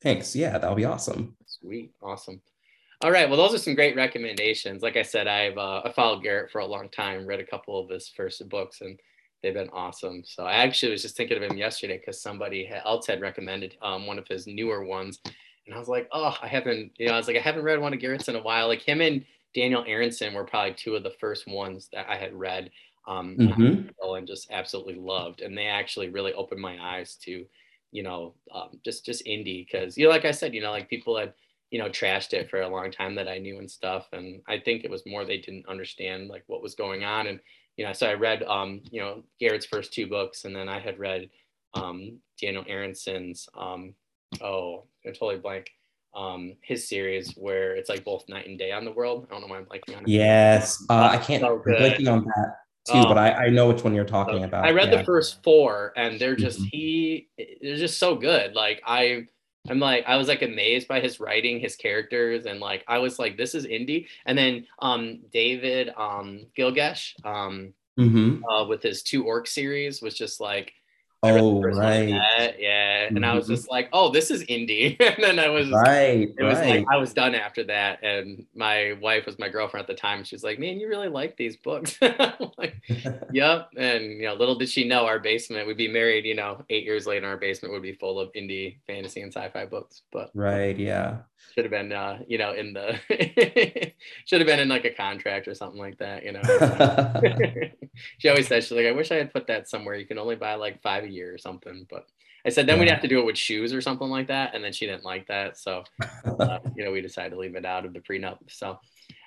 Thanks. 0.00 0.36
Yeah, 0.36 0.58
that'll 0.58 0.76
be 0.76 0.84
awesome. 0.84 1.36
Sweet. 1.46 1.92
Awesome. 2.02 2.40
All 3.02 3.10
right. 3.10 3.28
Well, 3.28 3.38
those 3.38 3.54
are 3.54 3.58
some 3.58 3.74
great 3.74 3.96
recommendations. 3.96 4.82
Like 4.82 4.96
I 4.96 5.02
said, 5.02 5.26
I've 5.26 5.58
uh, 5.58 5.82
I 5.84 5.92
followed 5.92 6.22
Garrett 6.22 6.50
for 6.50 6.60
a 6.60 6.66
long 6.66 6.88
time, 6.90 7.26
read 7.26 7.40
a 7.40 7.46
couple 7.46 7.78
of 7.78 7.90
his 7.90 8.08
first 8.08 8.48
books, 8.48 8.80
and 8.80 8.98
they've 9.42 9.54
been 9.54 9.70
awesome. 9.72 10.22
So 10.24 10.44
I 10.44 10.54
actually 10.54 10.92
was 10.92 11.02
just 11.02 11.16
thinking 11.16 11.36
of 11.36 11.42
him 11.42 11.58
yesterday 11.58 11.98
because 11.98 12.20
somebody 12.20 12.70
else 12.84 13.06
had 13.06 13.20
recommended 13.20 13.76
um, 13.82 14.06
one 14.06 14.18
of 14.18 14.28
his 14.28 14.46
newer 14.46 14.84
ones, 14.84 15.20
and 15.66 15.74
I 15.74 15.78
was 15.78 15.88
like, 15.88 16.08
oh, 16.12 16.36
I 16.42 16.46
haven't, 16.46 16.92
you 16.98 17.08
know, 17.08 17.14
I 17.14 17.16
was 17.16 17.26
like, 17.26 17.36
I 17.36 17.40
haven't 17.40 17.64
read 17.64 17.80
one 17.80 17.92
of 17.92 18.00
Garrett's 18.00 18.28
in 18.28 18.36
a 18.36 18.42
while. 18.42 18.68
Like 18.68 18.82
him 18.82 19.00
and 19.00 19.24
Daniel 19.54 19.84
Arenson 19.84 20.34
were 20.34 20.44
probably 20.44 20.74
two 20.74 20.96
of 20.96 21.02
the 21.02 21.14
first 21.20 21.46
ones 21.46 21.88
that 21.92 22.06
I 22.08 22.16
had 22.16 22.34
read 22.34 22.70
um, 23.06 23.36
mm-hmm. 23.38 24.14
and 24.14 24.26
just 24.26 24.50
absolutely 24.50 24.94
loved. 24.94 25.40
And 25.40 25.56
they 25.56 25.66
actually 25.66 26.08
really 26.08 26.32
opened 26.34 26.60
my 26.60 26.78
eyes 26.80 27.16
to, 27.24 27.44
you 27.92 28.02
know, 28.02 28.34
um, 28.54 28.80
just 28.84 29.04
just 29.04 29.24
indie 29.26 29.66
because 29.66 29.96
you 29.96 30.04
know, 30.04 30.10
like 30.10 30.24
I 30.24 30.30
said, 30.30 30.54
you 30.54 30.60
know, 30.60 30.70
like 30.70 30.88
people 30.88 31.18
had 31.18 31.34
you 31.70 31.78
know 31.78 31.88
trashed 31.88 32.32
it 32.32 32.48
for 32.48 32.60
a 32.60 32.68
long 32.68 32.90
time 32.90 33.14
that 33.16 33.28
I 33.28 33.38
knew 33.38 33.58
and 33.58 33.70
stuff, 33.70 34.08
and 34.12 34.40
I 34.48 34.58
think 34.58 34.84
it 34.84 34.90
was 34.90 35.06
more 35.06 35.24
they 35.24 35.38
didn't 35.38 35.68
understand 35.68 36.28
like 36.28 36.44
what 36.46 36.62
was 36.62 36.74
going 36.74 37.04
on. 37.04 37.26
And 37.26 37.40
you 37.76 37.84
know, 37.84 37.92
so 37.92 38.08
I 38.08 38.14
read 38.14 38.42
um, 38.44 38.80
you 38.90 39.00
know 39.00 39.22
Garrett's 39.40 39.66
first 39.66 39.92
two 39.92 40.06
books, 40.06 40.44
and 40.44 40.54
then 40.54 40.68
I 40.68 40.80
had 40.80 40.98
read 40.98 41.28
um, 41.74 42.18
Daniel 42.40 42.64
Arenson's 42.64 43.48
um, 43.56 43.94
oh, 44.40 44.84
I 45.06 45.10
totally 45.10 45.38
blank. 45.38 45.70
Um, 46.16 46.54
his 46.62 46.88
series 46.88 47.32
where 47.32 47.74
it's 47.74 47.88
like 47.88 48.04
both 48.04 48.28
night 48.28 48.46
and 48.46 48.56
day 48.56 48.70
on 48.70 48.84
the 48.84 48.92
world. 48.92 49.26
I 49.28 49.32
don't 49.32 49.40
know 49.40 49.48
why 49.48 49.58
I'm 49.58 49.64
blanking 49.64 49.96
on 49.96 50.04
it. 50.04 50.08
Yes, 50.08 50.80
uh, 50.88 51.08
I 51.10 51.18
can't. 51.18 51.42
So 51.42 51.60
blanking 51.66 52.08
on 52.08 52.24
that 52.24 52.54
too, 52.84 52.98
um, 52.98 53.08
but 53.08 53.18
I, 53.18 53.46
I 53.46 53.48
know 53.48 53.68
which 53.68 53.82
one 53.82 53.94
you're 53.94 54.04
talking 54.04 54.44
about. 54.44 54.64
I 54.64 54.70
read 54.70 54.90
yeah. 54.90 54.98
the 54.98 55.04
first 55.04 55.42
four, 55.42 55.92
and 55.96 56.20
they're 56.20 56.36
just 56.36 56.58
mm-hmm. 56.58 56.68
he. 56.72 57.28
They're 57.62 57.76
just 57.76 57.98
so 57.98 58.14
good. 58.14 58.54
Like 58.54 58.82
I, 58.86 59.26
I'm 59.68 59.78
like 59.78 60.04
I 60.06 60.16
was 60.16 60.28
like 60.28 60.42
amazed 60.42 60.88
by 60.88 61.00
his 61.00 61.20
writing, 61.20 61.60
his 61.60 61.76
characters, 61.76 62.46
and 62.46 62.60
like 62.60 62.84
I 62.86 62.98
was 62.98 63.18
like, 63.18 63.36
this 63.36 63.54
is 63.54 63.66
indie. 63.66 64.06
And 64.26 64.36
then 64.36 64.66
um 64.80 65.20
David 65.32 65.90
um 65.96 66.46
Dalglish 66.56 67.14
um 67.24 67.72
mm-hmm. 67.98 68.44
uh, 68.44 68.66
with 68.66 68.82
his 68.82 69.02
two 69.02 69.24
orc 69.24 69.46
series 69.46 70.02
was 70.02 70.14
just 70.14 70.40
like 70.40 70.72
Oh 71.24 71.62
right, 71.62 72.08
yeah. 72.58 73.06
And 73.06 73.16
mm-hmm. 73.16 73.24
I 73.24 73.34
was 73.34 73.44
mm-hmm. 73.44 73.54
just 73.54 73.70
like, 73.70 73.88
"Oh, 73.92 74.10
this 74.10 74.30
is 74.30 74.44
indie." 74.44 74.96
and 75.00 75.22
then 75.22 75.38
I 75.38 75.48
was 75.48 75.70
right. 75.70 76.32
It 76.36 76.42
was 76.42 76.58
right. 76.58 76.80
like 76.80 76.86
I 76.90 76.96
was 76.96 77.12
done 77.12 77.34
after 77.34 77.64
that, 77.64 78.02
and 78.02 78.46
my 78.54 78.96
wife 79.00 79.26
was 79.26 79.38
my 79.38 79.48
girlfriend 79.48 79.82
at 79.82 79.86
the 79.88 80.00
time. 80.00 80.24
She 80.24 80.34
was 80.34 80.44
like, 80.44 80.58
"Man, 80.58 80.78
you 80.78 80.88
really 80.88 81.08
like 81.08 81.36
these 81.36 81.56
books?" 81.56 81.98
like, 82.58 82.76
"Yep." 83.32 83.70
And 83.76 84.04
you 84.04 84.26
know, 84.26 84.34
little 84.34 84.54
did 84.54 84.68
she 84.68 84.86
know, 84.86 85.06
our 85.06 85.18
basement 85.18 85.66
would 85.66 85.76
be 85.76 85.88
married. 85.88 86.24
You 86.24 86.34
know, 86.34 86.64
eight 86.70 86.84
years 86.84 87.06
later, 87.06 87.26
our 87.26 87.36
basement 87.36 87.72
would 87.72 87.82
be 87.82 87.94
full 87.94 88.20
of 88.20 88.32
indie 88.32 88.76
fantasy 88.86 89.20
and 89.20 89.32
sci-fi 89.32 89.66
books. 89.66 90.02
But 90.12 90.30
right, 90.34 90.76
yeah, 90.78 91.18
should 91.54 91.64
have 91.64 91.70
been, 91.70 91.92
uh, 91.92 92.18
you 92.26 92.38
know, 92.38 92.52
in 92.52 92.72
the 92.72 92.98
should 94.24 94.40
have 94.40 94.46
been 94.46 94.60
in 94.60 94.68
like 94.68 94.84
a 94.84 94.90
contract 94.90 95.48
or 95.48 95.54
something 95.54 95.78
like 95.78 95.98
that. 95.98 96.24
You 96.24 96.32
know, 96.32 96.42
she 98.18 98.28
always 98.28 98.48
says, 98.48 98.64
she's 98.64 98.72
like, 98.72 98.86
"I 98.86 98.92
wish 98.92 99.10
I 99.12 99.16
had 99.16 99.32
put 99.32 99.46
that 99.46 99.68
somewhere. 99.68 99.94
You 99.96 100.06
can 100.06 100.18
only 100.18 100.36
buy 100.36 100.54
like 100.54 100.82
five 100.82 101.08
year 101.14 101.32
or 101.32 101.38
something. 101.38 101.86
But 101.90 102.06
I 102.46 102.50
said 102.50 102.66
then 102.66 102.76
yeah. 102.76 102.80
we'd 102.80 102.90
have 102.90 103.02
to 103.02 103.08
do 103.08 103.20
it 103.20 103.24
with 103.24 103.38
shoes 103.38 103.72
or 103.72 103.80
something 103.80 104.08
like 104.08 104.28
that, 104.28 104.54
and 104.54 104.62
then 104.62 104.72
she 104.72 104.86
didn't 104.86 105.04
like 105.04 105.26
that, 105.28 105.56
so 105.56 105.84
uh, 106.26 106.58
you 106.76 106.84
know 106.84 106.92
we 106.92 107.00
decided 107.00 107.30
to 107.30 107.38
leave 107.38 107.56
it 107.56 107.64
out 107.64 107.86
of 107.86 107.94
the 107.94 108.00
prenup. 108.00 108.38
So, 108.48 108.78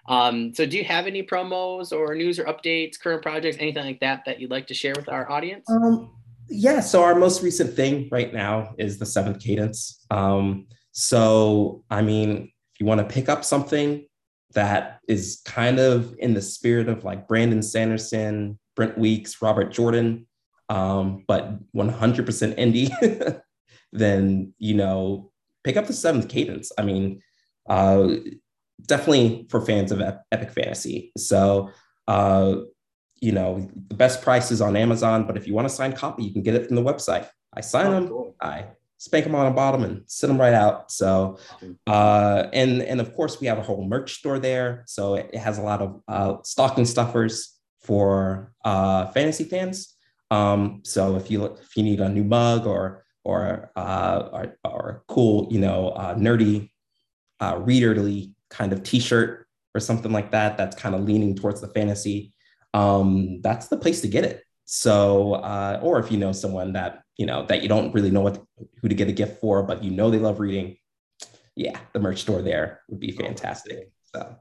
um, 0.07 0.53
so 0.53 0.65
do 0.65 0.77
you 0.77 0.83
have 0.83 1.07
any 1.07 1.23
promos 1.23 1.91
or 1.91 2.13
news 2.13 2.37
or 2.37 2.45
updates, 2.45 2.99
current 2.99 3.23
projects, 3.23 3.57
anything 3.59 3.85
like 3.85 3.99
that 4.01 4.23
that 4.25 4.39
you'd 4.39 4.51
like 4.51 4.67
to 4.67 4.73
share 4.73 4.93
with 4.95 5.09
our 5.09 5.29
audience? 5.31 5.69
Um, 5.69 6.11
yeah. 6.49 6.79
So 6.79 7.03
our 7.03 7.15
most 7.15 7.41
recent 7.41 7.73
thing 7.73 8.07
right 8.11 8.33
now 8.33 8.73
is 8.77 8.99
the 8.99 9.05
seventh 9.05 9.41
cadence. 9.41 10.05
Um, 10.11 10.67
so 10.91 11.83
I 11.89 12.01
mean, 12.01 12.51
if 12.73 12.79
you 12.79 12.85
want 12.85 12.99
to 12.99 13.13
pick 13.13 13.29
up 13.29 13.43
something 13.43 14.05
that 14.53 14.99
is 15.07 15.41
kind 15.45 15.79
of 15.79 16.15
in 16.19 16.33
the 16.33 16.41
spirit 16.41 16.87
of 16.87 17.03
like 17.03 17.27
Brandon 17.27 17.61
Sanderson, 17.61 18.57
Brent 18.75 18.97
Weeks, 18.97 19.41
Robert 19.41 19.73
Jordan, 19.73 20.27
um, 20.69 21.23
but 21.27 21.57
100% 21.73 22.57
indie, 22.57 23.41
then, 23.91 24.53
you 24.57 24.73
know, 24.75 25.31
pick 25.63 25.77
up 25.77 25.87
the 25.87 25.93
seventh 25.93 26.29
cadence. 26.29 26.71
I 26.77 26.83
mean, 26.83 27.21
uh, 27.69 28.15
definitely 28.85 29.47
for 29.49 29.61
fans 29.61 29.91
of 29.91 30.01
epic 30.01 30.51
fantasy. 30.51 31.11
So, 31.17 31.69
uh, 32.07 32.57
you 33.19 33.31
know, 33.31 33.67
the 33.87 33.95
best 33.95 34.21
price 34.21 34.51
is 34.51 34.61
on 34.61 34.75
Amazon, 34.75 35.25
but 35.25 35.37
if 35.37 35.47
you 35.47 35.53
want 35.53 35.67
a 35.67 35.69
signed 35.69 35.95
copy, 35.95 36.23
you 36.23 36.31
can 36.31 36.43
get 36.43 36.55
it 36.55 36.67
from 36.67 36.75
the 36.75 36.83
website. 36.83 37.27
I 37.53 37.61
sign 37.61 37.87
oh, 37.87 37.91
them, 37.91 38.07
cool. 38.07 38.35
I 38.41 38.65
spank 38.97 39.25
them 39.25 39.35
on 39.35 39.45
the 39.45 39.51
bottom 39.51 39.83
and 39.83 40.03
send 40.05 40.31
them 40.31 40.39
right 40.39 40.53
out. 40.53 40.91
So, 40.91 41.39
uh, 41.87 42.47
and 42.53 42.81
and 42.81 42.99
of 42.99 43.15
course 43.15 43.39
we 43.39 43.47
have 43.47 43.57
a 43.57 43.63
whole 43.63 43.87
merch 43.87 44.15
store 44.15 44.39
there. 44.39 44.83
So 44.87 45.15
it, 45.15 45.31
it 45.33 45.39
has 45.39 45.57
a 45.57 45.63
lot 45.63 45.81
of 45.81 46.01
uh, 46.07 46.37
stocking 46.43 46.85
stuffers 46.85 47.57
for 47.81 48.53
uh, 48.63 49.07
fantasy 49.07 49.45
fans. 49.45 49.95
Um, 50.29 50.81
so 50.83 51.15
if 51.15 51.31
you 51.31 51.45
if 51.45 51.75
you 51.77 51.83
need 51.83 51.99
a 51.99 52.09
new 52.09 52.23
mug 52.23 52.65
or 52.65 53.05
or 53.23 53.71
uh, 53.75 54.29
or, 54.31 54.57
or 54.63 55.03
cool, 55.07 55.47
you 55.51 55.59
know, 55.59 55.89
uh, 55.89 56.15
nerdy, 56.15 56.69
uh, 57.39 57.55
readerly 57.55 58.33
kind 58.49 58.73
of 58.73 58.83
T-shirt 58.83 59.47
or 59.75 59.79
something 59.79 60.11
like 60.11 60.31
that. 60.31 60.57
That's 60.57 60.75
kind 60.75 60.95
of 60.95 61.01
leaning 61.01 61.35
towards 61.35 61.61
the 61.61 61.67
fantasy. 61.67 62.33
Um, 62.73 63.41
that's 63.41 63.67
the 63.67 63.77
place 63.77 64.01
to 64.01 64.07
get 64.07 64.23
it. 64.23 64.43
So, 64.65 65.35
uh, 65.35 65.79
or 65.81 65.99
if 65.99 66.11
you 66.11 66.17
know 66.17 66.31
someone 66.31 66.73
that 66.73 67.03
you 67.17 67.25
know 67.25 67.45
that 67.45 67.63
you 67.63 67.69
don't 67.69 67.93
really 67.93 68.11
know 68.11 68.21
what 68.21 68.43
who 68.81 68.89
to 68.89 68.95
get 68.95 69.07
a 69.07 69.13
gift 69.13 69.39
for, 69.39 69.63
but 69.63 69.83
you 69.83 69.91
know 69.91 70.09
they 70.09 70.19
love 70.19 70.39
reading, 70.39 70.77
yeah, 71.55 71.79
the 71.93 71.99
merch 71.99 72.21
store 72.21 72.41
there 72.41 72.81
would 72.89 72.99
be 72.99 73.11
fantastic. 73.11 73.91
So. 74.13 74.35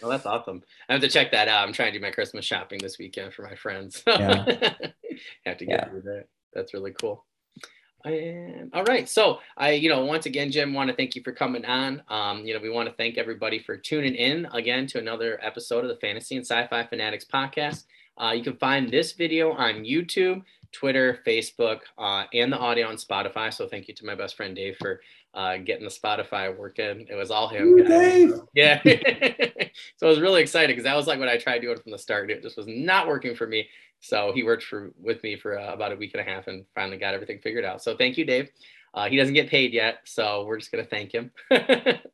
Well, 0.00 0.10
that's 0.10 0.24
awesome. 0.24 0.62
I 0.88 0.94
have 0.94 1.02
to 1.02 1.08
check 1.08 1.30
that 1.32 1.46
out. 1.48 1.66
I'm 1.66 1.74
trying 1.74 1.92
to 1.92 1.98
do 1.98 2.02
my 2.02 2.10
Christmas 2.10 2.46
shopping 2.46 2.78
this 2.82 2.98
weekend 2.98 3.34
for 3.34 3.42
my 3.42 3.54
friends. 3.54 4.02
Yeah. 4.06 4.72
have 5.46 5.58
to 5.58 5.66
get 5.66 5.80
yeah. 5.80 5.88
through 5.88 6.02
that. 6.02 6.24
That's 6.52 6.74
really 6.74 6.92
cool. 6.92 7.24
And 8.04 8.70
all 8.72 8.84
right, 8.84 9.06
so 9.08 9.40
I, 9.58 9.72
you 9.72 9.90
know, 9.90 10.04
once 10.06 10.24
again, 10.24 10.50
Jim, 10.50 10.72
want 10.72 10.88
to 10.88 10.96
thank 10.96 11.14
you 11.14 11.22
for 11.22 11.32
coming 11.32 11.66
on. 11.66 12.02
Um, 12.08 12.46
you 12.46 12.54
know, 12.54 12.60
we 12.60 12.70
want 12.70 12.88
to 12.88 12.94
thank 12.94 13.18
everybody 13.18 13.58
for 13.58 13.76
tuning 13.76 14.14
in 14.14 14.46
again 14.52 14.86
to 14.88 14.98
another 14.98 15.38
episode 15.42 15.84
of 15.84 15.88
the 15.88 15.96
Fantasy 15.96 16.36
and 16.36 16.46
Sci-Fi 16.46 16.86
Fanatics 16.86 17.26
podcast. 17.30 17.84
Uh, 18.16 18.32
you 18.32 18.42
can 18.42 18.56
find 18.56 18.90
this 18.90 19.12
video 19.12 19.52
on 19.52 19.84
YouTube, 19.84 20.42
Twitter, 20.72 21.18
Facebook, 21.26 21.80
uh, 21.98 22.24
and 22.32 22.50
the 22.50 22.58
audio 22.58 22.88
on 22.88 22.96
Spotify. 22.96 23.52
So 23.52 23.68
thank 23.68 23.86
you 23.86 23.94
to 23.94 24.06
my 24.06 24.14
best 24.14 24.36
friend 24.36 24.56
Dave 24.56 24.76
for 24.78 25.00
uh, 25.34 25.58
getting 25.58 25.84
the 25.84 25.90
Spotify 25.90 26.56
working. 26.56 27.06
It 27.08 27.14
was 27.14 27.30
all 27.30 27.48
him. 27.48 27.68
Ooh, 27.68 27.84
Dave. 27.84 28.40
Yeah. 28.54 28.80
so 29.96 30.06
I 30.06 30.10
was 30.10 30.20
really 30.20 30.42
excited 30.42 30.68
because 30.68 30.84
that 30.84 30.96
was 30.96 31.06
like 31.06 31.18
what 31.18 31.28
I 31.28 31.38
tried 31.38 31.60
doing 31.60 31.78
from 31.78 31.92
the 31.92 31.98
start. 31.98 32.30
It 32.30 32.42
just 32.42 32.56
was 32.56 32.66
not 32.66 33.08
working 33.08 33.34
for 33.34 33.46
me. 33.46 33.68
So 34.00 34.32
he 34.34 34.42
worked 34.42 34.64
for 34.64 34.92
with 34.98 35.22
me 35.22 35.36
for 35.36 35.58
uh, 35.58 35.72
about 35.72 35.92
a 35.92 35.96
week 35.96 36.12
and 36.14 36.20
a 36.20 36.30
half 36.30 36.46
and 36.46 36.64
finally 36.74 36.96
got 36.96 37.14
everything 37.14 37.38
figured 37.38 37.64
out. 37.64 37.82
So 37.82 37.96
thank 37.96 38.16
you, 38.16 38.24
Dave. 38.24 38.48
Uh, 38.92 39.08
he 39.08 39.16
doesn't 39.16 39.34
get 39.34 39.48
paid 39.48 39.72
yet, 39.72 40.00
so 40.04 40.44
we're 40.44 40.58
just 40.58 40.72
gonna 40.72 40.84
thank 40.84 41.12
him. 41.12 41.30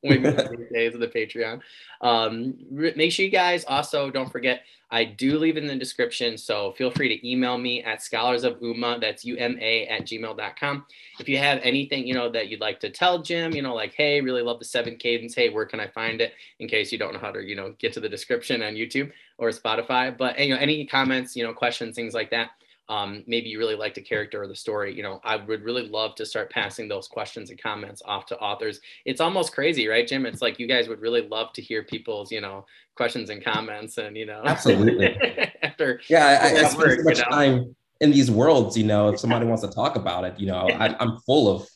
The 0.06 0.68
days 0.72 0.94
of 0.94 1.00
the 1.00 1.08
Patreon. 1.08 1.60
Um, 2.00 2.54
make 2.70 3.10
sure 3.10 3.24
you 3.24 3.30
guys 3.30 3.64
also 3.64 4.10
don't 4.10 4.30
forget 4.30 4.62
I 4.90 5.04
do 5.04 5.38
leave 5.38 5.56
in 5.56 5.66
the 5.66 5.74
description, 5.74 6.38
so 6.38 6.72
feel 6.72 6.92
free 6.92 7.08
to 7.08 7.28
email 7.28 7.58
me 7.58 7.82
at 7.82 8.02
scholars 8.02 8.44
of 8.44 8.58
uma. 8.60 8.98
That's 9.00 9.24
uma 9.24 9.58
at 9.58 10.02
gmail.com. 10.02 10.86
If 11.18 11.28
you 11.28 11.38
have 11.38 11.58
anything 11.62 12.06
you 12.06 12.14
know 12.14 12.30
that 12.30 12.48
you'd 12.48 12.60
like 12.60 12.78
to 12.80 12.90
tell 12.90 13.20
Jim, 13.20 13.52
you 13.52 13.62
know, 13.62 13.74
like 13.74 13.94
hey, 13.94 14.20
really 14.20 14.42
love 14.42 14.58
the 14.58 14.64
seven 14.64 14.96
cadence. 14.96 15.34
Hey, 15.34 15.48
where 15.48 15.66
can 15.66 15.80
I 15.80 15.88
find 15.88 16.20
it? 16.20 16.34
In 16.60 16.68
case 16.68 16.92
you 16.92 16.98
don't 16.98 17.12
know 17.12 17.18
how 17.18 17.32
to 17.32 17.42
you 17.42 17.56
know 17.56 17.74
get 17.78 17.92
to 17.94 18.00
the 18.00 18.08
description 18.08 18.62
on 18.62 18.74
YouTube 18.74 19.10
or 19.38 19.48
Spotify, 19.50 20.16
but 20.16 20.38
you 20.38 20.54
know 20.54 20.60
any 20.60 20.86
comments, 20.86 21.34
you 21.34 21.42
know, 21.42 21.52
questions, 21.52 21.96
things 21.96 22.14
like 22.14 22.30
that 22.30 22.50
um, 22.88 23.24
maybe 23.26 23.48
you 23.48 23.58
really 23.58 23.74
liked 23.74 23.98
a 23.98 24.00
character 24.00 24.42
or 24.42 24.46
the 24.46 24.54
story, 24.54 24.94
you 24.94 25.02
know, 25.02 25.20
I 25.24 25.36
would 25.36 25.62
really 25.62 25.88
love 25.88 26.14
to 26.16 26.26
start 26.26 26.50
passing 26.50 26.88
those 26.88 27.08
questions 27.08 27.50
and 27.50 27.60
comments 27.60 28.02
off 28.04 28.26
to 28.26 28.38
authors. 28.38 28.80
It's 29.04 29.20
almost 29.20 29.52
crazy, 29.52 29.88
right, 29.88 30.06
Jim? 30.06 30.24
It's 30.24 30.40
like 30.40 30.58
you 30.58 30.68
guys 30.68 30.88
would 30.88 31.00
really 31.00 31.22
love 31.22 31.52
to 31.54 31.62
hear 31.62 31.82
people's, 31.82 32.30
you 32.30 32.40
know, 32.40 32.64
questions 32.94 33.30
and 33.30 33.44
comments, 33.44 33.98
and 33.98 34.16
you 34.16 34.26
know, 34.26 34.42
absolutely. 34.44 35.16
after 35.62 36.00
yeah, 36.08 36.40
I, 36.42 36.46
I 36.46 36.68
spend 36.68 36.98
so 36.98 37.04
much 37.04 37.18
you 37.18 37.24
know? 37.24 37.30
time 37.30 37.76
in 38.00 38.10
these 38.10 38.30
worlds. 38.30 38.76
You 38.76 38.84
know, 38.84 39.08
if 39.08 39.20
somebody 39.20 39.46
wants 39.50 39.62
to 39.62 39.68
talk 39.68 39.96
about 39.96 40.24
it, 40.24 40.38
you 40.38 40.46
know, 40.46 40.68
I, 40.68 40.96
I'm 41.00 41.18
full 41.26 41.48
of 41.48 41.68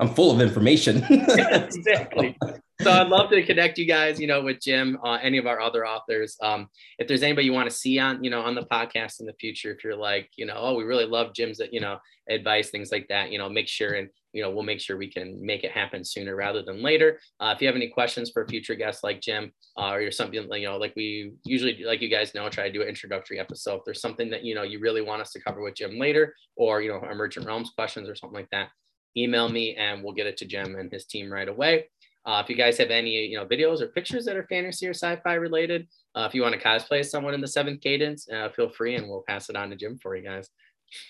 I'm 0.00 0.08
full 0.08 0.30
of 0.30 0.40
information. 0.40 1.04
exactly 1.10 2.36
so 2.42 2.58
I'd 2.80 3.08
love 3.08 3.30
to 3.30 3.42
connect 3.42 3.78
you 3.78 3.86
guys, 3.86 4.18
you 4.18 4.26
know, 4.26 4.42
with 4.42 4.60
Jim, 4.60 4.98
uh, 5.04 5.18
any 5.22 5.38
of 5.38 5.46
our 5.46 5.60
other 5.60 5.86
authors. 5.86 6.36
Um, 6.42 6.68
if 6.98 7.06
there's 7.06 7.22
anybody 7.22 7.46
you 7.46 7.52
want 7.52 7.70
to 7.70 7.74
see 7.74 7.98
on, 7.98 8.24
you 8.24 8.30
know, 8.30 8.40
on 8.40 8.54
the 8.54 8.64
podcast 8.64 9.20
in 9.20 9.26
the 9.26 9.34
future, 9.34 9.72
if 9.72 9.84
you're 9.84 9.96
like, 9.96 10.28
you 10.36 10.44
know, 10.44 10.54
oh, 10.56 10.74
we 10.74 10.84
really 10.84 11.06
love 11.06 11.34
Jim's, 11.34 11.60
you 11.70 11.80
know, 11.80 11.98
advice, 12.28 12.70
things 12.70 12.90
like 12.90 13.06
that, 13.08 13.30
you 13.30 13.38
know, 13.38 13.48
make 13.48 13.68
sure 13.68 13.92
and, 13.92 14.08
you 14.32 14.42
know, 14.42 14.50
we'll 14.50 14.64
make 14.64 14.80
sure 14.80 14.96
we 14.96 15.10
can 15.10 15.38
make 15.44 15.62
it 15.62 15.70
happen 15.70 16.04
sooner 16.04 16.34
rather 16.34 16.62
than 16.62 16.82
later. 16.82 17.20
Uh, 17.38 17.52
if 17.54 17.60
you 17.60 17.68
have 17.68 17.76
any 17.76 17.88
questions 17.88 18.30
for 18.32 18.46
future 18.48 18.74
guests 18.74 19.04
like 19.04 19.20
Jim, 19.20 19.52
uh, 19.78 19.90
or 19.90 20.00
you're 20.00 20.10
something, 20.10 20.42
you 20.52 20.66
know, 20.66 20.76
like 20.76 20.94
we 20.96 21.32
usually, 21.44 21.84
like 21.84 22.02
you 22.02 22.08
guys 22.08 22.34
know, 22.34 22.48
try 22.48 22.66
to 22.66 22.72
do 22.72 22.82
an 22.82 22.88
introductory 22.88 23.38
episode. 23.38 23.76
If 23.76 23.84
there's 23.84 24.00
something 24.00 24.30
that, 24.30 24.44
you 24.44 24.56
know, 24.56 24.64
you 24.64 24.80
really 24.80 25.02
want 25.02 25.22
us 25.22 25.30
to 25.32 25.40
cover 25.40 25.62
with 25.62 25.76
Jim 25.76 25.98
later, 25.98 26.34
or, 26.56 26.82
you 26.82 26.90
know, 26.90 27.00
emergent 27.08 27.46
realms 27.46 27.70
questions 27.70 28.08
or 28.08 28.16
something 28.16 28.34
like 28.36 28.50
that, 28.50 28.70
email 29.16 29.48
me 29.48 29.76
and 29.76 30.02
we'll 30.02 30.12
get 30.12 30.26
it 30.26 30.36
to 30.38 30.46
Jim 30.46 30.74
and 30.74 30.90
his 30.90 31.04
team 31.04 31.32
right 31.32 31.48
away. 31.48 31.88
Uh, 32.26 32.40
if 32.42 32.48
you 32.48 32.56
guys 32.56 32.78
have 32.78 32.90
any, 32.90 33.10
you 33.10 33.36
know, 33.36 33.44
videos 33.44 33.80
or 33.80 33.88
pictures 33.88 34.24
that 34.24 34.36
are 34.36 34.46
fantasy 34.46 34.86
or 34.86 34.94
sci-fi 34.94 35.34
related, 35.34 35.86
uh, 36.14 36.26
if 36.28 36.34
you 36.34 36.42
want 36.42 36.54
to 36.54 36.60
cosplay 36.60 37.04
someone 37.04 37.34
in 37.34 37.40
the 37.40 37.48
seventh 37.48 37.80
cadence, 37.80 38.26
uh, 38.30 38.48
feel 38.50 38.70
free 38.70 38.94
and 38.94 39.08
we'll 39.08 39.24
pass 39.28 39.50
it 39.50 39.56
on 39.56 39.70
to 39.70 39.76
Jim 39.76 39.98
for 40.02 40.16
you 40.16 40.22
guys. 40.22 40.48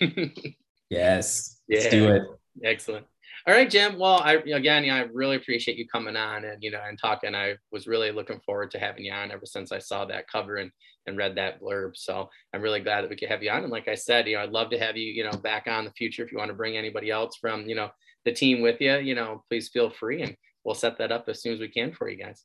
yes, 0.91 1.61
yeah. 1.69 1.79
let's 1.79 1.91
do 1.91 2.09
it. 2.09 2.23
Excellent. 2.65 3.07
All 3.47 3.53
right, 3.53 3.69
Jim. 3.69 3.99
Well, 3.99 4.21
I 4.25 4.37
again, 4.37 4.85
yeah, 4.85 4.97
I 4.97 5.01
really 5.13 5.37
appreciate 5.37 5.77
you 5.77 5.87
coming 5.87 6.17
on 6.17 6.45
and 6.45 6.63
you 6.63 6.71
know 6.71 6.81
and 6.87 6.99
talking. 6.99 7.35
I 7.35 7.57
was 7.71 7.87
really 7.87 8.11
looking 8.11 8.41
forward 8.41 8.71
to 8.71 8.79
having 8.79 9.05
you 9.05 9.13
on 9.13 9.31
ever 9.31 9.45
since 9.45 9.71
I 9.71 9.81
saw 9.81 10.07
that 10.07 10.29
cover 10.29 10.57
and 10.57 10.71
and 11.07 11.19
read 11.19 11.35
that 11.37 11.61
blurb. 11.61 11.95
So 11.95 12.31
I'm 12.55 12.63
really 12.63 12.81
glad 12.81 13.03
that 13.03 13.11
we 13.11 13.17
could 13.17 13.29
have 13.29 13.43
you 13.43 13.51
on. 13.51 13.63
And 13.63 13.71
like 13.71 13.87
I 13.87 13.97
said, 13.97 14.27
you 14.27 14.37
know, 14.37 14.43
I'd 14.43 14.51
love 14.51 14.71
to 14.71 14.79
have 14.79 14.97
you, 14.97 15.13
you 15.13 15.25
know, 15.25 15.37
back 15.37 15.67
on 15.67 15.85
the 15.85 15.91
future 15.91 16.25
if 16.25 16.33
you 16.33 16.39
want 16.39 16.49
to 16.49 16.57
bring 16.57 16.79
anybody 16.79 17.11
else 17.11 17.37
from 17.37 17.67
you 17.67 17.75
know 17.75 17.91
the 18.25 18.33
team 18.33 18.63
with 18.63 18.81
you. 18.81 18.97
You 18.97 19.15
know, 19.15 19.45
please 19.51 19.69
feel 19.69 19.91
free 19.91 20.23
and 20.23 20.35
we'll 20.65 20.75
set 20.75 20.99
that 20.99 21.13
up 21.13 21.29
as 21.29 21.43
soon 21.43 21.55
as 21.55 21.61
we 21.61 21.69
can 21.69 21.93
for 21.93 22.09
you 22.09 22.17
guys. 22.17 22.45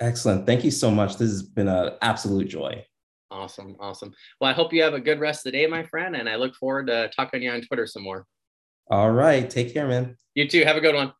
Excellent. 0.00 0.46
Thank 0.46 0.64
you 0.64 0.70
so 0.70 0.90
much. 0.90 1.16
This 1.16 1.30
has 1.30 1.42
been 1.42 1.68
an 1.68 1.92
absolute 2.00 2.48
joy. 2.48 2.84
Awesome. 3.30 3.76
Awesome. 3.78 4.12
Well, 4.40 4.50
I 4.50 4.54
hope 4.54 4.72
you 4.72 4.82
have 4.82 4.94
a 4.94 5.00
good 5.00 5.20
rest 5.20 5.46
of 5.46 5.52
the 5.52 5.58
day, 5.58 5.66
my 5.66 5.84
friend. 5.84 6.16
And 6.16 6.28
I 6.28 6.36
look 6.36 6.54
forward 6.54 6.86
to 6.88 7.10
talking 7.14 7.40
to 7.40 7.44
you 7.44 7.52
on 7.52 7.60
Twitter 7.60 7.86
some 7.86 8.02
more. 8.02 8.26
All 8.90 9.10
right. 9.10 9.48
Take 9.48 9.72
care, 9.72 9.86
man. 9.86 10.16
You 10.34 10.48
too. 10.48 10.64
Have 10.64 10.76
a 10.76 10.80
good 10.80 10.94
one. 10.94 11.12